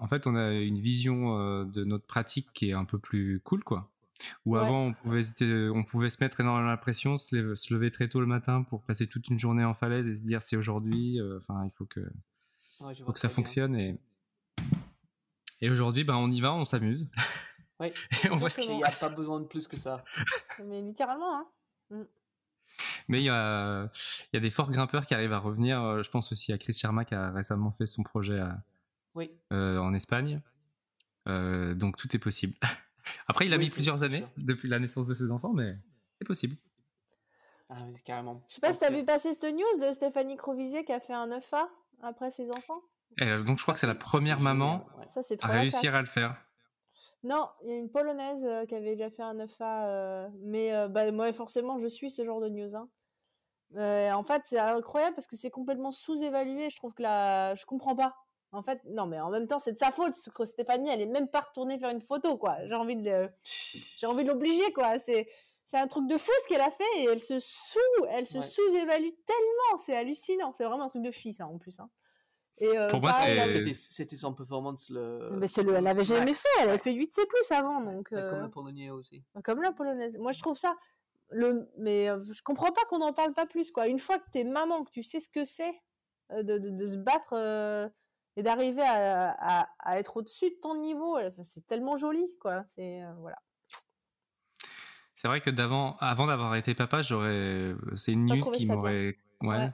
en 0.00 0.06
fait 0.06 0.28
on 0.28 0.36
a 0.36 0.52
une 0.52 0.78
vision 0.78 1.64
de 1.64 1.82
notre 1.82 2.06
pratique 2.06 2.52
qui 2.54 2.70
est 2.70 2.72
un 2.72 2.84
peu 2.84 3.00
plus 3.00 3.40
cool 3.40 3.64
quoi. 3.64 3.90
Où 4.46 4.56
avant, 4.56 4.86
on 4.86 4.92
pouvait, 4.92 5.22
on 5.74 5.82
pouvait 5.82 6.08
se 6.08 6.22
mettre 6.22 6.40
énormément 6.40 6.68
la 6.68 6.76
pression, 6.76 7.18
se 7.18 7.74
lever, 7.74 7.90
très 7.90 8.08
tôt 8.08 8.20
le 8.20 8.26
matin 8.26 8.62
pour 8.62 8.82
passer 8.82 9.06
toute 9.06 9.28
une 9.28 9.38
journée 9.38 9.64
en 9.64 9.74
falaise 9.74 10.06
et 10.06 10.14
se 10.14 10.22
dire 10.22 10.42
c'est 10.42 10.56
aujourd'hui. 10.56 11.20
Euh, 11.20 11.38
enfin, 11.38 11.64
il 11.64 11.70
faut 11.72 11.86
que, 11.86 12.00
faut 13.04 13.12
que 13.12 13.18
ça 13.18 13.28
fonctionne. 13.28 13.76
Et, 13.76 13.98
et 15.60 15.70
aujourd'hui, 15.70 16.04
ben, 16.04 16.16
on 16.16 16.30
y 16.30 16.40
va, 16.40 16.54
on 16.54 16.64
s'amuse. 16.64 17.08
Oui. 17.80 17.92
et 18.24 18.30
on 18.30 18.36
voit 18.36 18.50
ce 18.50 18.60
qu'il 18.60 18.76
n'y 18.76 18.84
a 18.84 18.90
pas 18.90 19.08
besoin 19.08 19.40
de 19.40 19.46
plus 19.46 19.66
que 19.66 19.76
ça. 19.76 20.04
Mais 20.64 20.80
littéralement, 20.80 21.38
hein. 21.38 21.46
Mm. 21.90 22.02
Mais 23.08 23.20
il 23.20 23.24
y 23.24 23.28
a, 23.28 23.90
y 24.32 24.36
a 24.36 24.40
des 24.40 24.50
forts 24.50 24.70
grimpeurs 24.70 25.06
qui 25.06 25.12
arrivent 25.12 25.32
à 25.32 25.40
revenir. 25.40 25.82
Euh, 25.82 26.02
je 26.04 26.08
pense 26.08 26.30
aussi 26.30 26.52
à 26.52 26.58
Chris 26.58 26.72
Sharma 26.72 27.04
qui 27.04 27.16
a 27.16 27.32
récemment 27.32 27.72
fait 27.72 27.86
son 27.86 28.04
projet 28.04 28.40
oui. 29.16 29.28
Euh, 29.52 29.78
en 29.78 29.92
Espagne. 29.92 30.40
donc 31.26 31.96
tout 31.96 32.14
est 32.14 32.20
possible. 32.20 32.54
Après, 33.26 33.46
il 33.46 33.52
a 33.52 33.58
mis 33.58 33.70
plusieurs 33.70 34.04
années 34.04 34.24
depuis 34.36 34.68
la 34.68 34.78
naissance 34.78 35.08
de 35.08 35.14
ses 35.14 35.32
enfants, 35.32 35.52
mais 35.52 35.76
c'est 36.16 36.24
possible. 36.24 36.56
Ah 37.68 37.76
oui, 37.86 37.94
carrément. 38.04 38.44
Je 38.48 38.54
sais 38.54 38.60
pas 38.60 38.72
si 38.72 38.78
tu 38.78 38.84
as 38.84 38.90
vu 38.90 39.04
passer 39.04 39.32
cette 39.32 39.52
news 39.52 39.80
de 39.80 39.92
Stéphanie 39.92 40.36
Crovisier 40.36 40.84
qui 40.84 40.92
a 40.92 41.00
fait 41.00 41.12
un 41.12 41.26
9A 41.26 41.66
après 42.02 42.30
ses 42.30 42.50
enfants? 42.50 42.80
donc 43.46 43.58
je 43.58 43.62
crois 43.62 43.74
que 43.74 43.80
c'est 43.80 43.86
la 43.86 43.94
première 43.94 44.40
maman 44.40 44.84
à 45.42 45.46
réussir 45.48 45.94
à 45.94 46.00
le 46.00 46.06
faire. 46.06 46.36
Non, 47.24 47.48
il 47.62 47.70
y 47.70 47.72
a 47.72 47.78
une 47.78 47.90
polonaise 47.90 48.44
euh, 48.44 48.66
qui 48.66 48.74
avait 48.74 48.90
déjà 48.90 49.08
fait 49.08 49.22
un 49.22 49.34
9A, 49.34 49.86
euh, 49.86 50.28
mais 50.42 50.74
euh, 50.74 50.88
bah, 50.88 51.10
moi 51.10 51.32
forcément 51.32 51.78
je 51.78 51.86
suis 51.86 52.10
ce 52.10 52.22
genre 52.22 52.40
de 52.40 52.50
news. 52.50 52.76
Hein. 52.76 52.88
en 54.12 54.22
fait, 54.22 54.42
c'est 54.44 54.58
incroyable 54.58 55.14
parce 55.14 55.26
que 55.26 55.36
c'est 55.36 55.50
complètement 55.50 55.90
sous-évalué. 55.90 56.68
Je 56.68 56.76
trouve 56.76 56.92
que 56.92 57.02
là, 57.02 57.54
je 57.54 57.64
comprends 57.64 57.96
pas. 57.96 58.14
En 58.52 58.62
fait, 58.62 58.80
non, 58.84 59.06
mais 59.06 59.18
en 59.18 59.30
même 59.30 59.48
temps, 59.48 59.58
c'est 59.58 59.72
de 59.72 59.78
sa 59.78 59.90
faute. 59.90 60.14
Que 60.34 60.44
Stéphanie, 60.44 60.90
elle 60.90 61.00
est 61.00 61.06
même 61.06 61.28
pas 61.28 61.40
retournée 61.40 61.78
faire 61.78 61.90
une 61.90 62.02
photo, 62.02 62.36
quoi. 62.36 62.56
J'ai 62.66 62.74
envie 62.74 62.96
de, 62.96 63.28
j'ai 63.98 64.06
envie 64.06 64.22
de 64.22 64.28
l'obliger, 64.28 64.72
quoi. 64.74 64.98
C'est, 64.98 65.26
c'est 65.64 65.78
un 65.78 65.86
truc 65.86 66.06
de 66.06 66.16
fou 66.16 66.30
ce 66.42 66.48
qu'elle 66.48 66.60
a 66.60 66.70
fait 66.70 66.84
et 66.98 67.04
elle 67.04 67.20
se 67.20 67.38
sous, 67.40 68.04
elle 68.10 68.26
se 68.26 68.40
sous-évalue 68.40 69.10
tellement. 69.26 69.78
C'est 69.78 69.96
hallucinant. 69.96 70.52
C'est 70.52 70.64
vraiment 70.64 70.84
un 70.84 70.88
truc 70.88 71.02
de 71.02 71.10
fille, 71.10 71.34
ça, 71.34 71.46
en 71.46 71.58
plus. 71.58 71.78
Hein. 71.80 71.90
Et 72.58 72.78
euh, 72.78 72.88
Pour 72.88 73.00
moi, 73.00 73.12
c'était, 73.46 74.16
son 74.16 74.34
performance. 74.34 74.90
Le... 74.90 75.30
Mais 75.32 75.48
c'est 75.48 75.62
le, 75.62 75.74
elle 75.74 75.86
avait 75.86 76.04
jamais 76.04 76.34
fait. 76.34 76.48
Elle 76.60 76.68
avait 76.68 76.78
fait 76.78 76.92
8C+, 76.92 77.20
avant. 77.50 77.80
Donc, 77.80 78.10
Comme 78.10 78.18
la 78.18 78.44
euh, 78.44 78.48
polonaise 78.48 78.90
aussi. 78.90 79.22
Comme 79.42 79.62
la 79.62 79.72
polonaise. 79.72 80.16
Moi, 80.18 80.32
je 80.32 80.40
trouve 80.40 80.56
ça. 80.56 80.76
Le... 81.30 81.68
Mais 81.78 82.08
euh, 82.08 82.22
je 82.30 82.42
comprends 82.42 82.70
pas 82.70 82.84
qu'on 82.88 82.98
n'en 82.98 83.12
parle 83.12 83.32
pas 83.32 83.46
plus, 83.46 83.72
quoi. 83.72 83.88
Une 83.88 83.98
fois 83.98 84.18
que 84.18 84.30
t'es 84.30 84.44
maman, 84.44 84.84
que 84.84 84.90
tu 84.90 85.02
sais 85.02 85.20
ce 85.20 85.28
que 85.28 85.44
c'est 85.44 85.74
de, 86.30 86.58
de, 86.58 86.70
de, 86.70 86.86
se 86.86 86.96
battre 86.96 87.34
et 88.36 88.42
d'arriver 88.42 88.82
à, 88.82 89.68
à, 89.78 89.98
être 89.98 90.16
au-dessus 90.16 90.50
de 90.50 90.56
ton 90.60 90.76
niveau, 90.76 91.18
c'est 91.42 91.66
tellement 91.66 91.96
joli, 91.96 92.26
quoi. 92.40 92.64
C'est 92.66 93.02
euh, 93.02 93.12
voilà. 93.18 93.38
C'est 95.24 95.28
vrai 95.28 95.40
que 95.40 95.48
d'avant, 95.48 95.96
avant 96.00 96.26
d'avoir 96.26 96.54
été 96.54 96.74
papa, 96.74 97.00
j'aurais, 97.00 97.74
c'est 97.94 98.12
une 98.12 98.26
news 98.26 98.50
qui 98.50 98.66
m'aurait, 98.66 99.16
ouais, 99.40 99.72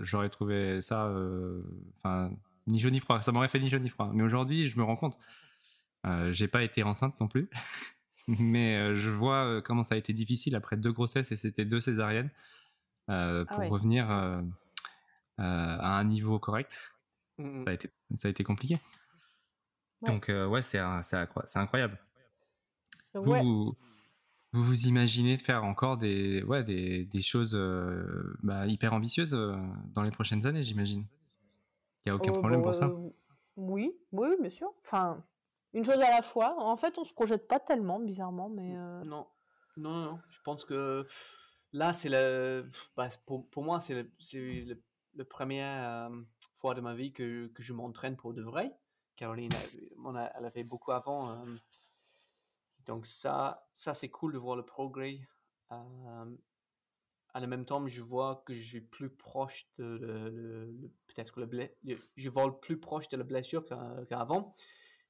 j'aurais 0.00 0.30
trouvé 0.30 0.80
ça, 0.80 1.08
euh, 1.08 1.60
enfin, 1.98 2.30
ni 2.66 2.78
chaud 2.78 2.88
ni 2.88 2.98
froid. 2.98 3.20
Ça 3.20 3.30
m'aurait 3.30 3.48
fait 3.48 3.60
ni 3.60 3.68
chaud 3.68 3.78
ni 3.78 3.90
froid. 3.90 4.10
Mais 4.14 4.22
aujourd'hui, 4.22 4.68
je 4.68 4.78
me 4.78 4.84
rends 4.84 4.96
compte, 4.96 5.18
euh, 6.06 6.32
j'ai 6.32 6.48
pas 6.48 6.62
été 6.62 6.82
enceinte 6.82 7.20
non 7.20 7.28
plus, 7.28 7.50
mais 8.26 8.78
euh, 8.78 8.96
je 8.96 9.10
vois 9.10 9.60
comment 9.60 9.82
ça 9.82 9.96
a 9.96 9.98
été 9.98 10.14
difficile 10.14 10.56
après 10.56 10.78
deux 10.78 10.92
grossesses 10.92 11.30
et 11.30 11.36
c'était 11.36 11.66
deux 11.66 11.80
césariennes 11.80 12.30
ah 13.08 13.44
pour 13.50 13.68
revenir 13.68 14.10
à 14.10 15.98
un 15.98 16.04
niveau 16.04 16.38
correct. 16.38 16.80
Mmh 17.36 17.64
ça, 17.64 17.70
a 17.70 17.74
été, 17.74 17.90
ça 18.14 18.28
a 18.28 18.30
été 18.30 18.44
compliqué. 18.44 18.80
Donc, 20.06 20.30
euh, 20.30 20.46
ouais, 20.46 20.62
c'est 20.62 20.78
incroyable. 20.78 21.98
vous, 23.12 23.34
vous, 23.34 23.76
vous, 24.62 24.86
imaginez 24.86 25.36
de 25.36 25.40
faire 25.40 25.64
encore 25.64 25.96
des, 25.96 26.42
ouais, 26.44 26.64
des, 26.64 27.04
des 27.04 27.22
choses 27.22 27.54
euh, 27.54 28.36
bah, 28.42 28.66
hyper 28.66 28.92
ambitieuses 28.92 29.34
euh, 29.34 29.56
dans 29.94 30.02
les 30.02 30.10
prochaines 30.10 30.46
années, 30.46 30.62
j'imagine 30.62 31.04
Il 32.04 32.08
n'y 32.08 32.12
a 32.12 32.16
aucun 32.16 32.32
oh, 32.34 32.38
problème 32.38 32.62
pour 32.62 32.74
ça 32.74 32.88
bah, 32.88 32.94
Oui, 33.56 33.92
oui, 34.12 34.28
bien 34.40 34.50
sûr. 34.50 34.72
Enfin, 34.84 35.24
une 35.72 35.84
chose 35.84 36.00
à 36.00 36.10
la 36.10 36.22
fois. 36.22 36.56
En 36.58 36.76
fait, 36.76 36.98
on 36.98 37.04
se 37.04 37.12
projette 37.12 37.48
pas 37.48 37.60
tellement, 37.60 38.00
bizarrement, 38.00 38.48
mais. 38.48 38.74
Non, 39.04 39.26
non, 39.76 40.04
non. 40.04 40.18
Je 40.30 40.38
pense 40.44 40.64
que 40.64 41.06
là, 41.72 41.92
c'est 41.92 42.08
le. 42.08 42.68
Bah, 42.96 43.08
pour, 43.26 43.48
pour, 43.48 43.62
moi, 43.62 43.80
c'est 43.80 43.94
le, 43.94 44.10
le, 44.32 44.78
le, 45.14 45.24
premier 45.24 45.64
fois 46.58 46.74
de 46.74 46.80
ma 46.80 46.94
vie 46.94 47.12
que, 47.12 47.48
que 47.48 47.62
je 47.62 47.72
m'entraîne 47.72 48.16
pour 48.16 48.34
de 48.34 48.42
vrai. 48.42 48.72
Caroline, 49.16 49.52
elle, 49.54 50.30
elle 50.38 50.44
a 50.44 50.50
fait 50.50 50.64
beaucoup 50.64 50.92
avant. 50.92 51.44
Donc 52.86 53.06
ça, 53.06 53.52
ça 53.74 53.94
c'est 53.94 54.08
cool 54.08 54.32
de 54.32 54.38
voir 54.38 54.56
le 54.56 54.64
progrès. 54.64 55.20
Euh, 55.72 56.36
à 57.34 57.40
le 57.40 57.46
même 57.46 57.64
temps, 57.64 57.86
je 57.86 58.02
vois 58.02 58.42
que 58.46 58.54
je 58.54 58.62
suis 58.62 58.80
plus 58.80 59.10
proche 59.10 59.68
de 59.76 59.84
le, 59.84 60.90
peut-être 61.08 61.38
le 61.38 61.46
blé, 61.46 61.76
je 62.16 62.30
vole 62.30 62.58
plus 62.60 62.78
proche 62.78 63.08
de 63.08 63.16
la 63.16 63.24
blessure 63.24 63.64
qu'avant. 64.08 64.54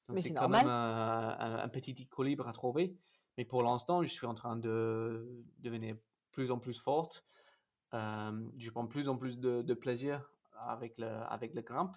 Donc 0.09 0.19
c'est 0.19 0.33
quand 0.33 0.49
même 0.49 0.67
un, 0.67 1.69
petit 1.69 1.91
équilibre 1.91 2.47
à 2.47 2.53
trouver. 2.53 2.97
Mais 3.37 3.45
pour 3.45 3.61
l'instant, 3.61 4.01
je 4.01 4.07
suis 4.07 4.25
en 4.25 4.33
train 4.33 4.57
de 4.57 5.45
devenir 5.59 5.95
plus 6.31 6.51
en 6.51 6.59
plus 6.59 6.79
forte. 6.79 7.23
Euh, 7.93 8.49
je 8.57 8.69
prends 8.71 8.87
plus 8.87 9.07
en 9.07 9.15
plus 9.15 9.37
de, 9.39 9.61
de 9.61 9.73
plaisir 9.73 10.27
avec 10.65 10.97
le, 10.97 11.07
avec 11.07 11.53
le 11.53 11.61
grimpe. 11.61 11.95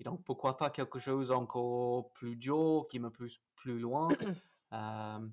Et 0.00 0.04
donc, 0.04 0.24
pourquoi 0.24 0.56
pas 0.56 0.70
quelque 0.70 0.98
chose 0.98 1.30
encore 1.30 2.12
plus 2.12 2.36
dur, 2.36 2.86
qui 2.90 2.98
me 2.98 3.10
pousse 3.10 3.40
plus 3.54 3.78
loin. 3.78 4.08
Euh, 4.72 5.28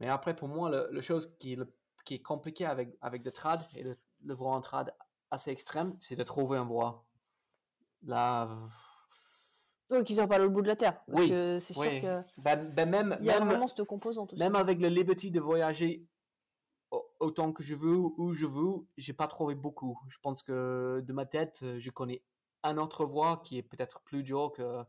mais 0.00 0.08
après, 0.08 0.34
pour 0.34 0.48
moi, 0.48 0.70
le, 0.90 1.00
chose 1.00 1.36
qui 1.38 1.52
est, 1.54 1.58
qui 2.04 2.14
est 2.14 2.22
compliqué 2.22 2.66
avec, 2.66 2.96
avec 3.00 3.24
le 3.24 3.30
trad 3.30 3.60
et 3.76 3.82
le, 3.82 3.96
le 4.24 4.34
en 4.40 4.60
trad 4.60 4.94
assez 5.30 5.50
extrême, 5.50 5.90
c'est 6.00 6.16
de 6.16 6.22
trouver 6.22 6.58
un 6.58 6.64
voie. 6.64 7.04
Là. 8.02 8.48
Oui, 9.90 10.02
qu'ils 10.04 10.16
n'ont 10.16 10.28
pas 10.28 10.38
le 10.38 10.48
bout 10.48 10.62
de 10.62 10.68
la 10.68 10.76
terre. 10.76 11.04
Parce 11.06 11.20
oui, 11.20 11.28
que 11.28 11.58
c'est 11.58 11.74
sûr 11.74 11.82
que. 11.82 12.22
Ben, 12.38 12.70
ben 12.72 12.88
même, 12.88 13.16
il 13.20 13.26
y 13.26 13.30
a 13.30 13.40
vraiment 13.40 13.66
cette 13.68 13.84
composante 13.84 14.32
aussi. 14.32 14.42
Même 14.42 14.56
avec 14.56 14.80
le 14.80 14.88
liberty 14.88 15.30
de 15.30 15.40
voyager 15.40 16.06
autant 17.20 17.52
que 17.52 17.62
je 17.62 17.74
veux, 17.74 17.96
où 17.96 18.34
je 18.34 18.46
veux, 18.46 18.86
j'ai 18.96 19.12
pas 19.12 19.26
trouvé 19.26 19.54
beaucoup. 19.54 19.98
Je 20.08 20.18
pense 20.22 20.42
que 20.42 21.02
de 21.04 21.12
ma 21.12 21.26
tête, 21.26 21.60
euh, 21.62 21.80
je 21.80 21.90
connais 21.90 22.22
un 22.62 22.78
autre 22.78 23.04
voie 23.04 23.40
qui 23.44 23.58
est 23.58 23.62
peut-être 23.62 24.00
plus 24.02 24.22
dur 24.22 24.52
que 24.54 24.84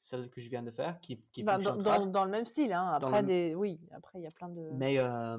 celle 0.00 0.30
que 0.30 0.40
je 0.40 0.48
viens 0.48 0.62
de 0.62 0.70
faire, 0.70 1.00
qui, 1.00 1.18
qui 1.32 1.42
bah, 1.42 1.58
dans, 1.58 2.06
dans, 2.06 2.24
le 2.24 2.30
même 2.30 2.46
style. 2.46 2.72
Hein. 2.72 2.86
Après, 2.92 3.22
des... 3.22 3.54
oui, 3.54 3.80
après 3.92 4.18
il 4.20 4.22
y 4.22 4.26
a 4.26 4.30
plein 4.30 4.48
de. 4.48 4.70
Mais 4.72 4.98
euh, 4.98 5.38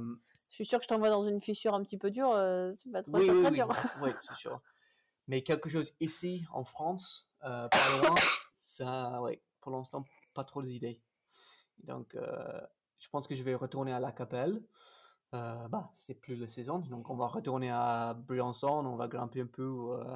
je 0.49 0.55
suis 0.55 0.65
sûr 0.65 0.79
que 0.79 0.83
je 0.83 0.89
t'envoie 0.89 1.09
dans 1.09 1.27
une 1.27 1.39
fissure 1.39 1.73
un 1.73 1.83
petit 1.83 1.97
peu 1.97 2.11
dure, 2.11 2.31
euh, 2.33 2.71
c'est 2.75 2.91
pas 2.91 3.01
trop 3.01 3.17
oui, 3.17 3.29
oui, 3.29 3.51
dur. 3.51 3.69
oui, 4.01 4.11
c'est 4.21 4.35
sûr. 4.35 4.61
Mais 5.27 5.41
quelque 5.41 5.69
chose 5.69 5.93
ici 5.99 6.45
en 6.51 6.63
France, 6.63 7.29
euh, 7.43 7.67
par 7.67 8.01
loin, 8.01 8.15
ça, 8.57 9.21
ouais, 9.21 9.41
pour 9.61 9.71
l'instant, 9.71 10.05
pas 10.33 10.43
trop 10.43 10.61
d'idées. 10.61 11.01
Donc, 11.83 12.17
je 12.99 13.09
pense 13.09 13.27
que 13.27 13.35
je 13.35 13.43
vais 13.43 13.55
retourner 13.55 13.93
à 13.93 13.99
la 13.99 14.11
Capelle. 14.11 14.61
Euh, 15.33 15.67
bah, 15.67 15.91
c'est 15.93 16.15
plus 16.15 16.37
la 16.37 16.47
saison, 16.47 16.79
donc 16.79 17.09
on 17.09 17.15
va 17.15 17.27
retourner 17.27 17.69
à 17.69 18.13
Briançon, 18.13 18.85
on 18.85 18.95
va 18.95 19.09
grimper 19.09 19.41
un 19.41 19.47
peu 19.47 19.63
euh, 19.91 20.15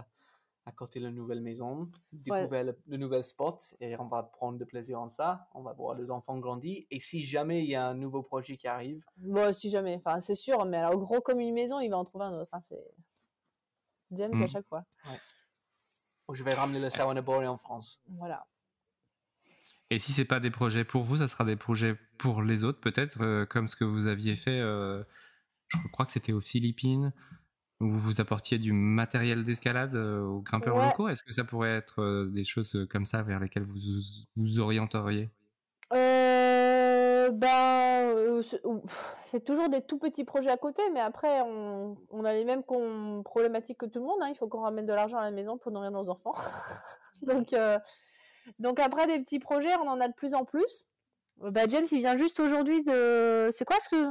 à 0.65 0.71
côté 0.71 0.99
de 0.99 1.05
la 1.05 1.11
nouvelle 1.11 1.41
maison, 1.41 1.89
découvrir 2.11 2.63
le, 2.87 2.97
nouvel 2.97 3.23
spot 3.23 3.75
et 3.79 3.97
on 3.97 4.07
va 4.07 4.23
prendre 4.23 4.59
de 4.59 4.65
plaisir 4.65 4.99
en 5.01 5.09
ça. 5.09 5.47
On 5.53 5.63
va 5.63 5.73
voir 5.73 5.95
les 5.95 6.11
enfants 6.11 6.37
grandir 6.37 6.83
et 6.91 6.99
si 6.99 7.23
jamais 7.23 7.63
il 7.63 7.69
y 7.69 7.75
a 7.75 7.87
un 7.87 7.95
nouveau 7.95 8.21
projet 8.21 8.57
qui 8.57 8.67
arrive. 8.67 9.03
Bon, 9.17 9.51
si 9.53 9.69
jamais, 9.69 9.95
enfin 9.95 10.19
c'est 10.19 10.35
sûr, 10.35 10.65
mais 10.65 10.77
alors 10.77 10.97
gros 10.97 11.21
comme 11.21 11.39
une 11.39 11.53
maison, 11.53 11.79
il 11.79 11.89
va 11.89 11.97
en 11.97 12.03
trouver 12.03 12.25
un 12.25 12.39
autre. 12.39 12.53
Hein, 12.53 12.61
c'est 12.63 12.91
James 14.11 14.33
à 14.33 14.43
hmm. 14.43 14.47
chaque 14.47 14.67
fois. 14.67 14.85
Je 16.33 16.43
vais 16.43 16.53
ramener 16.53 16.79
le 16.79 16.89
Savanabori 16.89 17.47
en 17.47 17.57
France. 17.57 18.01
Voilà. 18.07 18.45
Et 19.89 19.99
si 19.99 20.13
c'est 20.13 20.25
pas 20.25 20.39
des 20.39 20.51
projets 20.51 20.85
pour 20.85 21.03
vous, 21.03 21.17
ça 21.17 21.27
sera 21.27 21.43
des 21.43 21.57
projets 21.57 21.97
pour 22.17 22.41
les 22.41 22.63
autres, 22.63 22.79
peut-être, 22.79 23.21
euh, 23.21 23.45
comme 23.45 23.67
ce 23.67 23.75
que 23.75 23.83
vous 23.83 24.07
aviez 24.07 24.37
fait, 24.37 24.57
euh, 24.57 25.03
je 25.67 25.87
crois 25.91 26.05
que 26.05 26.13
c'était 26.13 26.31
aux 26.31 26.39
Philippines, 26.39 27.11
où 27.81 27.89
vous 27.89 28.21
apportiez 28.21 28.57
du 28.57 28.71
matériel 28.71 29.43
d'escalade 29.43 29.95
euh, 29.95 30.21
aux 30.21 30.41
grimpeurs 30.41 30.77
locaux? 30.77 31.07
Est-ce 31.09 31.23
que 31.23 31.33
ça 31.33 31.43
pourrait 31.43 31.75
être 31.75 32.25
des 32.27 32.43
choses 32.43 32.87
comme 32.89 33.05
ça 33.05 33.21
vers 33.23 33.39
lesquelles 33.39 33.65
vous 33.65 33.79
vous 34.35 34.59
orienteriez? 34.59 35.29
Ben, 37.33 38.41
c'est 39.23 39.43
toujours 39.43 39.69
des 39.69 39.81
tout 39.81 39.97
petits 39.97 40.25
projets 40.25 40.49
à 40.51 40.57
côté, 40.57 40.81
mais 40.93 40.99
après, 40.99 41.41
on, 41.41 41.97
on 42.09 42.25
a 42.25 42.33
les 42.33 42.45
mêmes 42.45 42.63
problématiques 43.23 43.77
que 43.77 43.85
tout 43.85 43.99
le 43.99 44.05
monde. 44.05 44.19
Hein. 44.21 44.27
Il 44.29 44.35
faut 44.35 44.47
qu'on 44.47 44.61
ramène 44.61 44.85
de 44.85 44.93
l'argent 44.93 45.17
à 45.17 45.23
la 45.23 45.31
maison 45.31 45.57
pour 45.57 45.71
nourrir 45.71 45.91
nos 45.91 46.09
enfants. 46.09 46.33
Donc, 47.23 47.53
donc 48.59 48.79
après 48.79 49.07
des 49.07 49.19
petits 49.19 49.39
projets, 49.39 49.75
on 49.77 49.87
en 49.87 49.99
a 49.99 50.07
de 50.07 50.13
plus 50.13 50.33
en 50.33 50.45
plus. 50.45 50.89
Bah, 51.37 51.65
James, 51.67 51.87
il 51.91 51.99
vient 51.99 52.17
juste 52.17 52.39
aujourd'hui 52.39 52.83
de. 52.83 53.49
C'est 53.51 53.65
quoi 53.65 53.77
ce 53.79 53.89
que. 53.89 54.09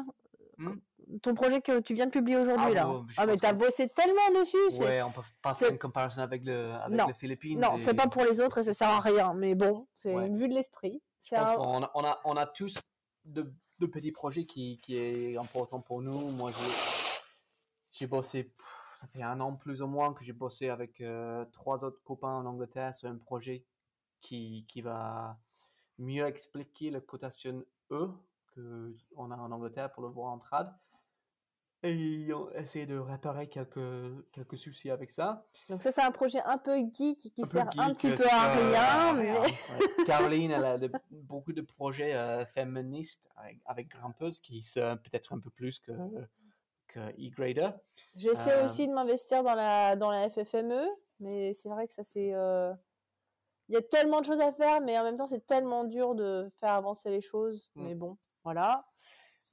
Hmm. 0.58 0.76
Ton 1.18 1.34
projet 1.34 1.60
que 1.60 1.80
tu 1.80 1.94
viens 1.94 2.06
de 2.06 2.10
publier 2.10 2.36
aujourd'hui 2.38 2.66
Ah, 2.68 2.74
là. 2.74 2.90
ah 3.18 3.26
mais 3.26 3.36
t'as 3.36 3.52
que- 3.52 3.58
bossé 3.58 3.88
tellement 3.88 4.30
dessus. 4.40 4.56
Ouais, 4.80 5.02
on 5.02 5.10
peut 5.10 5.22
pas 5.42 5.54
faire 5.54 5.70
une 5.70 5.78
comparaison 5.78 6.20
avec, 6.22 6.44
le, 6.44 6.72
avec 6.72 6.98
Non. 6.98 7.06
les 7.06 7.14
Philippines. 7.14 7.58
Non, 7.60 7.74
et 7.76 7.78
c'est 7.78 7.94
pas 7.94 8.06
pour 8.08 8.22
les 8.24 8.40
autres 8.40 8.58
et 8.58 8.62
ça 8.62 8.72
sert 8.74 8.88
à 8.88 9.00
rien. 9.00 9.34
Mais 9.34 9.54
bon, 9.54 9.86
c'est 9.94 10.14
Ouais. 10.14 10.26
une 10.26 10.36
vue 10.36 10.48
de 10.48 10.54
l'esprit. 10.54 11.02
Un... 11.32 11.36
a, 11.36 11.56
on 11.94 12.04
a, 12.04 12.20
on 12.24 12.36
a 12.36 12.46
tous 12.46 12.74
de, 13.24 13.52
de 13.78 13.86
petits 13.86 14.12
projets 14.12 14.46
qui, 14.46 14.78
qui 14.78 14.96
est 14.96 15.36
important 15.36 15.80
pour 15.80 16.00
nous. 16.02 16.30
Moi, 16.32 16.50
j'ai, 17.92 18.06
bossé, 18.06 18.52
ça 19.00 19.06
fait 19.08 19.22
un 19.22 19.40
an 19.40 19.54
plus 19.56 19.82
ou 19.82 19.86
moins 19.86 20.14
que 20.14 20.24
j'ai 20.24 20.32
bossé 20.32 20.68
avec 20.70 21.00
euh, 21.00 21.44
trois 21.52 21.84
autres 21.84 22.02
copains 22.02 22.34
en 22.36 22.46
Angleterre 22.46 22.94
sur 22.94 23.08
un 23.10 23.16
projet 23.18 23.64
qui, 24.20 24.64
qui 24.68 24.80
va 24.82 25.38
mieux 25.98 26.26
expliquer 26.26 26.90
le 26.90 27.00
cotation 27.00 27.62
E 27.90 28.08
que 28.54 28.94
on 29.16 29.30
a 29.30 29.36
en 29.36 29.52
Angleterre 29.52 29.92
pour 29.92 30.02
le 30.02 30.08
voir 30.08 30.32
en 30.32 30.38
trad. 30.38 30.74
Et 31.82 32.28
on 32.34 32.50
essaie 32.52 32.84
de 32.84 32.98
réparer 32.98 33.48
quelques, 33.48 33.80
quelques 34.32 34.56
soucis 34.58 34.90
avec 34.90 35.10
ça. 35.10 35.46
Donc 35.70 35.82
ça, 35.82 35.90
c'est 35.90 36.02
un 36.02 36.10
projet 36.10 36.42
un 36.44 36.58
peu 36.58 36.76
geek 36.76 37.16
qui 37.18 37.32
Un 37.42 37.44
sert 37.46 37.68
un 37.78 37.94
petit 37.94 38.10
euh, 38.10 38.16
peu 38.16 38.26
à 38.30 38.52
rien. 38.52 39.12
mais- 39.14 39.32
ouais. 39.38 39.48
Caroline, 40.06 40.50
elle 40.50 40.64
a 40.64 40.76
de- 40.78 40.92
beaucoup 41.10 41.52
de 41.54 41.62
projets 41.62 42.14
euh, 42.14 42.44
féministes 42.44 43.26
avec, 43.36 43.58
avec 43.64 43.88
grimpeuse 43.88 44.40
qui 44.40 44.62
sont 44.62 44.98
peut-être 45.02 45.32
un 45.32 45.38
peu 45.40 45.48
plus 45.48 45.78
que, 45.78 45.92
que 46.88 47.00
e-grader. 47.18 47.70
J'essaie 48.14 48.52
Euh, 48.60 48.66
aussi 48.66 48.86
de 48.86 48.92
m'investir 48.92 49.42
dans 49.42 49.54
la, 49.54 49.96
dans 49.96 50.10
la 50.10 50.28
FFME, 50.28 50.86
mais 51.18 51.54
c'est 51.54 51.70
vrai 51.70 51.86
que 51.86 51.94
ça 51.94 52.02
c'est... 52.02 52.34
Il 53.68 53.74
y 53.74 53.76
a 53.76 53.82
tellement 53.82 54.20
de 54.20 54.26
choses 54.26 54.40
à 54.40 54.50
faire, 54.50 54.80
mais 54.80 54.98
en 54.98 55.04
même 55.04 55.16
temps 55.16 55.28
c'est 55.28 55.46
tellement 55.46 55.84
dur 55.84 56.16
de 56.16 56.50
faire 56.58 56.72
avancer 56.72 57.08
les 57.08 57.20
choses. 57.20 57.70
Mm. 57.76 57.84
Mais 57.86 57.94
bon, 57.94 58.18
voilà. 58.42 58.84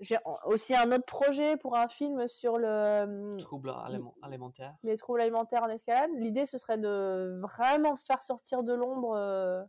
J'ai 0.02 0.18
aussi 0.46 0.76
un 0.76 0.92
autre 0.92 1.06
projet 1.08 1.58
pour 1.58 1.76
un 1.76 1.88
film 1.88 2.28
sur 2.28 2.58
le, 2.58 3.38
Troubles 3.40 3.70
aliment- 3.86 4.16
alimentaires. 4.22 4.76
les 4.84 4.96
troubles 4.96 5.22
alimentaires 5.22 5.64
en 5.64 5.70
escalade. 5.70 6.12
L'idée 6.16 6.46
ce 6.46 6.58
serait 6.58 6.78
de 6.78 7.40
vraiment 7.42 7.96
faire 7.96 8.22
sortir 8.22 8.64
de 8.64 8.74
l'ombre 8.74 9.16
euh, 9.16 9.64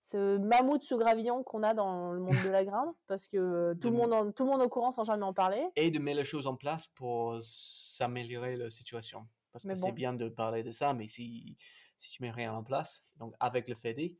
ce 0.00 0.38
mammouth 0.38 0.82
sous 0.84 0.96
gravillon 0.98 1.42
qu'on 1.42 1.62
a 1.62 1.74
dans 1.74 2.12
le 2.12 2.20
monde 2.20 2.36
de 2.44 2.48
la 2.48 2.64
grimpe, 2.64 2.96
parce 3.06 3.26
que 3.26 3.36
euh, 3.36 3.74
tout, 3.74 3.90
le 3.90 3.96
monde 3.96 4.12
en- 4.12 4.32
tout 4.32 4.44
le 4.44 4.50
monde 4.50 4.60
est 4.62 4.64
au 4.66 4.68
courant 4.68 4.90
sans 4.90 5.04
jamais 5.04 5.24
en 5.24 5.34
parler. 5.34 5.66
Et 5.76 5.90
de 5.90 5.98
mettre 5.98 6.18
les 6.18 6.24
choses 6.24 6.46
en 6.46 6.56
place 6.56 6.86
pour 6.86 7.38
s'améliorer 7.42 8.56
la 8.56 8.70
situation. 8.70 9.26
Parce 9.52 9.64
que 9.64 9.74
c'est 9.74 9.92
bien 9.92 10.12
de 10.12 10.28
parler 10.28 10.62
de 10.62 10.70
ça, 10.70 10.92
mais 10.92 11.06
si, 11.06 11.56
si 11.98 12.10
tu 12.10 12.22
mets 12.22 12.30
rien 12.30 12.52
en 12.54 12.62
place, 12.62 13.04
donc 13.16 13.34
avec 13.40 13.68
le 13.68 13.74
FEDE, 13.74 14.14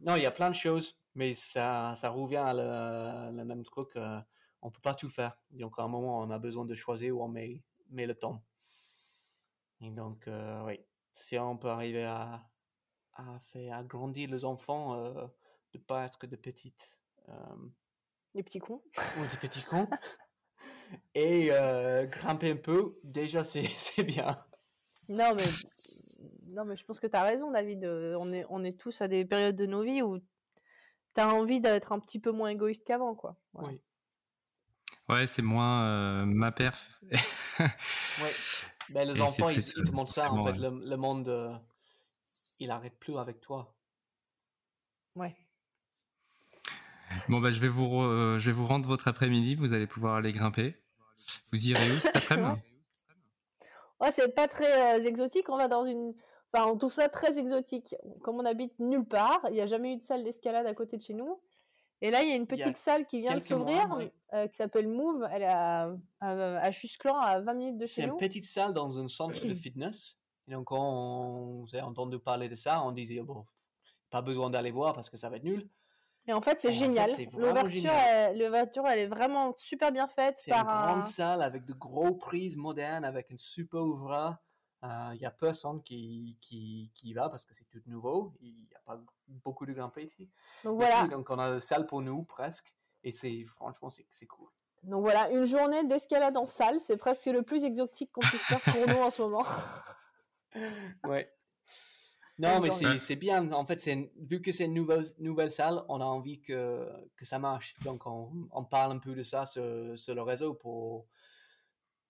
non, 0.00 0.16
il 0.16 0.22
y 0.22 0.26
a 0.26 0.30
plein 0.30 0.50
de 0.50 0.54
choses, 0.54 0.98
mais 1.14 1.34
ça, 1.34 1.94
ça 1.96 2.08
revient 2.10 2.36
à 2.36 2.52
le, 2.54 3.36
le 3.36 3.44
même 3.44 3.62
truc. 3.64 3.88
euh, 3.96 4.18
on 4.62 4.70
peut 4.70 4.80
pas 4.80 4.94
tout 4.94 5.08
faire. 5.08 5.36
Donc 5.50 5.78
à 5.78 5.82
un 5.82 5.88
moment, 5.88 6.20
on 6.20 6.30
a 6.30 6.38
besoin 6.38 6.64
de 6.64 6.74
choisir 6.74 7.16
où 7.16 7.22
on 7.22 7.28
met, 7.28 7.62
met 7.90 8.06
le 8.06 8.14
temps. 8.14 8.42
Et 9.80 9.90
donc, 9.90 10.28
euh, 10.28 10.62
oui, 10.64 10.80
si 11.12 11.38
on 11.38 11.56
peut 11.56 11.68
arriver 11.70 12.04
à, 12.04 12.44
à 13.14 13.40
faire 13.40 13.76
agrandir 13.76 14.30
les 14.30 14.44
enfants, 14.44 14.94
euh, 14.94 15.26
de 15.72 15.78
pas 15.78 16.04
être 16.04 16.26
de 16.26 16.36
petites, 16.36 16.98
euh, 17.28 17.32
Les 18.34 18.42
petits 18.42 18.58
cons. 18.58 18.82
ou 19.18 19.22
des 19.22 19.48
petits 19.48 19.62
cons, 19.62 19.88
et 21.14 21.48
euh, 21.50 22.06
grimper 22.06 22.52
un 22.52 22.56
peu, 22.56 22.92
déjà 23.04 23.44
c'est 23.44 24.02
bien. 24.02 24.44
Non, 25.08 25.34
mais, 25.34 25.44
non, 26.50 26.64
mais 26.64 26.76
je 26.76 26.84
pense 26.84 27.00
que 27.00 27.06
tu 27.06 27.16
as 27.16 27.22
raison, 27.22 27.50
David. 27.50 27.84
On 27.84 28.32
est, 28.32 28.44
on 28.48 28.62
est 28.62 28.78
tous 28.78 29.00
à 29.00 29.08
des 29.08 29.24
périodes 29.24 29.56
de 29.56 29.66
nos 29.66 29.82
vies 29.82 30.02
où 30.02 30.18
tu 30.18 31.20
as 31.20 31.34
envie 31.34 31.60
d'être 31.60 31.92
un 31.92 31.98
petit 31.98 32.20
peu 32.20 32.30
moins 32.30 32.50
égoïste 32.50 32.84
qu'avant, 32.84 33.16
quoi. 33.16 33.36
Voilà. 33.52 33.70
Oui. 33.70 33.80
Ouais, 35.10 35.26
c'est 35.26 35.42
moins 35.42 35.82
euh, 35.84 36.24
ma 36.24 36.52
perf. 36.52 36.88
Ouais. 37.10 37.18
Ben, 38.90 39.06
les 39.08 39.18
Et 39.18 39.20
enfants, 39.22 39.48
ils, 39.48 39.54
plus, 39.54 39.74
ils 39.76 39.84
te 39.84 39.88
euh, 39.90 39.92
montrent 39.92 40.12
ça, 40.12 40.32
en 40.32 40.44
fait, 40.44 40.58
le, 40.58 40.70
le 40.84 40.96
monde, 40.96 41.28
euh, 41.28 41.54
il 42.58 42.72
arrête 42.72 42.98
plus 42.98 43.16
avec 43.18 43.40
toi. 43.40 43.76
Ouais. 45.14 45.36
Bon, 47.28 47.40
bah, 47.40 47.50
je 47.50 47.60
vais 47.60 47.68
vous, 47.68 47.84
re- 47.86 48.02
euh, 48.02 48.38
je 48.40 48.46
vais 48.46 48.52
vous 48.52 48.66
rendre 48.66 48.88
votre 48.88 49.06
après-midi. 49.06 49.54
Vous 49.54 49.74
allez 49.74 49.86
pouvoir 49.86 50.16
aller 50.16 50.32
grimper. 50.32 50.76
Vous 51.52 51.68
irez 51.68 51.88
où 51.88 52.00
cet 52.00 52.16
après-midi? 52.16 52.60
Ouais, 54.00 54.10
c'est 54.10 54.34
pas 54.34 54.48
très 54.48 54.96
euh, 54.98 55.04
exotique. 55.06 55.48
On 55.50 55.56
va 55.56 55.68
dans 55.68 55.84
une. 55.84 56.14
Enfin, 56.52 56.66
on 56.66 56.76
trouve 56.76 56.92
ça 56.92 57.08
très 57.08 57.38
exotique. 57.38 57.94
Comme 58.22 58.36
on 58.40 58.44
habite 58.44 58.76
nulle 58.80 59.04
part, 59.04 59.40
il 59.48 59.52
n'y 59.52 59.60
a 59.60 59.66
jamais 59.68 59.92
eu 59.94 59.98
de 59.98 60.02
salle 60.02 60.24
d'escalade 60.24 60.66
à 60.66 60.74
côté 60.74 60.96
de 60.96 61.02
chez 61.02 61.14
nous. 61.14 61.40
Et 62.02 62.10
là, 62.10 62.22
il 62.22 62.28
y 62.30 62.32
a 62.32 62.36
une 62.36 62.44
a 62.44 62.46
petite 62.46 62.76
salle 62.78 63.06
qui 63.06 63.20
vient 63.20 63.34
de 63.34 63.40
s'ouvrir, 63.40 63.90
ouais. 63.96 64.12
euh, 64.32 64.46
qui 64.48 64.56
s'appelle 64.56 64.88
Move. 64.88 65.28
Elle 65.30 65.42
est 65.42 65.46
à, 65.46 65.90
à, 66.20 66.30
à 66.58 66.72
Chusclan, 66.72 67.16
à 67.16 67.40
20 67.40 67.54
minutes 67.54 67.78
de 67.78 67.84
C'est 67.86 67.94
chez 67.96 68.02
une 68.04 68.10
nous. 68.10 68.16
petite 68.16 68.44
salle 68.44 68.72
dans 68.72 68.98
un 68.98 69.06
centre 69.08 69.44
de 69.44 69.54
fitness. 69.54 70.16
Et 70.48 70.52
donc, 70.52 70.66
quand 70.68 70.80
on 70.82 71.66
s'est 71.66 71.80
entendu 71.82 72.18
parler 72.18 72.48
de 72.48 72.56
ça, 72.56 72.82
on 72.82 72.92
disait, 72.92 73.20
bon, 73.20 73.44
pas 74.08 74.22
besoin 74.22 74.48
d'aller 74.50 74.70
voir 74.70 74.94
parce 74.94 75.10
que 75.10 75.16
ça 75.16 75.28
va 75.28 75.36
être 75.36 75.44
nul. 75.44 75.68
Et 76.26 76.32
en 76.32 76.40
fait, 76.40 76.58
c'est 76.60 76.72
génial. 76.72 77.10
c'est 77.10 77.28
L'ouverture, 77.32 77.90
elle- 77.92 78.38
l'ouverture, 78.38 78.86
elle 78.86 78.98
est 79.00 79.06
vraiment 79.06 79.54
super 79.56 79.90
bien 79.92 80.06
faite 80.06 80.38
C'est 80.38 80.52
une 80.52 80.56
un. 80.58 80.86
grande 80.86 81.02
salle 81.02 81.42
avec 81.42 81.66
de 81.66 81.72
gros 81.78 82.14
prises 82.14 82.56
modernes, 82.56 83.04
avec 83.04 83.30
un 83.30 83.36
super 83.36 83.80
ouvreur. 83.82 84.36
Il 84.82 85.18
n'y 85.18 85.26
a 85.26 85.30
personne 85.30 85.82
qui, 85.82 86.38
qui, 86.40 86.90
qui 86.94 87.10
y 87.10 87.12
va 87.12 87.28
parce 87.28 87.44
que 87.44 87.54
c'est 87.54 87.66
tout 87.68 87.82
nouveau. 87.86 88.32
Il 88.40 88.52
n'y 88.54 88.74
a 88.74 88.80
pas 88.80 88.98
beaucoup 89.28 89.66
de 89.66 89.72
grimpés 89.74 90.04
ici. 90.04 90.30
Donc 90.64 90.80
Ici, 90.82 90.90
voilà. 90.90 91.08
donc 91.08 91.28
on 91.28 91.38
a 91.38 91.60
salle 91.60 91.86
pour 91.86 92.00
nous 92.00 92.22
presque. 92.24 92.74
Et 93.04 93.12
c'est 93.12 93.44
franchement, 93.44 93.90
c'est 93.90 94.06
c'est 94.10 94.26
cool. 94.26 94.48
Donc 94.82 95.02
voilà, 95.02 95.30
une 95.30 95.44
journée 95.44 95.84
d'escalade 95.84 96.36
en 96.38 96.46
salle, 96.46 96.80
c'est 96.80 96.96
presque 96.96 97.26
le 97.26 97.42
plus 97.42 97.64
exotique 97.64 98.10
qu'on 98.12 98.22
puisse 98.22 98.42
faire 98.42 98.60
pour 98.60 98.86
nous 98.86 99.02
en 99.02 99.10
ce 99.10 99.20
moment. 99.22 99.42
Ouais. 101.04 101.32
Non, 102.38 102.58
mais 102.60 102.70
c'est 102.70 102.98
c'est 102.98 103.16
bien. 103.16 103.52
En 103.52 103.64
fait, 103.66 103.86
vu 104.16 104.40
que 104.40 104.50
c'est 104.50 104.64
une 104.64 104.74
nouvelle, 104.74 105.04
nouvelle 105.18 105.50
salle, 105.50 105.84
on 105.88 106.00
a 106.00 106.04
envie 106.04 106.40
que, 106.40 106.88
que 107.16 107.24
ça 107.26 107.38
marche. 107.38 107.74
Donc, 107.84 108.06
on, 108.06 108.48
on 108.50 108.64
parle 108.64 108.92
un 108.92 108.98
peu 108.98 109.14
de 109.14 109.22
ça 109.22 109.44
sur, 109.46 109.96
sur 109.98 110.14
le 110.14 110.22
réseau 110.22 110.54
pour, 110.54 111.06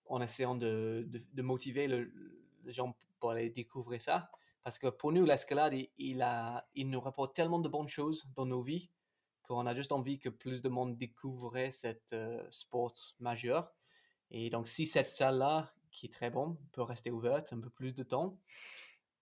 en 0.05 0.21
essayant 0.21 0.55
de, 0.55 1.03
de, 1.07 1.21
de 1.33 1.41
motiver 1.41 1.87
le- 1.87 2.11
les 2.63 2.73
gens 2.73 2.95
pour 3.19 3.31
aller 3.31 3.49
découvrir 3.49 4.01
ça. 4.01 4.31
Parce 4.63 4.77
que 4.77 4.87
pour 4.87 5.11
nous, 5.11 5.25
l'escalade, 5.25 5.73
il, 5.97 6.21
a, 6.21 6.67
il 6.75 6.89
nous 6.89 7.01
rapporte 7.01 7.35
tellement 7.35 7.59
de 7.59 7.69
bonnes 7.69 7.87
choses 7.87 8.25
dans 8.35 8.45
nos 8.45 8.61
vies 8.61 8.91
qu'on 9.43 9.65
a 9.65 9.75
juste 9.75 9.91
envie 9.91 10.19
que 10.19 10.29
plus 10.29 10.61
de 10.61 10.69
monde 10.69 10.97
découvrait 10.97 11.71
cet 11.71 12.13
euh, 12.13 12.45
sport 12.51 12.93
majeur. 13.19 13.73
Et 14.29 14.49
donc, 14.49 14.67
si 14.67 14.85
cette 14.85 15.09
salle-là, 15.09 15.73
qui 15.91 16.05
est 16.05 16.13
très 16.13 16.29
bonne, 16.29 16.57
peut 16.71 16.83
rester 16.83 17.11
ouverte 17.11 17.51
un 17.51 17.59
peu 17.59 17.69
plus 17.69 17.93
de 17.93 18.03
temps, 18.03 18.39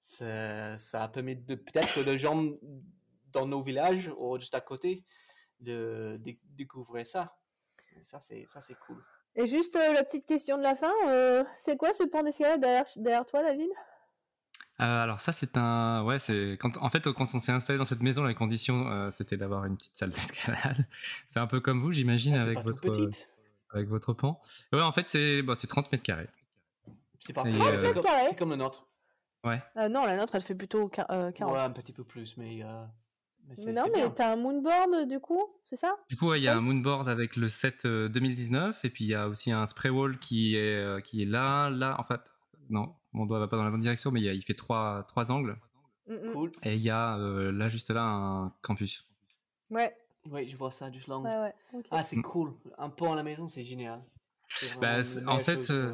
ça, 0.02 0.76
ça 0.76 1.04
a 1.04 1.08
permis 1.08 1.36
de 1.36 1.56
peut-être 1.56 1.96
que 1.96 2.10
les 2.10 2.20
gens 2.20 2.46
dans 3.32 3.48
nos 3.48 3.62
villages 3.62 4.12
ou 4.18 4.38
juste 4.38 4.56
à 4.56 4.62
côté 4.62 5.04
de, 5.60 6.20
de 6.22 7.04
ça. 7.04 7.38
Ça, 8.02 8.20
c'est 8.20 8.46
ça, 8.46 8.62
c'est 8.62 8.78
cool. 8.80 9.04
Et 9.40 9.46
juste 9.46 9.76
euh, 9.78 9.94
la 9.94 10.04
petite 10.04 10.26
question 10.26 10.58
de 10.58 10.64
la 10.64 10.76
fin, 10.76 10.92
euh, 11.08 11.46
c'est 11.56 11.78
quoi 11.78 11.94
ce 11.94 12.04
pan 12.04 12.24
d'escalade 12.24 12.60
derrière, 12.60 12.84
derrière 12.98 13.26
toi, 13.26 13.42
David? 13.42 13.70
Euh, 14.82 15.04
alors 15.04 15.20
ça 15.20 15.34
c'est 15.34 15.58
un 15.58 16.06
ouais 16.06 16.20
c'est 16.20 16.58
quand 16.58 16.78
en 16.78 16.90
fait 16.90 17.12
quand 17.12 17.28
on 17.34 17.40
s'est 17.40 17.52
installé 17.52 17.78
dans 17.78 17.84
cette 17.84 18.02
maison 18.02 18.24
la 18.24 18.34
condition 18.34 18.90
euh, 18.90 19.10
c'était 19.12 19.36
d'avoir 19.36 19.66
une 19.66 19.76
petite 19.76 19.98
salle 19.98 20.10
d'escalade. 20.12 20.86
C'est 21.28 21.40
un 21.40 21.48
peu 21.48 21.60
comme 21.60 21.82
vous 21.82 21.92
j'imagine 21.92 22.36
Ah, 22.36 22.40
c'est 22.40 22.56
avec 22.58 22.64
votre 22.64 23.10
avec 23.72 23.90
votre 23.90 24.14
pan 24.14 24.40
ouais 24.72 24.82
en 24.82 24.94
fait 24.94 25.10
c'est 25.10 25.42
bah, 25.42 25.56
c'est 25.56 25.68
30 25.68 25.92
mètres 25.92 26.04
carrés. 26.04 26.30
C'est 27.20 27.34
pas 27.34 27.44
Et, 27.46 27.52
c'est 27.52 27.94
comme, 27.94 28.36
comme 28.38 28.50
le 28.52 28.56
nôtre. 28.56 28.88
ouais. 29.44 29.62
Euh, 29.76 29.90
Non, 29.90 30.06
la 30.06 30.16
nôtre, 30.16 30.36
elle 30.36 30.42
fait 30.42 30.58
plutôt 30.58 30.88
quin- 30.88 31.06
euh, 31.12 31.32
40. 31.32 31.54
Ouais, 31.54 31.62
un 31.62 31.74
petit 31.74 31.92
peu 31.92 32.06
plus, 32.06 32.38
mais. 32.38 32.64
Euh, 33.58 33.64
mais 33.66 33.72
non, 33.74 33.84
mais 33.94 34.10
t'as 34.14 34.32
un 34.34 34.36
moonboard 34.36 35.08
du 35.08 35.20
coup, 35.20 35.44
c'est 35.64 35.76
ça? 35.76 35.96
Du 36.10 36.16
coup 36.18 36.30
ouais, 36.30 36.40
il 36.40 36.44
y 36.44 36.48
a 36.48 36.56
un 36.56 36.62
moonboard 36.62 37.08
avec 37.10 37.36
le 37.36 37.48
set 37.50 37.86
euh, 37.86 38.08
2019 38.10 38.84
et 38.86 38.90
puis 38.90 39.06
il 39.06 39.10
y 39.10 39.16
a 39.16 39.28
aussi 39.28 39.52
un 39.52 39.66
spray 39.66 39.90
wall 39.90 40.18
qui 40.20 40.56
est 40.56 40.76
euh, 40.78 41.00
qui 41.02 41.22
est 41.22 41.26
là 41.26 41.70
là 41.70 41.96
en 42.00 42.04
fait 42.04 42.22
non 42.70 42.94
mon 43.14 43.26
doigt 43.26 43.40
va 43.40 43.48
pas 43.48 43.58
dans 43.58 43.64
la 43.64 43.72
bonne 43.72 43.82
direction 43.82 44.12
mais 44.12 44.20
il, 44.22 44.26
y 44.26 44.30
a- 44.30 44.34
il 44.34 44.44
fait 44.44 44.54
trois 44.54 45.04
trois 45.08 45.32
angles 45.32 45.58
Mm, 46.08 46.14
mm. 46.30 46.32
Cool. 46.34 46.52
et 46.64 46.74
il 46.76 46.82
y 46.82 46.90
a 46.90 47.18
euh, 47.18 47.52
là 47.52 47.70
juste 47.70 47.92
là 47.92 48.02
un 48.04 48.54
campus 48.64 49.08
Ouais, 49.70 49.96
Oui, 50.26 50.50
je 50.50 50.58
vois 50.58 50.72
ça, 50.72 50.90
juste 50.92 51.08
là. 51.08 51.18
ouais, 51.20 51.38
ouais. 51.40 51.54
ok. 51.74 51.86
Ah, 51.92 52.02
c'est 52.04 52.16
Mm. 52.18 52.24
cool. 52.24 52.54
Un 52.80 52.90
pont 52.90 53.14
à 53.14 53.16
la 53.16 53.22
maison, 53.24 53.46
c'est 53.48 53.64
génial. 53.64 54.02
C'est 54.48 54.80
Bah, 54.80 54.98
en 55.28 55.40
fait, 55.40 55.56
chose 55.56 55.70
euh. 55.70 55.94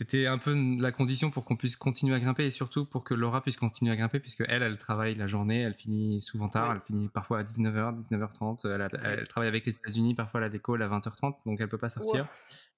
C'était 0.00 0.24
un 0.26 0.38
peu 0.38 0.54
la 0.80 0.92
condition 0.92 1.30
pour 1.30 1.44
qu'on 1.44 1.56
puisse 1.56 1.76
continuer 1.76 2.14
à 2.14 2.20
grimper 2.20 2.46
et 2.46 2.50
surtout 2.50 2.86
pour 2.86 3.04
que 3.04 3.12
Laura 3.12 3.42
puisse 3.42 3.56
continuer 3.56 3.92
à 3.92 3.96
grimper 3.96 4.18
puisque 4.18 4.42
elle, 4.48 4.62
elle 4.62 4.78
travaille 4.78 5.14
la 5.14 5.26
journée, 5.26 5.60
elle 5.60 5.74
finit 5.74 6.22
souvent 6.22 6.48
tard, 6.48 6.70
Ouais. 6.70 6.76
elle 6.76 6.80
finit 6.80 7.08
parfois 7.08 7.40
à 7.40 7.42
19h, 7.42 8.00
19h30, 8.08 8.64
elle, 8.66 8.80
a- 8.80 8.88
elle 9.04 9.28
travaille 9.28 9.48
avec 9.50 9.66
les 9.66 9.74
États-Unis, 9.74 10.14
parfois 10.14 10.40
elle 10.40 10.46
a 10.46 10.48
des 10.48 10.58
calls 10.58 10.80
à 10.82 10.88
20h30 10.88 11.36
donc 11.44 11.60
elle 11.60 11.68
peut 11.68 11.76
pas 11.76 11.90
sortir. 11.90 12.26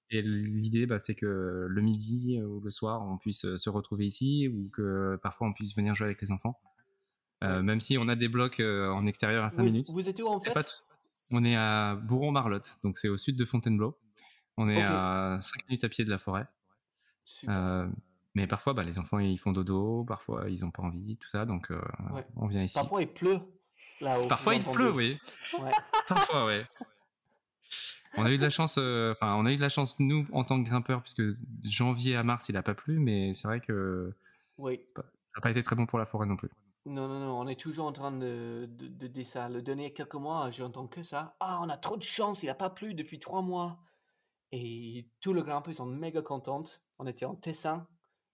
Et 0.09 0.21
l'idée, 0.21 0.85
bah, 0.85 0.99
c'est 0.99 1.15
que 1.15 1.65
le 1.69 1.81
midi 1.81 2.41
ou 2.41 2.59
le 2.59 2.69
soir, 2.71 3.01
on 3.07 3.17
puisse 3.17 3.45
euh, 3.45 3.55
se 3.57 3.69
retrouver 3.69 4.05
ici 4.05 4.49
ou 4.49 4.69
que 4.73 5.17
parfois 5.23 5.47
on 5.47 5.53
puisse 5.53 5.73
venir 5.77 5.95
jouer 5.95 6.07
avec 6.07 6.21
les 6.21 6.31
enfants. 6.33 6.59
Euh, 7.45 7.61
même 7.61 7.79
si 7.79 7.97
on 7.97 8.09
a 8.09 8.17
des 8.17 8.27
blocs 8.27 8.59
euh, 8.59 8.89
en 8.89 9.07
extérieur 9.07 9.45
à 9.45 9.49
5 9.49 9.59
vous, 9.59 9.63
minutes. 9.63 9.89
vous 9.89 10.09
êtes 10.09 10.19
où 10.21 10.27
en 10.27 10.41
fait. 10.41 10.83
On 11.31 11.45
est 11.45 11.55
à 11.55 11.95
Bourron-Marlotte, 11.95 12.79
donc 12.83 12.97
c'est 12.97 13.07
au 13.07 13.15
sud 13.17 13.37
de 13.37 13.45
Fontainebleau. 13.45 13.97
On 14.57 14.67
est 14.67 14.81
à 14.83 15.39
5 15.41 15.69
minutes 15.69 15.85
à 15.85 15.89
pied 15.89 16.03
de 16.03 16.09
la 16.09 16.17
forêt. 16.17 16.47
Euh, 17.47 17.87
mais 18.35 18.47
parfois, 18.47 18.73
bah, 18.73 18.83
les 18.83 18.97
enfants, 18.99 19.19
ils 19.19 19.37
font 19.37 19.51
dodo, 19.51 20.03
parfois, 20.05 20.49
ils 20.49 20.65
ont 20.65 20.71
pas 20.71 20.83
envie, 20.83 21.17
tout 21.17 21.29
ça, 21.29 21.45
donc 21.45 21.71
euh, 21.71 21.81
Ouais. 22.13 22.25
on 22.35 22.47
vient 22.47 22.63
ici. 22.63 22.73
Parfois, 22.75 23.01
il 23.01 23.07
pleut 23.07 23.39
là-haut. 24.01 24.27
Parfois, 24.27 24.55
il 24.55 24.63
pleut, 24.63 24.91
oui. 24.91 25.17
Ouais. 25.61 25.71
Parfois, 26.07 26.45
ouais. 26.45 26.63
On 28.15 28.25
a 28.25 28.31
eu 28.31 28.37
de 28.37 28.43
la 28.43 28.49
chance, 28.51 28.75
euh, 28.77 29.11
enfin, 29.11 29.35
on 29.35 29.45
a 29.45 29.51
eu 29.51 29.55
de 29.57 29.61
la 29.61 29.69
chance, 29.69 29.99
nous, 29.99 30.27
en 30.33 30.43
tant 30.43 30.61
que 30.63 30.67
grimpeurs, 30.69 31.01
puisque 31.01 31.21
de 31.21 31.37
janvier 31.63 32.15
à 32.15 32.23
mars, 32.23 32.47
il 32.49 32.57
a 32.57 32.63
pas 32.63 32.75
plu, 32.75 32.99
mais 32.99 33.33
c'est 33.33 33.47
vrai 33.47 33.59
que 33.59 34.13
Oui. 34.59 34.79
ça 34.95 35.01
n'a 35.35 35.41
pas 35.41 35.49
été 35.51 35.63
très 35.63 35.75
bon 35.75 35.85
pour 35.87 35.97
la 35.99 36.05
forêt 36.05 36.27
non 36.27 36.35
plus. 36.35 36.49
Non, 36.85 37.07
non, 37.07 37.19
non, 37.19 37.39
on 37.39 37.47
est 37.47 37.59
toujours 37.59 37.85
en 37.87 37.91
train 37.93 38.11
de, 38.11 38.67
de, 38.69 38.87
de 38.87 39.07
dire 39.07 39.25
ça. 39.25 39.47
Le 39.49 39.61
dernier 39.61 39.93
quelques 39.93 40.15
mois, 40.15 40.51
j'entends 40.51 40.85
que 40.85 41.01
ça. 41.01 41.35
Ah, 41.39 41.59
on 41.63 41.69
a 41.69 41.77
trop 41.77 41.95
de 41.97 42.03
chance, 42.03 42.43
il 42.43 42.47
n'a 42.47 42.55
pas 42.55 42.69
plu 42.69 42.93
depuis 42.93 43.19
trois 43.19 43.41
mois. 43.41 43.79
Et 44.51 45.07
tout 45.21 45.33
le 45.33 45.41
grimpeur, 45.41 45.71
ils 45.71 45.75
sont 45.77 45.85
méga 45.85 46.21
contentes. 46.21 46.83
On 47.03 47.07
était 47.07 47.25
en 47.25 47.35
Tessin. 47.35 47.85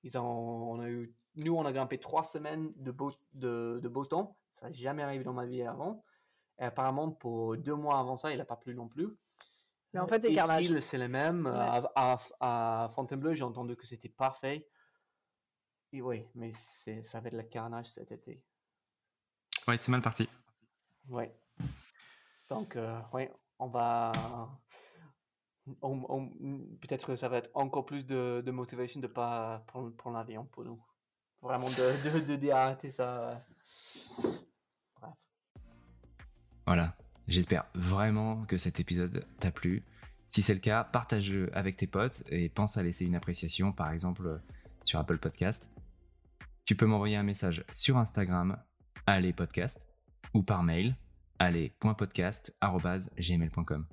Ils 0.04 0.18
ont, 0.18 0.24
on 0.72 0.80
a 0.80 0.88
eu, 0.88 1.12
nous, 1.36 1.56
on 1.56 1.66
a 1.66 1.74
grimpé 1.74 1.98
trois 1.98 2.24
semaines 2.24 2.72
de 2.76 2.92
beau, 2.92 3.12
de, 3.34 3.80
de 3.82 3.88
beau 3.90 4.06
temps. 4.06 4.38
Ça 4.58 4.68
n'a 4.68 4.74
jamais 4.74 5.02
arrivé 5.02 5.24
dans 5.24 5.34
ma 5.34 5.46
vie 5.48 5.64
avant. 5.64 6.04
Et 6.60 6.64
apparemment, 6.66 7.10
pour 7.10 7.58
deux 7.58 7.74
mois 7.76 8.00
avant 8.00 8.16
ça, 8.16 8.32
il 8.32 8.38
n'a 8.38 8.46
pas 8.46 8.58
plu 8.58 8.76
non 8.76 8.88
plus. 8.88 9.08
Mais 9.94 10.00
en 10.00 10.08
fait, 10.08 10.22
c'est 10.22 10.34
carnage. 10.34 10.70
le- 10.70 10.82
c'est 10.82 11.00
le 11.00 11.08
même. 11.08 11.48
Ouais. 11.48 11.52
À, 11.52 11.90
à, 11.96 12.84
à 12.86 12.90
Fontainebleau, 12.90 13.34
j'ai 13.34 13.44
entendu 13.44 13.76
que 13.76 13.88
c'était 13.88 14.10
parfait. 14.10 14.68
Et 15.92 16.02
oui, 16.04 16.28
mais 16.36 16.52
c'est, 16.56 17.02
ça 17.04 17.20
va 17.20 17.30
être 17.30 17.34
le 17.36 17.42
carnage 17.44 17.88
cet 17.88 18.12
été. 18.12 18.44
Ouais, 19.68 19.78
c'est 19.78 19.90
mal 19.92 20.04
parti. 20.04 20.30
Ouais. 21.08 21.36
Donc, 22.50 22.76
euh, 22.76 23.00
ouais, 23.14 23.34
on 23.58 23.68
va. 23.68 24.12
On- 25.82 26.30
Peut-être 26.82 27.08
que 27.08 27.16
ça 27.16 27.30
va 27.30 27.38
être 27.38 27.50
encore 27.54 27.86
plus 27.86 28.06
de, 28.06 28.44
motivation 28.52 29.00
de 29.00 29.08
pas 29.08 29.64
prendre, 29.68 29.96
prendre 29.96 30.18
l'avion 30.18 30.44
pour 30.46 30.66
nous. 30.66 30.84
Vraiment 31.42 31.68
de, 31.68 32.20
de, 32.28 32.36
de 32.36 32.50
arrêter 32.52 32.92
ça. 32.92 33.46
Bref. 35.02 35.14
Voilà. 36.66 36.96
J'espère 37.28 37.66
vraiment 37.76 38.44
que 38.46 38.58
cet 38.58 38.80
épisode 38.80 39.26
t'a 39.40 39.52
plu. 39.52 39.86
Si 40.28 40.42
c'est 40.42 40.54
le 40.54 40.60
cas, 40.60 40.84
partage-le 40.84 41.50
avec 41.56 41.78
tes 41.78 41.88
potes 41.88 42.24
et 42.30 42.50
pense 42.50 42.76
à 42.78 42.84
laisser 42.84 43.06
une 43.06 43.16
appréciation, 43.16 43.72
par 43.72 43.92
exemple 43.92 44.42
sur 44.84 45.00
Apple 45.00 45.18
Podcast. 45.20 45.70
Tu 46.66 46.76
peux 46.76 46.86
m'envoyer 46.86 47.16
un 47.16 47.24
message 47.24 47.64
sur 47.72 47.98
Instagram, 47.98 48.62
allez 49.08 49.32
podcast, 49.34 49.88
ou 50.34 50.44
par 50.44 50.62
mail, 50.64 50.96
allez.podcast.gmail.com. 51.40 53.88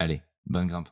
Allez, 0.00 0.22
bonne 0.46 0.66
grimpe. 0.66 0.88